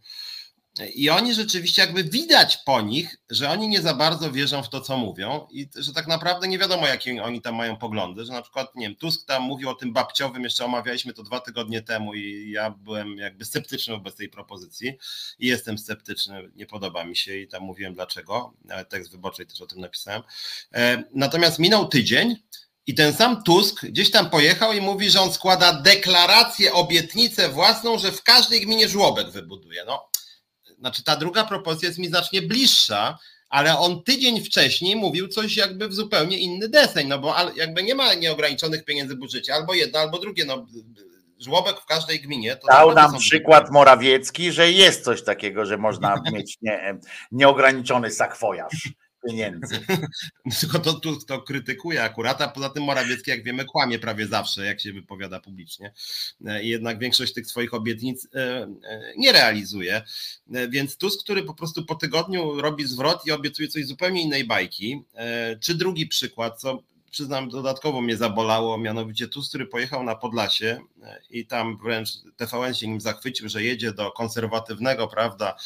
i 0.94 1.10
oni 1.10 1.34
rzeczywiście 1.34 1.82
jakby 1.82 2.04
widać 2.04 2.56
po 2.56 2.80
nich, 2.80 3.16
że 3.30 3.50
oni 3.50 3.68
nie 3.68 3.82
za 3.82 3.94
bardzo 3.94 4.32
wierzą 4.32 4.62
w 4.62 4.68
to, 4.68 4.80
co 4.80 4.96
mówią 4.96 5.46
i 5.50 5.68
że 5.76 5.92
tak 5.92 6.06
naprawdę 6.06 6.48
nie 6.48 6.58
wiadomo, 6.58 6.86
jakie 6.86 7.22
oni 7.22 7.40
tam 7.40 7.54
mają 7.54 7.76
poglądy, 7.76 8.24
że 8.24 8.32
na 8.32 8.42
przykład, 8.42 8.74
nie 8.74 8.86
wiem, 8.86 8.96
Tusk 8.96 9.26
tam 9.26 9.42
mówił 9.42 9.68
o 9.68 9.74
tym 9.74 9.92
babciowym, 9.92 10.44
jeszcze 10.44 10.64
omawialiśmy 10.64 11.12
to 11.12 11.22
dwa 11.22 11.40
tygodnie 11.40 11.82
temu 11.82 12.14
i 12.14 12.50
ja 12.50 12.70
byłem 12.70 13.16
jakby 13.16 13.44
sceptyczny 13.44 13.94
wobec 13.94 14.16
tej 14.16 14.28
propozycji 14.28 14.98
i 15.38 15.46
jestem 15.46 15.78
sceptyczny, 15.78 16.50
nie 16.56 16.66
podoba 16.66 17.04
mi 17.04 17.16
się 17.16 17.36
i 17.36 17.48
tam 17.48 17.62
mówiłem 17.62 17.94
dlaczego, 17.94 18.54
tekst 18.88 19.12
wyborczy 19.12 19.46
też 19.46 19.60
o 19.60 19.66
tym 19.66 19.80
napisałem. 19.80 20.22
E, 20.74 21.04
natomiast 21.14 21.58
minął 21.58 21.88
tydzień, 21.88 22.36
i 22.86 22.94
ten 22.94 23.14
sam 23.14 23.42
Tusk 23.42 23.84
gdzieś 23.86 24.10
tam 24.10 24.30
pojechał 24.30 24.72
i 24.72 24.80
mówi, 24.80 25.10
że 25.10 25.20
on 25.20 25.32
składa 25.32 25.72
deklarację, 25.72 26.72
obietnicę 26.72 27.48
własną, 27.48 27.98
że 27.98 28.12
w 28.12 28.22
każdej 28.22 28.60
gminie 28.60 28.88
żłobek 28.88 29.30
wybuduje. 29.30 29.84
No, 29.86 30.08
znaczy 30.78 31.04
ta 31.04 31.16
druga 31.16 31.44
propozycja 31.44 31.88
jest 31.88 31.98
mi 31.98 32.08
znacznie 32.08 32.42
bliższa, 32.42 33.18
ale 33.48 33.78
on 33.78 34.02
tydzień 34.02 34.44
wcześniej 34.44 34.96
mówił 34.96 35.28
coś 35.28 35.56
jakby 35.56 35.88
w 35.88 35.94
zupełnie 35.94 36.38
inny 36.38 36.68
deseń, 36.68 37.08
no 37.08 37.18
bo 37.18 37.34
jakby 37.56 37.82
nie 37.82 37.94
ma 37.94 38.14
nieograniczonych 38.14 38.84
pieniędzy 38.84 39.14
w 39.14 39.18
budżecie, 39.18 39.54
albo 39.54 39.74
jedno, 39.74 39.98
albo 39.98 40.18
drugie, 40.18 40.44
no 40.44 40.66
żłobek 41.38 41.80
w 41.80 41.86
każdej 41.86 42.20
gminie. 42.20 42.56
To 42.56 42.66
Dał 42.68 42.94
nam 42.94 43.18
przykład 43.18 43.70
Morawiecki, 43.70 44.52
że 44.52 44.72
jest 44.72 45.04
coś 45.04 45.22
takiego, 45.22 45.66
że 45.66 45.78
można 45.78 46.22
mieć 46.32 46.57
nie, 46.62 46.98
nieograniczony 47.32 48.11
sakwojarz 48.11 48.88
pieniędzy. 49.26 49.80
Tylko 50.61 50.78
to, 50.78 50.92
to, 50.92 51.16
to 51.26 51.42
krytykuje 51.42 52.03
akurat, 52.03 52.40
a 52.40 52.48
poza 52.48 52.70
tym 52.70 52.82
Morawiecki, 52.82 53.30
jak 53.30 53.44
wiemy, 53.44 53.64
kłamie 53.64 53.98
prawie 53.98 54.26
zawsze, 54.26 54.66
jak 54.66 54.80
się 54.80 54.92
wypowiada 54.92 55.40
publicznie. 55.40 55.92
E, 56.46 56.62
I 56.62 56.68
jednak 56.68 56.98
większość 56.98 57.32
tych 57.32 57.46
swoich 57.46 57.74
obietnic 57.74 58.28
e, 58.34 58.38
e, 58.84 59.12
nie 59.16 59.32
realizuje. 59.32 60.03
Więc 60.68 60.96
Tusk, 60.96 61.24
który 61.24 61.42
po 61.42 61.54
prostu 61.54 61.84
po 61.84 61.94
tygodniu 61.94 62.61
robi 62.61 62.86
zwrot 62.86 63.26
i 63.26 63.32
obiecuje 63.32 63.68
coś 63.68 63.86
zupełnie 63.86 64.22
innej 64.22 64.44
bajki. 64.44 65.03
Czy 65.61 65.74
drugi 65.74 66.07
przykład, 66.07 66.61
co 66.61 66.82
przyznam, 67.11 67.49
dodatkowo 67.49 68.00
mnie 68.00 68.16
zabolało, 68.16 68.78
mianowicie 68.78 69.28
Tusk, 69.28 69.49
który 69.49 69.66
pojechał 69.66 70.03
na 70.03 70.14
Podlasie 70.14 70.80
i 71.30 71.46
tam 71.46 71.78
wręcz 71.78 72.08
TVN 72.37 72.74
się 72.74 72.88
nim 72.88 73.00
zachwycił, 73.00 73.49
że 73.49 73.62
jedzie 73.62 73.92
do 73.92 74.12
konserwatywnego, 74.12 75.08
prawda, 75.08 75.57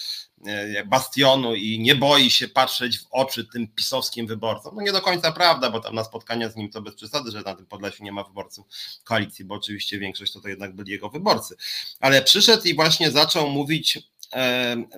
E, 0.46 0.84
bastionu 0.84 1.54
i 1.54 1.80
nie 1.80 1.94
boi 1.94 2.30
się 2.30 2.48
patrzeć 2.48 2.98
w 2.98 3.06
oczy 3.10 3.44
tym 3.44 3.68
pisowskim 3.68 4.26
wyborcom. 4.26 4.74
No 4.76 4.82
nie 4.82 4.92
do 4.92 5.00
końca 5.00 5.32
prawda, 5.32 5.70
bo 5.70 5.80
tam 5.80 5.94
na 5.94 6.04
spotkania 6.04 6.48
z 6.48 6.56
nim 6.56 6.70
to 6.70 6.82
bez 6.82 6.94
przesady, 6.94 7.30
że 7.30 7.40
na 7.40 7.54
tym 7.54 7.66
Podlasiu 7.66 8.04
nie 8.04 8.12
ma 8.12 8.24
wyborców 8.24 8.66
koalicji, 9.04 9.44
bo 9.44 9.54
oczywiście 9.54 9.98
większość 9.98 10.32
to, 10.32 10.40
to 10.40 10.48
jednak 10.48 10.74
byli 10.74 10.92
jego 10.92 11.10
wyborcy. 11.10 11.56
Ale 12.00 12.22
przyszedł 12.22 12.62
i 12.64 12.74
właśnie 12.74 13.10
zaczął 13.10 13.50
mówić 13.50 13.96
e, 13.96 14.00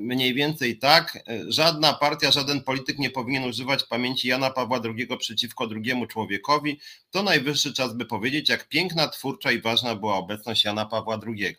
mniej 0.01 0.35
więcej 0.35 0.79
tak, 0.79 1.19
żadna 1.49 1.93
partia, 1.93 2.31
żaden 2.31 2.63
polityk 2.63 2.99
nie 2.99 3.11
powinien 3.11 3.45
używać 3.45 3.85
pamięci 3.85 4.29
Jana 4.29 4.51
Pawła 4.51 4.81
II 4.85 5.09
przeciwko 5.19 5.67
drugiemu 5.67 6.07
człowiekowi. 6.07 6.81
To 7.11 7.23
najwyższy 7.23 7.75
czas, 7.75 7.95
by 7.95 8.05
powiedzieć, 8.05 8.49
jak 8.49 8.69
piękna, 8.69 9.09
twórcza 9.09 9.53
i 9.53 9.61
ważna 9.61 9.95
była 9.95 10.15
obecność 10.15 10.65
Jana 10.65 10.87
Pawła 10.87 11.21
II. 11.27 11.57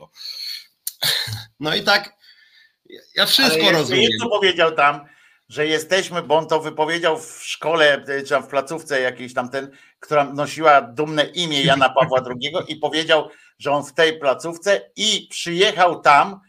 No 1.59 1.75
i 1.75 1.83
tak, 1.83 2.15
ja 3.15 3.25
wszystko 3.25 3.71
rozumiem. 3.71 4.09
Co 4.19 4.29
powiedział 4.29 4.75
tam, 4.75 5.05
że 5.49 5.67
jesteśmy, 5.67 6.23
bo 6.23 6.37
on 6.37 6.47
to 6.47 6.61
wypowiedział 6.61 7.19
w 7.19 7.43
szkole, 7.43 8.05
czy 8.27 8.39
w 8.39 8.47
placówce 8.47 9.01
jakiejś 9.01 9.33
tam 9.33 9.49
ten, 9.49 9.71
która 9.99 10.23
nosiła 10.23 10.81
dumne 10.81 11.25
imię 11.25 11.63
Jana 11.63 11.89
Pawła 11.89 12.23
II 12.27 12.53
i 12.67 12.75
powiedział, 12.75 13.29
że 13.59 13.71
on 13.71 13.85
w 13.85 13.93
tej 13.93 14.19
placówce 14.19 14.89
i 14.95 15.27
przyjechał 15.29 16.01
tam 16.01 16.39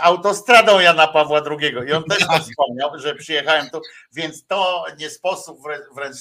autostradą 0.00 0.80
Jana 0.80 1.08
Pawła 1.08 1.42
II 1.50 1.88
i 1.88 1.92
on 1.92 2.04
też 2.04 2.18
to 2.26 2.38
wspomniał, 2.38 2.98
że 2.98 3.14
przyjechałem 3.14 3.70
tu, 3.70 3.80
więc 4.12 4.46
to 4.46 4.84
nie 4.98 5.10
sposób 5.10 5.58
wręcz 5.94 6.16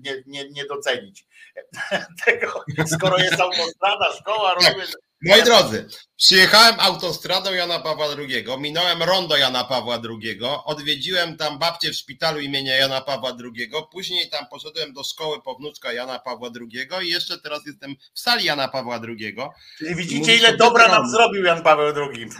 nie, 0.00 0.22
nie, 0.26 0.50
nie 0.50 0.64
docenić 0.64 1.26
tego, 2.24 2.64
skoro 2.86 3.18
jest 3.18 3.40
autostrada, 3.40 4.12
szkoła, 4.20 4.54
rozumiem, 4.60 4.86
Moi 5.24 5.42
drodzy, 5.42 5.88
przyjechałem 6.16 6.74
autostradą 6.78 7.52
Jana 7.52 7.78
Pawła 7.78 8.06
II, 8.18 8.44
minąłem 8.58 9.02
rondo 9.02 9.36
Jana 9.36 9.64
Pawła 9.64 9.94
II, 9.94 10.38
odwiedziłem 10.64 11.36
tam 11.36 11.58
babcię 11.58 11.90
w 11.90 11.96
szpitalu 11.96 12.40
imienia 12.40 12.76
Jana 12.76 13.00
Pawła 13.00 13.30
II, 13.30 13.70
później 13.90 14.30
tam 14.30 14.46
poszedłem 14.46 14.92
do 14.92 15.04
szkoły 15.04 15.42
pownuczka 15.42 15.92
Jana 15.92 16.18
Pawła 16.18 16.50
II 16.60 17.06
i 17.06 17.10
jeszcze 17.10 17.38
teraz 17.38 17.66
jestem 17.66 17.94
w 18.14 18.20
sali 18.20 18.44
Jana 18.44 18.68
Pawła 18.68 19.00
II. 19.08 19.36
Czyli 19.78 19.94
widzicie, 19.94 20.36
ile 20.36 20.56
dobra 20.56 20.88
nam 20.88 21.10
zrobił 21.10 21.44
Jan 21.44 21.62
Paweł 21.62 21.94
II. 21.96 22.28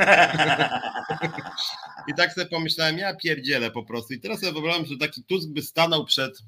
I 2.08 2.14
tak 2.16 2.32
sobie 2.32 2.46
pomyślałem, 2.46 2.98
ja 2.98 3.16
pierdzielę 3.16 3.70
po 3.70 3.82
prostu. 3.82 4.14
I 4.14 4.20
teraz 4.20 4.40
sobie 4.40 4.52
wyobrażam, 4.52 4.86
że 4.86 4.96
taki 4.96 5.24
Tusk 5.24 5.48
by 5.48 5.62
stanął 5.62 6.04
przed 6.04 6.38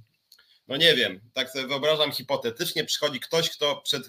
no 0.69 0.77
nie 0.77 0.95
wiem, 0.95 1.21
tak 1.33 1.51
sobie 1.51 1.67
wyobrażam 1.67 2.13
hipotetycznie, 2.13 2.85
przychodzi 2.85 3.21
ktoś, 3.21 3.51
kto, 3.51 3.77
przed, 3.77 4.03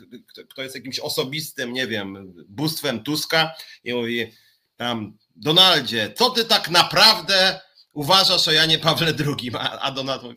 kto 0.50 0.64
jest 0.64 0.76
jakimś 0.76 1.00
osobistym, 1.00 1.74
nie 1.74 1.88
wiem, 1.88 2.34
bóstwem 2.48 3.04
Tuska 3.04 3.56
i 3.84 3.94
mówi 3.94 4.32
tam, 4.76 5.18
Donaldzie, 5.36 6.14
co 6.18 6.30
ty 6.30 6.46
tak 6.46 6.70
naprawdę 6.70 7.62
uważasz 7.94 8.48
o 8.48 8.52
Janie 8.52 8.80
Pawle 8.80 9.14
II? 9.20 9.52
A, 9.54 9.80
a 9.80 9.92
Donald 9.92 10.24
mówi, 10.24 10.36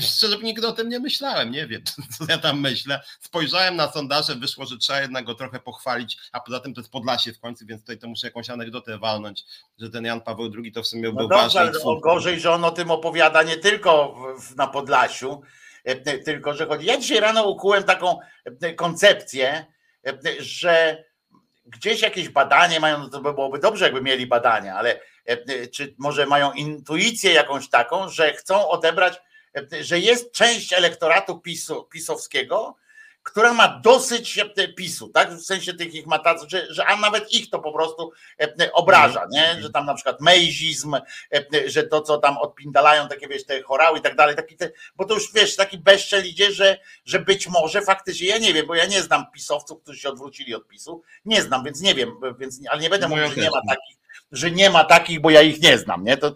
szczerze 0.00 0.38
nigdy 0.38 0.66
o 0.66 0.72
tym 0.72 0.88
nie 0.88 1.00
myślałem, 1.00 1.50
nie 1.50 1.66
wiem, 1.66 1.82
co 2.18 2.24
ja 2.28 2.38
tam 2.38 2.60
myślę. 2.60 3.00
Spojrzałem 3.20 3.76
na 3.76 3.92
sondaże, 3.92 4.34
wyszło, 4.34 4.66
że 4.66 4.78
trzeba 4.78 5.00
jednak 5.00 5.24
go 5.24 5.34
trochę 5.34 5.60
pochwalić, 5.60 6.18
a 6.32 6.40
poza 6.40 6.60
tym 6.60 6.74
to 6.74 6.80
jest 6.80 6.92
Podlasie 6.92 7.32
w 7.32 7.40
końcu, 7.40 7.66
więc 7.66 7.80
tutaj 7.80 7.98
to 7.98 8.08
muszę 8.08 8.26
jakąś 8.26 8.50
anegdotę 8.50 8.98
walnąć, 8.98 9.44
że 9.78 9.90
ten 9.90 10.04
Jan 10.04 10.20
Paweł 10.20 10.50
II 10.58 10.72
to 10.72 10.82
w 10.82 10.86
sumie 10.86 11.02
no 11.02 11.12
był 11.12 11.28
dobrze, 11.28 11.44
ważny. 11.44 11.60
Ale 11.60 12.00
gorzej, 12.00 12.40
że 12.40 12.52
on 12.52 12.64
o 12.64 12.70
tym 12.70 12.90
opowiada 12.90 13.42
nie 13.42 13.56
tylko 13.56 14.16
w, 14.40 14.56
na 14.56 14.66
Podlasiu, 14.66 15.42
e, 15.86 15.90
e, 15.90 16.18
tylko 16.18 16.54
że 16.54 16.66
chodzi. 16.66 16.86
Ja 16.86 16.96
dzisiaj 16.96 17.20
rano 17.20 17.48
ukułem 17.48 17.82
taką 17.82 18.18
e, 18.60 18.74
koncepcję, 18.74 19.66
że 20.38 21.04
gdzieś 21.66 22.02
jakieś 22.02 22.28
badanie 22.28 22.80
mają, 22.80 22.98
no 22.98 23.08
to 23.08 23.20
byłoby 23.20 23.58
dobrze, 23.58 23.84
jakby 23.84 24.02
mieli 24.02 24.26
badania, 24.26 24.74
ale 24.74 25.00
czy 25.72 25.94
może 25.98 26.26
mają 26.26 26.52
intuicję 26.52 27.32
jakąś 27.32 27.68
taką, 27.68 28.08
że 28.08 28.32
chcą 28.32 28.68
odebrać 28.68 29.20
że 29.80 29.98
jest 29.98 30.32
część 30.32 30.72
elektoratu 30.72 31.40
PiSu, 31.40 31.84
pisowskiego, 31.84 32.76
która 33.22 33.52
ma 33.52 33.80
dosyć 33.84 34.40
PiSu, 34.76 35.08
tak? 35.08 35.34
W 35.34 35.44
sensie 35.44 35.74
tych 35.74 35.94
ich 35.94 36.06
ma 36.06 36.18
tacy, 36.18 36.46
że, 36.48 36.66
że 36.74 36.86
a 36.86 36.96
nawet 36.96 37.32
ich 37.32 37.50
to 37.50 37.58
po 37.58 37.72
prostu 37.72 38.12
obraża, 38.72 39.26
nie? 39.30 39.62
Że 39.62 39.70
tam 39.70 39.86
na 39.86 39.94
przykład 39.94 40.20
mejzizm, 40.20 40.96
że 41.66 41.82
to, 41.82 42.00
co 42.00 42.18
tam 42.18 42.38
odpindalają, 42.38 43.08
takie 43.08 43.28
wiesz, 43.28 43.44
te 43.44 43.62
chorały 43.62 43.98
i 43.98 44.02
tak 44.02 44.16
dalej, 44.16 44.36
taki 44.36 44.56
te, 44.56 44.70
bo 44.96 45.04
to 45.04 45.14
już 45.14 45.32
wiesz, 45.32 45.56
taki 45.56 45.78
bezczel 45.78 46.26
idzie, 46.26 46.52
że, 46.52 46.78
że 47.04 47.18
być 47.18 47.48
może 47.48 47.82
faktycznie, 47.82 48.28
ja 48.28 48.38
nie 48.38 48.54
wiem, 48.54 48.66
bo 48.66 48.74
ja 48.74 48.86
nie 48.86 49.02
znam 49.02 49.24
pisowców, 49.32 49.82
którzy 49.82 50.00
się 50.00 50.08
odwrócili 50.08 50.54
od 50.54 50.68
PiSu, 50.68 51.02
nie 51.24 51.42
znam, 51.42 51.64
więc 51.64 51.80
nie 51.80 51.94
wiem, 51.94 52.12
więc, 52.38 52.60
ale 52.70 52.80
nie 52.80 52.90
będę 52.90 53.08
mówił, 53.08 53.28
że 53.28 53.40
nie 53.40 53.50
ma 53.50 53.60
takich, 53.68 53.97
że 54.32 54.50
nie 54.50 54.70
ma 54.70 54.84
takich, 54.84 55.20
bo 55.20 55.30
ja 55.30 55.42
ich 55.42 55.62
nie 55.62 55.78
znam, 55.78 56.04
nie? 56.04 56.16
To, 56.16 56.34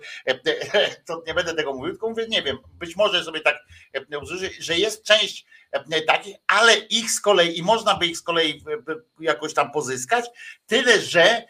to 1.07 1.23
nie 1.27 1.35
będę 1.35 1.55
tego 1.55 1.73
mówił, 1.73 1.93
tylko 1.93 2.09
mówię, 2.09 2.27
nie 2.29 2.43
wiem, 2.43 2.59
być 2.79 2.97
może 2.97 3.25
sobie 3.25 3.41
tak 3.41 3.57
że 4.59 4.79
jest 4.79 5.05
część 5.05 5.47
takich, 6.07 6.37
ale 6.47 6.77
ich 6.77 7.11
z 7.11 7.21
kolei, 7.21 7.59
i 7.59 7.63
można 7.63 7.95
by 7.95 8.07
ich 8.07 8.19
z 8.19 8.23
kolei 8.23 8.65
jakoś 9.21 9.55
tam 9.55 9.71
pozyskać, 9.71 10.25
tyle, 10.67 11.01
że 11.01 11.43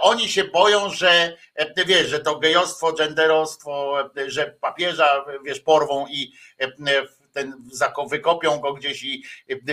oni 0.00 0.28
się 0.28 0.44
boją, 0.44 0.90
że 0.90 1.36
wiesz, 1.86 2.08
że 2.08 2.20
to 2.20 2.38
gejostwo, 2.38 2.92
genderostwo, 2.92 3.96
że 4.26 4.56
papieża, 4.60 5.24
wiesz, 5.44 5.60
porwą 5.60 6.06
i 6.06 6.32
ten 7.32 7.70
wykopią 8.10 8.58
go 8.58 8.72
gdzieś 8.72 9.02
i, 9.02 9.24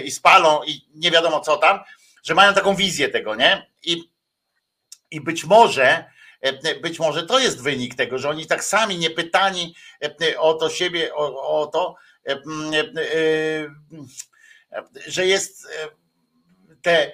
i 0.03 0.11
spalą 0.11 0.63
i 0.63 0.81
nie 0.95 1.11
wiadomo 1.11 1.39
co 1.39 1.57
tam, 1.57 1.79
że 2.23 2.35
mają 2.35 2.53
taką 2.53 2.75
wizję 2.75 3.09
tego, 3.09 3.35
nie? 3.35 3.71
I 3.83 4.14
i 5.11 5.21
być 5.21 5.45
może, 5.45 6.05
e, 6.41 6.75
być 6.75 6.99
może 6.99 7.25
to 7.25 7.39
jest 7.39 7.61
wynik 7.61 7.95
tego, 7.95 8.17
że 8.17 8.29
oni 8.29 8.45
tak 8.45 8.63
sami 8.63 8.97
nie 8.97 9.09
pytani 9.09 9.75
e, 10.03 10.39
o 10.39 10.53
to 10.53 10.69
siebie, 10.69 11.15
o, 11.15 11.61
o 11.61 11.67
to, 11.67 11.95
e, 12.25 12.41
że 15.07 15.27
jest 15.27 15.67
te, 16.85 17.11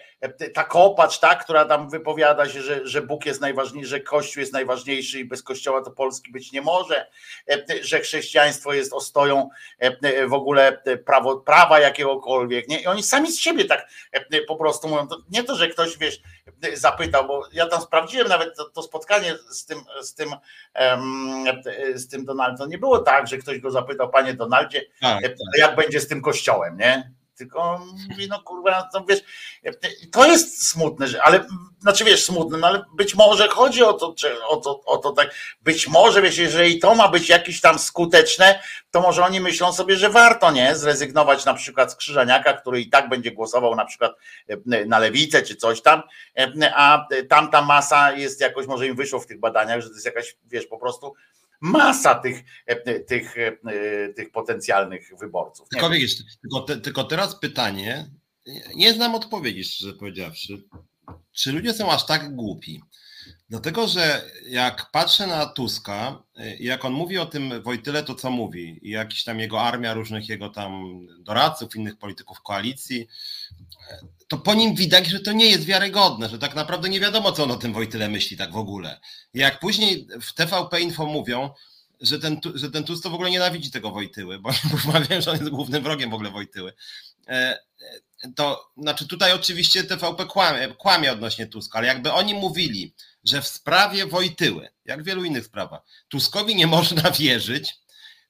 ta 0.54 0.64
kopacz, 0.64 1.20
tak, 1.20 1.44
która 1.44 1.66
tam 1.66 1.90
wypowiada 1.90 2.50
się, 2.50 2.62
że, 2.62 2.88
że 2.88 3.02
Bóg 3.02 3.26
jest 3.26 3.42
najważniejszy, 3.42 3.90
że 3.90 4.00
Kościół 4.00 4.42
jest 4.42 4.54
najważniejszy 4.54 5.20
i 5.20 5.26
bez 5.26 5.44
Kościoła 5.44 5.82
to 5.82 5.92
Polski 5.92 6.32
być 6.32 6.52
nie 6.52 6.62
może, 6.62 7.08
że 7.82 8.00
chrześcijaństwo 8.00 8.74
jest 8.74 8.94
ostoją 8.94 9.50
w 10.28 10.34
ogóle 10.34 10.82
prawo, 11.06 11.38
prawa 11.38 11.80
jakiegokolwiek. 11.80 12.68
Nie? 12.68 12.80
I 12.80 12.88
oni 12.88 13.04
sami 13.04 13.32
z 13.32 13.40
siebie 13.40 13.66
tak 13.66 13.88
po 14.48 14.56
prostu 14.56 14.88
mówią. 14.88 15.08
Nie 15.30 15.44
to, 15.44 15.56
że 15.56 15.68
ktoś 15.68 15.98
wiesz, 15.98 16.22
zapytał, 16.74 17.28
bo 17.28 17.48
ja 17.54 17.68
tam 17.68 17.82
sprawdziłem 17.82 18.28
nawet 18.28 18.58
to, 18.58 18.70
to 18.70 18.84
spotkanie 18.84 19.36
z 19.50 19.66
tym, 19.66 19.80
z 20.02 20.16
tym, 20.16 20.30
z 21.94 22.08
tym 22.08 22.26
Donaldem. 22.26 22.70
Nie 22.70 22.78
było 22.78 23.00
tak, 23.00 23.28
że 23.28 23.38
ktoś 23.38 23.60
go 23.60 23.72
zapytał, 23.72 24.10
panie 24.10 24.34
Donaldzie, 24.34 24.82
tak, 25.02 25.22
tak. 25.22 25.34
jak 25.58 25.76
będzie 25.76 26.00
z 26.00 26.08
tym 26.08 26.22
kościołem, 26.22 26.78
nie? 26.78 27.12
Tylko 27.42 27.82
mówi, 28.10 28.28
no 28.28 28.42
kurwa, 28.44 28.90
no 28.94 29.06
wiesz, 29.06 29.20
to 30.12 30.26
jest 30.26 30.68
smutne, 30.68 31.08
ale 31.24 31.46
znaczy 31.80 32.04
wiesz, 32.04 32.26
smutne, 32.26 32.58
no 32.58 32.68
ale 32.68 32.86
być 32.94 33.16
może 33.16 33.48
chodzi 33.48 33.84
o 33.84 33.94
to, 33.94 34.16
o 34.48 34.58
to, 34.58 34.84
o 34.86 34.98
to 34.98 35.12
tak, 35.12 35.36
być 35.62 35.88
może 35.88 36.22
wiesz, 36.22 36.38
jeżeli 36.38 36.80
to 36.80 36.96
ma 36.96 37.08
być 37.08 37.30
jakieś 37.30 37.62
tam 37.62 37.80
skuteczne, 37.80 38.60
to 38.92 39.02
może 39.02 39.26
oni 39.26 39.40
myślą 39.40 39.74
sobie, 39.74 39.96
że 39.96 40.10
warto, 40.10 40.52
nie, 40.52 40.76
zrezygnować 40.76 41.46
na 41.46 41.54
przykład 41.54 41.92
z 41.92 41.96
Krzyżaniaka, 41.96 42.54
który 42.54 42.82
i 42.82 42.90
tak 42.90 43.10
będzie 43.10 43.32
głosował 43.32 43.76
na 43.76 43.86
przykład 43.86 44.12
e, 44.50 44.86
na 44.86 45.00
lewicę 45.00 45.42
czy 45.42 45.56
coś 45.56 45.82
tam, 45.82 46.02
e, 46.38 46.72
a 46.76 47.08
tamta 47.30 47.62
masa 47.62 48.12
jest 48.12 48.42
jakoś, 48.42 48.68
może 48.68 48.88
im 48.88 48.96
wyszło 48.96 49.20
w 49.20 49.28
tych 49.28 49.40
badaniach, 49.40 49.82
że 49.82 49.88
to 49.88 49.94
jest 49.94 50.06
jakaś, 50.06 50.36
wiesz, 50.46 50.66
po 50.66 50.78
prostu 50.78 51.14
masa 51.62 52.16
tych, 52.16 52.44
e, 52.66 53.00
tych, 53.00 53.38
e, 53.38 54.14
tych 54.14 54.32
potencjalnych 54.32 55.10
wyborców. 55.20 55.70
Tylko, 55.70 55.90
wiesz, 55.90 56.16
tylko, 56.42 56.62
te, 56.62 56.78
tylko 56.78 57.04
teraz 57.04 57.40
pytanie, 57.40 58.12
nie 58.76 58.94
znam 58.94 59.16
odpowiedzi, 59.16 59.64
szczerze 59.64 59.94
powiedziawszy. 59.94 60.64
Czy 61.32 61.52
ludzie 61.52 61.74
są 61.74 61.92
aż 61.92 62.06
tak 62.06 62.36
głupi? 62.36 62.82
Dlatego, 63.50 63.88
że 63.88 64.32
jak 64.48 64.92
patrzę 64.92 65.28
na 65.28 65.46
Tuska, 65.46 66.24
e, 66.36 66.56
jak 66.58 66.86
on 66.86 66.94
mówi 66.94 67.18
o 67.18 67.26
tym 67.26 67.64
Wojtyle, 67.64 68.04
to 68.04 68.16
co 68.16 68.32
mówi, 68.32 68.80
i 68.82 68.90
jakiś 68.90 69.24
tam 69.24 69.40
jego 69.40 69.62
armia 69.62 69.94
różnych 69.94 70.30
jego 70.30 70.50
tam 70.50 70.84
doradców, 71.20 71.76
innych 71.76 71.98
polityków 71.98 72.42
koalicji, 72.42 73.08
to 74.32 74.38
po 74.38 74.54
nim 74.54 74.76
widać, 74.76 75.08
że 75.08 75.20
to 75.20 75.32
nie 75.32 75.46
jest 75.46 75.66
wiarygodne, 75.66 76.30
że 76.30 76.40
tak 76.40 76.56
naprawdę 76.56 76.90
nie 76.90 77.00
wiadomo, 77.00 77.32
co 77.32 77.44
on 77.44 77.52
o 77.52 77.56
tym 77.56 77.74
Wojtyle 77.74 78.10
myśli 78.10 78.38
tak 78.38 78.52
w 78.52 78.58
ogóle. 78.58 79.00
Jak 79.34 79.60
później 79.60 80.08
w 80.22 80.34
TVP 80.34 80.82
Info 80.82 81.06
mówią, 81.06 81.50
że 82.02 82.20
ten, 82.20 82.40
że 82.56 82.72
ten 82.72 82.84
Tusk 82.84 83.04
to 83.04 83.10
w 83.10 83.14
ogóle 83.14 83.32
nienawidzi 83.32 83.72
tego 83.72 83.92
Wojtyły, 83.92 84.40
bo 84.40 84.50
wiem, 85.10 85.22
że 85.22 85.32
on 85.32 85.38
jest 85.38 85.50
głównym 85.50 85.84
wrogiem 85.84 86.10
w 86.10 86.14
ogóle 86.14 86.32
Wojtyły. 86.32 86.74
E, 87.28 87.32
e, 87.32 88.32
to 88.36 88.72
znaczy 88.78 89.08
tutaj 89.08 89.34
oczywiście 89.34 89.84
TVP 89.84 90.26
kłamie, 90.26 90.68
kłamie 90.78 91.12
odnośnie 91.12 91.48
Tuska, 91.48 91.78
ale 91.78 91.88
jakby 91.88 92.12
oni 92.12 92.34
mówili, 92.34 92.94
że 93.24 93.42
w 93.42 93.48
sprawie 93.48 94.06
Wojtyły, 94.06 94.70
jak 94.86 95.04
w 95.04 95.06
wielu 95.06 95.24
innych 95.24 95.46
sprawach, 95.46 95.82
Tuskowi 96.08 96.56
nie 96.56 96.68
można 96.68 97.12
wierzyć, 97.12 97.76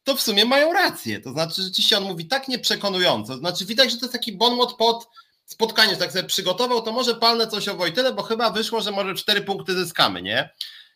to 0.04 0.16
w 0.16 0.22
sumie 0.22 0.46
mają 0.46 0.74
rację. 0.74 1.20
To 1.20 1.32
znaczy, 1.32 1.62
rzeczywiście 1.64 1.98
on 1.98 2.04
mówi 2.04 2.26
tak 2.26 2.48
nieprzekonująco. 2.48 3.34
To 3.34 3.40
znaczy, 3.40 3.66
widać, 3.66 3.92
że 3.92 3.98
to 3.98 4.06
jest 4.06 4.14
taki 4.14 4.32
bon 4.32 4.56
mot 4.56 4.78
pod 4.78 5.08
spotkanie, 5.52 5.94
że 5.94 6.00
tak 6.00 6.12
sobie 6.12 6.24
przygotował, 6.24 6.82
to 6.82 6.92
może 6.92 7.16
palnę 7.16 7.48
coś 7.48 7.68
o 7.68 7.76
Wojtyle, 7.76 8.14
bo 8.14 8.24
chyba 8.24 8.50
wyszło, 8.50 8.82
że 8.82 8.92
może 8.92 9.16
cztery 9.16 9.42
punkty 9.42 9.74
zyskamy, 9.74 10.22
nie? 10.22 10.50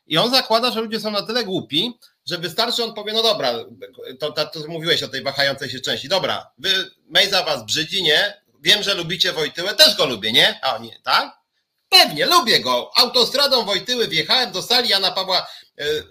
I 0.08 0.18
on 0.18 0.32
zakłada, 0.32 0.72
że 0.72 0.82
ludzie 0.82 1.00
są 1.00 1.12
na 1.12 1.22
tyle 1.22 1.44
głupi, 1.44 2.00
że 2.26 2.38
wystarczy, 2.38 2.84
on 2.84 2.94
powie, 2.94 3.14
no 3.14 3.24
dobra, 3.24 3.54
to, 4.20 4.32
to, 4.32 4.46
to 4.46 4.60
mówiłeś 4.68 5.04
o 5.04 5.08
tej 5.08 5.24
wahającej 5.24 5.70
się 5.70 5.80
części, 5.80 6.08
dobra, 6.08 6.52
wy, 6.58 6.92
Mejza 7.10 7.44
was 7.44 7.66
brzydzi, 7.66 8.04
nie? 8.04 8.42
Wiem, 8.62 8.84
że 8.84 8.94
lubicie 8.94 9.34
Wojtyłę, 9.34 9.74
też 9.74 9.98
go 9.98 10.06
lubię, 10.06 10.32
nie? 10.32 10.60
A 10.64 10.76
oni, 10.76 10.92
tak? 11.04 11.32
Pewnie, 11.90 12.26
lubię 12.26 12.60
go. 12.60 12.92
Autostradą 12.96 13.66
Wojtyły 13.66 14.08
wjechałem 14.08 14.52
do 14.52 14.62
sali 14.62 14.90
Jana 14.90 15.12
Pawła, 15.12 15.48
e, 15.78 15.84
e, 15.84 16.04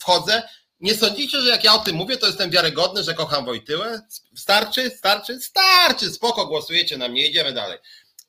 wchodzę. 0.00 0.42
Nie 0.82 0.94
sądzicie, 0.94 1.40
że 1.40 1.48
jak 1.48 1.64
ja 1.64 1.74
o 1.74 1.78
tym 1.78 1.96
mówię, 1.96 2.16
to 2.16 2.26
jestem 2.26 2.50
wiarygodny, 2.50 3.04
że 3.04 3.14
kocham 3.14 3.44
Wojtyłę? 3.44 4.02
Starczy, 4.36 4.90
starczy, 4.90 5.40
starczy, 5.40 6.10
spoko, 6.10 6.46
głosujecie 6.46 6.98
na 6.98 7.08
mnie, 7.08 7.26
idziemy 7.26 7.52
dalej. 7.52 7.78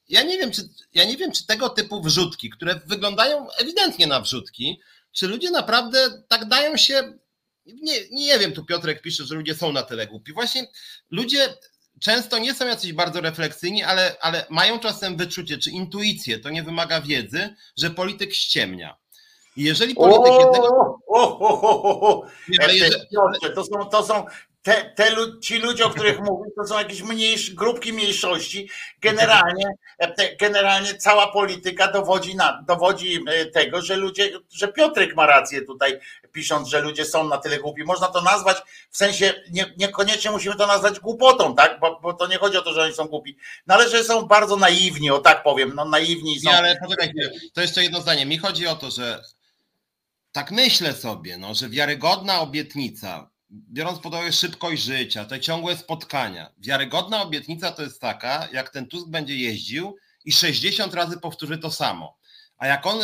Ja 0.09 0.23
nie 0.23 0.37
wiem, 0.37 0.51
czy, 0.51 0.69
ja 0.93 1.03
nie 1.03 1.17
wiem, 1.17 1.31
czy 1.31 1.45
tego 1.45 1.69
typu 1.69 2.01
wrzutki, 2.01 2.49
które 2.49 2.81
wyglądają 2.85 3.47
ewidentnie 3.51 4.07
na 4.07 4.21
wrzutki, 4.21 4.79
czy 5.11 5.27
ludzie 5.27 5.51
naprawdę 5.51 6.23
tak 6.27 6.45
dają 6.45 6.77
się. 6.77 7.17
Nie, 7.65 8.09
nie 8.11 8.39
wiem, 8.39 8.53
tu 8.53 8.65
Piotrek 8.65 9.01
pisze, 9.01 9.25
że 9.25 9.35
ludzie 9.35 9.55
są 9.55 9.71
na 9.71 9.83
tyle 9.83 10.07
głupi. 10.07 10.33
Właśnie 10.33 10.67
ludzie 11.11 11.53
często 11.99 12.37
nie 12.37 12.53
są 12.53 12.67
jacyś 12.67 12.93
bardzo 12.93 13.21
refleksyjni, 13.21 13.83
ale, 13.83 14.15
ale 14.21 14.45
mają 14.49 14.79
czasem 14.79 15.17
wyczucie 15.17 15.57
czy 15.57 15.71
intuicję, 15.71 16.39
to 16.39 16.49
nie 16.49 16.63
wymaga 16.63 17.01
wiedzy, 17.01 17.55
że 17.77 17.89
polityk 17.89 18.33
ściemnia. 18.33 19.02
I 19.57 19.63
jeżeli 19.63 19.95
polityk 19.95 20.33
jednego. 20.39 20.99
O, 21.07 21.39
o, 21.39 21.61
o, 21.61 21.99
o. 22.09 22.25
To, 23.55 23.63
są, 23.63 23.85
to 23.85 24.03
są 24.03 24.25
te, 24.63 24.93
te, 24.95 25.15
ci 25.41 25.59
ludzie, 25.59 25.85
o 25.85 25.89
których 25.89 26.19
mówię, 26.29 26.51
to 26.57 26.67
są 26.67 26.77
jakieś 26.77 27.01
mniejsze, 27.01 27.53
grupki 27.53 27.93
mniejszości. 27.93 28.69
Generalnie, 29.01 29.65
e, 29.99 30.35
generalnie 30.35 30.95
cała 30.95 31.31
polityka 31.31 31.91
dowodzi, 31.91 32.35
na, 32.35 32.63
dowodzi 32.67 33.23
e, 33.27 33.45
tego, 33.45 33.81
że 33.81 33.95
ludzie, 33.95 34.29
że 34.49 34.67
Piotrek 34.67 35.15
ma 35.15 35.25
rację 35.25 35.61
tutaj, 35.61 35.99
pisząc, 36.31 36.67
że 36.67 36.81
ludzie 36.81 37.05
są 37.05 37.27
na 37.27 37.37
tyle 37.37 37.59
głupi. 37.59 37.83
Można 37.83 38.07
to 38.07 38.21
nazwać, 38.21 38.57
w 38.89 38.97
sensie 38.97 39.33
nie, 39.51 39.73
niekoniecznie 39.77 40.31
musimy 40.31 40.55
to 40.55 40.67
nazwać 40.67 40.99
głupotą, 40.99 41.55
tak? 41.55 41.79
Bo, 41.79 41.99
bo, 41.99 42.13
to 42.13 42.27
nie 42.27 42.37
chodzi 42.37 42.57
o 42.57 42.61
to, 42.61 42.73
że 42.73 42.81
oni 42.81 42.93
są 42.93 43.05
głupi, 43.05 43.37
no 43.67 43.75
ale 43.75 43.89
że 43.89 44.03
są 44.03 44.21
bardzo 44.21 44.55
naiwni, 44.55 45.11
o 45.11 45.19
tak 45.19 45.43
powiem, 45.43 45.71
no 45.75 45.85
naiwni 45.85 46.39
są. 46.39 46.49
Nie, 46.49 46.57
ale 46.57 46.77
poczekaj, 46.83 47.11
to 47.53 47.61
jeszcze 47.61 47.83
jedno 47.83 48.01
zdanie. 48.01 48.25
Mi 48.25 48.37
chodzi 48.37 48.67
o 48.67 48.75
to, 48.75 48.91
że 48.91 49.23
tak 50.33 50.51
myślę 50.51 50.93
sobie, 50.93 51.37
no, 51.37 51.53
że 51.53 51.69
wiarygodna 51.69 52.41
obietnica 52.41 53.33
biorąc 53.53 53.99
pod 53.99 54.13
uwagę 54.13 54.31
szybkość 54.31 54.83
życia, 54.83 55.25
te 55.25 55.39
ciągłe 55.39 55.77
spotkania, 55.77 56.53
wiarygodna 56.57 57.21
obietnica 57.21 57.71
to 57.71 57.81
jest 57.81 58.01
taka, 58.01 58.47
jak 58.53 58.69
ten 58.69 58.87
Tusk 58.87 59.07
będzie 59.07 59.35
jeździł 59.35 59.95
i 60.25 60.31
60 60.31 60.93
razy 60.93 61.17
powtórzy 61.19 61.57
to 61.57 61.71
samo. 61.71 62.17
A 62.57 62.67
jak 62.67 62.85
on 62.85 62.99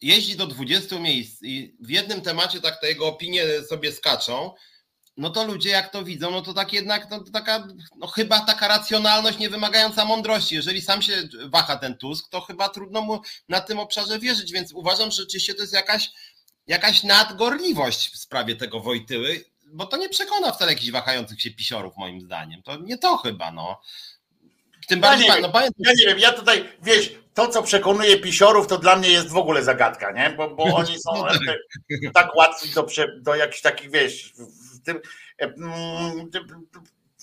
jeździ 0.00 0.36
do 0.36 0.46
20 0.46 0.98
miejsc 0.98 1.42
i 1.42 1.76
w 1.80 1.90
jednym 1.90 2.20
temacie 2.22 2.60
tak 2.60 2.80
te 2.80 2.88
jego 2.88 3.06
opinie 3.06 3.44
sobie 3.68 3.92
skaczą, 3.92 4.54
no 5.16 5.30
to 5.30 5.44
ludzie 5.44 5.70
jak 5.70 5.92
to 5.92 6.04
widzą, 6.04 6.30
no 6.30 6.42
to 6.42 6.54
tak 6.54 6.72
jednak 6.72 7.10
no, 7.10 7.24
to 7.24 7.30
taka, 7.30 7.68
no 7.96 8.06
chyba 8.06 8.40
taka 8.40 8.68
racjonalność 8.68 9.38
nie 9.38 9.50
wymagająca 9.50 10.04
mądrości. 10.04 10.54
Jeżeli 10.54 10.82
sam 10.82 11.02
się 11.02 11.28
waha 11.44 11.76
ten 11.76 11.96
Tusk, 11.96 12.28
to 12.30 12.40
chyba 12.40 12.68
trudno 12.68 13.02
mu 13.02 13.20
na 13.48 13.60
tym 13.60 13.78
obszarze 13.78 14.18
wierzyć, 14.18 14.52
więc 14.52 14.72
uważam, 14.72 15.10
że 15.10 15.16
rzeczywiście 15.16 15.54
to 15.54 15.60
jest 15.60 15.72
jakaś, 15.72 16.10
jakaś 16.66 17.02
nadgorliwość 17.02 18.10
w 18.10 18.16
sprawie 18.16 18.56
tego 18.56 18.80
Wojtyły 18.80 19.44
bo 19.72 19.86
to 19.86 19.96
nie 19.96 20.08
przekona 20.08 20.52
wcale 20.52 20.72
jakichś 20.72 20.90
wahających 20.90 21.40
się 21.40 21.50
pisiorów, 21.50 21.96
moim 21.96 22.20
zdaniem. 22.20 22.62
To 22.62 22.76
nie 22.76 22.98
to 22.98 23.16
chyba, 23.16 23.52
no. 23.52 23.80
Tym 24.88 25.00
bardziej, 25.00 25.26
ja, 25.26 25.36
nie 25.36 25.42
no, 25.42 25.52
wiem, 25.52 25.72
ja 25.78 25.92
nie 25.92 26.06
wiem, 26.06 26.18
ja 26.18 26.32
tutaj, 26.32 26.64
wiesz, 26.82 27.14
to 27.34 27.48
co 27.48 27.62
przekonuje 27.62 28.18
pisiorów, 28.18 28.66
to 28.66 28.78
dla 28.78 28.96
mnie 28.96 29.08
jest 29.08 29.28
w 29.28 29.36
ogóle 29.36 29.62
zagadka, 29.62 30.12
nie? 30.12 30.30
Bo, 30.30 30.50
bo 30.50 30.64
oni 30.64 30.98
są 30.98 31.10
no 31.16 31.26
tak. 31.26 31.58
tak 32.14 32.36
łatwi 32.36 32.70
do, 32.74 32.86
do 33.16 33.34
jakichś 33.34 33.60
takich, 33.60 33.90
wiesz, 33.90 34.32
tym, 34.84 35.00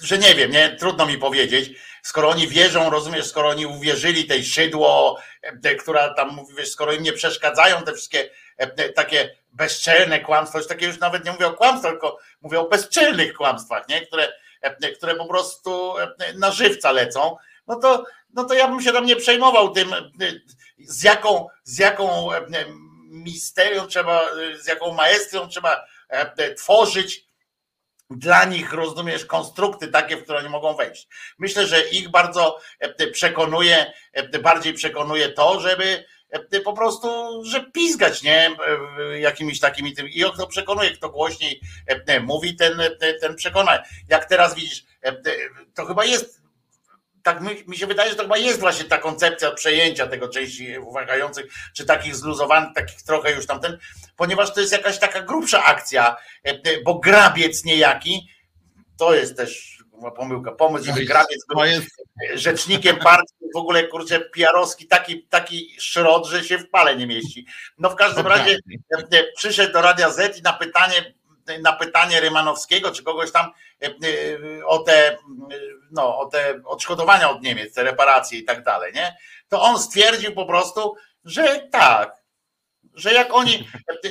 że 0.02 0.18
nie 0.18 0.36
wiem, 0.36 0.52
nie, 0.52 0.76
trudno 0.80 1.06
mi 1.06 1.18
powiedzieć, 1.18 1.72
skoro 2.02 2.30
oni 2.30 2.48
wierzą, 2.48 2.90
rozumiesz, 2.90 3.26
skoro 3.26 3.50
oni 3.50 3.66
uwierzyli 3.66 4.26
tej 4.26 4.46
szydło, 4.46 5.20
te, 5.62 5.76
która 5.76 6.14
tam 6.14 6.36
mówi, 6.36 6.54
wiesz, 6.58 6.72
skoro 6.72 6.94
im 6.94 7.04
nie 7.04 7.14
przeszkadzają 7.14 7.82
te 7.82 7.94
wszystkie 7.94 8.30
takie 8.96 9.36
bezczelne 9.52 10.20
kłamstwa, 10.20 10.58
już 10.58 10.68
takie 10.68 10.86
już 10.86 11.00
nawet 11.00 11.26
nie 11.26 11.32
mówię 11.32 11.48
o 11.48 11.54
kłamstwach, 11.54 11.92
tylko 11.92 12.20
mówię 12.42 12.60
o 12.60 12.70
bezczelnych 12.70 13.34
kłamstwach, 13.34 13.88
nie? 13.88 14.06
Które, 14.06 14.34
które 14.98 15.16
po 15.16 15.26
prostu 15.26 15.94
na 16.36 16.52
żywca 16.52 16.92
lecą, 16.92 17.38
no 17.68 17.76
to, 17.76 18.06
no 18.34 18.44
to 18.44 18.54
ja 18.54 18.68
bym 18.68 18.82
się 18.82 18.92
tam 18.92 19.06
nie 19.06 19.16
przejmował 19.16 19.74
tym, 19.74 19.96
z 20.80 21.04
jaką, 21.04 21.48
z 21.64 21.78
jaką 21.78 22.30
misterią 23.10 23.88
trzeba, 23.88 24.22
z 24.62 24.68
jaką 24.68 24.94
maestrią 24.94 25.48
trzeba 25.48 25.86
tworzyć 26.58 27.26
dla 28.10 28.46
nich, 28.46 28.74
rozumiesz, 28.74 29.26
konstrukty 29.26 29.88
takie, 29.88 30.18
w 30.18 30.24
które 30.24 30.40
oni 30.40 30.50
mogą 30.50 30.76
wejść. 30.76 31.08
Myślę, 31.38 31.68
że 31.68 31.90
ich 31.90 32.10
bardzo 32.10 32.60
przekonuje, 33.12 33.94
bardziej 34.42 34.74
przekonuje 34.74 35.30
to, 35.30 35.60
żeby 35.60 36.06
E, 36.23 36.23
po 36.64 36.74
prostu, 36.74 37.08
że 37.46 37.64
pizgać, 37.72 38.24
nie? 38.24 38.56
E, 39.12 39.20
jakimiś 39.20 39.60
takimi 39.60 39.94
tym. 39.94 40.10
I 40.10 40.24
kto 40.34 40.48
przekonuje, 40.48 40.92
kto 40.92 41.10
głośniej 41.10 41.62
e, 42.08 42.20
mówi, 42.20 42.56
ten, 42.56 42.82
ten 43.22 43.36
przekona. 43.36 43.84
Jak 44.10 44.26
teraz 44.26 44.56
widzisz, 44.56 44.84
to 45.76 45.86
chyba 45.86 46.06
jest 46.06 46.44
tak 47.24 47.42
mi, 47.42 47.50
mi, 47.68 47.78
się 47.78 47.88
wydaje, 47.88 48.10
że 48.10 48.16
to 48.16 48.24
chyba 48.24 48.38
jest 48.38 48.60
właśnie 48.60 48.86
ta 48.86 48.98
koncepcja 48.98 49.52
przejęcia 49.52 50.08
tego 50.08 50.30
części 50.30 50.78
uwagających, 50.78 51.46
czy 51.74 51.86
takich 51.86 52.16
zluzowanych, 52.16 52.70
takich 52.76 53.02
trochę 53.02 53.32
już 53.32 53.48
tamten, 53.48 53.78
ponieważ 54.16 54.54
to 54.54 54.60
jest 54.60 54.72
jakaś 54.72 55.00
taka 55.00 55.22
grubsza 55.22 55.66
akcja, 55.66 56.16
bo 56.86 57.00
grabiec 57.00 57.66
niejaki, 57.66 58.30
to 58.98 59.14
jest 59.16 59.38
też 59.38 59.83
pomyłka, 60.12 60.52
pomysł, 60.52 60.86
żeby 60.86 61.06
grabiec 61.06 61.46
był 61.48 61.60
rzecznikiem 62.34 62.98
partii, 62.98 63.44
w 63.54 63.58
ogóle 63.58 63.84
kurczę 63.88 64.20
Piarowski 64.20 64.88
taki, 64.88 65.24
taki 65.24 65.76
szrot, 65.80 66.28
że 66.28 66.44
się 66.44 66.58
w 66.58 66.70
pale 66.70 66.96
nie 66.96 67.08
mieści. 67.08 67.46
No 67.78 67.90
w 67.90 67.96
każdym 67.96 68.28
razie 68.28 68.60
e, 69.12 69.24
przyszedł 69.38 69.74
do 69.74 69.82
Radia 69.82 70.10
Z 70.10 70.38
i 70.38 70.42
na 70.42 70.54
pytanie, 70.54 71.14
na 71.62 71.74
pytanie 71.74 72.20
Rymanowskiego, 72.20 72.92
czy 72.92 73.04
kogoś 73.04 73.32
tam 73.32 73.52
e, 73.82 73.88
e, 73.88 74.66
o 74.66 74.80
te, 74.80 75.18
no, 75.92 76.20
o 76.20 76.26
te 76.26 76.62
odszkodowania 76.66 77.30
od 77.30 77.42
Niemiec, 77.42 77.74
te 77.74 77.84
reparacje 77.84 78.40
i 78.40 78.44
tak 78.44 78.64
dalej, 78.64 78.94
nie? 78.94 79.18
To 79.48 79.62
on 79.62 79.80
stwierdził 79.80 80.36
po 80.36 80.46
prostu, 80.46 80.96
że 81.26 81.68
tak, 81.72 82.23
że 82.96 83.14
jak 83.14 83.34
oni, 83.34 83.70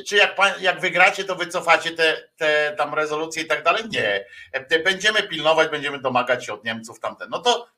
czy 0.09 0.17
jak, 0.17 0.37
jak 0.61 0.81
wygracie, 0.81 1.25
to 1.25 1.37
wycofacie 1.37 1.91
te, 1.91 2.29
te 2.37 2.75
tam 2.79 2.95
rezolucje 2.95 3.43
i 3.43 3.47
tak 3.47 3.63
dalej? 3.63 3.85
Nie. 3.91 4.25
Będziemy 4.85 5.23
pilnować, 5.23 5.71
będziemy 5.71 5.99
domagać 5.99 6.47
się 6.47 6.53
od 6.53 6.65
Niemców 6.65 7.01
tamten. 7.01 7.31
No 7.31 7.39
to 7.39 7.69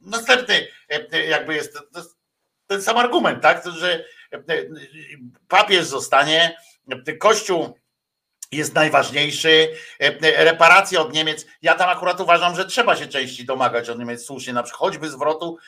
następny 0.00 0.68
jakby 1.28 1.54
jest 1.54 1.78
ten 2.66 2.82
sam 2.82 2.96
argument, 2.96 3.42
tak? 3.42 3.62
Że 3.78 4.04
papież 5.48 5.84
zostanie, 5.84 6.56
Kościół 7.18 7.78
jest 8.52 8.74
najważniejszy. 8.74 9.68
Reparacje 10.20 11.00
od 11.00 11.12
Niemiec. 11.12 11.46
Ja 11.62 11.74
tam 11.74 11.90
akurat 11.90 12.20
uważam, 12.20 12.56
że 12.56 12.64
trzeba 12.64 12.96
się 12.96 13.06
częściej 13.06 13.46
domagać 13.46 13.88
od 13.88 13.98
Niemiec 13.98 14.24
słusznie, 14.24 14.52
na 14.52 14.62
przykład 14.62 14.80
choćby 14.80 15.10
zwrotu 15.10 15.58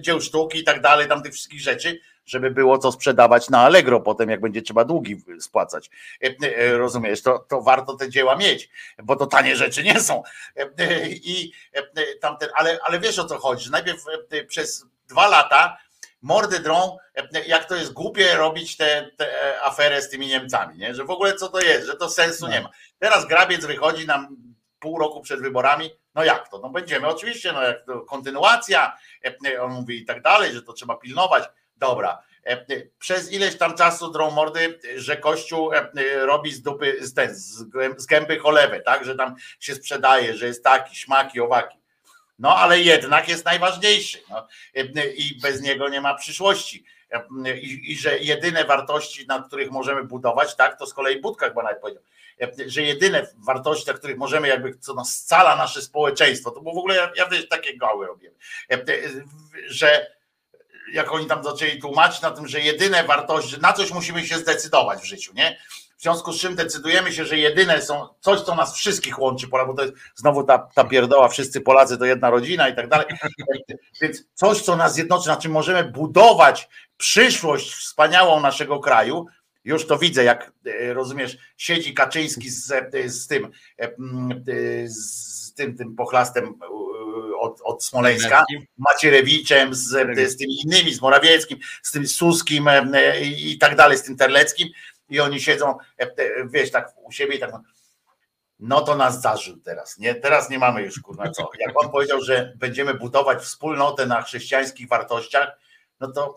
dzieł 0.00 0.20
sztuki 0.20 0.58
i 0.58 0.64
tak 0.64 0.80
dalej, 0.80 1.08
tam 1.08 1.22
tych 1.22 1.32
wszystkich 1.32 1.60
rzeczy, 1.60 2.00
żeby 2.26 2.50
było 2.50 2.78
co 2.78 2.92
sprzedawać 2.92 3.50
na 3.50 3.60
Allegro 3.60 4.00
potem, 4.00 4.30
jak 4.30 4.40
będzie 4.40 4.62
trzeba 4.62 4.84
długi 4.84 5.24
spłacać. 5.40 5.90
E, 6.22 6.56
e, 6.56 6.78
rozumiesz, 6.78 7.22
to, 7.22 7.38
to 7.38 7.60
warto 7.60 7.96
te 7.96 8.08
dzieła 8.08 8.36
mieć, 8.36 8.70
bo 9.02 9.16
to 9.16 9.26
tanie 9.26 9.56
rzeczy 9.56 9.82
nie 9.82 10.00
są. 10.00 10.22
E, 10.56 11.08
I 11.08 11.52
tamten, 12.20 12.48
ale, 12.54 12.78
ale 12.84 13.00
wiesz 13.00 13.18
o 13.18 13.24
co 13.24 13.38
chodzi, 13.38 13.64
że 13.64 13.70
najpierw 13.70 14.04
przez 14.46 14.86
dwa 15.08 15.28
lata 15.28 15.78
mordy 16.22 16.60
drą, 16.60 16.96
jak 17.46 17.64
to 17.64 17.76
jest 17.76 17.92
głupie 17.92 18.36
robić 18.36 18.76
tę 18.76 19.10
aferę 19.62 20.02
z 20.02 20.10
tymi 20.10 20.26
Niemcami, 20.26 20.78
nie? 20.78 20.94
że 20.94 21.04
w 21.04 21.10
ogóle 21.10 21.34
co 21.34 21.48
to 21.48 21.60
jest, 21.60 21.86
że 21.86 21.96
to 21.96 22.08
sensu 22.08 22.48
nie 22.48 22.60
ma. 22.60 22.70
Teraz 22.98 23.26
grabiec 23.26 23.66
wychodzi 23.66 24.06
nam 24.06 24.36
pół 24.78 24.98
roku 24.98 25.20
przed 25.20 25.40
wyborami, 25.40 25.90
no 26.14 26.24
jak 26.24 26.48
to? 26.48 26.58
No 26.58 26.70
będziemy 26.70 27.08
oczywiście, 27.08 27.52
no 27.52 27.62
jak 27.62 27.86
to 27.86 28.00
kontynuacja, 28.00 28.96
on 29.60 29.72
mówi 29.72 29.98
i 29.98 30.04
tak 30.04 30.22
dalej, 30.22 30.52
że 30.52 30.62
to 30.62 30.72
trzeba 30.72 30.96
pilnować. 30.96 31.44
Dobra. 31.76 32.22
E, 32.46 32.52
e, 32.52 32.66
przez 32.98 33.32
ileś 33.32 33.58
tam 33.58 33.76
czasu 33.76 34.10
drą 34.10 34.30
mordy, 34.30 34.78
że 34.96 35.16
Kościół 35.16 35.72
e, 35.72 35.90
robi 36.26 36.52
z 36.52 36.62
dupy, 36.62 36.96
z, 37.00 37.14
ten, 37.14 37.34
z 37.96 38.06
gęby 38.06 38.38
cholewę, 38.38 38.80
tak? 38.80 39.04
Że 39.04 39.14
tam 39.14 39.34
się 39.60 39.74
sprzedaje, 39.74 40.34
że 40.34 40.46
jest 40.46 40.64
taki, 40.64 40.96
śmaki, 40.96 41.40
owaki. 41.40 41.78
No 42.38 42.56
ale 42.56 42.80
jednak 42.80 43.28
jest 43.28 43.44
najważniejszy. 43.44 44.18
No. 44.30 44.48
I 45.16 45.38
bez 45.42 45.62
niego 45.62 45.88
nie 45.88 46.00
ma 46.00 46.14
przyszłości. 46.14 46.84
I, 47.62 47.92
I, 47.92 47.96
że 47.96 48.18
jedyne 48.18 48.64
wartości, 48.64 49.26
na 49.26 49.42
których 49.42 49.70
możemy 49.70 50.04
budować, 50.04 50.56
tak, 50.56 50.78
to 50.78 50.86
z 50.86 50.94
kolei 50.94 51.20
Budka 51.20 51.48
chyba 51.48 51.62
nawet 51.62 51.80
powiedział, 51.80 52.02
że 52.66 52.82
jedyne 52.82 53.26
wartości, 53.36 53.86
na 53.86 53.92
których 53.92 54.16
możemy 54.16 54.48
jakby, 54.48 54.78
co 54.78 54.94
nas 54.94 55.14
scala 55.14 55.56
nasze 55.56 55.82
społeczeństwo, 55.82 56.50
to 56.50 56.60
bo 56.60 56.72
w 56.72 56.78
ogóle 56.78 56.96
ja, 56.96 57.12
ja 57.16 57.28
takie 57.50 57.76
gały 57.76 58.06
robię, 58.06 58.30
że 59.66 60.06
jak 60.92 61.12
oni 61.12 61.26
tam 61.26 61.44
zaczęli 61.44 61.78
tłumaczyć 61.80 62.22
na 62.22 62.30
tym, 62.30 62.48
że 62.48 62.60
jedyne 62.60 63.04
wartości, 63.04 63.60
na 63.60 63.72
coś 63.72 63.90
musimy 63.90 64.26
się 64.26 64.38
zdecydować 64.38 65.00
w 65.00 65.04
życiu, 65.04 65.32
nie? 65.34 65.58
w 65.96 66.02
związku 66.02 66.32
z 66.32 66.40
czym 66.40 66.54
decydujemy 66.54 67.12
się, 67.12 67.24
że 67.24 67.38
jedyne 67.38 67.82
są 67.82 68.08
coś, 68.20 68.40
co 68.40 68.54
nas 68.54 68.74
wszystkich 68.74 69.18
łączy, 69.18 69.46
bo 69.46 69.74
to 69.74 69.82
jest 69.82 69.94
znowu 70.14 70.44
ta, 70.44 70.58
ta 70.74 70.84
pierdoła, 70.84 71.28
wszyscy 71.28 71.60
Polacy 71.60 71.98
to 71.98 72.04
jedna 72.04 72.30
rodzina 72.30 72.68
i 72.68 72.76
tak 72.76 72.88
dalej. 72.88 73.06
Więc 74.02 74.24
coś, 74.34 74.62
co 74.62 74.76
nas 74.76 74.94
zjednoczy, 74.94 75.28
na 75.28 75.36
czym 75.36 75.52
możemy 75.52 75.84
budować 75.84 76.68
przyszłość 76.96 77.74
wspaniałą 77.74 78.40
naszego 78.40 78.80
kraju, 78.80 79.26
już 79.64 79.86
to 79.86 79.98
widzę, 79.98 80.24
jak 80.24 80.52
e, 80.66 80.94
rozumiesz, 80.94 81.38
siedzi 81.56 81.94
Kaczyński 81.94 82.50
z, 82.50 82.72
e, 82.72 83.08
z 83.08 83.26
tym, 83.26 83.50
e, 83.78 83.88
z 84.88 85.54
tym, 85.54 85.76
tym 85.76 85.96
pochlastem 85.96 86.54
od, 87.54 87.60
od 87.74 87.84
Smoleńska, 87.84 88.44
Macierewiczem, 88.78 89.74
z, 89.74 89.88
z 90.30 90.36
tymi 90.36 90.54
innymi, 90.64 90.94
z 90.94 91.00
Morawieckim, 91.00 91.58
z 91.82 91.92
tym 91.92 92.08
Suskim 92.08 92.68
i, 93.22 93.52
i 93.52 93.58
tak 93.58 93.76
dalej, 93.76 93.98
z 93.98 94.02
tym 94.02 94.16
Terleckim 94.16 94.68
i 95.08 95.20
oni 95.20 95.40
siedzą, 95.40 95.78
wiesz, 96.46 96.70
tak 96.70 96.92
u 97.02 97.12
siebie 97.12 97.36
i 97.36 97.38
tak 97.38 97.50
no 98.58 98.80
to 98.80 98.96
nas 98.96 99.20
zażył 99.20 99.56
teraz, 99.56 99.98
nie? 99.98 100.14
Teraz 100.14 100.50
nie 100.50 100.58
mamy 100.58 100.82
już 100.82 101.00
kurwa 101.00 101.30
co. 101.30 101.50
Jak 101.58 101.84
on 101.84 101.90
powiedział, 101.90 102.20
że 102.22 102.52
będziemy 102.56 102.94
budować 102.94 103.42
wspólnotę 103.42 104.06
na 104.06 104.22
chrześcijańskich 104.22 104.88
wartościach, 104.88 105.58
no 106.00 106.12
to 106.12 106.36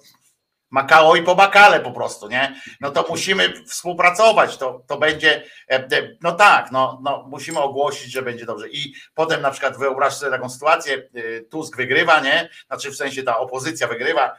Makao 0.69 1.15
i 1.15 1.23
po 1.23 1.35
Makale 1.35 1.79
po 1.79 1.91
prostu, 1.91 2.27
nie? 2.27 2.61
No 2.81 2.91
to 2.91 3.05
musimy 3.09 3.53
współpracować, 3.65 4.57
to, 4.57 4.83
to 4.87 4.97
będzie, 4.97 5.43
e, 5.69 5.75
e, 5.75 6.17
no 6.21 6.31
tak, 6.31 6.71
no, 6.71 6.99
no 7.03 7.25
musimy 7.27 7.59
ogłosić, 7.59 8.11
że 8.11 8.21
będzie 8.21 8.45
dobrze. 8.45 8.69
I 8.69 8.93
potem 9.13 9.41
na 9.41 9.51
przykład 9.51 9.77
wyobraź 9.77 10.13
sobie 10.13 10.31
taką 10.31 10.49
sytuację, 10.49 11.09
e, 11.13 11.41
Tusk 11.41 11.77
wygrywa, 11.77 12.19
nie? 12.19 12.49
Znaczy 12.67 12.91
w 12.91 12.95
sensie 12.95 13.23
ta 13.23 13.37
opozycja 13.37 13.87
wygrywa, 13.87 14.35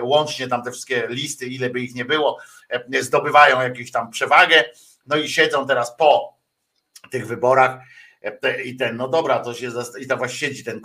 łącznie 0.00 0.48
tam 0.48 0.62
te 0.62 0.70
wszystkie 0.70 1.06
listy, 1.08 1.46
ile 1.46 1.70
by 1.70 1.80
ich 1.80 1.94
nie 1.94 2.04
było, 2.04 2.38
zdobywają 3.00 3.60
jakąś 3.60 3.90
tam 3.90 4.10
przewagę, 4.10 4.64
no 5.06 5.16
i 5.16 5.28
siedzą 5.28 5.66
teraz 5.66 5.96
po 5.96 6.36
tych 7.10 7.26
wyborach 7.26 7.78
i 8.64 8.76
ten, 8.76 8.96
no 8.96 9.08
dobra, 9.08 9.38
to 9.38 9.54
się, 9.54 9.70
i 10.00 10.06
tam 10.06 10.18
właśnie 10.18 10.38
siedzi 10.38 10.64
ten 10.64 10.80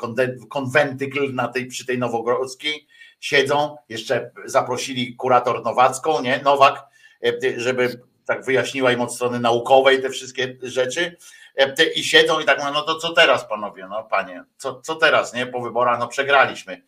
konwentykl 0.50 1.34
na 1.34 1.48
tej, 1.48 1.66
przy 1.66 1.86
tej 1.86 1.98
Nowogrodzkiej, 1.98 2.88
siedzą, 3.22 3.78
jeszcze 3.90 4.32
zaprosili 4.46 5.16
kurator 5.16 5.64
Nowacką, 5.64 6.22
nie, 6.22 6.42
Nowak, 6.44 6.84
e, 7.26 7.60
żeby 7.60 8.02
tak 8.26 8.46
wyjaśniła 8.46 8.92
im 8.92 9.02
od 9.02 9.16
strony 9.16 9.40
naukowej 9.40 10.02
te 10.02 10.10
wszystkie 10.10 10.58
rzeczy 10.62 11.18
e, 11.58 11.84
i 11.84 12.04
siedzą 12.04 12.40
i 12.40 12.46
tak 12.46 12.60
mówią, 12.60 12.74
no 12.74 12.82
to 12.82 12.96
co 12.96 13.14
teraz 13.14 13.46
panowie, 13.46 13.88
no 13.90 14.04
panie, 14.04 14.44
co, 14.58 14.82
co 14.82 14.96
teraz, 14.96 15.34
nie, 15.34 15.46
po 15.46 15.62
wyborach, 15.62 16.00
no 16.00 16.08
przegraliśmy. 16.08 16.82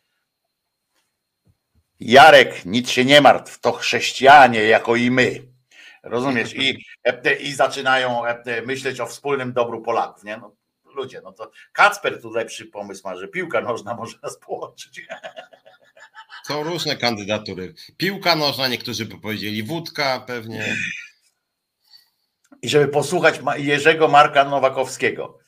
Jarek, 1.99 2.65
nic 2.65 2.89
się 2.89 3.05
nie 3.05 3.21
martw, 3.21 3.59
to 3.59 3.71
chrześcijanie 3.71 4.63
jako 4.63 4.95
i 4.95 5.11
my. 5.11 5.41
Rozumiesz? 6.03 6.55
I, 6.55 6.85
e, 7.03 7.33
i 7.35 7.53
zaczynają 7.53 8.21
myśleć 8.65 8.99
o 8.99 9.05
wspólnym 9.05 9.53
dobru 9.53 9.81
Polaków. 9.81 10.23
Nie? 10.23 10.37
No, 10.37 10.55
ludzie, 10.93 11.21
no 11.23 11.31
to 11.31 11.51
Kacper 11.73 12.21
tu 12.21 12.31
lepszy 12.31 12.65
pomysł 12.65 13.01
ma, 13.07 13.15
że 13.15 13.27
piłka 13.27 13.61
nożna 13.61 13.93
może 13.99 14.17
nas 14.23 14.37
połączyć. 14.37 15.07
Są 16.47 16.63
różne 16.63 16.97
kandydatury. 16.97 17.73
Piłka 17.97 18.35
nożna, 18.35 18.67
niektórzy 18.67 19.05
by 19.05 19.19
powiedzieli 19.19 19.63
wódka 19.63 20.19
pewnie. 20.27 20.75
I 22.61 22.69
żeby 22.69 22.87
posłuchać 22.87 23.39
Jerzego 23.57 24.07
Marka 24.07 24.43
Nowakowskiego. 24.43 25.39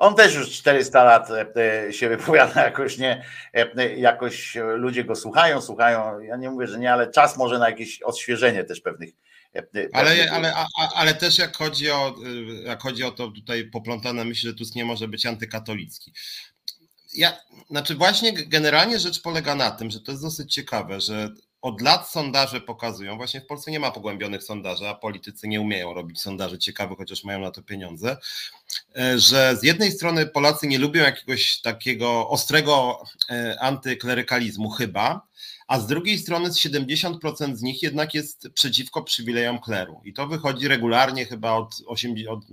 On 0.00 0.14
też 0.14 0.34
już 0.34 0.50
400 0.50 1.04
lat 1.04 1.30
e, 1.30 1.46
e, 1.86 1.92
się 1.92 2.08
wypowiada, 2.08 2.64
jakoś 2.70 2.98
nie, 2.98 3.24
e, 3.54 3.96
jakoś 3.96 4.56
ludzie 4.76 5.04
go 5.04 5.16
słuchają, 5.16 5.60
słuchają. 5.60 6.20
Ja 6.20 6.36
nie 6.36 6.50
mówię, 6.50 6.66
że 6.66 6.78
nie, 6.78 6.92
ale 6.92 7.10
czas 7.10 7.36
może 7.36 7.58
na 7.58 7.70
jakieś 7.70 8.02
odświeżenie 8.02 8.64
też 8.64 8.80
pewnych. 8.80 9.10
Ale, 9.92 10.30
ale, 10.32 10.54
ale 10.94 11.14
też 11.14 11.38
jak 11.38 11.56
chodzi, 11.56 11.90
o, 11.90 12.14
jak 12.64 12.82
chodzi 12.82 13.04
o 13.04 13.10
to 13.10 13.28
tutaj 13.28 13.64
poplątane 13.64 14.24
myślę, 14.24 14.50
że 14.50 14.56
Tusk 14.56 14.74
nie 14.74 14.84
może 14.84 15.08
być 15.08 15.26
antykatolicki. 15.26 16.12
Ja, 17.14 17.36
znaczy 17.70 17.94
właśnie 17.94 18.32
generalnie 18.32 18.98
rzecz 18.98 19.22
polega 19.22 19.54
na 19.54 19.70
tym, 19.70 19.90
że 19.90 20.00
to 20.00 20.12
jest 20.12 20.22
dosyć 20.22 20.54
ciekawe, 20.54 21.00
że 21.00 21.28
od 21.62 21.80
lat 21.80 22.10
sondaże 22.10 22.60
pokazują, 22.60 23.16
właśnie 23.16 23.40
w 23.40 23.46
Polsce 23.46 23.70
nie 23.70 23.80
ma 23.80 23.90
pogłębionych 23.90 24.42
sondaży, 24.42 24.88
a 24.88 24.94
politycy 24.94 25.48
nie 25.48 25.60
umieją 25.60 25.94
robić 25.94 26.20
sondaży 26.20 26.58
ciekawych, 26.58 26.98
chociaż 26.98 27.24
mają 27.24 27.40
na 27.40 27.50
to 27.50 27.62
pieniądze, 27.62 28.16
e, 28.96 29.18
że 29.18 29.56
z 29.56 29.62
jednej 29.62 29.92
strony 29.92 30.26
Polacy 30.26 30.66
nie 30.66 30.78
lubią 30.78 31.02
jakiegoś 31.02 31.60
takiego 31.60 32.28
ostrego 32.28 33.02
e, 33.30 33.56
antyklerykalizmu 33.60 34.70
chyba, 34.70 35.26
a 35.70 35.80
z 35.80 35.86
drugiej 35.86 36.18
strony 36.18 36.48
70% 36.48 37.56
z 37.56 37.62
nich 37.62 37.82
jednak 37.82 38.14
jest 38.14 38.48
przeciwko 38.54 39.02
przywilejom 39.02 39.60
kleru. 39.60 40.00
I 40.04 40.12
to 40.12 40.26
wychodzi 40.26 40.68
regularnie 40.68 41.26
chyba 41.26 41.52
od, 41.52 41.74
80, 41.86 42.28
od 42.28 42.44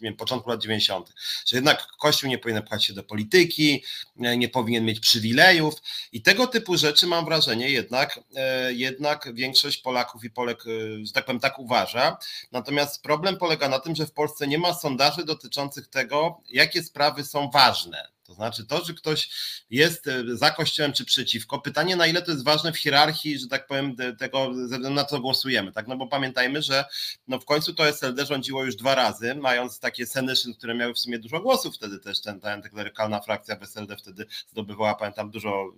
wiem, 0.00 0.16
początku 0.16 0.50
lat 0.50 0.62
90., 0.62 1.12
że 1.46 1.56
jednak 1.56 1.86
Kościół 1.98 2.30
nie 2.30 2.38
powinien 2.38 2.62
pchać 2.62 2.84
się 2.84 2.92
do 2.92 3.02
polityki, 3.02 3.84
e, 4.20 4.36
nie 4.36 4.48
powinien 4.48 4.84
mieć 4.84 5.00
przywilejów 5.00 5.74
i 6.12 6.22
tego 6.22 6.46
typu 6.46 6.76
rzeczy 6.76 7.06
mam 7.06 7.24
wrażenie 7.24 7.70
jednak, 7.70 8.20
e, 8.36 8.72
jednak 8.72 9.34
większość 9.34 9.78
Polaków 9.78 10.24
i 10.24 10.30
Polek, 10.30 10.64
e, 10.66 11.06
że 11.06 11.12
tak 11.12 11.24
powiem, 11.24 11.40
tak 11.40 11.58
uważa. 11.58 12.16
Natomiast 12.52 13.02
problem 13.02 13.36
polega 13.36 13.68
na 13.68 13.78
tym, 13.78 13.96
że 13.96 14.06
w 14.06 14.12
Polsce 14.12 14.46
nie 14.46 14.58
ma 14.58 14.74
sondaży 14.74 15.24
dotyczących 15.24 15.88
tego, 15.88 16.40
jakie 16.48 16.82
sprawy 16.82 17.24
są 17.24 17.50
ważne 17.50 18.13
to 18.24 18.34
znaczy 18.34 18.66
to, 18.66 18.84
że 18.84 18.94
ktoś 18.94 19.30
jest 19.70 20.06
e, 20.06 20.36
za 20.36 20.50
kościołem 20.50 20.92
czy 20.92 21.04
przeciwko, 21.04 21.58
pytanie 21.58 21.96
na 21.96 22.06
ile 22.06 22.22
to 22.22 22.30
jest 22.30 22.44
ważne 22.44 22.72
w 22.72 22.78
hierarchii, 22.78 23.38
że 23.38 23.48
tak 23.48 23.66
powiem, 23.66 23.96
tego, 24.18 24.50
na 24.78 25.04
co 25.04 25.20
głosujemy, 25.20 25.72
tak? 25.72 25.88
No 25.88 25.96
bo 25.96 26.06
pamiętajmy, 26.06 26.62
że 26.62 26.84
no 27.28 27.38
w 27.40 27.44
końcu 27.44 27.74
to 27.74 27.88
SLD 27.88 28.26
rządziło 28.26 28.64
już 28.64 28.76
dwa 28.76 28.94
razy, 28.94 29.34
mając 29.34 29.80
takie 29.80 30.06
Senyszyn, 30.06 30.54
które 30.54 30.74
miały 30.74 30.94
w 30.94 30.98
sumie 30.98 31.18
dużo 31.18 31.40
głosów 31.40 31.74
wtedy 31.74 31.98
też, 31.98 32.20
ten, 32.20 32.40
ta 32.40 32.52
antyklerykalna 32.52 33.20
frakcja 33.20 33.56
w 33.56 33.62
SLD 33.62 33.96
wtedy 33.96 34.26
zdobywała, 34.52 34.94
pamiętam, 34.94 35.30
dużo, 35.30 35.72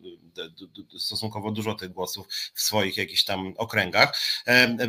stosunkowo 0.99 1.51
dużo 1.51 1.75
tych 1.75 1.93
głosów 1.93 2.27
w 2.55 2.61
swoich 2.63 2.97
jakichś 2.97 3.25
tam 3.25 3.55
okręgach. 3.57 4.19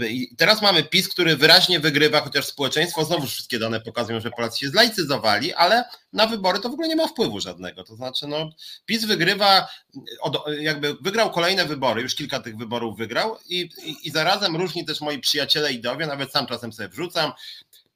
I 0.09 0.35
teraz 0.38 0.61
mamy 0.61 0.84
PiS, 0.84 1.09
który 1.09 1.38
wyraźnie 1.38 1.79
wygrywa, 1.79 2.21
chociaż 2.21 2.45
społeczeństwo, 2.45 3.05
znowu 3.05 3.27
wszystkie 3.27 3.59
dane 3.59 3.81
pokazują, 3.81 4.19
że 4.19 4.31
Polacy 4.31 4.59
się 4.59 4.69
zlaicyzowali, 4.69 5.53
ale 5.53 5.84
na 6.13 6.27
wybory 6.27 6.59
to 6.59 6.69
w 6.69 6.73
ogóle 6.73 6.88
nie 6.88 6.95
ma 6.95 7.07
wpływu 7.07 7.39
żadnego. 7.48 7.84
To 7.84 7.95
znaczy, 7.95 8.28
no, 8.28 8.49
PiS 8.86 9.06
wygrywa, 9.06 9.68
jakby 10.60 10.94
wygrał 11.02 11.32
kolejne 11.32 11.65
wybory, 11.65 12.02
już 12.02 12.15
kilka 12.15 12.40
tych 12.40 12.57
wyborów 12.57 12.98
wygrał 12.98 13.38
i, 13.49 13.69
i, 13.84 14.07
i 14.07 14.11
zarazem 14.11 14.56
różni 14.56 14.86
też 14.86 15.02
moi 15.02 15.19
przyjaciele 15.19 15.72
idowie, 15.72 16.07
nawet 16.07 16.32
sam 16.32 16.48
czasem 16.48 16.74
sobie 16.74 16.90
wrzucam, 16.90 17.32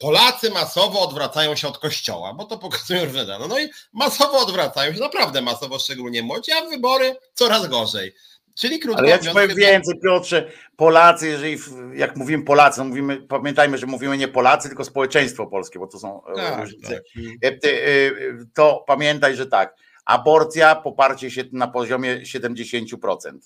Polacy 0.01 0.49
masowo 0.49 1.01
odwracają 1.01 1.55
się 1.55 1.67
od 1.67 1.77
kościoła, 1.77 2.33
bo 2.33 2.45
to 2.45 2.57
pokazują 2.57 3.05
różne 3.05 3.25
dane. 3.25 3.47
No 3.47 3.59
i 3.59 3.69
masowo 3.93 4.39
odwracają 4.39 4.93
się, 4.93 4.99
naprawdę 4.99 5.41
masowo, 5.41 5.79
szczególnie 5.79 6.23
młodzi, 6.23 6.51
a 6.51 6.61
wybory 6.61 7.15
coraz 7.33 7.67
gorzej. 7.67 8.13
Czyli 8.55 8.79
krótko 8.79 8.99
Ale 8.99 9.09
ja 9.09 9.19
ci 9.19 9.29
powiem 9.29 9.55
więcej, 9.55 9.99
Piotrze, 9.99 10.51
Polacy, 10.75 11.27
jeżeli, 11.27 11.57
jak 11.93 12.15
mówimy 12.15 12.43
Polacy, 12.43 12.79
no 12.79 12.85
mówimy, 12.85 13.17
pamiętajmy, 13.17 13.77
że 13.77 13.85
mówimy 13.85 14.17
nie 14.17 14.27
Polacy, 14.27 14.67
tylko 14.67 14.83
społeczeństwo 14.83 15.47
polskie, 15.47 15.79
bo 15.79 15.87
to 15.87 15.99
są 15.99 16.25
e, 16.25 16.35
tak, 16.35 16.59
różnice. 16.59 16.95
Tak. 16.95 17.03
E, 17.43 17.67
e, 17.67 18.11
to 18.53 18.83
pamiętaj, 18.87 19.35
że 19.35 19.45
tak, 19.45 19.75
aborcja, 20.05 20.75
poparcie 20.75 21.31
się 21.31 21.43
na 21.51 21.67
poziomie 21.67 22.21
70%. 22.21 23.39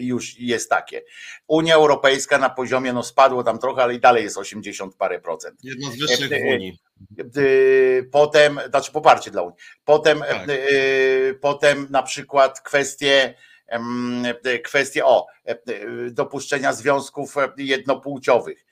Już 0.00 0.38
jest 0.38 0.70
takie. 0.70 1.02
Unia 1.46 1.74
Europejska 1.74 2.38
na 2.38 2.50
poziomie, 2.50 2.92
no 2.92 3.02
spadło 3.02 3.44
tam 3.44 3.58
trochę, 3.58 3.82
ale 3.82 3.94
i 3.94 4.00
dalej 4.00 4.24
jest 4.24 4.38
80 4.38 4.94
parę 4.96 5.20
procent. 5.20 5.60
Jedno 5.62 5.90
z 5.90 5.98
wyższych 5.98 6.28
w 6.28 6.54
Unii. 6.54 6.78
Potem, 8.12 8.60
znaczy 8.68 8.92
poparcie 8.92 9.30
dla 9.30 9.42
Unii. 9.42 9.56
Potem, 9.84 10.20
tak. 10.20 10.48
potem 11.40 11.86
na 11.90 12.02
przykład 12.02 12.60
kwestie 12.60 13.34
kwestie 14.64 15.04
o 15.04 15.26
dopuszczenia 16.10 16.72
związków 16.72 17.34
jednopłciowych. 17.56 18.64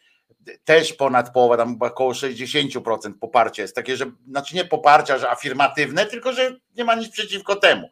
Też 0.64 0.92
ponad 0.92 1.32
połowa, 1.32 1.56
tam 1.56 1.76
około 1.80 2.12
60% 2.12 3.12
poparcia 3.20 3.62
jest 3.62 3.74
takie, 3.74 3.96
że 3.96 4.10
znaczy 4.28 4.56
nie 4.56 4.64
poparcia, 4.64 5.18
że 5.18 5.30
afirmatywne, 5.30 6.06
tylko 6.06 6.32
że 6.32 6.56
nie 6.76 6.84
ma 6.84 6.94
nic 6.94 7.10
przeciwko 7.10 7.56
temu. 7.56 7.90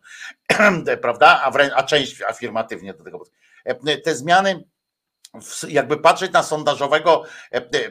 Prawda? 1.02 1.43
A, 1.44 1.51
wręcz, 1.51 1.72
a 1.76 1.82
część 1.82 2.22
afirmatywnie 2.22 2.94
do 2.94 3.05
tego. 3.05 3.24
Te 4.05 4.14
zmiany, 4.14 4.64
jakby 5.68 5.97
patrzeć 5.97 6.32
na 6.32 6.43
sondażowego 6.43 7.24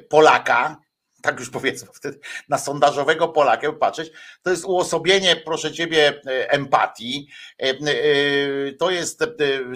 Polaka, 0.10 0.78
tak 1.22 1.40
już 1.40 1.50
powiedzmy, 1.50 1.90
wtedy 1.94 2.20
na 2.50 2.58
sondażowego 2.58 3.28
Polakę 3.28 3.74
patrzeć, 3.74 4.12
to 4.44 4.50
jest 4.50 4.66
uosobienie, 4.66 5.36
proszę 5.36 5.72
ciebie, 5.72 6.22
e, 6.28 6.52
empatii, 6.52 7.28
e, 7.60 7.64
e, 7.64 8.74
to 8.74 8.92
jest 8.92 9.24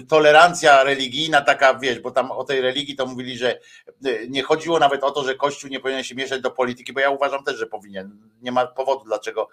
tolerancja 0.08 0.84
religijna, 0.84 1.40
taka 1.40 1.74
wiesz, 1.74 2.00
bo 2.00 2.10
tam 2.10 2.30
o 2.30 2.44
tej 2.44 2.60
religii 2.60 2.96
to 2.96 3.06
mówili, 3.06 3.38
że 3.38 3.58
nie 4.28 4.42
chodziło 4.42 4.78
nawet 4.78 5.04
o 5.04 5.10
to, 5.10 5.24
że 5.24 5.34
Kościół 5.34 5.70
nie 5.70 5.80
powinien 5.80 6.04
się 6.04 6.14
mieszać 6.14 6.40
do 6.40 6.50
polityki, 6.50 6.92
bo 6.92 7.00
ja 7.00 7.10
uważam 7.10 7.44
też, 7.44 7.56
że 7.56 7.66
powinien. 7.66 8.16
Nie 8.42 8.52
ma 8.52 8.66
powodu, 8.66 9.04
dlaczego 9.04 9.48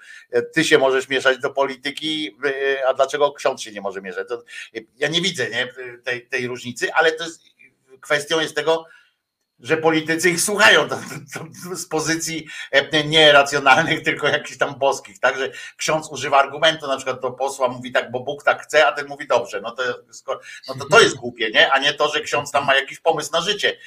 ty 0.53 0.63
się 0.63 0.77
możesz 0.77 1.09
mieszać 1.09 1.37
do 1.37 1.49
polityki, 1.49 2.37
a 2.87 2.93
dlaczego 2.93 3.31
ksiądz 3.31 3.61
się 3.61 3.71
nie 3.71 3.81
może 3.81 4.01
mieszać. 4.01 4.27
ja 4.97 5.07
nie 5.07 5.21
widzę 5.21 5.49
nie, 5.49 5.67
tej, 6.03 6.27
tej 6.27 6.47
różnicy, 6.47 6.93
ale 6.93 7.11
to 7.11 7.23
jest 7.23 7.41
kwestią 8.01 8.39
jest 8.39 8.55
tego, 8.55 8.85
że 9.61 9.77
politycy 9.77 10.29
ich 10.29 10.41
słuchają 10.41 10.89
to, 10.89 10.95
to, 11.33 11.39
to 11.39 11.75
z 11.75 11.85
pozycji 11.85 12.47
e, 12.71 13.03
nie 13.03 13.31
racjonalnych, 13.31 14.03
tylko 14.03 14.27
jakichś 14.27 14.57
tam 14.57 14.79
boskich. 14.79 15.19
Także 15.19 15.51
ksiądz 15.77 16.07
używa 16.11 16.39
argumentu, 16.39 16.87
na 16.87 16.95
przykład 16.95 17.21
do 17.21 17.31
posła 17.31 17.67
mówi 17.67 17.91
tak, 17.91 18.11
bo 18.11 18.19
Bóg 18.19 18.43
tak 18.43 18.63
chce, 18.63 18.87
a 18.87 18.91
ten 18.91 19.07
mówi 19.07 19.27
dobrze. 19.27 19.61
No 19.61 19.71
to, 19.71 19.83
no 20.67 20.75
to, 20.75 20.85
to 20.85 20.99
jest 21.01 21.15
głupie, 21.15 21.51
nie? 21.51 21.71
A 21.71 21.79
nie 21.79 21.93
to, 21.93 22.09
że 22.09 22.21
ksiądz 22.21 22.51
tam 22.51 22.65
ma 22.65 22.75
jakiś 22.75 22.99
pomysł 22.99 23.31
na 23.31 23.41
życie. 23.41 23.77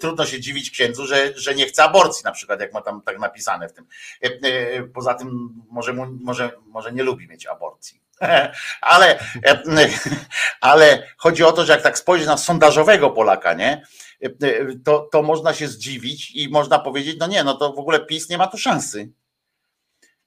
Trudno 0.00 0.26
się 0.26 0.40
dziwić 0.40 0.70
księdzu, 0.70 1.06
że, 1.06 1.32
że 1.36 1.54
nie 1.54 1.66
chce 1.66 1.84
aborcji, 1.84 2.24
na 2.24 2.32
przykład, 2.32 2.60
jak 2.60 2.72
ma 2.72 2.82
tam 2.82 3.02
tak 3.02 3.18
napisane 3.18 3.68
w 3.68 3.72
tym. 3.72 3.86
E, 4.24 4.26
e, 4.26 4.82
poza 4.82 5.14
tym 5.14 5.50
może, 5.70 5.92
może, 6.22 6.50
może 6.66 6.92
nie 6.92 7.02
lubi 7.02 7.28
mieć 7.28 7.46
aborcji. 7.46 8.04
Ale, 8.80 9.18
ale 10.60 11.02
chodzi 11.16 11.44
o 11.44 11.52
to, 11.52 11.64
że 11.64 11.72
jak 11.72 11.82
tak 11.82 11.98
spojrzy 11.98 12.26
na 12.26 12.36
sondażowego 12.36 13.10
Polaka, 13.10 13.52
nie? 13.52 13.86
To, 14.84 15.08
to 15.12 15.22
można 15.22 15.54
się 15.54 15.68
zdziwić 15.68 16.30
i 16.30 16.48
można 16.48 16.78
powiedzieć, 16.78 17.16
no 17.20 17.26
nie, 17.26 17.44
no 17.44 17.54
to 17.54 17.72
w 17.72 17.78
ogóle 17.78 18.00
PiS 18.00 18.28
nie 18.28 18.38
ma 18.38 18.46
tu 18.46 18.58
szansy. 18.58 19.12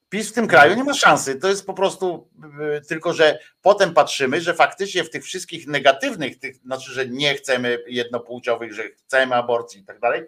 PiS 0.09 0.30
w 0.30 0.34
tym 0.34 0.47
kraju 0.47 0.76
nie 0.76 0.84
ma 0.84 0.93
szansy. 0.93 1.35
To 1.35 1.47
jest 1.47 1.65
po 1.65 1.73
prostu 1.73 2.30
tylko, 2.88 3.14
że 3.14 3.39
potem 3.61 3.93
patrzymy, 3.93 4.41
że 4.41 4.53
faktycznie 4.53 5.03
w 5.03 5.09
tych 5.09 5.23
wszystkich 5.23 5.68
negatywnych, 5.68 6.39
tych, 6.39 6.55
znaczy, 6.55 6.91
że 6.91 7.07
nie 7.07 7.35
chcemy 7.35 7.84
jednopłciowych, 7.88 8.73
że 8.73 8.84
chcemy 8.89 9.35
aborcji 9.35 9.81
i 9.81 9.85
tak 9.85 9.99
dalej, 9.99 10.23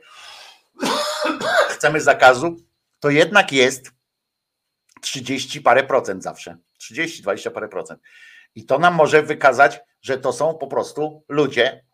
chcemy 1.75 2.01
zakazu, 2.01 2.55
to 2.99 3.09
jednak 3.09 3.51
jest 3.51 3.91
30 5.01 5.61
parę 5.61 5.83
procent 5.83 6.23
zawsze. 6.23 6.57
30, 6.77 7.21
20 7.21 7.51
parę 7.51 7.67
procent. 7.67 8.01
I 8.55 8.65
to 8.65 8.79
nam 8.79 8.93
może 8.93 9.23
wykazać, 9.23 9.79
że 10.01 10.17
to 10.17 10.33
są 10.33 10.53
po 10.53 10.67
prostu 10.67 11.23
ludzie, 11.29 11.85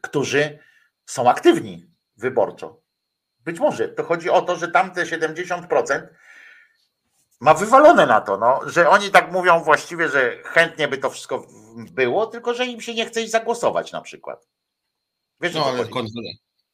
którzy 0.00 0.58
są 1.08 1.30
aktywni 1.30 1.90
wyborczo. 2.16 2.82
Być 3.44 3.58
może 3.58 3.88
to 3.88 4.04
chodzi 4.04 4.30
o 4.30 4.42
to, 4.42 4.56
że 4.56 4.68
tamte 4.68 5.04
70% 5.04 6.06
ma 7.40 7.54
wywalone 7.54 8.06
na 8.06 8.20
to, 8.20 8.38
no, 8.38 8.60
że 8.66 8.88
oni 8.88 9.10
tak 9.10 9.32
mówią 9.32 9.60
właściwie, 9.60 10.08
że 10.08 10.42
chętnie 10.44 10.88
by 10.88 10.98
to 10.98 11.10
wszystko 11.10 11.46
było, 11.76 12.26
tylko 12.26 12.54
że 12.54 12.66
im 12.66 12.80
się 12.80 12.94
nie 12.94 13.06
chce 13.06 13.28
zagłosować 13.28 13.92
na 13.92 14.00
przykład. 14.00 14.48
Wiesz, 15.40 15.54
no, 15.54 15.66
ale 15.66 15.84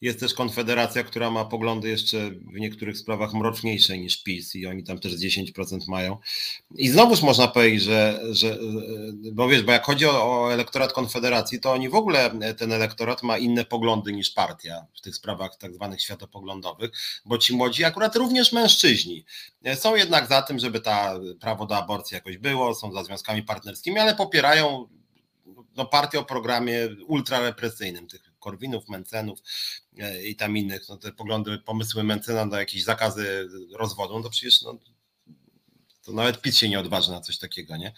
jest 0.04 0.20
też 0.20 0.34
Konfederacja, 0.34 1.04
która 1.04 1.30
ma 1.30 1.44
poglądy 1.44 1.88
jeszcze 1.88 2.30
w 2.30 2.60
niektórych 2.60 2.98
sprawach 2.98 3.34
mroczniejsze 3.34 3.98
niż 3.98 4.22
PiS 4.22 4.54
i 4.54 4.66
oni 4.66 4.84
tam 4.84 4.98
też 4.98 5.12
10% 5.12 5.78
mają. 5.88 6.18
I 6.76 6.88
znowuż 6.88 7.22
można 7.22 7.48
powiedzieć, 7.48 7.82
że, 7.82 8.20
że 8.30 8.58
bo 9.32 9.48
wiesz, 9.48 9.62
bo 9.62 9.72
jak 9.72 9.84
chodzi 9.84 10.06
o, 10.06 10.42
o 10.42 10.52
elektorat 10.52 10.92
Konfederacji, 10.92 11.60
to 11.60 11.72
oni 11.72 11.88
w 11.88 11.94
ogóle, 11.94 12.30
ten 12.58 12.72
elektorat 12.72 13.22
ma 13.22 13.38
inne 13.38 13.64
poglądy 13.64 14.12
niż 14.12 14.30
partia 14.30 14.86
w 14.96 15.00
tych 15.00 15.16
sprawach 15.16 15.56
tak 15.56 15.74
zwanych 15.74 16.02
światopoglądowych, 16.02 16.90
bo 17.24 17.38
ci 17.38 17.56
młodzi, 17.56 17.84
akurat 17.84 18.16
również 18.16 18.52
mężczyźni, 18.52 19.24
są 19.74 19.96
jednak 19.96 20.28
za 20.28 20.42
tym, 20.42 20.58
żeby 20.58 20.80
ta 20.80 21.14
prawo 21.40 21.66
do 21.66 21.76
aborcji 21.76 22.14
jakoś 22.14 22.38
było, 22.38 22.74
są 22.74 22.92
za 22.92 23.04
związkami 23.04 23.42
partnerskimi, 23.42 23.98
ale 23.98 24.14
popierają 24.14 24.88
no, 25.76 25.86
partię 25.86 26.18
o 26.18 26.24
programie 26.24 26.88
ultrarepresyjnym, 27.06 28.08
tych 28.08 28.34
Korwinów, 28.44 28.88
Mencenów 28.88 29.38
i 30.24 30.36
tam 30.36 30.56
innych, 30.56 30.88
no 30.88 30.96
te 30.96 31.12
poglądy, 31.12 31.58
pomysły 31.58 32.04
Mencena 32.04 32.46
na 32.46 32.58
jakieś 32.58 32.84
zakazy 32.84 33.48
rozwodu, 33.72 34.14
no 34.14 34.22
to 34.22 34.30
przecież 34.30 34.62
no, 34.62 34.78
to 36.04 36.12
nawet 36.12 36.40
PiS 36.40 36.56
się 36.56 36.68
nie 36.68 36.80
odważy 36.80 37.10
na 37.10 37.20
coś 37.20 37.38
takiego, 37.38 37.76
nie? 37.76 37.92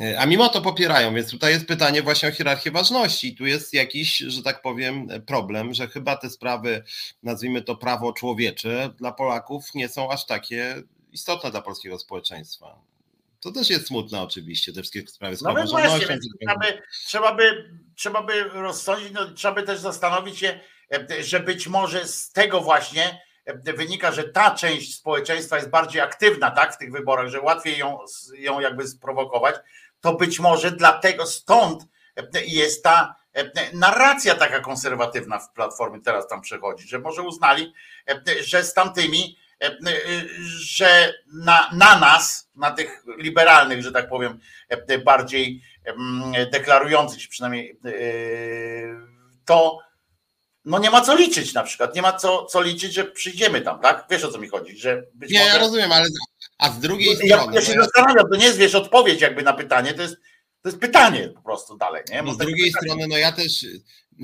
E, 0.00 0.20
a 0.20 0.26
mimo 0.26 0.48
to 0.48 0.62
popierają, 0.62 1.14
więc 1.14 1.30
tutaj 1.30 1.52
jest 1.52 1.66
pytanie 1.66 2.02
właśnie 2.02 2.28
o 2.28 2.32
hierarchię 2.32 2.70
ważności. 2.70 3.36
Tu 3.36 3.46
jest 3.46 3.74
jakiś, 3.74 4.18
że 4.18 4.42
tak 4.42 4.62
powiem, 4.62 5.08
problem, 5.26 5.74
że 5.74 5.88
chyba 5.88 6.16
te 6.16 6.30
sprawy, 6.30 6.84
nazwijmy 7.22 7.62
to 7.62 7.76
prawo 7.76 8.12
człowiecze, 8.12 8.90
dla 8.96 9.12
Polaków 9.12 9.74
nie 9.74 9.88
są 9.88 10.10
aż 10.10 10.26
takie 10.26 10.82
istotne 11.12 11.50
dla 11.50 11.62
polskiego 11.62 11.98
społeczeństwa. 11.98 12.80
To 13.40 13.52
też 13.52 13.70
jest 13.70 13.86
smutne 13.86 14.22
oczywiście, 14.22 14.72
te 14.72 14.80
wszystkie 14.80 15.06
sprawy 15.06 15.36
z 15.36 15.42
no 15.42 15.54
właśnie, 15.54 16.18
trzeba 16.40 16.58
by, 16.58 16.82
trzeba, 17.06 17.34
by, 17.34 17.70
trzeba 17.94 18.22
by 18.22 18.44
rozsądzić, 18.44 19.12
no, 19.12 19.30
trzeba 19.30 19.54
by 19.54 19.62
też 19.62 19.80
zastanowić 19.80 20.38
się, 20.38 20.48
e, 20.48 20.60
że 21.20 21.40
być 21.40 21.68
może 21.68 22.08
z 22.08 22.32
tego 22.32 22.60
właśnie 22.60 23.20
e, 23.44 23.72
wynika, 23.72 24.12
że 24.12 24.24
ta 24.24 24.50
część 24.50 24.96
społeczeństwa 24.96 25.56
jest 25.56 25.70
bardziej 25.70 26.00
aktywna 26.00 26.50
tak, 26.50 26.74
w 26.74 26.78
tych 26.78 26.92
wyborach, 26.92 27.28
że 27.28 27.40
łatwiej 27.40 27.78
ją, 27.78 27.98
ją 28.38 28.60
jakby 28.60 28.88
sprowokować, 28.88 29.54
to 30.00 30.14
być 30.14 30.40
może 30.40 30.70
dlatego 30.70 31.26
stąd 31.26 31.82
e, 32.16 32.44
jest 32.44 32.84
ta 32.84 33.14
narracja 33.72 34.34
taka 34.34 34.60
konserwatywna 34.60 35.38
w 35.38 35.52
Platformie 35.52 36.00
teraz 36.00 36.28
tam 36.28 36.40
przechodzi, 36.40 36.88
że 36.88 36.98
może 36.98 37.22
uznali, 37.22 37.72
że 38.40 38.64
z 38.64 38.74
tamtymi 38.74 39.36
E, 39.60 39.66
e, 39.66 39.76
że 40.60 41.14
na, 41.32 41.70
na 41.72 41.98
nas, 41.98 42.50
na 42.56 42.70
tych 42.70 43.04
liberalnych, 43.18 43.82
że 43.82 43.92
tak 43.92 44.08
powiem, 44.08 44.38
e, 44.68 44.98
bardziej 44.98 45.62
deklarujących 46.52 47.22
się 47.22 47.28
przynajmniej, 47.28 47.80
to 49.44 49.78
no 50.64 50.78
nie 50.78 50.90
ma 50.90 51.00
co 51.00 51.14
liczyć 51.16 51.54
na 51.54 51.62
przykład, 51.62 51.94
nie 51.94 52.02
ma 52.02 52.12
co, 52.12 52.44
co 52.44 52.62
liczyć, 52.62 52.92
że 52.92 53.04
przyjdziemy 53.04 53.60
tam, 53.60 53.80
tak? 53.80 54.06
Wiesz 54.10 54.24
o 54.24 54.32
co 54.32 54.38
mi 54.38 54.48
chodzi, 54.48 54.76
że 54.76 55.06
Nie, 55.30 55.38
może... 55.38 55.50
ja 55.50 55.58
rozumiem, 55.58 55.92
ale 55.92 56.08
a 56.58 56.70
z 56.70 56.80
drugiej 56.80 57.16
ja, 57.24 57.36
strony... 57.36 57.54
Ja 57.54 57.62
się 57.62 57.74
no 57.74 57.84
zastanawiam, 57.84 58.30
to 58.30 58.36
nie 58.36 58.46
jest, 58.46 58.58
wiesz, 58.58 58.74
odpowiedź 58.74 59.20
jakby 59.20 59.42
na 59.42 59.52
pytanie, 59.52 59.94
to 59.94 60.02
jest, 60.02 60.16
to 60.62 60.68
jest 60.68 60.80
pytanie 60.80 61.28
po 61.28 61.42
prostu 61.42 61.76
dalej, 61.76 62.02
nie? 62.10 62.22
No 62.22 62.34
z 62.34 62.38
drugiej 62.38 62.72
strony, 62.72 63.06
no 63.08 63.16
ja 63.16 63.32
też 63.32 63.66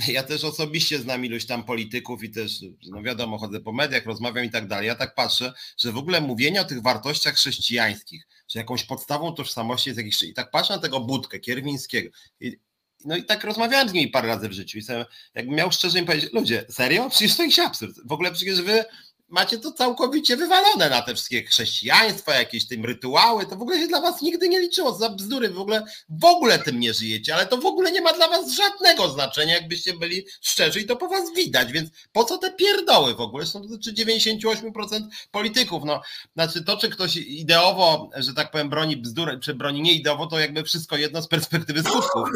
ja 0.08 0.22
też 0.22 0.44
osobiście 0.44 0.98
znam 0.98 1.24
iluś 1.24 1.46
tam 1.46 1.64
polityków 1.64 2.24
i 2.24 2.30
też, 2.30 2.52
no 2.90 3.02
wiadomo, 3.02 3.38
chodzę 3.38 3.60
po 3.60 3.72
mediach, 3.72 4.06
rozmawiam 4.06 4.44
i 4.44 4.50
tak 4.50 4.68
dalej. 4.68 4.86
Ja 4.86 4.94
tak 4.94 5.14
patrzę, 5.14 5.52
że 5.78 5.92
w 5.92 5.98
ogóle 5.98 6.20
mówienie 6.20 6.60
o 6.60 6.64
tych 6.64 6.82
wartościach 6.82 7.34
chrześcijańskich, 7.34 8.26
że 8.48 8.58
jakąś 8.58 8.84
podstawą 8.84 9.32
tożsamości 9.32 9.90
jest 9.90 9.98
jakiś. 9.98 10.22
I 10.22 10.34
tak 10.34 10.50
patrzę 10.50 10.72
na 10.72 10.80
tego 10.80 11.00
budkę 11.00 11.38
Kierwińskiego. 11.38 12.10
I, 12.40 12.58
no 13.04 13.16
i 13.16 13.24
tak 13.24 13.44
rozmawiałem 13.44 13.88
z 13.88 13.92
nimi 13.92 14.08
parę 14.08 14.28
razy 14.28 14.48
w 14.48 14.52
życiu 14.52 14.78
i 14.78 14.82
sobie, 14.82 15.06
jakbym 15.34 15.54
miał 15.54 15.72
szczerze 15.72 15.98
im 15.98 16.06
powiedzieć, 16.06 16.32
ludzie, 16.32 16.64
serio? 16.68 17.10
Przecież 17.10 17.36
to 17.36 17.42
jakiś 17.42 17.58
absurd. 17.58 18.00
W 18.04 18.12
ogóle 18.12 18.32
przecież 18.32 18.62
wy 18.62 18.84
macie 19.28 19.58
to 19.58 19.72
całkowicie 19.72 20.36
wywalone 20.36 20.90
na 20.90 21.02
te 21.02 21.14
wszystkie 21.14 21.44
chrześcijaństwa, 21.44 22.34
jakieś 22.34 22.66
tym 22.66 22.84
rytuały, 22.84 23.46
to 23.46 23.56
w 23.56 23.62
ogóle 23.62 23.80
się 23.80 23.86
dla 23.86 24.00
was 24.00 24.22
nigdy 24.22 24.48
nie 24.48 24.60
liczyło, 24.60 24.94
za 24.94 25.10
bzdury, 25.10 25.50
w 25.50 25.60
ogóle, 25.60 25.84
w 26.08 26.24
ogóle 26.24 26.58
tym 26.58 26.80
nie 26.80 26.94
żyjecie, 26.94 27.34
ale 27.34 27.46
to 27.46 27.56
w 27.56 27.66
ogóle 27.66 27.92
nie 27.92 28.00
ma 28.00 28.12
dla 28.12 28.28
was 28.28 28.52
żadnego 28.52 29.08
znaczenia, 29.08 29.54
jakbyście 29.54 29.94
byli 29.94 30.26
szczerzy 30.40 30.80
i 30.80 30.86
to 30.86 30.96
po 30.96 31.08
was 31.08 31.34
widać, 31.36 31.72
więc 31.72 31.90
po 32.12 32.24
co 32.24 32.38
te 32.38 32.52
pierdoły 32.52 33.14
w 33.14 33.20
ogóle, 33.20 33.46
są 33.46 33.62
to 33.62 33.68
znaczy 33.68 33.92
98% 33.92 35.00
polityków, 35.30 35.82
no, 35.84 36.00
znaczy 36.34 36.64
to, 36.64 36.76
czy 36.76 36.88
ktoś 36.88 37.16
ideowo, 37.16 38.10
że 38.16 38.34
tak 38.34 38.50
powiem, 38.50 38.68
broni 38.68 38.96
bzdury, 38.96 39.38
czy 39.40 39.54
broni 39.54 39.82
nie 39.82 39.92
ideowo, 39.92 40.26
to 40.26 40.38
jakby 40.38 40.62
wszystko 40.62 40.96
jedno 40.96 41.22
z 41.22 41.28
perspektywy 41.28 41.82
skutków. 41.82 42.28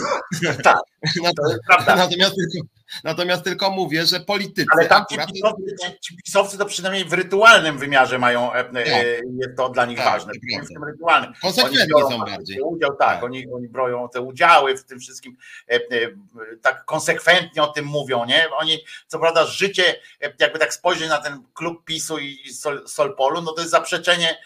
Tak. 0.63 0.79
Natomiast 1.87 2.35
tylko, 2.35 2.78
Natomiast 3.05 3.45
tylko 3.45 3.71
mówię, 3.71 4.07
że 4.07 4.21
politycy. 4.21 4.69
Ale 4.73 4.87
tam 4.87 5.05
ci 5.11 5.17
pisowcy, 5.33 5.77
ci 6.01 6.17
pisowcy 6.17 6.59
to 6.59 6.67
przynajmniej 6.67 7.05
w 7.05 7.13
rytualnym 7.13 7.79
wymiarze 7.79 8.19
mają, 8.19 8.53
e, 8.53 8.59
e, 8.59 8.65
tak. 8.65 8.85
jest 9.39 9.57
to 9.57 9.69
dla 9.69 9.87
nich 9.87 9.99
tak, 9.99 10.07
ważne. 10.07 10.33
W 10.65 10.69
tym 10.69 10.85
rytualnym. 10.85 11.33
Konsekwentni 11.43 12.03
są 12.11 12.19
bardziej. 12.19 12.61
Udział, 12.61 12.91
tak, 12.91 12.99
tak, 12.99 13.25
Oni, 13.25 13.53
oni 13.53 13.69
broją 13.69 14.09
te 14.09 14.21
udziały 14.21 14.77
w 14.77 14.85
tym 14.85 15.01
wszystkim, 15.01 15.37
e, 15.69 15.81
tak 16.63 16.85
konsekwentnie 16.85 17.63
o 17.63 17.67
tym 17.67 17.85
mówią, 17.85 18.25
nie? 18.25 18.51
Oni, 18.51 18.79
co 19.07 19.19
prawda, 19.19 19.47
życie, 19.47 19.95
jakby 20.39 20.59
tak 20.59 20.75
spojrzeć 20.75 21.09
na 21.09 21.19
ten 21.19 21.43
klub 21.55 21.85
PiSu 21.85 22.19
i 22.19 22.53
Sol, 22.53 22.89
Solpolu, 22.89 23.43
no 23.43 23.53
to 23.53 23.61
jest 23.61 23.71
zaprzeczenie 23.71 24.39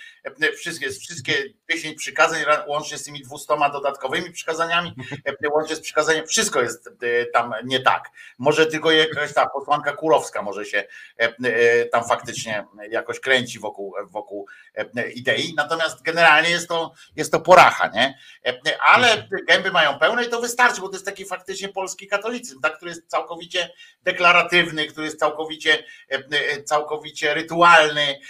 wszystkie, 0.57 0.91
wszystkie 0.91 1.35
10 1.71 1.99
przykazań, 1.99 2.45
łącznie 2.67 2.99
z 2.99 3.05
tymi 3.05 3.23
200 3.23 3.55
dodatkowymi 3.73 4.31
przykazaniami, 4.31 4.95
łącznie 5.55 5.77
z 5.77 5.81
przykazaniem, 5.81 6.27
wszystko 6.27 6.63
jest 6.63 6.89
tam 7.33 7.55
nie 7.65 7.81
tak. 7.81 8.11
Może 8.39 8.67
tylko 8.67 8.91
jakaś 8.91 9.35
ta 9.35 9.49
posłanka 9.49 9.93
Kurowska 9.93 10.43
może 10.43 10.65
się 10.65 10.85
tam 11.93 12.05
faktycznie 12.05 12.65
jakoś 12.91 13.21
kręci 13.21 13.59
wokół, 13.59 13.95
wokół 14.11 14.47
idei, 15.15 15.55
natomiast 15.57 16.03
generalnie 16.03 16.51
jest 16.51 16.69
to, 16.69 16.93
jest 17.17 17.33
to 17.33 17.41
poracha, 17.41 17.89
nie? 17.89 18.19
Ale 18.81 19.29
gęby 19.49 19.71
mają 19.71 19.99
pełne 19.99 20.25
i 20.25 20.29
to 20.29 20.41
wystarczy, 20.41 20.81
bo 20.81 20.89
to 20.89 20.95
jest 20.95 21.07
taki 21.07 21.25
faktycznie 21.25 21.69
polski 21.69 22.07
katolicyzm, 22.07 22.61
tak, 22.61 22.77
który 22.77 22.91
jest 22.91 23.09
całkowicie 23.09 23.73
deklaratywny, 24.03 24.87
który 24.87 25.07
jest 25.07 25.19
całkowicie, 25.19 25.85
całkowicie 26.65 27.35
rytualny, 27.35 28.21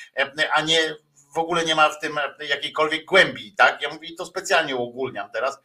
a 0.53 0.61
nie 0.61 0.97
w 1.35 1.39
ogóle 1.39 1.65
nie 1.65 1.75
ma 1.75 1.89
w 1.89 1.99
tym 1.99 2.21
jakiejkolwiek 2.49 3.05
głębi, 3.05 3.55
tak? 3.57 3.83
Ja 3.83 3.89
mówię 3.89 4.09
to 4.19 4.27
specjalnie 4.27 4.77
uogólniam 4.77 5.31
teraz, 5.31 5.59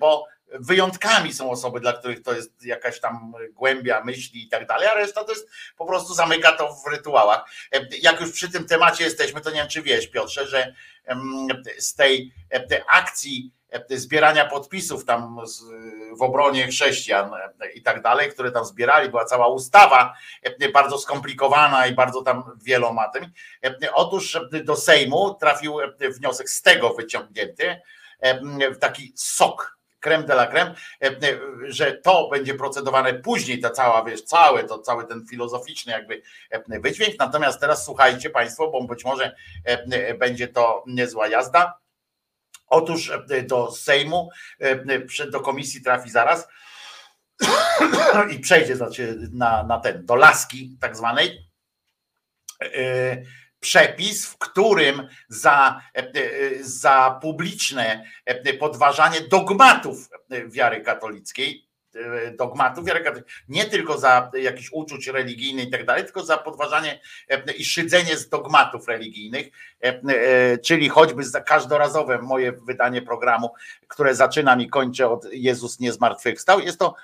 bo 0.00 0.26
wyjątkami 0.60 1.32
są 1.32 1.50
osoby, 1.50 1.80
dla 1.80 1.92
których 1.92 2.22
to 2.22 2.32
jest 2.32 2.64
jakaś 2.64 3.00
tam 3.00 3.32
głębia 3.50 4.04
myśli 4.04 4.44
i 4.44 4.48
tak 4.48 4.66
dalej, 4.66 4.88
a 4.88 4.94
reszta 4.94 5.24
to 5.24 5.32
jest 5.32 5.48
po 5.76 5.86
prostu 5.86 6.14
zamyka 6.14 6.52
to 6.52 6.74
w 6.74 6.90
rytuałach. 6.90 7.44
Jak 8.02 8.20
już 8.20 8.32
przy 8.32 8.52
tym 8.52 8.66
temacie 8.66 9.04
jesteśmy, 9.04 9.40
to 9.40 9.50
nie 9.50 9.56
wiem, 9.56 9.68
czy 9.68 9.82
wiesz, 9.82 10.06
Piotrze, 10.06 10.46
że 10.46 10.74
z 11.78 11.94
tej, 11.94 12.32
tej 12.68 12.80
akcji 12.88 13.52
zbierania 13.90 14.44
podpisów 14.44 15.04
tam 15.04 15.38
w 16.18 16.22
obronie 16.22 16.66
chrześcijan 16.66 17.30
i 17.74 17.82
tak 17.82 18.02
dalej, 18.02 18.30
które 18.30 18.50
tam 18.50 18.64
zbierali, 18.64 19.08
była 19.08 19.24
cała 19.24 19.48
ustawa 19.48 20.14
bardzo 20.74 20.98
skomplikowana 20.98 21.86
i 21.86 21.94
bardzo 21.94 22.22
tam 22.22 22.42
wieloma 22.62 23.08
tym. 23.08 23.32
Otóż 23.94 24.40
do 24.64 24.76
Sejmu 24.76 25.34
trafił 25.34 25.76
wniosek 26.00 26.50
z 26.50 26.62
tego 26.62 26.94
wyciągnięty, 26.94 27.80
taki 28.80 29.12
sok 29.16 29.78
creme 30.00 30.24
de 30.24 30.32
la 30.32 30.46
creme, 30.46 30.74
że 31.62 31.92
to 31.92 32.28
będzie 32.28 32.54
procedowane 32.54 33.14
później, 33.14 33.60
ta 33.60 33.70
cała, 33.70 34.04
wiesz, 34.04 34.22
cały, 34.22 34.64
to, 34.64 34.78
cały 34.78 35.06
ten 35.06 35.26
filozoficzny 35.26 35.92
jakby 35.92 36.22
wydźwięk. 36.68 37.18
Natomiast 37.18 37.60
teraz 37.60 37.84
słuchajcie 37.84 38.30
Państwo, 38.30 38.70
bo 38.70 38.84
być 38.84 39.04
może 39.04 39.36
będzie 40.18 40.48
to 40.48 40.84
niezła 40.86 41.28
jazda. 41.28 41.81
Otóż 42.72 43.12
do 43.46 43.72
Sejmu, 43.72 44.30
do 45.30 45.40
komisji 45.40 45.82
trafi 45.82 46.10
zaraz 46.10 46.48
i 48.34 48.38
przejdzie 48.38 48.76
znaczy 48.76 49.18
na, 49.32 49.62
na 49.62 49.80
ten, 49.80 50.06
do 50.06 50.14
laski 50.14 50.76
tak 50.80 50.96
zwanej. 50.96 51.48
Przepis, 53.60 54.26
w 54.26 54.38
którym 54.38 55.08
za, 55.28 55.82
e, 55.94 55.98
e, 55.98 56.10
za 56.60 57.18
publiczne 57.22 58.04
e, 58.24 58.54
podważanie 58.54 59.20
dogmatów 59.20 60.08
wiary 60.46 60.80
katolickiej 60.80 61.68
E, 61.68 61.71
dogmatów 62.38 62.84
wiary 62.84 63.24
nie 63.48 63.64
tylko 63.64 63.98
za 63.98 64.30
jakieś 64.34 64.72
uczuć 64.72 65.06
religijnych 65.06 65.68
i 65.68 65.70
tak 65.70 65.86
dalej, 65.86 66.04
tylko 66.04 66.24
za 66.24 66.38
podważanie 66.38 67.00
e, 67.28 67.52
i 67.52 67.64
szydzenie 67.64 68.16
z 68.16 68.28
dogmatów 68.28 68.88
religijnych, 68.88 69.46
e, 69.80 70.58
czyli 70.58 70.88
choćby 70.88 71.24
za 71.24 71.40
każdorazowe 71.40 72.18
moje 72.18 72.52
wydanie 72.52 73.02
programu, 73.02 73.50
które 73.88 74.14
zaczynam 74.14 74.60
i 74.60 74.68
kończę 74.68 75.08
od 75.08 75.24
Jezus 75.32 75.80
nie 75.80 75.92
zmartwychwstał, 75.92 76.60
jest 76.60 76.78
to, 76.78 76.94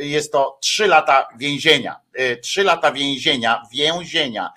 jest 0.00 0.32
to 0.32 0.58
trzy 0.60 0.86
lata 0.86 1.28
więzienia. 1.38 2.00
Trzy 2.42 2.64
lata 2.64 2.92
więzienia, 2.92 3.62
więzienia 3.72 4.50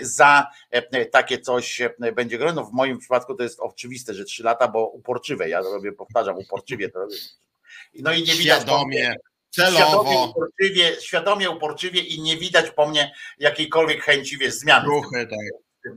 za 0.00 0.46
takie 1.12 1.38
coś 1.38 1.80
będzie 2.14 2.38
groźne. 2.38 2.60
No 2.60 2.66
w 2.66 2.72
moim 2.72 2.98
przypadku 2.98 3.34
to 3.34 3.42
jest 3.42 3.60
oczywiste, 3.60 4.14
że 4.14 4.24
trzy 4.24 4.42
lata, 4.42 4.68
bo 4.68 4.86
uporczywe, 4.86 5.48
ja 5.48 5.60
robię, 5.60 5.92
powtarzam, 5.92 6.38
uporczywie 6.38 6.88
to 6.88 6.98
robię 6.98 7.16
no 7.94 8.12
i 8.12 8.22
nie 8.22 8.34
widać 8.34 8.62
świadomie, 8.62 9.14
celowo. 9.50 9.76
Świadomie 9.76 10.18
uporczywie, 10.18 11.00
świadomie, 11.00 11.50
uporczywie 11.50 12.00
i 12.00 12.20
nie 12.20 12.36
widać 12.36 12.70
po 12.70 12.88
mnie 12.88 13.14
jakiejkolwiek 13.38 14.02
chęci 14.02 14.38
wiesz, 14.38 14.54
zmiany 14.54 14.86
Ruchy, 14.86 15.26
tak. 15.26 15.38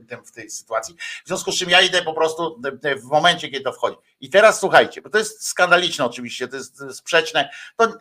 w, 0.04 0.08
tym, 0.08 0.24
w 0.24 0.32
tej 0.32 0.50
sytuacji. 0.50 0.96
W 1.24 1.28
związku 1.28 1.52
z 1.52 1.58
czym 1.58 1.70
ja 1.70 1.80
idę 1.80 2.02
po 2.02 2.14
prostu 2.14 2.60
w 2.96 3.04
momencie, 3.04 3.48
kiedy 3.48 3.64
to 3.64 3.72
wchodzi. 3.72 3.96
I 4.20 4.30
teraz 4.30 4.60
słuchajcie, 4.60 5.02
bo 5.02 5.10
to 5.10 5.18
jest 5.18 5.46
skandaliczne 5.46 6.04
oczywiście, 6.04 6.48
to 6.48 6.56
jest 6.56 6.82
sprzeczne. 6.92 7.50
To, 7.76 7.92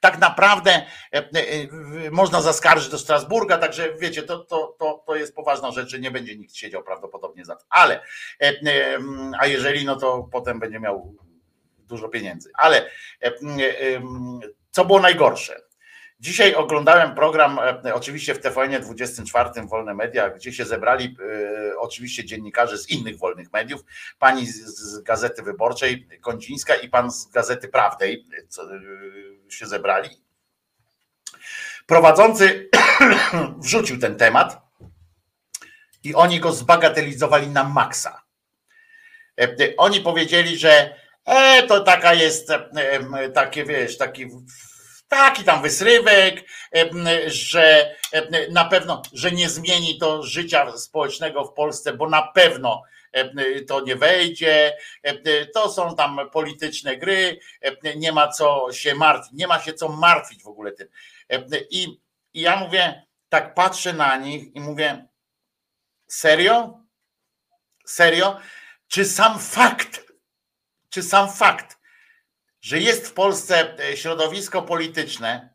tak 0.00 0.18
naprawdę 0.18 0.86
e, 1.12 1.18
e, 1.18 2.10
można 2.10 2.42
zaskarżyć 2.42 2.88
do 2.88 2.98
Strasburga, 2.98 3.58
także 3.58 3.94
wiecie, 3.94 4.22
to, 4.22 4.38
to, 4.38 4.76
to, 4.78 5.04
to 5.06 5.16
jest 5.16 5.34
poważna 5.34 5.72
rzecz, 5.72 5.88
że 5.88 5.98
nie 5.98 6.10
będzie 6.10 6.36
nikt 6.36 6.56
siedział 6.56 6.82
prawdopodobnie 6.82 7.44
za 7.44 7.56
to. 7.56 7.64
Ale, 7.70 8.00
e, 8.42 8.52
a 9.40 9.46
jeżeli, 9.46 9.84
no 9.84 9.96
to 9.96 10.28
potem 10.32 10.60
będzie 10.60 10.80
miał 10.80 11.14
dużo 11.86 12.08
pieniędzy. 12.08 12.50
Ale 12.54 12.90
e, 13.22 13.26
e, 13.26 13.32
co 14.70 14.84
było 14.84 15.00
najgorsze? 15.00 15.60
Dzisiaj 16.20 16.54
oglądałem 16.54 17.14
program, 17.14 17.58
e, 17.58 17.94
oczywiście 17.94 18.34
w 18.34 18.40
TVN 18.40 18.82
24 18.82 19.50
Wolne 19.66 19.94
Media, 19.94 20.30
gdzie 20.30 20.52
się 20.52 20.64
zebrali 20.64 21.16
oczywiście 21.78 22.24
dziennikarze 22.24 22.78
z 22.78 22.90
innych 22.90 23.18
wolnych 23.18 23.52
mediów, 23.52 23.80
pani 24.18 24.46
z 24.46 24.98
Gazety 24.98 25.42
Wyborczej 25.42 26.08
Kądzińska 26.20 26.74
i 26.74 26.88
pan 26.88 27.10
z 27.10 27.30
Gazety 27.30 27.68
Prawdej 27.68 28.26
się 29.48 29.66
zebrali. 29.66 30.08
Prowadzący 31.86 32.70
wrzucił 33.64 33.98
ten 33.98 34.16
temat 34.16 34.66
i 36.04 36.14
oni 36.14 36.40
go 36.40 36.52
zbagatelizowali 36.52 37.48
na 37.48 37.64
maksa. 37.64 38.22
Oni 39.76 40.00
powiedzieli, 40.00 40.58
że 40.58 40.96
E, 41.26 41.62
to 41.62 41.80
taka 41.80 42.14
jest, 42.14 42.48
takie 43.34 43.64
wiesz, 43.64 43.98
taki, 43.98 44.26
taki 45.08 45.44
tam 45.44 45.62
wysrywek, 45.62 46.44
że 47.26 47.94
na 48.50 48.64
pewno, 48.64 49.02
że 49.12 49.30
nie 49.30 49.48
zmieni 49.48 49.98
to 49.98 50.22
życia 50.22 50.76
społecznego 50.76 51.44
w 51.44 51.52
Polsce, 51.52 51.92
bo 51.92 52.08
na 52.08 52.22
pewno 52.22 52.82
to 53.68 53.80
nie 53.80 53.96
wejdzie, 53.96 54.76
to 55.54 55.72
są 55.72 55.96
tam 55.96 56.30
polityczne 56.32 56.96
gry, 56.96 57.38
nie 57.96 58.12
ma 58.12 58.28
co 58.28 58.72
się 58.72 58.94
martwić, 58.94 59.32
nie 59.32 59.46
ma 59.46 59.60
się 59.60 59.72
co 59.74 59.88
martwić 59.88 60.42
w 60.42 60.48
ogóle 60.48 60.72
tym. 60.72 60.88
I, 61.70 62.00
i 62.34 62.40
ja 62.40 62.56
mówię, 62.56 63.06
tak 63.28 63.54
patrzę 63.54 63.92
na 63.92 64.16
nich 64.16 64.54
i 64.54 64.60
mówię, 64.60 65.06
serio? 66.08 66.80
Serio? 67.86 68.40
Czy 68.88 69.04
sam 69.04 69.38
fakt, 69.38 70.05
czy 70.96 71.02
sam 71.02 71.32
fakt, 71.32 71.78
że 72.60 72.78
jest 72.78 73.06
w 73.06 73.12
Polsce 73.12 73.78
e, 73.78 73.96
środowisko 73.96 74.62
polityczne, 74.62 75.54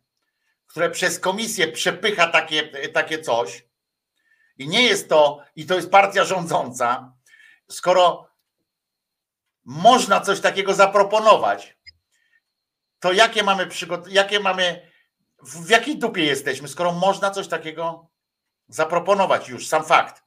które 0.68 0.90
przez 0.90 1.20
komisję 1.20 1.68
przepycha 1.68 2.28
takie, 2.28 2.72
e, 2.74 2.90
takie 2.90 3.22
coś, 3.22 3.66
i 4.58 4.68
nie 4.68 4.84
jest 4.84 5.10
to, 5.10 5.44
i 5.56 5.66
to 5.66 5.76
jest 5.76 5.92
partia 5.92 6.26
rządząca, 6.26 7.14
skoro 7.70 8.30
można 9.66 10.22
coś 10.22 10.40
takiego 10.42 10.74
zaproponować, 10.74 11.78
to 13.00 13.14
jakie 13.14 13.44
mamy 13.44 13.68
przygotowania, 13.68 14.16
jakie 14.16 14.40
mamy, 14.40 14.92
w 15.44 15.70
jakiej 15.70 15.98
dupie 15.98 16.24
jesteśmy, 16.24 16.68
skoro 16.68 16.92
można 16.92 17.32
coś 17.32 17.48
takiego 17.48 18.10
zaproponować 18.68 19.50
już, 19.50 19.68
sam 19.68 19.86
fakt. 19.86 20.24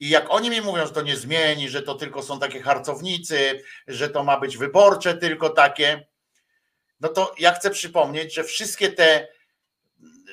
I 0.00 0.08
jak 0.08 0.26
oni 0.30 0.50
mi 0.50 0.60
mówią, 0.60 0.86
że 0.86 0.92
to 0.92 1.02
nie 1.02 1.16
zmieni, 1.16 1.68
że 1.68 1.82
to 1.82 1.94
tylko 1.94 2.22
są 2.22 2.40
takie 2.40 2.62
harcownicy, 2.62 3.62
że 3.86 4.08
to 4.08 4.24
ma 4.24 4.40
być 4.40 4.56
wyborcze 4.56 5.14
tylko 5.14 5.50
takie, 5.50 6.06
no 7.00 7.08
to 7.08 7.34
ja 7.38 7.52
chcę 7.52 7.70
przypomnieć, 7.70 8.34
że 8.34 8.44
wszystkie 8.44 8.92
te, 8.92 9.28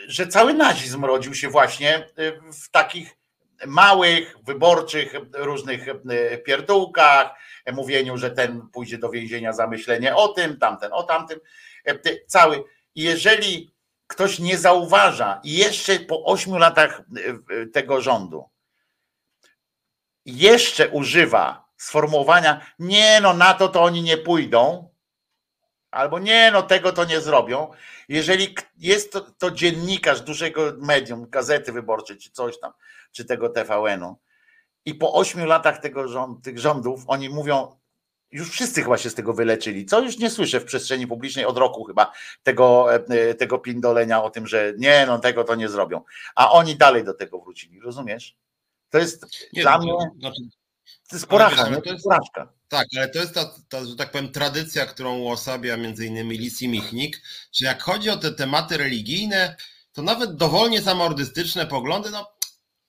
że 0.08 0.28
cały 0.28 0.54
nazizm 0.54 1.06
rodził 1.06 1.36
się 1.36 1.50
właśnie 1.50 2.10
y, 2.20 2.42
w 2.52 2.70
takich 2.72 3.18
małych, 3.66 4.36
wyborczych, 4.44 5.14
różnych 5.34 5.88
y, 5.88 6.42
pierdółkach, 6.46 7.32
mówieniu, 7.74 8.18
że 8.18 8.32
ten 8.32 8.62
pójdzie 8.74 8.98
do 8.98 9.10
więzienia 9.10 9.54
za 9.54 9.68
myślenie 9.68 10.16
o 10.16 10.28
tym, 10.28 10.58
tamten 10.58 10.94
o 10.94 11.04
tamtym. 11.04 11.40
Y, 11.90 12.26
cały. 12.28 12.64
Jeżeli 12.96 13.76
ktoś 14.08 14.40
nie 14.40 14.58
zauważa 14.58 15.42
i 15.44 15.58
jeszcze 15.58 16.00
po 16.00 16.26
ośmiu 16.26 16.58
latach 16.58 17.02
tego 17.74 18.02
rządu, 18.02 18.50
jeszcze 20.26 20.90
używa 20.90 21.66
sformułowania, 21.78 22.66
nie 22.80 23.20
no, 23.22 23.34
na 23.34 23.54
to 23.54 23.68
to 23.68 23.84
oni 23.84 24.02
nie 24.02 24.18
pójdą, 24.18 24.90
albo 25.92 26.20
nie 26.20 26.52
no, 26.52 26.62
tego 26.62 26.92
to 26.92 27.06
nie 27.06 27.22
zrobią. 27.22 27.72
Jeżeli 28.10 28.56
jest 28.78 29.12
to, 29.12 29.22
to 29.22 29.52
dziennikarz 29.52 30.22
dużego 30.22 30.62
medium, 30.78 31.30
gazety 31.30 31.72
wyborczej, 31.72 32.18
czy 32.18 32.32
coś 32.32 32.60
tam, 32.60 32.72
czy 33.12 33.26
tego 33.26 33.50
TVN-u, 33.50 34.18
i 34.86 34.96
po 34.96 35.14
ośmiu 35.14 35.46
latach 35.46 35.78
tego 35.78 36.08
rząd, 36.08 36.44
tych 36.44 36.60
rządów 36.60 37.04
oni 37.08 37.30
mówią, 37.30 37.78
już 38.32 38.52
wszyscy 38.52 38.84
chyba 38.84 38.98
się 38.98 39.10
z 39.10 39.16
tego 39.16 39.34
wyleczyli. 39.34 39.86
Co 39.86 40.02
już 40.02 40.18
nie 40.18 40.30
słyszę 40.30 40.60
w 40.60 40.66
przestrzeni 40.66 41.08
publicznej 41.08 41.46
od 41.46 41.58
roku 41.58 41.84
chyba 41.84 42.12
tego, 42.44 42.94
e, 42.94 43.34
tego 43.34 43.60
pindolenia 43.60 44.24
o 44.24 44.30
tym, 44.30 44.48
że 44.48 44.74
nie, 44.78 45.06
no 45.06 45.20
tego 45.20 45.44
to 45.44 45.56
nie 45.56 45.70
zrobią. 45.70 46.02
A 46.36 46.52
oni 46.52 46.76
dalej 46.76 47.04
do 47.04 47.14
tego 47.14 47.40
wrócili, 47.40 47.80
rozumiesz? 47.80 48.36
To 48.90 48.98
jest 48.98 49.26
nie, 49.54 49.62
dla 49.62 49.78
mnie. 49.78 49.94
Znaczy, 50.20 50.42
to 51.10 51.16
jest 51.16 51.28
porażka, 51.28 51.82
to 51.82 51.92
jest, 51.94 52.04
porażka. 52.04 52.54
Tak, 52.68 52.88
ale 52.98 53.10
to 53.10 53.20
jest 53.20 53.34
ta, 53.34 53.56
ta, 53.70 53.86
że 53.86 53.96
tak 53.96 54.12
powiem, 54.12 54.32
tradycja, 54.32 54.86
którą 54.86 55.18
uosabia 55.18 55.78
między 55.78 56.06
innymi 56.06 56.38
Lisi 56.38 56.68
Michnik, 56.68 57.22
że 57.54 57.66
jak 57.66 57.84
chodzi 57.84 58.10
o 58.10 58.18
te 58.18 58.32
tematy 58.32 58.78
religijne, 58.78 59.56
to 59.94 60.02
nawet 60.02 60.36
dowolnie 60.36 60.82
zamordystyczne 60.82 61.66
poglądy, 61.66 62.12
no, 62.12 62.36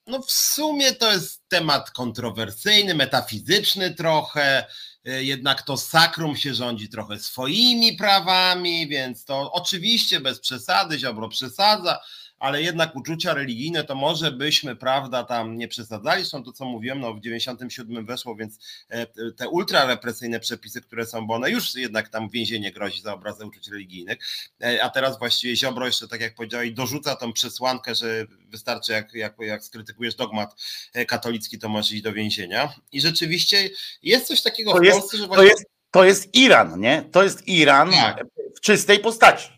no 0.06 0.22
w 0.22 0.32
sumie 0.32 0.92
to 0.92 1.12
jest 1.12 1.48
temat 1.48 1.90
kontrowersyjny, 1.90 2.94
metafizyczny 2.94 3.94
trochę, 3.94 4.66
y, 5.08 5.24
jednak 5.24 5.62
to 5.62 5.76
sakrum 5.76 6.36
się 6.36 6.54
rządzi 6.54 6.88
trochę 6.88 7.18
swoimi 7.18 7.96
prawami, 7.96 8.88
więc 8.88 9.24
to 9.24 9.52
oczywiście 9.52 10.20
bez 10.20 10.40
przesady, 10.40 10.98
Ziobro 10.98 11.28
przesadza, 11.28 11.98
ale 12.38 12.62
jednak 12.62 12.96
uczucia 12.96 13.34
religijne 13.34 13.84
to 13.84 13.94
może 13.94 14.32
byśmy, 14.32 14.76
prawda, 14.76 15.24
tam 15.24 15.56
nie 15.56 15.68
przesadzali, 15.68 16.24
są 16.24 16.44
to 16.44 16.52
co 16.52 16.64
mówiłem, 16.64 17.00
no 17.00 17.14
w 17.14 17.20
97 17.20 18.06
weszło, 18.06 18.36
więc 18.36 18.58
e, 18.88 19.06
te 19.32 19.48
ultrarepresyjne 19.48 20.40
przepisy, 20.40 20.80
które 20.80 21.06
są, 21.06 21.26
bo 21.26 21.34
one 21.34 21.50
już 21.50 21.74
jednak 21.74 22.08
tam 22.08 22.28
więzienie 22.28 22.72
grozi 22.72 23.02
za 23.02 23.14
obrazę 23.14 23.46
uczuć 23.46 23.68
religijnych, 23.68 24.18
e, 24.62 24.84
a 24.84 24.90
teraz 24.90 25.18
właściwie 25.18 25.56
Ziobro 25.56 25.86
jeszcze, 25.86 26.08
tak 26.08 26.20
jak 26.20 26.34
powiedziałeś, 26.34 26.70
dorzuca 26.70 27.16
tą 27.16 27.32
przesłankę, 27.32 27.94
że 27.94 28.26
wystarczy 28.48 28.92
jak, 28.92 29.14
jak, 29.14 29.34
jak 29.38 29.64
skrytykujesz 29.64 30.14
dogmat 30.14 30.54
e, 30.94 31.06
katolicki, 31.06 31.58
to 31.58 31.68
możesz 31.68 31.92
iść 31.92 32.02
do 32.02 32.12
więzienia 32.12 32.74
i 32.92 33.00
rzeczywiście 33.00 33.70
jest 34.02 34.26
coś 34.26 34.42
takiego 34.42 34.72
to 34.72 34.78
w 34.78 34.84
jest, 34.84 34.98
Polsce, 34.98 35.16
że 35.16 35.26
właśnie... 35.26 35.44
To 35.44 35.50
jest 35.50 35.76
to 35.90 36.04
jest 36.04 36.34
Iran, 36.34 36.80
nie? 36.80 37.04
To 37.12 37.22
jest 37.22 37.48
Iran 37.48 37.90
tak. 37.90 38.24
w 38.56 38.60
czystej 38.60 38.98
postaci. 38.98 39.55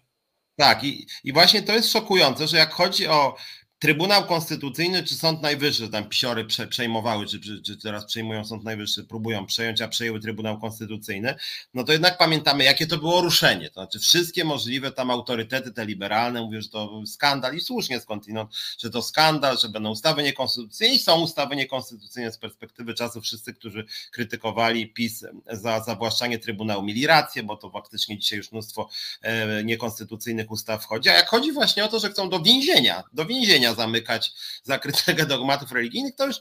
Tak, 0.59 0.85
i, 0.85 1.07
i 1.25 1.33
właśnie 1.33 1.63
to 1.63 1.73
jest 1.73 1.93
szokujące, 1.93 2.49
że 2.49 2.57
jak 2.57 2.73
chodzi 2.73 3.07
o 3.07 3.37
Trybunał 3.79 4.25
Konstytucyjny 4.25 5.03
czy 5.03 5.15
Sąd 5.15 5.43
Najwyższy, 5.43 5.89
tam 5.89 6.09
pisiory 6.09 6.45
prze, 6.45 6.67
przejmowały, 6.67 7.27
czy, 7.27 7.41
czy, 7.41 7.63
czy, 7.63 7.77
teraz 7.77 8.05
przejmują 8.05 8.45
Sąd 8.45 8.65
Najwyższy, 8.65 9.05
próbują 9.05 9.47
przejąć, 9.47 9.81
a 9.81 9.89
przejęły 9.89 10.21
Trybunał 10.21 10.61
Konstytucyjny, 10.61 11.35
no 11.75 11.85
to 11.85 11.93
jednak 11.93 12.19
pamiętamy, 12.19 12.65
jakie 12.65 12.87
to 12.87 12.99
było 12.99 13.21
ruszenie. 13.21 13.69
To 13.69 13.75
znaczy, 13.75 13.99
wszystkie 13.99 14.45
możliwe 14.45 14.93
tam 14.93 15.11
autorytety, 15.11 15.73
te 15.73 15.87
liberalne, 15.87 16.43
mówią, 16.43 16.61
że 16.61 16.69
to 16.69 17.03
skandal 17.07 17.55
i 17.55 17.61
słusznie 17.61 18.01
skądinąd, 18.01 18.51
że 18.79 18.91
to 18.91 19.03
skandal, 19.03 19.59
że 19.59 19.69
będą 19.69 19.91
ustawy 19.91 20.23
niekonstytucyjne 20.23 20.95
i 20.95 20.99
są 20.99 21.21
ustawy 21.21 21.57
niekonstytucyjne 21.57 22.33
z 22.33 22.39
perspektywy 22.39 22.95
czasu. 22.95 23.21
Wszyscy, 23.21 23.55
którzy 23.55 23.85
krytykowali 24.11 24.89
PiS 24.89 25.25
za 25.53 25.81
zawłaszczanie 25.81 26.39
Trybunału, 26.39 26.83
mieli 26.83 27.07
rację, 27.07 27.43
bo 27.43 27.57
to 27.57 27.71
faktycznie 27.71 28.19
dzisiaj 28.19 28.37
już 28.37 28.53
mnóstwo 28.53 28.89
e, 29.23 29.65
niekonstytucyjnych 29.65 30.51
ustaw 30.51 30.83
wchodzi. 30.83 31.09
A 31.09 31.13
jak 31.13 31.29
chodzi 31.29 31.53
właśnie 31.53 31.85
o 31.85 31.89
to, 31.89 32.01
że 32.01 32.11
chcą 32.11 32.29
do 32.29 32.41
więzienia, 32.41 33.05
do 33.13 33.27
więzienia 33.27 33.68
zamykać 33.75 34.33
zakrytego 34.63 35.27
dogmatów 35.27 35.73
religijnych, 35.73 36.17
to 36.17 36.27
już 36.27 36.37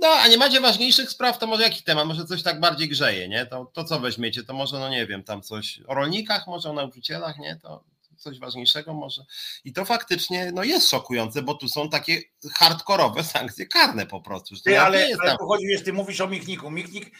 no, 0.00 0.08
a 0.08 0.28
nie 0.28 0.36
macie 0.36 0.60
ważniejszych 0.60 1.10
spraw, 1.10 1.38
to 1.38 1.46
może 1.46 1.62
jaki 1.62 1.82
temat? 1.82 2.06
Może 2.06 2.24
coś 2.24 2.42
tak 2.42 2.60
bardziej 2.60 2.88
grzeje, 2.88 3.28
nie? 3.28 3.46
To, 3.46 3.70
to 3.74 3.84
co 3.84 4.00
weźmiecie? 4.00 4.42
To 4.42 4.54
może, 4.54 4.78
no 4.78 4.88
nie 4.88 5.06
wiem, 5.06 5.24
tam 5.24 5.42
coś 5.42 5.80
o 5.86 5.94
rolnikach, 5.94 6.46
może 6.46 6.70
o 6.70 6.72
nauczycielach, 6.72 7.38
nie? 7.38 7.56
To 7.56 7.84
coś 8.18 8.38
ważniejszego 8.38 8.94
może. 8.94 9.22
I 9.64 9.72
to 9.72 9.84
faktycznie 9.84 10.52
no, 10.54 10.64
jest 10.64 10.90
szokujące, 10.90 11.42
bo 11.42 11.54
tu 11.54 11.68
są 11.68 11.88
takie 11.88 12.22
hardkorowe 12.54 13.24
sankcje 13.24 13.66
karne 13.66 14.06
po 14.06 14.20
prostu. 14.20 14.54
Ty, 14.64 14.80
ale, 14.80 15.08
ale 15.20 15.36
tu 15.38 15.46
chodzi, 15.46 15.66
wiesz, 15.66 15.84
ty 15.84 15.92
mówisz 15.92 16.20
o 16.20 16.28
Michniku. 16.28 16.70
Michnik 16.70 17.10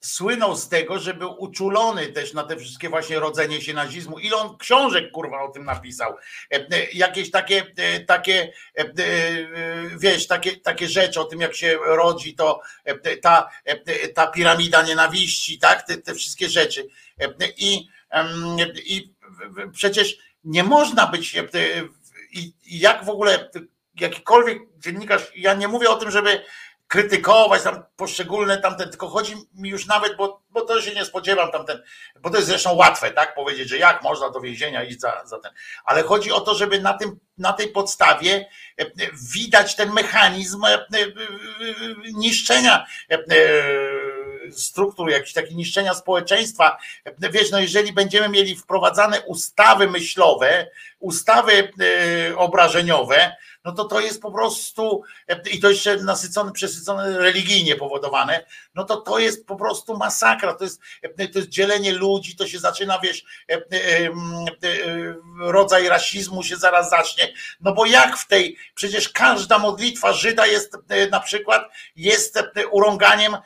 słynął 0.00 0.56
z 0.56 0.68
tego, 0.68 0.98
że 0.98 1.14
był 1.14 1.34
uczulony 1.38 2.06
też 2.06 2.34
na 2.34 2.44
te 2.44 2.56
wszystkie 2.56 2.88
właśnie 2.88 3.18
rodzenie 3.18 3.60
się 3.60 3.74
nazizmu. 3.74 4.18
Ile 4.18 4.36
on 4.36 4.58
książek, 4.58 5.12
kurwa, 5.12 5.42
o 5.42 5.48
tym 5.48 5.64
napisał. 5.64 6.14
E, 6.52 6.56
e, 6.56 6.90
jakieś 6.92 7.30
takie, 7.30 7.66
e, 7.76 8.00
takie 8.00 8.52
wiesz, 9.98 10.26
takie, 10.26 10.56
takie 10.56 10.88
rzeczy 10.88 11.20
o 11.20 11.24
tym, 11.24 11.40
jak 11.40 11.54
się 11.54 11.78
rodzi 11.86 12.34
to 12.34 12.60
ta, 13.22 13.50
ta 14.14 14.26
piramida 14.26 14.82
nienawiści, 14.82 15.58
tak? 15.58 15.86
Te, 15.86 15.96
te 15.96 16.14
wszystkie 16.14 16.48
rzeczy. 16.48 16.88
I, 17.56 17.88
i 18.86 19.14
przecież 19.72 20.18
nie 20.44 20.64
można 20.64 21.06
być 21.06 21.36
e, 21.36 21.44
i 22.32 22.52
jak 22.66 23.04
w 23.04 23.08
ogóle 23.08 23.50
jakikolwiek 24.00 24.58
dziennikarz, 24.78 25.32
ja 25.36 25.54
nie 25.54 25.68
mówię 25.68 25.90
o 25.90 25.96
tym, 25.96 26.10
żeby 26.10 26.44
krytykować 26.88 27.62
tam 27.62 27.82
poszczególne 27.96 28.58
tamten, 28.58 28.90
tylko 28.90 29.08
chodzi 29.08 29.34
mi 29.54 29.68
już 29.70 29.86
nawet, 29.86 30.16
bo, 30.16 30.42
bo 30.50 30.60
to 30.60 30.82
się 30.82 30.94
nie 30.94 31.04
spodziewam 31.04 31.50
tamten, 31.50 31.82
bo 32.20 32.30
to 32.30 32.36
jest 32.36 32.48
zresztą 32.48 32.74
łatwe, 32.74 33.10
tak, 33.10 33.34
powiedzieć, 33.34 33.68
że 33.68 33.78
jak 33.78 34.02
można 34.02 34.30
do 34.30 34.40
więzienia 34.40 34.84
iść 34.84 35.00
za, 35.00 35.22
za 35.26 35.38
ten, 35.38 35.52
ale 35.84 36.02
chodzi 36.02 36.32
o 36.32 36.40
to, 36.40 36.54
żeby 36.54 36.80
na 36.80 36.94
tym, 36.94 37.18
na 37.38 37.52
tej 37.52 37.68
podstawie 37.68 38.48
e, 38.78 38.84
widać 39.34 39.76
ten 39.76 39.92
mechanizm 39.92 40.64
e, 40.64 40.86
niszczenia 42.12 42.86
struktur, 44.52 45.10
jakieś 45.10 45.32
takie 45.32 45.54
niszczenia 45.54 45.94
społeczeństwa. 45.94 46.78
Wiesz, 47.32 47.50
no 47.50 47.60
jeżeli 47.60 47.92
będziemy 47.92 48.28
mieli 48.28 48.56
wprowadzane 48.56 49.20
ustawy 49.20 49.90
myślowe, 49.90 50.70
ustawy 51.00 51.72
e, 52.32 52.36
obrażeniowe, 52.36 53.36
no 53.68 53.74
to 53.74 53.84
to 53.84 54.00
jest 54.00 54.22
po 54.22 54.32
prostu, 54.32 55.02
i 55.52 55.60
to 55.60 55.70
jeszcze 55.70 55.96
nasycone, 55.96 56.52
przesycone 56.52 57.18
religijnie 57.18 57.76
powodowane, 57.76 58.44
no 58.74 58.84
to 58.84 58.96
to 58.96 59.18
jest 59.18 59.46
po 59.46 59.56
prostu 59.56 59.96
masakra, 59.96 60.54
to 60.54 60.64
jest, 60.64 60.80
to 61.32 61.38
jest 61.38 61.48
dzielenie 61.48 61.92
ludzi, 61.92 62.36
to 62.36 62.46
się 62.46 62.58
zaczyna, 62.58 62.98
wiesz, 62.98 63.24
rodzaj 65.40 65.88
rasizmu 65.88 66.42
się 66.42 66.56
zaraz 66.56 66.90
zacznie, 66.90 67.32
no 67.60 67.72
bo 67.72 67.86
jak 67.86 68.16
w 68.16 68.26
tej, 68.26 68.56
przecież 68.74 69.08
każda 69.08 69.58
modlitwa 69.58 70.12
Żyda 70.12 70.46
jest 70.46 70.76
na 71.10 71.20
przykład, 71.20 71.68
jest 71.96 72.42
urąganiem 72.70 73.36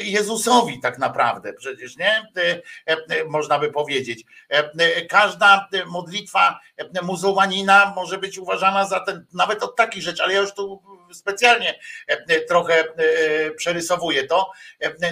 Jezusowi 0.00 0.80
tak 0.80 0.98
naprawdę, 0.98 1.52
przecież 1.52 1.96
nie, 1.96 2.28
można 3.28 3.58
by 3.58 3.72
powiedzieć. 3.72 4.24
Każda 5.08 5.68
modlitwa 5.86 6.60
muzułmanina 7.02 7.92
może 7.96 8.18
być 8.18 8.38
uważana 8.38 8.86
za 8.86 9.00
ten, 9.00 9.26
nawet 9.46 9.62
od 9.62 9.76
takich 9.76 10.02
rzeczy, 10.02 10.22
ale 10.22 10.34
ja 10.34 10.40
już 10.40 10.54
tu 10.54 10.82
specjalnie 11.12 11.78
trochę 12.48 12.84
przerysowuję 13.56 14.26
to. 14.26 14.50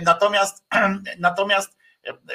Natomiast, 0.02 0.64
natomiast 1.18 1.76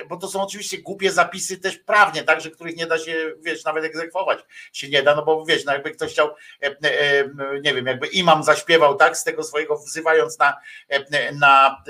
bo 0.10 0.18
to 0.18 0.28
są 0.28 0.42
oczywiście 0.42 0.78
głupie 0.78 1.12
zapisy 1.12 1.58
też 1.58 1.78
prawnie, 1.78 2.24
także 2.24 2.52
których 2.52 2.76
nie 2.76 2.88
da 2.88 3.00
się, 3.00 3.34
wiesz, 3.40 3.64
nawet 3.64 3.84
egzekwować 3.84 4.40
się 4.74 4.90
nie 4.90 5.04
da, 5.04 5.16
no 5.16 5.26
bo 5.26 5.46
wiesz, 5.46 5.66
no 5.66 5.74
jakby 5.74 5.92
ktoś 5.92 6.12
chciał, 6.12 6.30
nie 7.62 7.74
wiem, 7.74 7.86
jakby 7.86 8.08
imam 8.08 8.44
zaśpiewał 8.44 8.96
tak 8.96 9.18
z 9.18 9.24
tego 9.24 9.44
swojego 9.44 9.78
wzywając 9.78 10.40
na, 10.40 10.58
na 11.34 11.84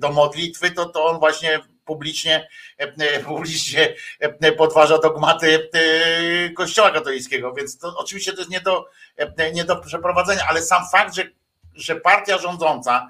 do 0.00 0.12
modlitwy, 0.12 0.70
to, 0.70 0.88
to 0.88 1.04
on 1.04 1.18
właśnie 1.18 1.60
publicznie, 1.88 2.48
publicznie 3.24 3.94
podważa 4.56 4.98
dogmaty 4.98 5.70
Kościoła 6.56 6.90
katolickiego, 6.90 7.54
więc 7.54 7.78
to 7.78 7.94
oczywiście 7.96 8.32
to 8.32 8.38
jest 8.38 8.50
nie 8.50 8.60
do, 8.60 8.88
nie 9.54 9.64
do 9.64 9.76
przeprowadzenia, 9.76 10.46
ale 10.48 10.62
sam 10.62 10.82
fakt, 10.92 11.14
że 11.14 11.24
że 11.74 11.96
partia 11.96 12.38
rządząca, 12.38 13.08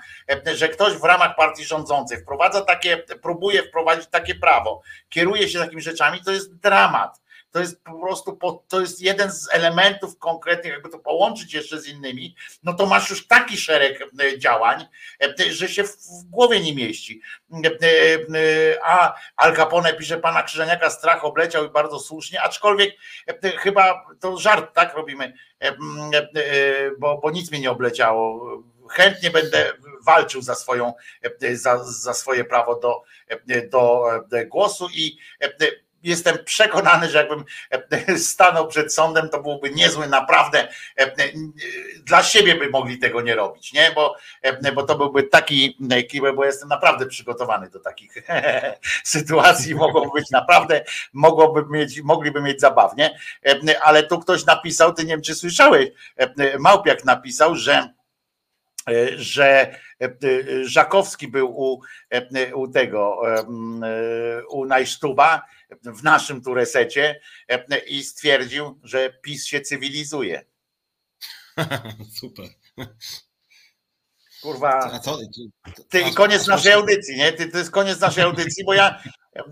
że 0.55 0.69
ktoś 0.69 0.95
w 0.95 1.05
ramach 1.05 1.37
partii 1.37 1.65
rządzącej 1.65 2.19
wprowadza 2.19 2.61
takie, 2.61 2.97
próbuje 2.97 3.63
wprowadzić 3.63 4.07
takie 4.11 4.35
prawo, 4.35 4.83
kieruje 5.09 5.49
się 5.49 5.59
takimi 5.59 5.83
rzeczami, 5.83 6.21
to 6.25 6.33
jest 6.33 6.57
dramat 6.57 7.21
to 7.59 7.63
jest 7.63 7.85
po 7.85 7.99
prostu, 7.99 8.39
to 8.69 8.81
jest 8.81 9.01
jeden 9.01 9.33
z 9.33 9.49
elementów 9.53 10.19
konkretnych, 10.19 10.73
jakby 10.73 10.89
to 10.89 10.99
połączyć 10.99 11.55
jeszcze 11.55 11.81
z 11.81 11.89
innymi, 11.89 12.37
no 12.63 12.75
to 12.75 12.87
masz 12.87 13.11
już 13.11 13.27
taki 13.27 13.57
szereg 13.57 14.03
e, 14.21 14.39
działań, 14.39 14.87
e, 15.23 15.53
że 15.53 15.69
się 15.69 15.85
w 15.85 16.25
głowie 16.31 16.61
nie 16.61 16.75
mieści. 16.75 17.21
E, 17.53 17.59
a 18.85 19.15
Al 19.37 19.57
Capone 19.57 19.95
pisze, 19.95 20.19
pana 20.19 20.43
Krzyżeniaka 20.43 20.91
strach 20.91 21.25
obleciał 21.25 21.67
i 21.67 21.71
bardzo 21.71 21.99
słusznie, 21.99 22.43
aczkolwiek 22.43 22.95
chyba 23.43 24.07
to 24.21 24.37
żart, 24.37 24.75
tak 24.75 24.95
robimy, 24.95 25.33
bo, 26.99 27.19
bo 27.19 27.31
nic 27.31 27.51
mnie 27.51 27.61
nie 27.61 27.71
obleciało. 27.71 28.51
Chętnie 28.91 29.31
będę 29.31 29.73
walczył 30.07 30.43
za, 30.43 30.55
swoją, 30.55 30.93
za, 31.53 31.85
za 31.85 32.15
swoje 32.15 32.45
prawo 32.45 32.81
do, 32.81 33.03
do 33.71 34.47
głosu 34.47 34.89
i 34.95 35.19
jestem 36.03 36.45
przekonany, 36.45 37.11
że 37.11 37.19
jakbym 37.19 37.45
e, 37.71 38.19
stanął 38.19 38.69
przed 38.69 38.95
sądem, 38.95 39.29
to 39.29 39.43
byłby 39.43 39.71
niezły, 39.71 40.09
naprawdę 40.09 40.69
e, 40.99 41.03
e, 41.03 41.13
dla 42.03 42.23
siebie 42.23 42.55
by 42.55 42.71
mogli 42.71 42.99
tego 42.99 43.21
nie 43.21 43.35
robić, 43.35 43.73
nie? 43.73 43.93
Bo, 43.95 44.17
bo 44.75 44.83
to 44.83 44.99
byłby 44.99 45.23
taki 45.23 45.77
bo 46.35 46.45
jestem 46.45 46.69
naprawdę 46.69 47.07
przygotowany 47.07 47.71
do 47.71 47.81
takich 47.81 48.15
sytuacji, 49.05 49.75
mogłoby 49.75 50.21
być 50.21 50.31
naprawdę, 50.31 50.85
mogłoby 51.13 51.65
mieć, 51.71 52.03
mogliby 52.03 52.43
mieć 52.43 52.61
zabawnie, 52.61 53.19
ale 53.83 54.03
tu 54.03 54.19
ktoś 54.19 54.45
napisał, 54.45 54.95
ty 54.95 55.05
nie 55.05 55.09
wiem, 55.11 55.23
czy 55.23 55.35
słyszałeś, 55.35 55.89
Małpiak 56.59 57.05
napisał, 57.05 57.55
że 57.55 57.98
że 59.17 59.75
Żakowski 60.63 61.29
był 61.29 61.61
u, 61.61 61.81
u 62.55 62.69
tego, 62.69 63.23
u 64.51 64.65
Najsztuba 64.65 65.43
w 65.83 66.03
naszym 66.03 66.43
tu 66.43 66.55
resecie 66.55 67.21
e, 67.49 67.79
i 67.79 68.05
stwierdził, 68.05 68.81
że 68.83 69.11
PiS 69.11 69.47
się 69.47 69.61
cywilizuje. 69.61 70.45
Super. 72.21 72.47
Kurwa. 74.43 75.01
Ty, 75.89 76.01
i 76.01 76.15
koniec 76.15 76.47
naszej 76.47 76.73
audycji, 76.73 77.17
nie? 77.17 77.33
Ty, 77.33 77.49
to 77.49 77.59
jest 77.59 77.71
koniec 77.71 78.01
naszej 78.01 78.25
audycji, 78.25 78.65
bo 78.65 78.75
ja 78.75 79.03
e, 79.37 79.45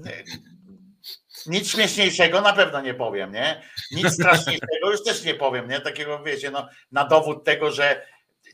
nic 1.47 1.69
śmieszniejszego 1.69 2.41
na 2.41 2.53
pewno 2.53 2.81
nie 2.81 2.95
powiem, 2.95 3.33
nie? 3.33 3.63
Nic 3.91 4.13
straszniejszego 4.13 4.91
już 4.91 5.05
też 5.05 5.25
nie 5.25 5.35
powiem, 5.35 5.69
nie? 5.69 5.81
Takiego, 5.81 6.23
wiecie, 6.23 6.51
no, 6.51 6.69
na 6.93 7.05
dowód 7.05 7.45
tego, 7.45 7.71
że 7.71 8.07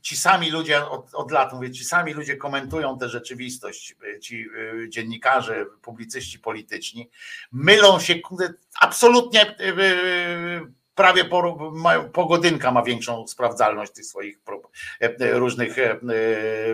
ci 0.02 0.16
sami 0.16 0.50
ludzie 0.50 0.86
od, 0.88 1.14
od 1.14 1.30
lat, 1.30 1.52
mówię, 1.52 1.70
ci 1.70 1.84
sami 1.84 2.12
ludzie 2.12 2.36
komentują 2.36 2.98
tę 2.98 3.08
rzeczywistość, 3.08 3.96
ci 4.20 4.46
y, 4.84 4.88
dziennikarze, 4.88 5.66
publicyści 5.82 6.38
polityczni, 6.38 7.10
mylą 7.52 8.00
się 8.00 8.14
absolutnie 8.80 9.60
y, 9.60 9.64
y, 9.64 10.72
prawie 10.94 11.24
pogodynka 12.12 12.72
ma 12.72 12.82
większą 12.82 13.26
sprawdzalność 13.26 13.92
tych 13.92 14.06
swoich 14.06 14.38
różnych 15.32 15.76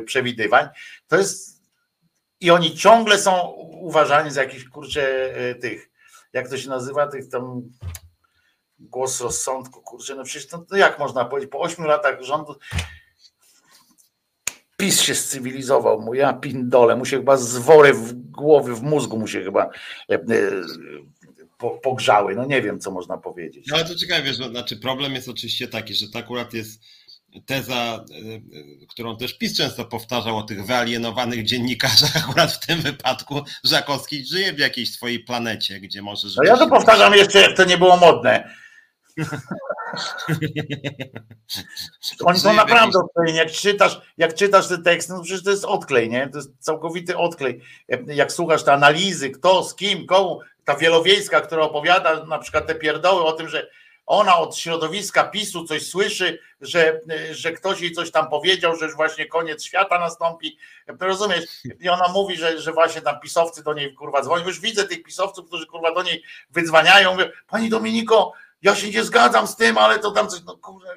przewidywań. 0.04 0.68
To 1.08 1.16
jest 1.16 1.58
i 2.40 2.50
oni 2.50 2.76
ciągle 2.76 3.18
są 3.18 3.46
uważani 3.80 4.30
za 4.30 4.42
jakichś 4.42 4.64
kurczę 4.64 5.34
tych, 5.60 5.90
jak 6.32 6.48
to 6.48 6.58
się 6.58 6.68
nazywa, 6.68 7.06
tych 7.06 7.28
tam 7.28 7.62
głos 8.78 9.20
rozsądku, 9.20 9.82
kurczę, 9.82 10.14
no 10.14 10.24
przecież 10.24 10.48
to, 10.48 10.58
to 10.58 10.76
jak 10.76 10.98
można 10.98 11.24
powiedzieć, 11.24 11.50
po 11.50 11.60
ośmiu 11.60 11.86
latach 11.86 12.22
rządu 12.22 12.58
PiS 14.80 15.00
się 15.00 15.14
scywilizował, 15.14 16.00
mu 16.00 16.14
ja 16.14 16.32
pindole, 16.32 16.96
mu 16.96 17.04
się 17.04 17.16
chyba 17.16 17.36
zwory 17.36 17.94
w 17.94 18.12
głowy, 18.12 18.74
w 18.74 18.82
mózgu 18.82 19.18
mu 19.18 19.26
się 19.26 19.42
chyba 19.42 19.70
e, 20.10 20.14
e, 20.14 20.20
pogrzały. 21.82 22.34
No 22.34 22.44
nie 22.44 22.62
wiem, 22.62 22.80
co 22.80 22.90
można 22.90 23.18
powiedzieć. 23.18 23.66
No 23.70 23.76
ale 23.76 23.84
to 23.84 23.94
ciekawe, 23.94 24.22
wiesz, 24.22 24.36
znaczy 24.36 24.76
problem 24.76 25.14
jest 25.14 25.28
oczywiście 25.28 25.68
taki, 25.68 25.94
że 25.94 26.08
to 26.08 26.18
akurat 26.18 26.54
jest 26.54 26.80
teza, 27.46 28.04
którą 28.88 29.16
też 29.16 29.38
PiS 29.38 29.56
często 29.56 29.84
powtarzał 29.84 30.36
o 30.36 30.42
tych 30.42 30.66
wyalienowanych 30.66 31.44
dziennikarzach, 31.44 32.16
akurat 32.24 32.52
w 32.52 32.66
tym 32.66 32.80
wypadku 32.80 33.42
Żakowski 33.64 34.26
żyje 34.26 34.52
w 34.52 34.58
jakiejś 34.58 34.92
swojej 34.92 35.20
planecie, 35.20 35.80
gdzie 35.80 36.02
może... 36.02 36.28
No 36.36 36.44
ja 36.44 36.56
to 36.56 36.68
powtarzam 36.68 37.14
jeszcze, 37.14 37.40
jak 37.40 37.56
to 37.56 37.64
nie 37.64 37.78
było 37.78 37.96
modne. 37.96 38.54
Oni 42.24 42.38
są 42.38 42.52
naprawdę 42.52 42.98
odklejeni. 42.98 43.38
Jak 43.38 43.50
czytasz, 43.50 44.00
jak 44.18 44.34
czytasz 44.34 44.68
te 44.68 44.78
teksty, 44.78 45.12
no 45.12 45.22
przecież 45.22 45.44
to 45.44 45.50
jest 45.50 45.64
odklej, 45.64 46.08
nie? 46.08 46.28
To 46.28 46.38
jest 46.38 46.50
całkowity 46.58 47.16
odklej. 47.16 47.60
Jak 48.06 48.32
słuchasz 48.32 48.64
te 48.64 48.72
analizy, 48.72 49.30
kto, 49.30 49.64
z 49.64 49.74
kim, 49.74 50.06
komu, 50.06 50.40
ta 50.64 50.76
wielowiejska, 50.76 51.40
która 51.40 51.62
opowiada 51.62 52.24
na 52.24 52.38
przykład 52.38 52.66
te 52.66 52.74
pierdoły 52.74 53.24
o 53.24 53.32
tym, 53.32 53.48
że 53.48 53.70
ona 54.06 54.38
od 54.38 54.56
środowiska 54.56 55.24
PiSu 55.24 55.64
coś 55.64 55.86
słyszy, 55.86 56.38
że, 56.60 57.00
że 57.30 57.52
ktoś 57.52 57.80
jej 57.80 57.92
coś 57.92 58.10
tam 58.10 58.28
powiedział, 58.28 58.76
że 58.76 58.86
już 58.86 58.96
właśnie 58.96 59.26
koniec 59.26 59.64
świata 59.64 59.98
nastąpi. 59.98 60.58
Rozumiesz? 61.00 61.44
I 61.80 61.88
ona 61.88 62.08
mówi, 62.08 62.36
że, 62.36 62.60
że 62.60 62.72
właśnie 62.72 63.00
tam 63.00 63.20
pisowcy 63.20 63.62
do 63.62 63.74
niej 63.74 63.94
kurwa 63.94 64.22
dzwonią. 64.22 64.46
Już 64.46 64.60
widzę 64.60 64.84
tych 64.84 65.02
pisowców, 65.02 65.46
którzy 65.46 65.66
kurwa 65.66 65.94
do 65.94 66.02
niej 66.02 66.22
wydzwaniają. 66.50 67.12
Mówię, 67.12 67.32
Pani 67.46 67.68
Dominiko, 67.68 68.32
ja 68.62 68.74
się 68.74 68.90
nie 68.90 69.04
zgadzam 69.04 69.46
z 69.46 69.56
tym, 69.56 69.78
ale 69.78 69.98
to 69.98 70.10
tam 70.10 70.28
coś, 70.28 70.40
no 70.44 70.56
kurwa, 70.56 70.88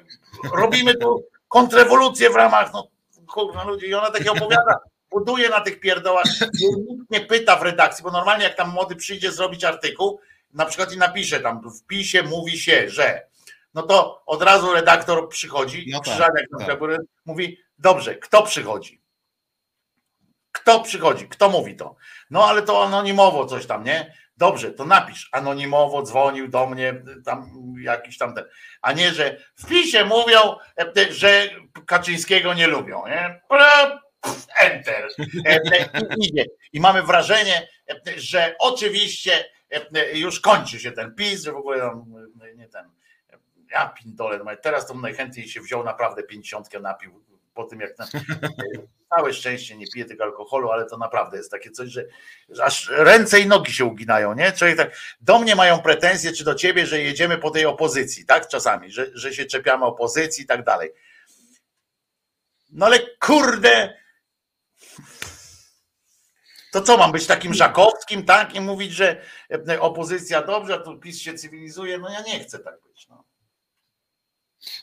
robimy 0.54 0.94
tu 0.94 1.24
kontrrewolucję 1.48 2.30
w 2.30 2.34
ramach, 2.34 2.72
no 2.72 2.88
kurwa 3.26 3.64
ludzi. 3.64 3.86
I 3.86 3.94
ona 3.94 4.10
takie 4.10 4.32
opowiada 4.32 4.78
buduje 5.12 5.48
na 5.48 5.60
tych 5.60 5.80
pierdołach. 5.80 6.24
Nikt 6.60 7.10
nie 7.10 7.20
pyta 7.20 7.56
w 7.56 7.62
redakcji, 7.62 8.04
bo 8.04 8.10
normalnie 8.10 8.44
jak 8.44 8.56
tam 8.56 8.70
młody 8.70 8.96
przyjdzie 8.96 9.32
zrobić 9.32 9.64
artykuł, 9.64 10.20
na 10.52 10.66
przykład 10.66 10.92
i 10.92 10.98
napisze 10.98 11.40
tam 11.40 11.70
w 11.70 11.86
pisie 11.86 12.22
mówi 12.22 12.58
się, 12.58 12.90
że 12.90 13.26
no 13.74 13.82
to 13.82 14.22
od 14.26 14.42
razu 14.42 14.72
redaktor 14.72 15.28
przychodzi, 15.28 15.86
no 15.92 16.00
tak, 16.00 16.18
tak. 16.58 16.80
mówi, 17.24 17.58
dobrze, 17.78 18.14
kto 18.14 18.42
przychodzi? 18.42 19.02
Kto 20.52 20.80
przychodzi? 20.80 21.28
Kto 21.28 21.48
mówi 21.48 21.76
to? 21.76 21.96
No 22.30 22.44
ale 22.44 22.62
to 22.62 22.84
anonimowo 22.84 23.46
coś 23.46 23.66
tam, 23.66 23.84
nie? 23.84 24.14
Dobrze, 24.42 24.70
to 24.70 24.84
napisz. 24.84 25.28
Anonimowo 25.32 26.02
dzwonił 26.02 26.48
do 26.48 26.66
mnie 26.66 27.02
tam 27.24 27.50
jakiś 27.78 28.18
tam 28.18 28.34
ten. 28.34 28.44
A 28.82 28.92
nie, 28.92 29.14
że 29.14 29.36
w 29.54 29.66
pisie 29.66 30.04
mówią, 30.04 30.38
że 31.10 31.48
Kaczyńskiego 31.86 32.54
nie 32.54 32.66
lubią. 32.66 33.06
Nie? 33.06 33.42
Enter. 34.58 35.08
I, 36.72 36.80
mamy 36.80 37.02
wrażenie, 37.02 37.68
że 38.16 38.54
oczywiście 38.58 39.44
E, 39.72 40.18
już 40.18 40.40
kończy 40.40 40.80
się 40.80 40.92
ten 40.92 41.14
PiS, 41.14 41.42
że 41.44 41.52
w 41.52 41.56
ogóle 41.56 41.84
e, 41.84 42.54
nie 42.54 42.68
ten. 42.68 42.90
Ja 43.70 43.88
pindole, 43.88 44.38
no 44.38 44.56
teraz 44.62 44.86
to 44.86 44.94
najchętniej 44.94 45.48
się 45.48 45.60
wziął 45.60 45.84
naprawdę 45.84 46.22
pięćdziesiątkę 46.22 46.80
napił 46.80 47.24
po 47.54 47.64
tym 47.64 47.80
jak 47.80 47.96
ten, 47.96 48.06
całe 49.16 49.34
szczęście 49.34 49.76
nie 49.76 49.86
pije 49.86 50.04
tego 50.04 50.24
alkoholu, 50.24 50.70
ale 50.70 50.86
to 50.86 50.98
naprawdę 50.98 51.36
jest 51.36 51.50
takie 51.50 51.70
coś, 51.70 51.88
że, 51.88 52.04
że 52.48 52.64
aż 52.64 52.88
ręce 52.88 53.40
i 53.40 53.46
nogi 53.46 53.72
się 53.72 53.84
uginają, 53.84 54.34
nie? 54.34 54.52
Człowiek 54.52 54.76
tak, 54.76 54.96
do 55.20 55.38
mnie 55.38 55.56
mają 55.56 55.78
pretensje, 55.78 56.32
czy 56.32 56.44
do 56.44 56.54
ciebie, 56.54 56.86
że 56.86 57.00
jedziemy 57.00 57.38
po 57.38 57.50
tej 57.50 57.66
opozycji, 57.66 58.26
tak? 58.26 58.48
Czasami, 58.48 58.90
że, 58.90 59.06
że 59.14 59.32
się 59.34 59.44
czepiamy 59.44 59.84
opozycji 59.84 60.44
i 60.44 60.46
tak 60.46 60.64
dalej. 60.64 60.90
No 62.72 62.86
ale 62.86 62.98
kurde, 63.20 63.96
to 66.72 66.82
co, 66.82 66.96
mam 66.96 67.12
być 67.12 67.26
takim 67.26 67.54
Żakowskim, 67.54 68.24
tak? 68.24 68.54
I 68.54 68.60
mówić, 68.60 68.92
że 68.92 69.22
e, 69.68 69.80
opozycja 69.80 70.42
dobrze, 70.42 70.74
a 70.74 70.78
tu 70.78 70.98
PiS 70.98 71.18
się 71.18 71.34
cywilizuje? 71.34 71.98
No 71.98 72.10
ja 72.10 72.22
nie 72.22 72.40
chcę 72.40 72.58
tak 72.58 72.82
być. 72.82 73.08
No. 73.08 73.24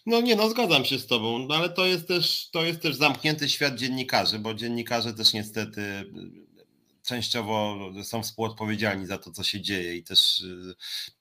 No 0.05 0.21
nie, 0.21 0.35
no 0.35 0.49
zgadzam 0.49 0.85
się 0.85 0.99
z 0.99 1.07
tobą, 1.07 1.39
no 1.39 1.55
ale 1.55 1.69
to 1.69 1.85
jest 1.85 2.07
też, 2.07 2.49
to 2.51 2.63
jest 2.63 2.81
też 2.81 2.95
zamknięty 2.95 3.49
świat 3.49 3.75
dziennikarzy, 3.75 4.39
bo 4.39 4.53
dziennikarze 4.53 5.13
też 5.13 5.33
niestety 5.33 5.81
częściowo 7.09 7.77
są 8.03 8.23
współodpowiedzialni 8.23 9.05
za 9.05 9.17
to, 9.17 9.31
co 9.31 9.43
się 9.43 9.61
dzieje 9.61 9.95
i 9.95 10.03
też 10.03 10.39
y, 10.39 10.75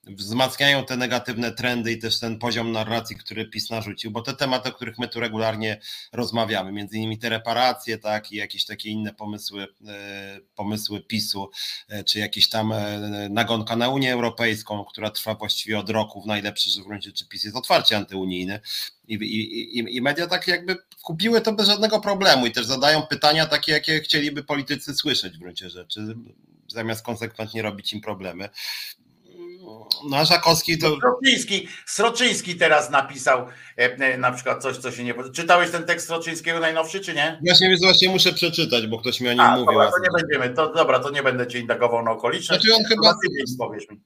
wzmacniają 0.06 0.84
te 0.84 0.96
negatywne 0.96 1.52
trendy 1.52 1.92
i 1.92 1.98
też 1.98 2.20
ten 2.20 2.38
poziom 2.38 2.72
narracji, 2.72 3.16
który 3.16 3.46
PiS 3.46 3.70
narzucił, 3.70 4.10
bo 4.10 4.22
te 4.22 4.34
tematy, 4.34 4.68
o 4.68 4.72
których 4.72 4.98
my 4.98 5.08
tu 5.08 5.20
regularnie 5.20 5.80
rozmawiamy, 6.12 6.72
między 6.72 6.96
innymi 6.96 7.18
te 7.18 7.28
reparacje, 7.28 7.98
tak, 7.98 8.32
i 8.32 8.36
jakieś 8.36 8.64
takie 8.64 8.90
inne 8.90 9.14
pomysły, 9.14 9.66
e, 9.86 10.40
pomysły 10.54 11.00
PiSu, 11.00 11.50
e, 11.88 12.04
czy 12.04 12.18
jakieś 12.18 12.48
tam 12.48 12.72
e, 12.72 13.28
nagonka 13.30 13.76
na 13.76 13.88
Unię 13.88 14.12
Europejską, 14.12 14.84
która 14.84 15.10
trwa 15.10 15.34
właściwie 15.34 15.78
od 15.78 15.90
roku 15.90 16.22
w 16.22 16.26
najlepszym 16.26 16.84
gruncie, 16.84 17.12
czy 17.12 17.28
PiS 17.28 17.44
jest 17.44 17.56
otwarcie 17.56 17.96
antyunijny, 17.96 18.60
i, 19.08 19.14
i, 19.14 19.96
i, 19.96 20.02
media 20.02 20.26
tak 20.26 20.48
jakby 20.48 20.76
kupiły 21.02 21.40
to 21.40 21.52
bez 21.52 21.66
żadnego 21.66 22.00
problemu 22.00 22.46
i 22.46 22.52
też 22.52 22.66
zadają 22.66 23.02
pytania 23.02 23.46
takie, 23.46 23.72
jakie 23.72 24.00
chcieliby 24.00 24.44
politycy 24.44 24.94
słyszeć 24.94 25.34
w 25.34 25.40
gruncie 25.40 25.70
rzeczy, 25.70 26.14
zamiast 26.68 27.04
konsekwentnie 27.04 27.62
robić 27.62 27.92
im 27.92 28.00
problemy. 28.00 28.48
No 30.10 30.24
Żakowski 30.24 30.78
to... 30.78 30.96
Sroczyński, 30.96 31.68
Sroczyński 31.86 32.56
teraz 32.56 32.90
napisał 32.90 33.46
e, 33.78 33.96
e, 33.96 34.18
na 34.18 34.32
przykład 34.32 34.62
coś, 34.62 34.76
co 34.76 34.92
się 34.92 35.04
nie... 35.04 35.14
Czytałeś 35.32 35.70
ten 35.70 35.84
tekst 35.84 36.06
Sroczyńskiego 36.06 36.60
najnowszy, 36.60 37.00
czy 37.00 37.14
nie? 37.14 37.40
Właśnie, 37.46 37.68
więc 37.68 37.82
właśnie 37.82 38.08
muszę 38.08 38.32
przeczytać, 38.32 38.86
bo 38.86 38.98
ktoś 38.98 39.20
mi 39.20 39.28
o 39.28 39.32
nim 39.32 39.40
a, 39.40 39.50
mówił. 39.56 39.66
Dobra, 39.66 39.90
to 39.90 39.98
nie 39.98 40.22
będziemy, 40.22 40.54
to 40.54 40.72
dobra, 40.72 41.00
to 41.00 41.10
nie 41.10 41.22
będę 41.22 41.46
cię 41.46 41.58
indagował 41.58 42.04
na 42.04 42.10
okoliczność. 42.10 42.62
Znaczy 42.62 42.76
on 42.76 42.84
chyba... 42.84 43.14
Powiesz 43.58 43.90
mi. 43.90 44.00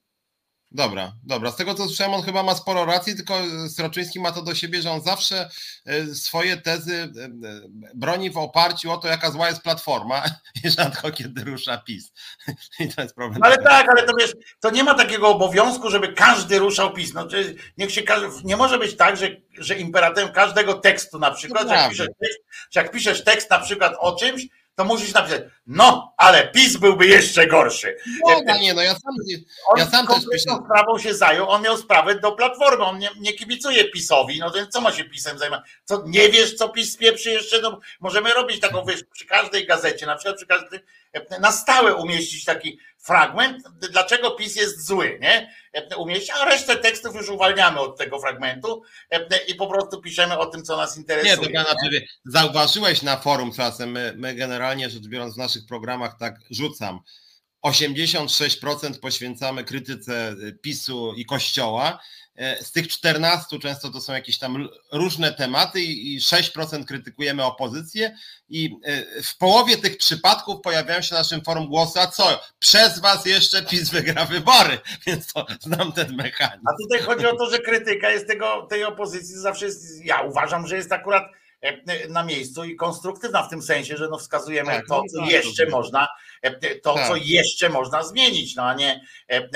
Dobra, 0.74 1.12
dobra. 1.22 1.50
Z 1.50 1.56
tego 1.56 1.74
co 1.74 1.86
słyszałem, 1.86 2.14
on 2.14 2.22
chyba 2.22 2.42
ma 2.42 2.54
sporo 2.54 2.84
racji, 2.84 3.16
tylko 3.16 3.34
Sroczyński 3.68 4.20
ma 4.20 4.32
to 4.32 4.42
do 4.42 4.54
siebie, 4.54 4.82
że 4.82 4.90
on 4.90 5.00
zawsze 5.00 5.50
e, 5.86 6.06
swoje 6.06 6.56
tezy 6.56 6.94
e, 6.94 7.24
e, 7.24 7.30
broni 7.94 8.30
w 8.30 8.38
oparciu 8.38 8.90
o 8.90 8.96
to, 8.96 9.08
jaka 9.08 9.30
zła 9.30 9.48
jest 9.48 9.62
platforma 9.62 10.22
i 10.64 10.70
rzadko 10.70 11.10
kiedy 11.10 11.44
rusza 11.44 11.78
PiS. 11.78 12.12
I 12.80 12.88
to 12.88 13.02
jest 13.02 13.14
problem. 13.14 13.40
No 13.40 13.46
ale 13.46 13.58
tak, 13.58 13.88
ale 13.88 14.02
to 14.02 14.12
wiesz, 14.20 14.32
to 14.60 14.70
nie 14.70 14.84
ma 14.84 14.94
takiego 14.94 15.28
obowiązku, 15.28 15.90
żeby 15.90 16.12
każdy 16.12 16.58
ruszał 16.58 16.92
PiS. 16.92 17.14
No, 17.14 17.26
niech 17.78 17.92
się 17.92 18.02
nie 18.44 18.56
może 18.56 18.78
być 18.78 18.96
tak, 18.96 19.16
że, 19.16 19.28
że 19.58 19.78
imperatem 19.78 20.32
każdego 20.32 20.74
tekstu 20.74 21.18
na 21.18 21.30
przykład, 21.30 21.70
jak 21.70 21.90
piszesz, 21.90 22.08
tekst, 22.20 22.38
jak 22.74 22.90
piszesz 22.90 23.24
tekst 23.24 23.50
na 23.50 23.58
przykład 23.58 23.94
o 23.98 24.16
czymś, 24.16 24.46
to 24.74 24.84
musisz 24.84 25.14
napisać, 25.14 25.42
no, 25.66 26.14
ale 26.16 26.48
PiS 26.48 26.76
byłby 26.76 27.06
jeszcze 27.06 27.46
gorszy. 27.46 27.96
No, 28.24 28.58
nie, 28.60 28.74
no 28.74 28.82
ja 28.82 28.92
sam, 28.92 29.14
ja 29.76 29.86
sam 29.86 30.06
też 30.06 30.24
piszę. 30.32 30.58
sprawą 30.64 30.98
się 30.98 31.14
zajął, 31.14 31.50
on 31.50 31.62
miał 31.62 31.76
sprawę 31.76 32.14
do 32.14 32.32
Platformy, 32.32 32.84
on 32.84 32.98
nie, 32.98 33.10
nie 33.20 33.32
kibicuje 33.32 33.84
PiSowi, 33.84 34.38
no 34.38 34.50
to 34.50 34.66
co 34.66 34.80
ma 34.80 34.92
się 34.92 35.04
PiSem 35.04 35.38
zajmować? 35.38 35.70
Co, 35.84 36.02
nie 36.06 36.28
wiesz, 36.28 36.54
co 36.54 36.68
PiS 36.68 36.92
spieprzy 36.92 37.30
jeszcze? 37.30 37.60
No, 37.60 37.80
możemy 38.00 38.32
robić 38.34 38.60
taką, 38.60 38.84
wiesz, 38.84 39.04
przy 39.12 39.26
każdej 39.26 39.66
gazecie, 39.66 40.06
na 40.06 40.16
przykład 40.16 40.36
przy 40.36 40.46
każdej, 40.46 40.80
na 41.40 41.52
stałe 41.52 41.94
umieścić 41.94 42.44
taki 42.44 42.78
fragment, 42.98 43.62
dlaczego 43.90 44.30
PiS 44.30 44.56
jest 44.56 44.86
zły, 44.86 45.18
nie? 45.22 45.54
Umieścić, 45.96 46.30
a 46.30 46.44
resztę 46.44 46.76
tekstów 46.76 47.14
już 47.14 47.28
uwalniamy 47.28 47.80
od 47.80 47.98
tego 47.98 48.20
fragmentu 48.20 48.82
i 49.48 49.54
po 49.54 49.66
prostu 49.66 50.00
piszemy 50.00 50.38
o 50.38 50.46
tym, 50.46 50.64
co 50.64 50.76
nas 50.76 50.96
interesuje. 50.96 51.36
Nie, 51.36 51.42
to 51.42 51.50
ja 51.50 51.64
znaczy, 51.64 52.06
zauważyłeś 52.24 53.02
na 53.02 53.16
forum 53.16 53.52
czasem, 53.52 53.90
my, 53.90 54.14
my 54.16 54.34
generalnie 54.34 54.90
rzecz 54.90 55.06
biorąc 55.06 55.34
w 55.34 55.38
naszych 55.38 55.66
programach 55.66 56.18
tak 56.18 56.34
rzucam, 56.50 57.00
86% 57.66 59.00
poświęcamy 59.00 59.64
krytyce 59.64 60.36
PiSu 60.62 61.14
i 61.16 61.24
Kościoła, 61.24 61.98
E, 61.98 62.21
z 62.60 62.72
tych 62.72 62.88
14 62.88 63.58
często 63.58 63.90
to 63.90 64.00
są 64.00 64.12
jakieś 64.12 64.38
tam 64.38 64.68
różne 64.92 65.32
tematy 65.32 65.80
i 65.82 66.20
6% 66.20 66.84
krytykujemy 66.84 67.44
opozycję 67.44 68.16
i 68.48 68.76
e, 68.84 69.22
w 69.22 69.38
połowie 69.38 69.76
tych 69.76 69.96
przypadków 69.96 70.60
pojawiają 70.60 71.02
się 71.02 71.14
na 71.14 71.20
naszym 71.20 71.44
forum 71.44 71.68
głosy, 71.68 72.00
a 72.00 72.06
co, 72.06 72.40
przez 72.58 72.98
was 72.98 73.26
jeszcze 73.26 73.62
PiS 73.62 73.90
wygra 73.90 74.24
wybory, 74.24 74.78
więc 75.06 75.32
to 75.32 75.46
znam 75.60 75.92
ten 75.92 76.16
mechanizm. 76.16 76.68
A 76.68 76.82
tutaj 76.82 77.06
chodzi 77.06 77.26
o 77.26 77.36
to, 77.36 77.50
że 77.50 77.58
krytyka 77.58 78.10
jest 78.10 78.26
tego, 78.26 78.66
tej 78.70 78.84
opozycji 78.84 79.36
zawsze 79.36 79.66
jest, 79.66 80.04
ja 80.04 80.20
uważam, 80.20 80.66
że 80.66 80.76
jest 80.76 80.92
akurat 80.92 81.24
e, 81.60 82.08
na 82.08 82.24
miejscu 82.24 82.64
i 82.64 82.76
konstruktywna 82.76 83.42
w 83.42 83.50
tym 83.50 83.62
sensie, 83.62 83.96
że 83.96 84.08
no 84.08 84.18
wskazujemy 84.18 84.72
tak, 84.72 84.86
to, 84.88 84.96
no 84.96 85.02
co 85.12 85.20
tak, 85.20 85.30
jeszcze 85.30 85.66
można 85.66 86.08
to, 86.82 86.94
tak. 86.94 87.08
co 87.08 87.16
jeszcze 87.16 87.68
można 87.68 88.02
zmienić, 88.02 88.56
no 88.56 88.62
a 88.62 88.74
nie, 88.74 89.00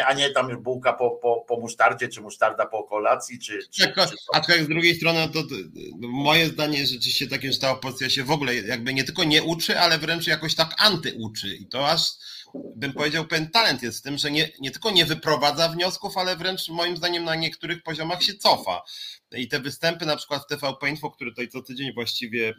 a 0.06 0.12
nie 0.12 0.30
tam 0.30 0.50
już 0.50 0.58
bułka 0.58 0.92
po, 0.92 1.10
po, 1.10 1.44
po 1.48 1.60
musztardzie, 1.60 2.08
czy 2.08 2.20
musztarda 2.20 2.66
po 2.66 2.84
kolacji, 2.84 3.38
czy... 3.38 3.58
czy, 3.70 3.92
tak, 3.92 4.08
czy 4.08 4.16
a 4.32 4.64
z 4.64 4.68
drugiej 4.68 4.94
strony 4.94 5.28
to, 5.32 5.42
to 5.42 5.54
moje 5.98 6.46
zdanie 6.46 6.86
rzeczywiście 6.86 7.26
takie, 7.26 7.52
że 7.52 7.58
ta 7.58 7.70
opozycja 7.70 8.10
się 8.10 8.24
w 8.24 8.30
ogóle 8.30 8.54
jakby 8.54 8.94
nie 8.94 9.04
tylko 9.04 9.24
nie 9.24 9.42
uczy, 9.42 9.80
ale 9.80 9.98
wręcz 9.98 10.26
jakoś 10.26 10.54
tak 10.54 10.74
antyuczy 10.78 11.56
i 11.56 11.66
to 11.66 11.88
aż 11.88 12.00
bym 12.76 12.92
powiedział, 12.92 13.26
pewien 13.26 13.50
talent 13.50 13.82
jest 13.82 13.98
w 13.98 14.02
tym, 14.02 14.18
że 14.18 14.30
nie, 14.30 14.48
nie 14.60 14.70
tylko 14.70 14.90
nie 14.90 15.04
wyprowadza 15.04 15.68
wniosków, 15.68 16.16
ale 16.16 16.36
wręcz 16.36 16.68
moim 16.68 16.96
zdaniem 16.96 17.24
na 17.24 17.34
niektórych 17.34 17.82
poziomach 17.82 18.22
się 18.22 18.34
cofa. 18.34 18.82
I 19.38 19.48
te 19.48 19.60
występy 19.60 20.06
na 20.06 20.16
przykład 20.16 20.42
w 20.42 20.46
TVP 20.46 20.88
Info, 20.88 21.10
które 21.10 21.30
tutaj 21.30 21.48
co 21.48 21.62
tydzień 21.62 21.94
właściwie 21.94 22.48
e, 22.48 22.54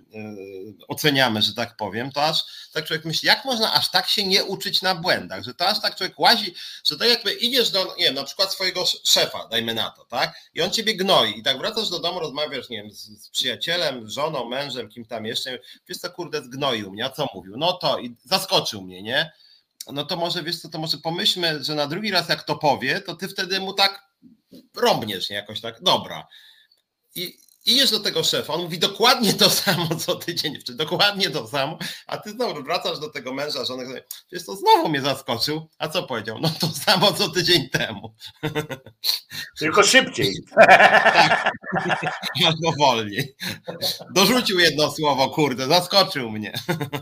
oceniamy, 0.88 1.42
że 1.42 1.54
tak 1.54 1.76
powiem, 1.78 2.12
to 2.12 2.24
aż 2.24 2.44
tak 2.74 2.86
człowiek 2.86 3.06
myśli, 3.06 3.28
jak 3.28 3.46
można 3.46 3.74
aż 3.74 3.92
tak 3.92 4.08
się 4.08 4.28
nie 4.28 4.44
uczyć 4.44 4.82
na 4.82 4.96
błędach, 4.96 5.44
że 5.44 5.54
to 5.54 5.68
aż 5.68 5.82
tak 5.82 5.96
człowiek 5.96 6.20
łazi, 6.20 6.54
że 6.84 6.98
to 6.98 7.06
jakby 7.06 7.34
idziesz 7.34 7.72
do, 7.72 7.96
nie 7.98 8.06
wiem, 8.06 8.16
na 8.16 8.24
przykład 8.24 8.54
swojego 8.54 8.84
szefa, 9.04 9.48
dajmy 9.52 9.74
na 9.74 9.90
to, 9.90 10.06
tak? 10.06 10.34
I 10.54 10.62
on 10.62 10.72
ciebie 10.72 10.96
gnoi 10.96 11.40
i 11.40 11.44
tak 11.44 11.58
wracasz 11.58 11.90
do 11.90 12.00
domu, 12.00 12.20
rozmawiasz, 12.20 12.70
nie 12.70 12.78
wiem, 12.78 12.92
z, 12.92 13.24
z 13.24 13.30
przyjacielem, 13.30 14.10
żoną, 14.10 14.50
mężem, 14.50 14.90
kim 14.90 15.06
tam 15.06 15.26
jeszcze, 15.26 15.60
wiesz 15.90 15.98
co, 15.98 16.10
kurde, 16.10 16.44
zgnoił 16.44 16.92
mnie, 16.92 17.06
a 17.06 17.10
co 17.10 17.28
mówił? 17.34 17.54
No 17.58 17.74
to 17.74 18.00
i 18.00 18.16
zaskoczył 18.26 18.82
mnie, 18.82 19.04
nie? 19.04 19.32
no 19.92 20.06
to 20.06 20.18
może 20.18 20.44
wiesz 20.44 20.62
co, 20.62 20.70
to 20.70 20.80
może 20.80 20.98
pomyślmy, 20.98 21.64
że 21.64 21.76
na 21.76 21.88
drugi 21.88 22.12
raz 22.12 22.30
jak 22.30 22.44
to 22.44 22.56
powie, 22.56 23.02
to 23.02 23.16
ty 23.16 23.28
wtedy 23.28 23.60
mu 23.60 23.74
tak 23.74 24.08
rąbniesz, 24.76 25.30
nie 25.30 25.36
jakoś 25.36 25.62
tak, 25.62 25.82
dobra. 25.82 26.28
I, 27.18 27.34
idziesz 27.68 27.92
do 27.92 28.00
tego 28.00 28.24
szefa, 28.24 28.54
on 28.54 28.62
mówi 28.62 28.80
dokładnie 28.80 29.34
to 29.34 29.50
samo 29.50 29.96
co 29.96 30.16
tydzień, 30.16 30.58
czy 30.66 30.74
dokładnie 30.74 31.30
to 31.30 31.48
samo, 31.48 31.78
a 32.08 32.18
ty 32.18 32.32
znowu 32.32 32.64
wracasz 32.64 33.00
do 33.00 33.10
tego 33.10 33.34
męża, 33.34 33.66
żony, 33.66 34.02
wiesz 34.32 34.46
to 34.46 34.56
znowu 34.56 34.90
mnie 34.90 35.02
zaskoczył, 35.02 35.70
a 35.78 35.88
co 35.88 36.04
powiedział? 36.04 36.40
No 36.42 36.50
to 36.60 36.68
samo 36.68 37.14
co 37.14 37.30
tydzień 37.30 37.70
temu. 37.70 38.16
Tylko 39.60 39.84
szybciej. 39.84 40.36
tak, 40.56 41.52
albo 42.48 42.72
wolniej. 42.80 43.36
Dorzucił 44.16 44.60
jedno 44.60 44.92
słowo, 44.92 45.30
kurde, 45.30 45.68
zaskoczył 45.68 46.32
mnie. 46.32 46.54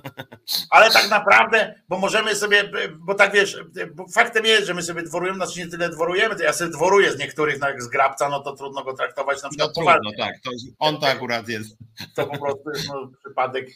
Ale 0.69 0.91
tak 0.91 1.09
naprawdę, 1.09 1.75
bo 1.89 1.97
możemy 1.97 2.35
sobie, 2.35 2.71
bo 2.97 3.13
tak 3.15 3.33
wiesz, 3.33 3.57
bo 3.93 4.05
faktem 4.07 4.45
jest, 4.45 4.67
że 4.67 4.73
my 4.73 4.83
sobie 4.83 5.03
dworujemy, 5.03 5.37
znaczy 5.37 5.59
nie 5.59 5.67
tyle 5.67 5.89
dworujemy, 5.89 6.35
to 6.35 6.43
ja 6.43 6.53
sobie 6.53 6.71
dworuję 6.71 7.11
z 7.11 7.17
niektórych, 7.17 7.59
no 7.59 7.67
jak 7.67 7.83
z 7.83 7.87
grabca, 7.87 8.29
no 8.29 8.39
to 8.39 8.55
trudno 8.55 8.83
go 8.83 8.93
traktować 8.93 9.43
na 9.43 9.49
przykład 9.49 9.71
no, 9.77 9.83
trudno, 9.83 10.11
tak, 10.17 10.35
to 10.43 10.51
on 10.79 10.99
to 10.99 11.07
akurat 11.07 11.47
jest. 11.47 11.77
To 12.15 12.27
po 12.27 12.37
prostu 12.37 12.69
jest 12.69 12.87
no, 12.87 13.11
przypadek 13.25 13.67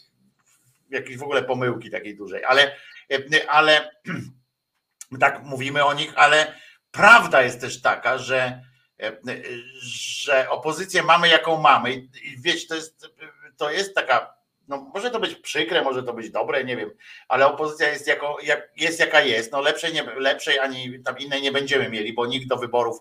jakiejś 0.89 1.17
w 1.17 1.23
ogóle 1.23 1.43
pomyłki 1.43 1.91
takiej 1.91 2.15
dużej, 2.17 2.43
ale, 2.43 2.75
ale 3.47 3.91
tak 5.19 5.43
mówimy 5.43 5.85
o 5.85 5.93
nich, 5.93 6.13
ale 6.15 6.55
prawda 6.91 7.41
jest 7.41 7.61
też 7.61 7.81
taka, 7.81 8.17
że, 8.17 8.63
że 9.81 10.49
opozycję 10.49 11.03
mamy 11.03 11.27
jaką 11.27 11.61
mamy. 11.61 11.93
I 11.93 12.37
wiecie, 12.39 12.67
to 12.67 12.75
jest, 12.75 13.07
to 13.57 13.71
jest 13.71 13.95
taka 13.95 14.38
no 14.69 14.91
może 14.93 15.11
to 15.11 15.19
być 15.19 15.35
przykre, 15.35 15.81
może 15.81 16.03
to 16.03 16.13
być 16.13 16.31
dobre, 16.31 16.63
nie 16.63 16.77
wiem, 16.77 16.91
ale 17.27 17.47
opozycja 17.47 17.89
jest, 17.89 18.07
jako, 18.07 18.37
jak, 18.43 18.71
jest 18.77 18.99
jaka 18.99 19.21
jest, 19.21 19.51
no 19.51 19.61
lepszej, 19.61 19.93
nie, 19.93 20.03
lepszej 20.03 20.59
ani 20.59 21.03
tam 21.03 21.17
innej 21.17 21.41
nie 21.41 21.51
będziemy 21.51 21.89
mieli, 21.89 22.13
bo 22.13 22.25
nikt 22.25 22.47
do 22.47 22.57
wyborów 22.57 22.99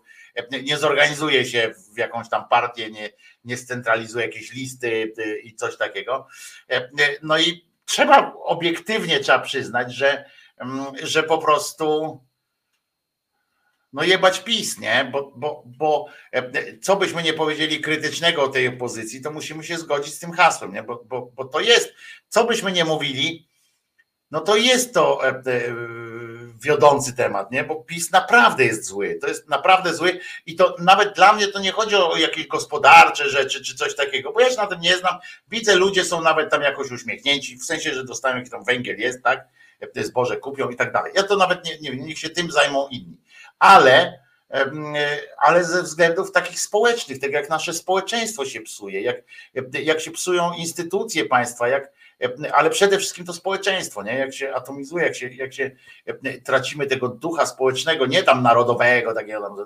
nie, 0.50 0.62
nie 0.62 0.76
zorganizuje 0.76 1.44
się 1.44 1.74
w 1.94 1.98
jakąś 1.98 2.28
tam 2.28 2.48
partię, 2.48 2.90
nie, 2.90 3.10
nie 3.44 3.56
scentralizuje 3.56 4.26
jakieś 4.26 4.52
listy 4.52 5.12
y, 5.18 5.38
i 5.38 5.54
coś 5.54 5.76
takiego. 5.76 6.26
E, 6.70 6.88
no 7.22 7.38
i 7.38 7.68
trzeba 7.84 8.32
obiektywnie 8.44 9.20
trzeba 9.20 9.38
przyznać, 9.38 9.94
że, 9.94 10.30
mm, 10.58 10.86
że 11.02 11.22
po 11.22 11.38
prostu 11.38 12.20
no 13.92 14.04
jebać 14.04 14.40
PiS, 14.40 14.78
nie? 14.78 15.08
Bo, 15.12 15.32
bo, 15.36 15.62
bo 15.66 16.06
e, 16.32 16.78
co 16.78 16.96
byśmy 16.96 17.22
nie 17.22 17.32
powiedzieli 17.32 17.80
krytycznego 17.80 18.42
o 18.42 18.48
tej 18.48 18.68
opozycji, 18.68 19.20
to 19.20 19.30
musimy 19.30 19.64
się 19.64 19.78
zgodzić 19.78 20.14
z 20.14 20.18
tym 20.18 20.32
hasłem, 20.32 20.72
nie? 20.72 20.82
Bo, 20.82 21.04
bo, 21.04 21.30
bo 21.34 21.44
to 21.44 21.60
jest, 21.60 21.94
co 22.28 22.44
byśmy 22.44 22.72
nie 22.72 22.84
mówili, 22.84 23.48
no 24.30 24.40
to 24.40 24.56
jest 24.56 24.94
to 24.94 25.26
e, 25.26 25.28
e, 25.28 25.42
wiodący 26.62 27.16
temat, 27.16 27.50
nie? 27.50 27.64
Bo 27.64 27.76
PiS 27.76 28.10
naprawdę 28.10 28.64
jest 28.64 28.84
zły, 28.84 29.18
to 29.20 29.28
jest 29.28 29.48
naprawdę 29.48 29.94
zły 29.94 30.20
i 30.46 30.56
to 30.56 30.76
nawet 30.78 31.14
dla 31.14 31.32
mnie 31.32 31.48
to 31.48 31.60
nie 31.60 31.72
chodzi 31.72 31.96
o 31.96 32.16
jakieś 32.16 32.46
gospodarcze 32.46 33.30
rzeczy 33.30 33.64
czy 33.64 33.74
coś 33.74 33.96
takiego, 33.96 34.32
bo 34.32 34.40
ja 34.40 34.50
się 34.50 34.56
na 34.56 34.66
tym 34.66 34.80
nie 34.80 34.96
znam, 34.96 35.18
widzę 35.50 35.74
ludzie 35.74 36.04
są 36.04 36.22
nawet 36.22 36.50
tam 36.50 36.62
jakoś 36.62 36.90
uśmiechnięci, 36.90 37.56
w 37.56 37.64
sensie, 37.64 37.94
że 37.94 38.04
dostają 38.04 38.36
jakiś 38.36 38.50
tam 38.50 38.64
węgiel 38.64 38.98
jest, 38.98 39.22
tak? 39.22 39.48
Zboże 39.96 40.36
kupią 40.36 40.70
i 40.70 40.76
tak 40.76 40.92
dalej. 40.92 41.12
Ja 41.14 41.22
to 41.22 41.36
nawet 41.36 41.64
nie, 41.64 41.78
nie 41.78 41.90
wiem, 41.92 42.06
niech 42.06 42.18
się 42.18 42.30
tym 42.30 42.50
zajmą 42.50 42.88
inni 42.88 43.18
ale, 43.58 44.18
ale 45.38 45.64
ze 45.64 45.82
względów 45.82 46.32
takich 46.32 46.60
społecznych, 46.60 47.20
tak 47.20 47.32
jak 47.32 47.50
nasze 47.50 47.74
społeczeństwo 47.74 48.44
się 48.44 48.60
psuje, 48.60 49.00
jak, 49.00 49.16
jak 49.82 50.00
się 50.00 50.10
psują 50.10 50.52
instytucje 50.52 51.24
państwa, 51.24 51.68
jak, 51.68 51.92
ale 52.52 52.70
przede 52.70 52.98
wszystkim 52.98 53.26
to 53.26 53.32
społeczeństwo, 53.32 54.02
nie? 54.02 54.14
jak 54.14 54.34
się 54.34 54.54
atomizuje, 54.54 55.04
jak 55.04 55.16
się, 55.16 55.28
jak 55.28 55.54
się 55.54 55.70
tracimy 56.44 56.86
tego 56.86 57.08
ducha 57.08 57.46
społecznego, 57.46 58.06
nie 58.06 58.22
tam 58.22 58.42
narodowego, 58.42 59.14
takiego, 59.14 59.56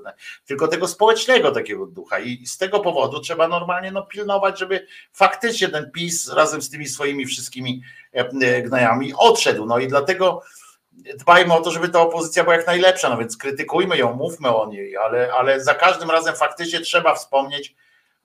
tylko 0.47 0.69
tego 0.69 0.89
społecznego 0.89 1.53
takiego 1.53 1.87
ducha. 1.87 2.19
I 2.19 2.47
z 2.47 2.59
tego 2.59 2.81
powodu 2.81 3.21
trzeba 3.21 3.49
normalnie 3.49 3.93
no, 3.93 4.03
pilnować, 4.03 4.59
żeby 4.59 4.87
faktycznie 5.13 5.69
ten 5.69 5.91
PiS 5.91 6.33
razem 6.33 6.63
z 6.63 6.71
tymi 6.71 6.89
swoimi 6.89 7.27
wszystkimi 7.27 7.83
gnajami 8.63 9.13
odszedł. 9.17 9.67
No 9.67 9.79
i 9.79 9.89
dlatego 9.89 10.43
dbajmy 11.19 11.55
o 11.55 11.61
to, 11.61 11.71
żeby 11.71 11.89
ta 11.89 12.01
opozycja 12.01 12.43
była 12.43 12.57
jak 12.57 12.67
najlepsza, 12.67 13.09
no 13.09 13.17
więc 13.17 13.37
krytykujmy 13.37 13.99
ją, 13.99 14.15
mówmy 14.15 14.57
o 14.57 14.67
niej, 14.67 14.97
ale, 14.97 15.33
ale 15.33 15.61
za 15.61 15.75
każdym 15.75 16.11
razem 16.11 16.35
faktycznie 16.35 16.81
trzeba 16.81 17.15
wspomnieć, 17.15 17.75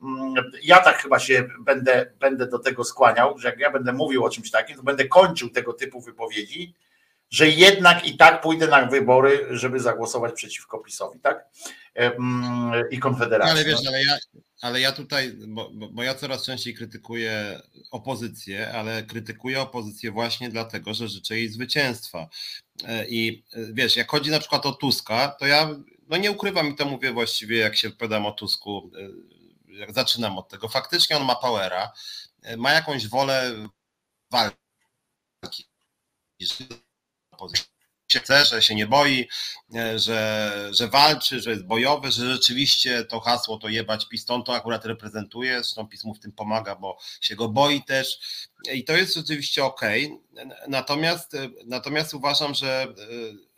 mm, 0.01 0.33
ja 0.63 0.79
tak 0.79 0.97
chyba 0.97 1.19
się 1.19 1.47
będę, 1.59 2.11
będę 2.19 2.47
do 2.47 2.59
tego 2.59 2.83
skłaniał, 2.83 3.37
że 3.37 3.49
jak 3.49 3.59
ja 3.59 3.71
będę 3.71 3.93
mówił 3.93 4.25
o 4.25 4.29
czymś 4.29 4.51
takim, 4.51 4.77
to 4.77 4.83
będę 4.83 5.07
kończył 5.07 5.49
tego 5.49 5.73
typu 5.73 6.01
wypowiedzi, 6.01 6.73
że 7.29 7.47
jednak 7.47 8.05
i 8.05 8.17
tak 8.17 8.41
pójdę 8.41 8.67
na 8.67 8.85
wybory, 8.85 9.47
żeby 9.49 9.79
zagłosować 9.79 10.33
przeciwko 10.33 10.79
PiSowi, 10.79 11.19
tak? 11.19 11.45
I 12.91 12.99
Konfederacji. 12.99 13.51
Ale 13.51 13.65
wiesz, 13.65 13.87
ale 13.87 14.03
ja, 14.03 14.17
ale 14.61 14.81
ja 14.81 14.91
tutaj, 14.91 15.33
bo, 15.47 15.69
bo, 15.69 16.03
ja 16.03 16.15
coraz 16.15 16.45
częściej 16.45 16.73
krytykuję 16.73 17.61
opozycję, 17.91 18.73
ale 18.73 19.03
krytykuję 19.03 19.61
opozycję 19.61 20.11
właśnie 20.11 20.49
dlatego, 20.49 20.93
że 20.93 21.07
życzę 21.07 21.37
jej 21.37 21.49
zwycięstwa. 21.49 22.29
E, 22.83 23.07
I 23.07 23.43
e, 23.53 23.73
wiesz, 23.73 23.95
jak 23.95 24.11
chodzi 24.11 24.31
na 24.31 24.39
przykład 24.39 24.65
o 24.65 24.71
Tuska, 24.71 25.27
to 25.39 25.47
ja 25.47 25.69
no 26.07 26.17
nie 26.17 26.31
ukrywam 26.31 26.67
i 26.67 26.75
to 26.75 26.85
mówię 26.85 27.13
właściwie, 27.13 27.57
jak 27.57 27.75
się 27.75 27.89
pytam 27.89 28.25
o 28.25 28.31
Tusku, 28.31 28.91
e, 28.97 29.73
jak 29.73 29.93
zaczynam 29.93 30.37
od 30.37 30.49
tego. 30.49 30.69
Faktycznie 30.69 31.17
on 31.17 31.25
ma 31.25 31.35
powera, 31.35 31.91
ma 32.57 32.71
jakąś 32.71 33.07
wolę 33.07 33.67
walki 34.31 35.65
się 38.07 38.19
chce, 38.19 38.45
że 38.45 38.61
się 38.61 38.75
nie 38.75 38.87
boi, 38.87 39.27
e, 39.75 39.99
że, 39.99 40.51
że 40.71 40.87
walczy, 40.87 41.41
że 41.41 41.49
jest 41.49 41.65
bojowy, 41.65 42.11
że 42.11 42.33
rzeczywiście 42.33 43.03
to 43.03 43.19
hasło 43.19 43.57
to 43.57 43.69
jebać 43.69 44.07
piston 44.09 44.43
to 44.43 44.55
akurat 44.55 44.85
reprezentuje, 44.85 45.53
zresztą 45.53 45.87
PiS 45.87 46.03
mu 46.03 46.13
w 46.13 46.19
tym 46.19 46.31
pomaga, 46.31 46.75
bo 46.75 46.97
się 47.21 47.35
go 47.35 47.49
boi 47.49 47.83
też 47.83 48.19
i 48.73 48.83
to 48.83 48.97
jest 48.97 49.15
rzeczywiście 49.15 49.63
ok. 49.65 49.81
Natomiast, 50.67 51.33
e, 51.33 51.49
natomiast 51.65 52.13
uważam, 52.13 52.55
że, 52.55 52.83
e, 52.83 52.93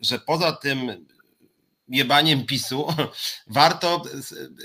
że 0.00 0.18
poza 0.18 0.52
tym 0.52 1.06
jebaniem 1.88 2.46
PiSu 2.46 2.86
warto 3.46 4.02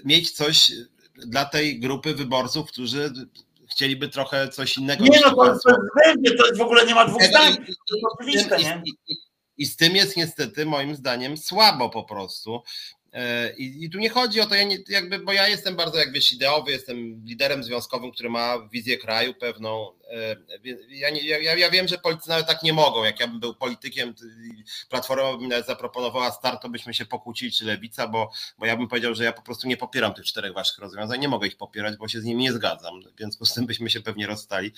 mieć 0.05 0.31
coś 0.31 0.71
dla 1.15 1.45
tej 1.45 1.79
grupy 1.79 2.13
wyborców, 2.15 2.71
którzy 2.71 3.11
chcieliby 3.71 4.09
trochę 4.09 4.49
coś 4.49 4.77
innego. 4.77 5.03
Nie, 5.03 5.19
no 5.21 5.29
to, 5.29 5.35
to, 5.35 5.49
jest, 6.05 6.37
to 6.37 6.45
jest 6.45 6.57
w 6.57 6.61
ogóle 6.61 6.85
nie 6.85 6.95
ma 6.95 7.05
dwóch 7.05 7.23
zdań. 7.23 7.55
To 7.55 7.61
jest 7.61 8.05
oczywiste, 8.19 8.57
nie? 8.57 8.83
I 9.07 9.15
z 9.65 9.75
tym 9.75 9.95
jest 9.95 10.17
niestety 10.17 10.65
moim 10.65 10.95
zdaniem 10.95 11.37
słabo 11.37 11.89
po 11.89 12.03
prostu. 12.03 12.63
E, 13.15 13.53
I, 13.57 13.83
I, 13.83 13.89
tu 13.89 13.99
nie 13.99 14.09
chodzi 14.09 14.41
o 14.41 14.45
to, 14.45 14.55
ja 14.55 14.63
nie, 14.63 14.77
jakby, 14.87 15.19
bo 15.19 15.33
ja 15.33 15.47
jestem 15.47 15.75
bardzo, 15.75 15.97
jak 15.97 16.11
wiesz, 16.11 16.31
ideowy, 16.31 16.71
jestem 16.71 17.25
liderem 17.25 17.63
związkowym, 17.63 18.11
który 18.11 18.29
ma 18.29 18.67
wizję 18.71 18.97
kraju 18.97 19.33
pewną. 19.33 19.91
E, 20.09 20.35
ja, 20.89 21.09
nie, 21.09 21.21
ja, 21.21 21.55
ja 21.55 21.71
wiem, 21.71 21.87
że 21.87 21.97
politycy 21.97 22.29
nawet 22.29 22.47
tak 22.47 22.63
nie 22.63 22.73
mogą. 22.73 23.03
Jak 23.03 23.19
ja 23.19 23.27
bym 23.27 23.39
był 23.39 23.55
politykiem, 23.55 24.13
Platforma 24.89 25.37
by 25.37 25.43
mi 25.43 25.47
nawet 25.47 25.67
zaproponowała 25.67 26.31
start, 26.31 26.61
to 26.61 26.69
byśmy 26.69 26.93
się 26.93 27.05
pokłócili, 27.05 27.51
czy 27.51 27.65
Lewica, 27.65 28.07
bo, 28.07 28.31
bo 28.57 28.65
ja 28.65 28.77
bym 28.77 28.87
powiedział, 28.87 29.15
że 29.15 29.23
ja 29.23 29.33
po 29.33 29.41
prostu 29.41 29.67
nie 29.67 29.77
popieram 29.77 30.13
tych 30.13 30.25
czterech 30.25 30.53
waszych 30.53 30.77
rozwiązań, 30.77 31.19
nie 31.19 31.27
mogę 31.27 31.47
ich 31.47 31.57
popierać, 31.57 31.97
bo 31.97 32.07
się 32.07 32.21
z 32.21 32.23
nimi 32.23 32.43
nie 32.43 32.53
zgadzam. 32.53 33.01
W 33.01 33.17
związku 33.17 33.45
z 33.45 33.53
tym 33.53 33.65
byśmy 33.65 33.89
się 33.89 34.01
pewnie 34.01 34.27
rozstali. 34.27 34.71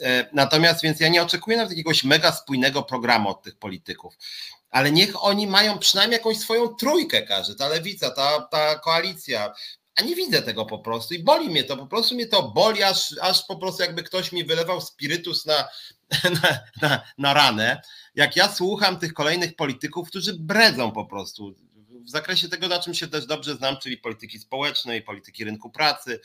E, 0.00 0.28
natomiast, 0.32 0.82
więc 0.82 1.00
ja 1.00 1.08
nie 1.08 1.22
oczekuję 1.22 1.56
nawet 1.56 1.70
jakiegoś 1.70 2.04
mega 2.04 2.32
spójnego 2.32 2.82
programu 2.82 3.28
od 3.28 3.42
tych 3.42 3.56
polityków 3.56 4.14
ale 4.76 4.92
niech 4.92 5.24
oni 5.24 5.46
mają 5.46 5.78
przynajmniej 5.78 6.18
jakąś 6.18 6.38
swoją 6.38 6.68
trójkę 6.68 7.22
każdy, 7.22 7.54
ta 7.54 7.68
lewica, 7.68 8.10
ta, 8.10 8.40
ta 8.40 8.78
koalicja, 8.78 9.54
a 9.94 10.02
nie 10.02 10.14
widzę 10.14 10.42
tego 10.42 10.66
po 10.66 10.78
prostu 10.78 11.14
i 11.14 11.22
boli 11.22 11.48
mnie 11.48 11.64
to, 11.64 11.76
po 11.76 11.86
prostu 11.86 12.14
mnie 12.14 12.26
to 12.26 12.42
boli, 12.42 12.82
aż, 12.82 13.14
aż 13.20 13.44
po 13.46 13.56
prostu 13.56 13.82
jakby 13.82 14.02
ktoś 14.02 14.32
mi 14.32 14.44
wylewał 14.44 14.80
spirytus 14.80 15.46
na, 15.46 15.68
na, 16.42 16.58
na, 16.82 17.00
na 17.18 17.34
ranę. 17.34 17.80
Jak 18.14 18.36
ja 18.36 18.54
słucham 18.54 18.98
tych 18.98 19.12
kolejnych 19.12 19.56
polityków, 19.56 20.08
którzy 20.08 20.36
bredzą 20.38 20.92
po 20.92 21.04
prostu 21.04 21.54
w 22.06 22.10
zakresie 22.10 22.48
tego, 22.48 22.68
na 22.68 22.78
czym 22.78 22.94
się 22.94 23.08
też 23.08 23.26
dobrze 23.26 23.54
znam, 23.54 23.76
czyli 23.76 23.98
polityki 23.98 24.38
społecznej, 24.38 25.02
polityki 25.02 25.44
rynku 25.44 25.70
pracy, 25.70 26.20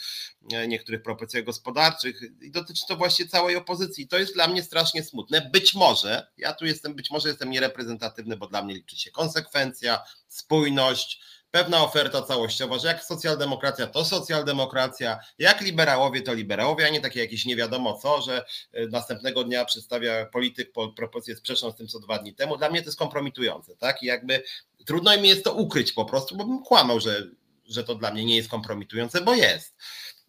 e, 0.54 0.68
niektórych 0.68 1.02
propozycjach 1.04 1.44
gospodarczych 1.44 2.22
i 2.42 2.52
dotyczy 2.52 2.86
to 2.88 2.98
właśnie 2.98 3.28
całej 3.28 3.56
opozycji. 3.56 4.08
To 4.08 4.20
jest 4.20 4.34
dla 4.34 4.48
mnie 4.48 4.64
strasznie 4.64 5.04
smutne. 5.04 5.50
Być 5.54 5.74
może, 5.74 6.28
ja 6.38 6.54
tu 6.54 6.66
jestem, 6.66 6.96
być 6.96 7.12
może 7.12 7.30
jestem 7.30 7.50
niereprezentatywny, 7.50 8.38
bo 8.38 8.48
dla 8.48 8.64
mnie 8.64 8.74
liczy 8.74 8.98
się 9.00 9.12
konsekwencja, 9.12 10.00
spójność, 10.28 11.22
pewna 11.52 11.84
oferta 11.84 12.22
całościowa, 12.22 12.80
że 12.80 12.88
jak 12.88 13.04
socjaldemokracja 13.04 13.88
to 13.88 14.06
socjaldemokracja, 14.06 15.20
jak 15.40 15.62
liberałowie 15.62 16.22
to 16.22 16.34
liberałowie, 16.34 16.86
a 16.86 16.90
nie 16.90 17.02
takie 17.02 17.20
jakieś 17.20 17.46
nie 17.46 17.56
wiadomo 17.56 17.94
co, 17.94 18.22
że 18.22 18.46
e, 18.74 18.88
następnego 18.88 19.44
dnia 19.44 19.66
przedstawia 19.66 20.26
polityk 20.26 20.72
propozycję 20.96 21.36
sprzeczną 21.36 21.72
z 21.72 21.76
tym, 21.76 21.88
co 21.88 22.00
dwa 22.00 22.20
dni 22.20 22.34
temu. 22.34 22.58
Dla 22.58 22.70
mnie 22.70 22.82
to 22.82 22.88
jest 22.88 23.00
kompromitujące, 23.00 23.76
tak? 23.76 24.04
I 24.04 24.06
jakby 24.06 24.44
trudno 24.86 25.18
mi 25.18 25.30
jest 25.30 25.44
to 25.44 25.54
ukryć 25.54 25.92
po 25.92 26.06
prostu, 26.06 26.36
bo 26.36 26.46
bym 26.46 26.64
kłamał, 26.64 27.00
że, 27.00 27.28
że 27.66 27.84
to 27.84 27.96
dla 27.96 28.12
mnie 28.12 28.26
nie 28.26 28.36
jest 28.36 28.50
kompromitujące, 28.50 29.22
bo 29.22 29.34
jest. 29.34 29.76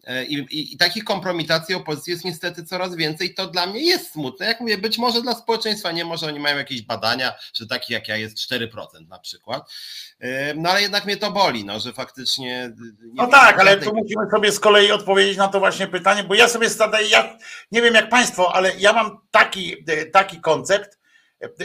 E, 0.03 0.25
I, 0.25 0.33
i, 0.33 0.73
I, 0.73 0.77
takich 0.77 1.03
kompromitacji 1.03 1.75
opozycji 1.75 2.11
jest 2.11 2.25
niestety 2.25 2.63
coraz 2.63 2.95
więcej. 2.95 3.33
To 3.33 3.47
dla 3.47 3.65
mnie 3.65 3.85
jest 3.85 4.11
smutne. 4.11 4.45
Jak 4.45 4.59
mówię, 4.59 4.77
być 4.77 4.97
może 4.97 5.21
dla 5.21 5.35
społeczeństwa 5.35 5.91
nie, 5.91 6.05
może 6.05 6.27
oni 6.27 6.39
mają 6.39 6.57
jakieś 6.57 6.81
badania, 6.81 7.33
że 7.53 7.67
taki 7.67 7.93
jak 7.93 8.07
ja 8.07 8.17
jest 8.17 8.37
4% 8.37 9.07
na 9.07 9.19
przykład. 9.19 9.71
E, 10.19 10.53
no 10.53 10.69
ale 10.69 10.81
jednak 10.81 11.05
mnie 11.05 11.17
to 11.17 11.31
boli, 11.31 11.65
no, 11.65 11.79
że 11.79 11.93
faktycznie. 11.93 12.71
No 13.13 13.27
tak, 13.27 13.59
ale 13.59 13.77
tu 13.77 13.95
musimy 13.95 14.29
sobie 14.31 14.51
z 14.51 14.59
kolei 14.59 14.91
odpowiedzieć 14.91 15.37
na 15.37 15.47
to 15.47 15.59
właśnie 15.59 15.87
pytanie, 15.87 16.23
bo 16.23 16.35
ja 16.35 16.49
sobie 16.49 16.69
zadaję, 16.69 17.07
ja 17.07 17.37
nie 17.71 17.81
wiem 17.81 17.93
jak 17.93 18.09
Państwo, 18.09 18.55
ale 18.55 18.71
ja 18.77 18.93
mam 18.93 19.17
taki, 19.31 19.75
e, 19.87 20.05
taki 20.05 20.41
koncept, 20.41 20.99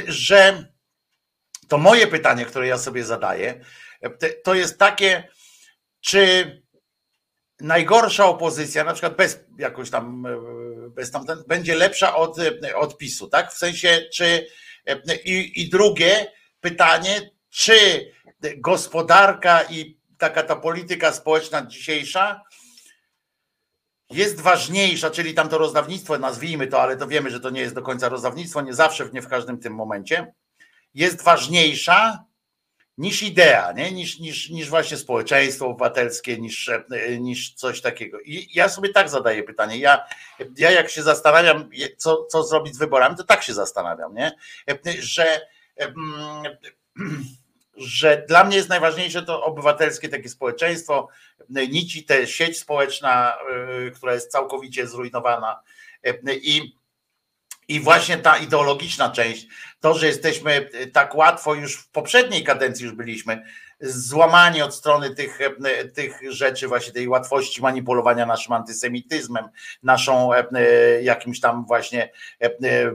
że 0.06 0.72
to 1.68 1.78
moje 1.78 2.06
pytanie, 2.06 2.44
które 2.44 2.66
ja 2.66 2.78
sobie 2.78 3.04
zadaję, 3.04 3.60
to 4.44 4.54
jest 4.54 4.78
takie, 4.78 5.28
czy 6.00 6.62
najgorsza 7.60 8.26
opozycja, 8.26 8.84
na 8.84 8.92
przykład 8.92 9.16
bez 9.16 9.40
jakoś 9.58 9.90
tam, 9.90 10.26
bez 10.90 11.10
tamten, 11.10 11.44
będzie 11.46 11.74
lepsza 11.74 12.16
od, 12.16 12.36
od 12.76 12.98
PiSu, 12.98 13.28
tak? 13.28 13.52
W 13.52 13.58
sensie, 13.58 14.08
czy 14.14 14.46
i, 15.24 15.62
i 15.62 15.68
drugie 15.68 16.32
pytanie, 16.60 17.30
czy 17.50 18.10
gospodarka 18.56 19.62
i 19.62 19.98
taka 20.18 20.42
ta 20.42 20.56
polityka 20.56 21.12
społeczna 21.12 21.66
dzisiejsza 21.66 22.42
jest 24.10 24.40
ważniejsza, 24.40 25.10
czyli 25.10 25.34
tam 25.34 25.48
to 25.48 25.58
rozdawnictwo, 25.58 26.18
nazwijmy 26.18 26.66
to, 26.66 26.82
ale 26.82 26.96
to 26.96 27.06
wiemy, 27.06 27.30
że 27.30 27.40
to 27.40 27.50
nie 27.50 27.60
jest 27.60 27.74
do 27.74 27.82
końca 27.82 28.08
rozdawnictwo, 28.08 28.60
nie 28.60 28.74
zawsze, 28.74 29.10
nie 29.12 29.22
w 29.22 29.28
każdym 29.28 29.58
tym 29.58 29.74
momencie, 29.74 30.34
jest 30.94 31.22
ważniejsza 31.22 32.24
niż 32.98 33.22
idea, 33.22 33.72
nie? 33.72 33.92
Niż, 33.92 34.18
niż, 34.18 34.50
niż 34.50 34.68
właśnie 34.68 34.96
społeczeństwo 34.96 35.66
obywatelskie, 35.66 36.38
niż, 36.38 36.70
niż 37.20 37.54
coś 37.54 37.80
takiego. 37.80 38.20
I 38.20 38.48
ja 38.54 38.68
sobie 38.68 38.88
tak 38.88 39.08
zadaję 39.08 39.42
pytanie. 39.42 39.78
Ja, 39.78 40.06
ja 40.56 40.70
jak 40.70 40.90
się 40.90 41.02
zastanawiam, 41.02 41.70
co, 41.96 42.24
co 42.24 42.42
zrobić 42.42 42.74
z 42.74 42.78
wyborami, 42.78 43.16
to 43.16 43.24
tak 43.24 43.42
się 43.42 43.54
zastanawiam, 43.54 44.14
nie? 44.14 44.32
Że, 45.00 45.40
że 47.76 48.24
dla 48.28 48.44
mnie 48.44 48.56
jest 48.56 48.68
najważniejsze 48.68 49.22
to 49.22 49.44
obywatelskie 49.44 50.08
takie 50.08 50.28
społeczeństwo, 50.28 51.08
nici 51.48 52.04
te 52.04 52.26
sieć 52.26 52.58
społeczna, 52.58 53.38
która 53.94 54.14
jest 54.14 54.32
całkowicie 54.32 54.86
zrujnowana 54.86 55.60
i 56.42 56.78
i 57.68 57.80
właśnie 57.80 58.18
ta 58.18 58.36
ideologiczna 58.36 59.10
część, 59.10 59.46
to, 59.80 59.94
że 59.94 60.06
jesteśmy 60.06 60.70
e, 60.72 60.86
tak 60.86 61.14
łatwo, 61.14 61.54
już 61.54 61.76
w 61.76 61.90
poprzedniej 61.90 62.44
kadencji 62.44 62.84
już 62.84 62.94
byliśmy, 62.94 63.42
złamani 63.80 64.62
od 64.62 64.74
strony 64.74 65.14
tych, 65.14 65.40
e, 65.40 65.84
tych 65.84 66.32
rzeczy, 66.32 66.68
właśnie 66.68 66.92
tej 66.92 67.08
łatwości 67.08 67.62
manipulowania 67.62 68.26
naszym 68.26 68.52
antysemityzmem, 68.52 69.48
naszą 69.82 70.34
e, 70.34 70.42
jakimś 71.02 71.40
tam 71.40 71.66
właśnie 71.66 72.10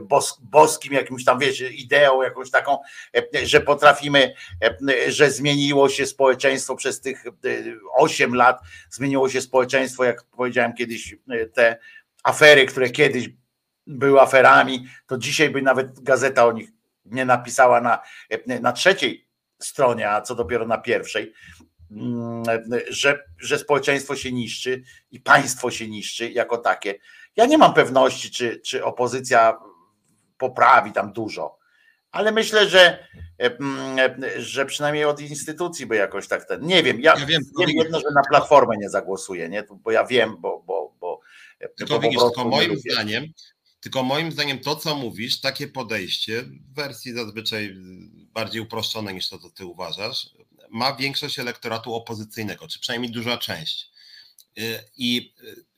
bos, 0.00 0.40
boskim, 0.42 0.92
jakimś 0.92 1.24
tam, 1.24 1.38
wiecie, 1.38 1.68
ideą 1.68 2.22
jakąś 2.22 2.50
taką, 2.50 2.78
że 3.44 3.60
potrafimy, 3.60 4.34
że 5.08 5.30
zmieniło 5.30 5.88
się 5.88 6.06
społeczeństwo 6.06 6.76
przez 6.76 7.00
tych 7.00 7.24
8 7.92 8.34
lat, 8.34 8.60
zmieniło 8.90 9.28
się 9.28 9.40
społeczeństwo, 9.40 10.04
jak 10.04 10.24
powiedziałem 10.24 10.74
kiedyś, 10.74 11.16
te 11.54 11.78
afery, 12.22 12.66
które 12.66 12.90
kiedyś 12.90 13.28
były 13.86 14.20
aferami, 14.20 14.86
to 15.06 15.18
dzisiaj 15.18 15.50
by 15.50 15.62
nawet 15.62 16.00
gazeta 16.00 16.46
o 16.46 16.52
nich 16.52 16.73
nie 17.04 17.24
napisała 17.24 17.80
na, 17.80 17.98
na 18.60 18.72
trzeciej 18.72 19.28
stronie, 19.58 20.10
a 20.10 20.20
co 20.20 20.34
dopiero 20.34 20.66
na 20.66 20.78
pierwszej, 20.78 21.32
mm, 21.90 22.42
że, 22.88 23.24
że 23.38 23.58
społeczeństwo 23.58 24.16
się 24.16 24.32
niszczy 24.32 24.82
i 25.10 25.20
państwo 25.20 25.70
się 25.70 25.88
niszczy 25.88 26.30
jako 26.30 26.58
takie. 26.58 26.94
Ja 27.36 27.46
nie 27.46 27.58
mam 27.58 27.74
pewności, 27.74 28.30
czy, 28.30 28.60
czy 28.60 28.84
opozycja 28.84 29.58
poprawi 30.38 30.92
tam 30.92 31.12
dużo, 31.12 31.58
ale 32.10 32.32
myślę, 32.32 32.68
że, 32.68 33.08
mm, 33.38 33.96
że 34.36 34.66
przynajmniej 34.66 35.04
od 35.04 35.20
instytucji 35.20 35.86
by 35.86 35.96
jakoś 35.96 36.28
tak 36.28 36.44
ten. 36.44 36.66
Nie 36.66 36.82
wiem, 36.82 37.00
ja, 37.00 37.14
ja 37.18 37.26
wiem, 37.26 37.42
wiem 37.58 37.70
jedno, 37.70 38.00
że 38.00 38.10
na 38.14 38.22
platformę 38.30 38.76
nie 38.76 38.90
zagłosuję, 38.90 39.48
nie? 39.48 39.64
bo 39.70 39.90
ja 39.90 40.04
wiem, 40.04 40.36
bo. 40.38 40.62
bo, 40.66 40.94
bo 41.00 41.20
widzisz, 42.00 42.20
tylko 42.20 42.44
moim 42.44 42.76
zdaniem 42.78 43.24
tylko 43.84 44.02
moim 44.02 44.32
zdaniem 44.32 44.58
to, 44.58 44.76
co 44.76 44.96
mówisz, 44.96 45.40
takie 45.40 45.68
podejście 45.68 46.42
w 46.42 46.74
wersji 46.74 47.12
zazwyczaj 47.12 47.76
bardziej 48.10 48.60
uproszczone 48.60 49.14
niż 49.14 49.28
to, 49.28 49.38
co 49.38 49.50
ty 49.50 49.66
uważasz, 49.66 50.30
ma 50.70 50.96
większość 50.96 51.38
elektoratu 51.38 51.94
opozycyjnego, 51.94 52.68
czy 52.68 52.80
przynajmniej 52.80 53.12
duża 53.12 53.38
część. 53.38 53.90
Y, 54.58 54.78
I 54.96 55.34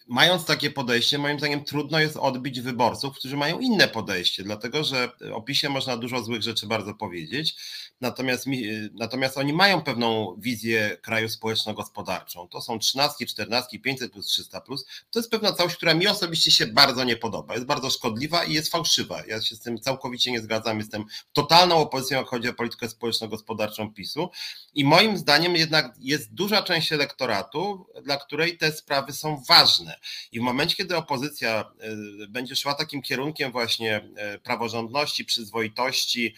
mając 0.06 0.44
takie 0.44 0.70
podejście, 0.70 1.18
moim 1.18 1.38
zdaniem 1.38 1.64
trudno 1.64 2.00
jest 2.00 2.16
odbić 2.16 2.60
wyborców, 2.60 3.18
którzy 3.18 3.36
mają 3.36 3.58
inne 3.58 3.88
podejście, 3.88 4.42
dlatego 4.42 4.84
że 4.84 5.12
o 5.34 5.42
PiSie 5.42 5.68
można 5.68 5.96
dużo 5.96 6.22
złych 6.22 6.42
rzeczy 6.42 6.66
bardzo 6.66 6.94
powiedzieć, 6.94 7.56
natomiast, 8.00 8.46
natomiast 8.92 9.38
oni 9.38 9.52
mają 9.52 9.82
pewną 9.82 10.36
wizję 10.38 10.98
kraju 11.02 11.28
społeczno-gospodarczą. 11.28 12.48
To 12.48 12.60
są 12.60 12.78
13, 12.78 13.26
14, 13.26 13.78
500 13.78 14.12
plus 14.12 14.26
300 14.26 14.60
plus. 14.60 14.86
To 15.10 15.18
jest 15.18 15.30
pewna 15.30 15.52
całość, 15.52 15.76
która 15.76 15.94
mi 15.94 16.06
osobiście 16.06 16.50
się 16.50 16.66
bardzo 16.66 17.04
nie 17.04 17.16
podoba. 17.16 17.54
Jest 17.54 17.66
bardzo 17.66 17.90
szkodliwa 17.90 18.44
i 18.44 18.52
jest 18.52 18.72
fałszywa. 18.72 19.26
Ja 19.26 19.42
się 19.42 19.56
z 19.56 19.60
tym 19.60 19.78
całkowicie 19.78 20.32
nie 20.32 20.40
zgadzam. 20.40 20.78
Jestem 20.78 21.04
totalną 21.32 21.76
opozycją, 21.76 22.18
jak 22.18 22.26
chodzi 22.26 22.48
o 22.48 22.54
politykę 22.54 22.88
społeczno-gospodarczą 22.88 23.94
PiSu. 23.94 24.30
I 24.74 24.84
moim 24.84 25.16
zdaniem 25.16 25.56
jednak 25.56 25.94
jest 25.98 26.34
duża 26.34 26.62
część 26.62 26.92
elektoratu, 26.92 27.86
dla 28.02 28.16
której 28.16 28.58
te 28.58 28.72
sprawy 28.72 29.12
są 29.12 29.42
ważne. 29.48 29.95
I 30.32 30.40
w 30.40 30.42
momencie, 30.42 30.76
kiedy 30.76 30.96
opozycja 30.96 31.72
e, 31.80 32.26
będzie 32.28 32.56
szła 32.56 32.74
takim 32.74 33.02
kierunkiem 33.02 33.52
właśnie 33.52 34.08
e, 34.16 34.38
praworządności, 34.38 35.24
przyzwoitości, 35.24 36.34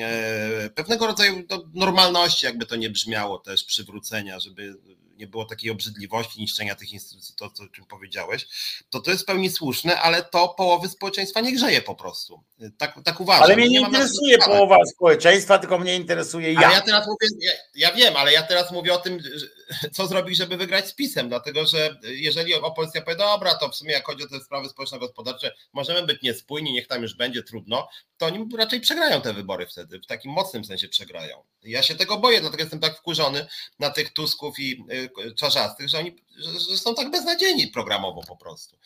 e, 0.00 0.70
pewnego 0.70 1.06
rodzaju 1.06 1.44
no, 1.50 1.64
normalności, 1.74 2.46
jakby 2.46 2.66
to 2.66 2.76
nie 2.76 2.90
brzmiało 2.90 3.38
też, 3.38 3.64
przywrócenia, 3.64 4.40
żeby 4.40 4.74
nie 5.16 5.26
było 5.26 5.44
takiej 5.44 5.70
obrzydliwości, 5.70 6.40
niszczenia 6.40 6.74
tych 6.74 6.92
instytucji, 6.92 7.34
to 7.38 7.44
o 7.44 7.68
czym 7.68 7.84
powiedziałeś, 7.84 8.46
to 8.90 9.00
to 9.00 9.10
jest 9.10 9.22
w 9.22 9.26
pełni 9.26 9.50
słuszne, 9.50 10.00
ale 10.00 10.24
to 10.24 10.48
połowy 10.48 10.88
społeczeństwa 10.88 11.40
nie 11.40 11.52
grzeje 11.52 11.82
po 11.82 11.94
prostu. 11.94 12.42
Tak, 12.78 12.94
tak 13.04 13.20
uważam. 13.20 13.42
Ale 13.42 13.56
mnie 13.56 13.68
nie, 13.68 13.80
nie 13.80 13.86
interesuje 13.86 14.38
połowa 14.38 14.78
społeczeństwa, 14.94 15.58
tylko 15.58 15.78
mnie 15.78 15.96
interesuje 15.96 16.52
ja. 16.52 16.60
Ale 16.60 16.74
ja 16.74 16.80
teraz 16.80 17.06
mówię, 17.06 17.26
ja, 17.40 17.52
ja, 17.74 17.94
wiem, 17.94 18.16
ale 18.16 18.32
ja 18.32 18.42
teraz 18.42 18.72
mówię 18.72 18.94
o 18.94 18.98
tym, 18.98 19.18
co 19.92 20.06
zrobić, 20.06 20.36
żeby 20.36 20.56
wygrać 20.56 20.88
z 20.88 20.94
PiSem, 20.94 21.28
dlatego 21.28 21.66
że 21.66 21.96
jeżeli 22.02 22.54
opozycja 22.54 23.02
powie, 23.02 23.16
dobra, 23.16 23.54
to 23.54 23.68
w 23.68 23.76
sumie 23.76 23.92
jak 23.92 24.06
chodzi 24.06 24.24
o 24.24 24.28
te 24.28 24.40
sprawy 24.40 24.68
społeczno-gospodarcze, 24.68 25.54
możemy 25.72 26.02
być 26.02 26.22
niespójni, 26.22 26.72
niech 26.72 26.86
tam 26.86 27.02
już 27.02 27.14
będzie 27.14 27.42
trudno, 27.42 27.88
to 28.18 28.26
oni 28.26 28.48
raczej 28.56 28.80
przegrają 28.80 29.20
te 29.20 29.32
wybory 29.32 29.66
wtedy, 29.66 30.00
w 30.00 30.06
takim 30.06 30.32
mocnym 30.32 30.64
sensie 30.64 30.88
przegrają. 30.88 31.42
Ja 31.62 31.82
się 31.82 31.94
tego 31.94 32.18
boję, 32.18 32.40
dlatego 32.40 32.62
jestem 32.62 32.80
tak 32.80 32.98
wkurzony 32.98 33.46
na 33.78 33.90
tych 33.90 34.12
Tusków 34.12 34.58
i 34.58 34.84
y, 35.18 35.34
Czarzastych, 35.34 35.88
że 35.88 35.98
oni 35.98 36.16
że 36.68 36.76
są 36.76 36.94
tak 36.94 37.10
beznadziejni 37.10 37.68
programowo 37.68 38.22
po 38.22 38.36
prostu. 38.36 38.76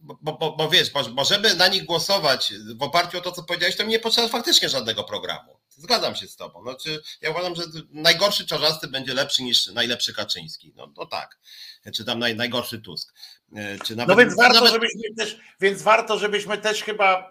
Bo, 0.00 0.32
bo, 0.32 0.56
bo 0.56 0.68
wiesz, 0.70 0.90
bo, 0.90 1.04
bo 1.04 1.24
żeby 1.24 1.54
na 1.54 1.68
nich 1.68 1.84
głosować 1.84 2.52
w 2.76 2.82
oparciu 2.82 3.18
o 3.18 3.20
to, 3.20 3.32
co 3.32 3.42
powiedziałeś, 3.42 3.76
to 3.76 3.82
nie 3.82 3.98
potrzeba 3.98 4.28
faktycznie 4.28 4.68
żadnego 4.68 5.04
programu. 5.04 5.56
Zgadzam 5.82 6.14
się 6.14 6.26
z 6.26 6.36
tobą. 6.36 6.62
Znaczy, 6.62 7.02
ja 7.20 7.30
uważam, 7.30 7.54
że 7.54 7.62
najgorszy 7.90 8.46
Czarzasty 8.46 8.88
będzie 8.88 9.14
lepszy 9.14 9.42
niż 9.42 9.66
najlepszy 9.66 10.14
Kaczyński. 10.14 10.72
No, 10.76 10.92
no 10.96 11.06
tak. 11.06 11.38
Czy 11.94 12.04
tam 12.04 12.18
naj, 12.18 12.36
najgorszy 12.36 12.80
Tusk. 12.80 13.14
E, 13.56 13.78
czy 13.78 13.96
nawet, 13.96 14.16
no 14.16 14.24
więc 14.24 14.36
warto, 14.36 14.54
nawet... 14.54 14.72
żebyśmy 14.72 15.14
też, 15.16 15.38
więc 15.60 15.82
warto, 15.82 16.18
żebyśmy 16.18 16.58
też 16.58 16.82
chyba, 16.82 17.30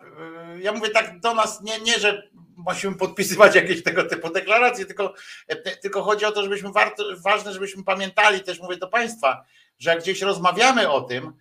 e, 0.55 0.61
ja 0.61 0.71
mówię 0.71 0.89
tak 0.89 1.19
do 1.19 1.33
nas, 1.33 1.61
nie, 1.61 1.79
nie 1.79 1.99
że 1.99 2.29
musimy 2.55 2.95
podpisywać 2.95 3.55
jakieś 3.55 3.83
tego 3.83 4.03
typu 4.03 4.29
deklaracje, 4.29 4.85
tylko, 4.85 5.13
tylko 5.81 6.03
chodzi 6.03 6.25
o 6.25 6.31
to, 6.31 6.43
żebyśmy 6.43 6.71
warto, 6.71 7.03
ważne, 7.17 7.53
żebyśmy 7.53 7.83
pamiętali, 7.83 8.41
też 8.41 8.59
mówię 8.59 8.77
do 8.77 8.87
Państwa, 8.87 9.45
że 9.79 9.89
jak 9.89 9.99
gdzieś 9.99 10.21
rozmawiamy 10.21 10.89
o 10.89 11.01
tym, 11.01 11.33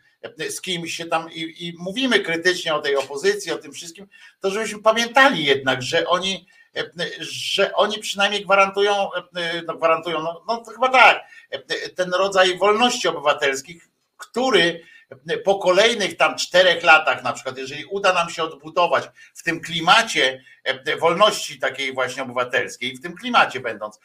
z 0.51 0.61
kimś 0.61 0.95
się 0.95 1.07
tam 1.07 1.33
i, 1.33 1.69
i 1.69 1.75
mówimy 1.79 2.21
krytycznie 2.21 2.75
o 2.75 2.81
tej 2.81 2.97
opozycji, 2.97 3.53
o 3.53 3.59
tym 3.59 3.73
wszystkim, 3.73 4.07
to 4.41 4.51
żebyśmy 4.51 4.83
pamiętali 4.83 5.45
jednak, 5.45 5.83
że 5.83 6.07
oni 6.07 6.47
że 7.21 7.75
oni 7.75 7.99
przynajmniej 7.99 8.45
gwarantują, 8.45 9.11
no 9.67 9.75
gwarantują, 9.75 10.23
no, 10.23 10.43
no 10.49 10.57
to 10.57 10.71
chyba 10.71 10.89
tak, 10.89 11.25
ten 11.97 12.15
rodzaj 12.15 12.59
wolności 12.59 13.09
obywatelskich, 13.09 13.89
który 14.17 14.83
po 15.45 15.59
kolejnych 15.59 16.17
tam 16.17 16.37
czterech 16.37 16.83
latach, 16.83 17.23
na 17.23 17.33
przykład, 17.33 17.59
jeżeli 17.59 17.85
uda 17.85 18.13
nam 18.13 18.31
się 18.31 18.43
odbudować 18.43 19.11
w 19.35 19.43
tym 19.43 19.61
klimacie 19.61 20.45
wolności 21.01 21.59
takiej 21.59 21.95
właśnie 21.95 22.23
obywatelskiej, 22.23 22.97
w 22.97 23.03
tym 23.03 23.17
klimacie 23.17 23.61
będąc, 23.61 24.01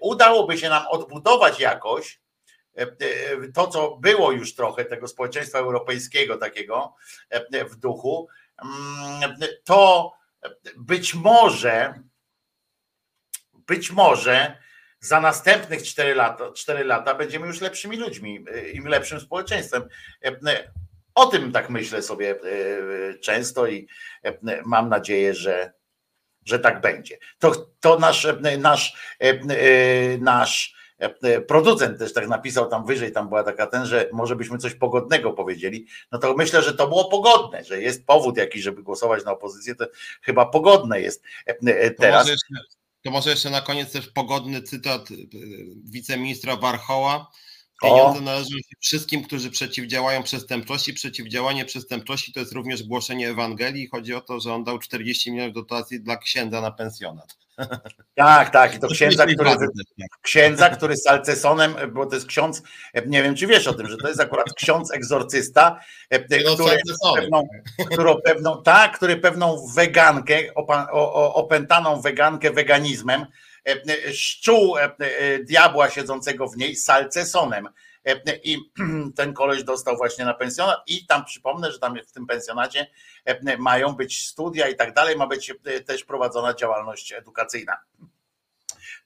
udałoby 0.00 0.58
się 0.58 0.68
nam 0.68 0.86
odbudować 0.86 1.60
jakoś 1.60 2.20
to, 3.54 3.66
co 3.66 3.96
było 3.96 4.32
już 4.32 4.54
trochę 4.54 4.84
tego 4.84 5.08
społeczeństwa 5.08 5.58
europejskiego 5.58 6.36
takiego 6.36 6.94
w 7.70 7.76
duchu, 7.76 8.28
to 9.64 10.12
być 10.76 11.14
może, 11.14 12.02
być 13.54 13.90
może 13.90 14.62
za 15.00 15.20
następnych 15.20 15.82
4 15.82 16.14
lata, 16.14 16.52
4 16.52 16.84
lata 16.84 17.14
będziemy 17.14 17.46
już 17.46 17.60
lepszymi 17.60 17.96
ludźmi 17.96 18.44
i 18.72 18.80
lepszym 18.80 19.20
społeczeństwem. 19.20 19.88
O 21.14 21.26
tym 21.26 21.52
tak 21.52 21.70
myślę 21.70 22.02
sobie 22.02 22.30
e, 22.30 23.18
często 23.18 23.66
i 23.66 23.88
e, 24.24 24.62
mam 24.64 24.88
nadzieję, 24.88 25.34
że, 25.34 25.72
że 26.44 26.58
tak 26.58 26.80
będzie. 26.80 27.18
To, 27.38 27.72
to 27.80 27.98
nasz, 27.98 28.26
nasz, 28.58 28.96
e, 29.18 30.18
nasz 30.18 30.81
producent 31.46 31.98
też 31.98 32.12
tak 32.12 32.28
napisał 32.28 32.70
tam 32.70 32.86
wyżej, 32.86 33.12
tam 33.12 33.28
była 33.28 33.44
taka 33.44 33.66
ten, 33.66 33.86
że 33.86 34.08
może 34.12 34.36
byśmy 34.36 34.58
coś 34.58 34.74
pogodnego 34.74 35.32
powiedzieli. 35.32 35.86
No 36.12 36.18
to 36.18 36.34
myślę, 36.34 36.62
że 36.62 36.74
to 36.74 36.88
było 36.88 37.04
pogodne, 37.04 37.64
że 37.64 37.82
jest 37.82 38.06
powód 38.06 38.36
jakiś, 38.36 38.62
żeby 38.62 38.82
głosować 38.82 39.24
na 39.24 39.32
opozycję, 39.32 39.74
to 39.74 39.86
chyba 40.22 40.46
pogodne 40.46 41.00
jest 41.00 41.22
teraz. 41.98 42.30
To 43.04 43.10
może 43.10 43.30
jeszcze 43.30 43.50
na 43.50 43.60
koniec 43.60 43.92
też 43.92 44.08
pogodny 44.08 44.62
cytat 44.62 45.08
wiceministra 45.84 46.56
Warchoła. 46.56 47.30
Pieniądze 47.82 48.20
należą 48.20 48.48
się 48.48 48.76
wszystkim, 48.80 49.24
którzy 49.24 49.50
przeciwdziałają 49.50 50.22
przestępczości. 50.22 50.94
Przeciwdziałanie 50.94 51.64
przestępczości 51.64 52.32
to 52.32 52.40
jest 52.40 52.52
również 52.52 52.82
głoszenie 52.82 53.30
Ewangelii. 53.30 53.88
Chodzi 53.88 54.14
o 54.14 54.20
to, 54.20 54.40
że 54.40 54.54
on 54.54 54.64
dał 54.64 54.78
40 54.78 55.32
milionów 55.32 55.54
dotacji 55.54 56.00
dla 56.00 56.16
księdza 56.16 56.60
na 56.60 56.70
pensjonat. 56.70 57.36
Tak, 58.14 58.50
tak. 58.50 58.74
I 58.74 58.78
to 58.78 58.88
księdza, 58.88 59.26
który, 59.26 59.50
księdza, 60.22 60.70
który 60.70 60.96
z 60.96 61.06
Alcesonem, 61.06 61.74
bo 61.92 62.06
to 62.06 62.14
jest 62.14 62.26
ksiądz, 62.26 62.62
nie 63.06 63.22
wiem 63.22 63.34
czy 63.34 63.46
wiesz 63.46 63.66
o 63.66 63.74
tym, 63.74 63.88
że 63.88 63.96
to 63.96 64.08
jest 64.08 64.20
akurat 64.20 64.54
ksiądz 64.54 64.92
egzorcysta, 64.92 65.80
e, 66.10 66.18
który, 66.18 66.78
pewną, 67.16 67.48
którą 67.90 68.16
pewną, 68.24 68.62
tak, 68.62 68.96
który 68.96 69.16
pewną 69.16 69.66
wegankę, 69.74 70.54
opętaną 71.34 72.00
wegankę 72.00 72.50
weganizmem, 72.50 73.26
e, 73.68 74.12
szczuł 74.12 74.78
e, 74.78 74.90
diabła 75.38 75.90
siedzącego 75.90 76.48
w 76.48 76.56
niej 76.56 76.76
salcesonem. 76.76 77.68
I 78.44 78.58
ten 79.16 79.34
koleś 79.34 79.64
dostał 79.64 79.96
właśnie 79.96 80.24
na 80.24 80.34
pensjonat 80.34 80.82
i 80.86 81.06
tam 81.06 81.24
przypomnę, 81.24 81.72
że 81.72 81.78
tam 81.78 81.94
w 82.06 82.12
tym 82.12 82.26
pensjonacie 82.26 82.86
mają 83.58 83.92
być 83.92 84.26
studia 84.26 84.68
i 84.68 84.76
tak 84.76 84.94
dalej, 84.94 85.16
ma 85.16 85.26
być 85.26 85.54
też 85.86 86.04
prowadzona 86.04 86.54
działalność 86.54 87.12
edukacyjna. 87.12 87.76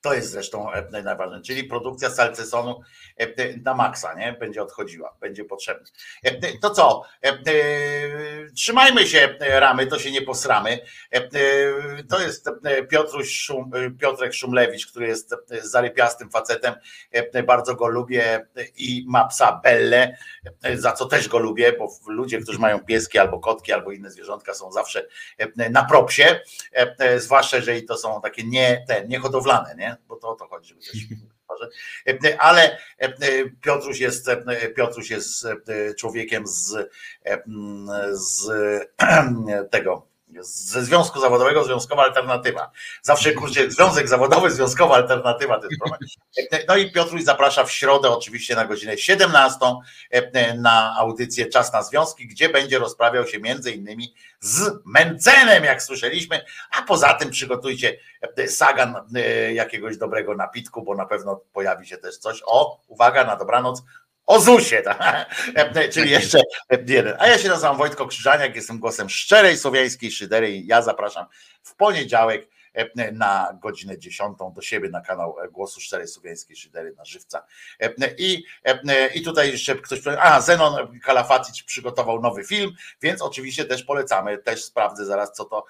To 0.06 0.14
jest 0.14 0.30
zresztą 0.30 0.72
e, 0.72 1.02
najważniejsze, 1.02 1.42
czyli 1.42 1.64
produkcja 1.64 2.10
salcesonu 2.10 2.80
e, 3.16 3.56
na 3.56 3.74
maksa, 3.74 4.14
nie? 4.14 4.32
Będzie 4.32 4.62
odchodziła, 4.62 5.16
będzie 5.20 5.44
potrzebna. 5.44 5.86
E, 6.24 6.58
to 6.58 6.70
co? 6.70 7.02
Trzymajmy 8.56 9.06
się 9.06 9.34
ramy, 9.40 9.86
to 9.86 9.98
się 9.98 10.10
nie 10.10 10.22
posramy. 10.22 10.78
To 12.08 12.20
jest 12.20 12.50
Piotruś 12.88 13.38
Szum, 13.38 13.70
Piotrek 14.00 14.34
Szumlewicz, 14.34 14.86
który 14.86 15.06
jest 15.06 15.34
zarypiastym 15.62 16.30
facetem. 16.30 16.74
Bardzo 17.46 17.74
go 17.74 17.86
lubię 17.86 18.46
i 18.76 19.04
ma 19.08 19.24
psa 19.28 19.60
Belle, 19.64 20.16
za 20.74 20.92
co 20.92 21.06
też 21.06 21.28
go 21.28 21.38
lubię, 21.38 21.72
bo 21.72 21.88
ludzie, 22.06 22.40
którzy 22.40 22.58
mają 22.58 22.84
pieski 22.84 23.18
albo 23.18 23.38
kotki, 23.38 23.72
albo 23.72 23.92
inne 23.92 24.10
zwierzątka 24.10 24.54
są 24.54 24.72
zawsze 24.72 25.06
na 25.70 25.84
propsie, 25.84 26.40
zwłaszcza 27.16 27.56
jeżeli 27.56 27.84
to 27.84 27.96
są 27.96 28.20
takie 28.20 28.44
nie, 28.44 28.84
te, 28.88 29.08
niehodowlane, 29.08 29.74
nie? 29.74 29.95
Bo 30.08 30.16
to 30.16 30.28
o 30.28 30.36
to 30.36 30.48
chodzi, 30.48 30.68
żeby 30.68 30.80
też 30.80 30.96
ale 32.38 32.78
Piotruś 33.60 34.00
jest, 34.00 34.28
Piotruś 34.76 35.10
jest 35.10 35.46
człowiekiem 35.98 36.46
z, 36.46 36.76
z 38.12 38.50
tego 39.70 40.15
ze 40.40 40.84
Związku 40.84 41.20
Zawodowego 41.20 41.64
Związkowa 41.64 42.02
Alternatywa. 42.02 42.70
Zawsze 43.02 43.32
kurczę, 43.32 43.70
Związek 43.70 44.08
Zawodowy, 44.08 44.50
Związkowa 44.50 44.94
Alternatywa. 44.94 45.60
No 46.68 46.76
i 46.76 46.92
Piotruś 46.92 47.22
zaprasza 47.22 47.64
w 47.64 47.72
środę 47.72 48.10
oczywiście 48.10 48.54
na 48.54 48.64
godzinę 48.64 48.98
17 48.98 49.58
na 50.56 50.94
audycję 50.98 51.46
Czas 51.46 51.72
na 51.72 51.82
Związki, 51.82 52.26
gdzie 52.26 52.48
będzie 52.48 52.78
rozprawiał 52.78 53.26
się 53.26 53.40
między 53.40 53.72
innymi 53.72 54.14
z 54.40 54.70
Mencenem, 54.84 55.64
jak 55.64 55.82
słyszeliśmy, 55.82 56.44
a 56.78 56.82
poza 56.82 57.14
tym 57.14 57.30
przygotujcie 57.30 57.98
sagan 58.46 58.94
jakiegoś 59.52 59.96
dobrego 59.96 60.34
napitku, 60.34 60.82
bo 60.82 60.94
na 60.94 61.06
pewno 61.06 61.40
pojawi 61.52 61.86
się 61.86 61.96
też 61.96 62.18
coś. 62.18 62.42
O, 62.46 62.80
uwaga, 62.86 63.24
na 63.24 63.36
dobranoc, 63.36 63.82
o 64.26 64.40
ZUSie, 64.40 64.82
tak? 64.82 65.34
czyli 65.92 66.10
jeszcze 66.10 66.38
jeden. 66.86 67.14
A 67.18 67.26
ja 67.26 67.38
się 67.38 67.48
nazywam 67.48 67.76
Wojtko 67.76 68.06
Krzyżaniak, 68.06 68.56
jestem 68.56 68.78
głosem 68.78 69.10
szczerej 69.10 69.58
słowiańskiej 69.58 70.10
szydery 70.10 70.58
ja 70.58 70.82
zapraszam 70.82 71.26
w 71.62 71.74
poniedziałek 71.74 72.48
na 73.12 73.58
godzinę 73.62 73.98
10 73.98 74.38
do 74.54 74.62
siebie 74.62 74.88
na 74.88 75.00
kanał 75.00 75.36
Głosu 75.50 75.80
Szczerej 75.80 76.08
Słowiańskiej 76.08 76.56
Szydery 76.56 76.94
na 76.96 77.04
żywca. 77.04 77.46
I, 78.18 78.44
I 79.14 79.22
tutaj 79.22 79.52
jeszcze 79.52 79.74
ktoś 79.74 80.00
a 80.20 80.40
Zenon 80.40 81.00
Kalafatic 81.00 81.62
przygotował 81.62 82.20
nowy 82.20 82.44
film, 82.44 82.70
więc 83.02 83.22
oczywiście 83.22 83.64
też 83.64 83.82
polecamy, 83.82 84.38
też 84.38 84.64
sprawdzę 84.64 85.04
zaraz 85.04 85.32
co 85.32 85.44
to 85.44 85.64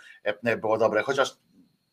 było 0.56 0.78
dobre, 0.78 1.02
chociaż 1.02 1.36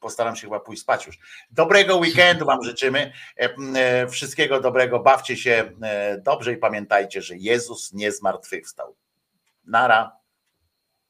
postaram 0.04 0.36
się 0.36 0.42
chyba 0.48 0.60
pójść 0.60 0.82
spać 0.82 1.08
już. 1.08 1.20
Dobrego 1.52 1.98
weekendu 1.98 2.46
Wam 2.46 2.64
życzymy. 2.64 3.14
E, 3.40 3.50
e, 3.76 4.08
wszystkiego 4.08 4.60
dobrego. 4.60 5.00
Bawcie 5.00 5.38
się 5.38 5.72
e, 5.82 6.18
dobrze 6.18 6.54
i 6.54 6.58
pamiętajcie, 6.58 7.22
że 7.22 7.38
Jezus 7.38 7.94
nie 7.94 8.12
zmartwychwstał. 8.12 8.96
Nara. 9.66 10.23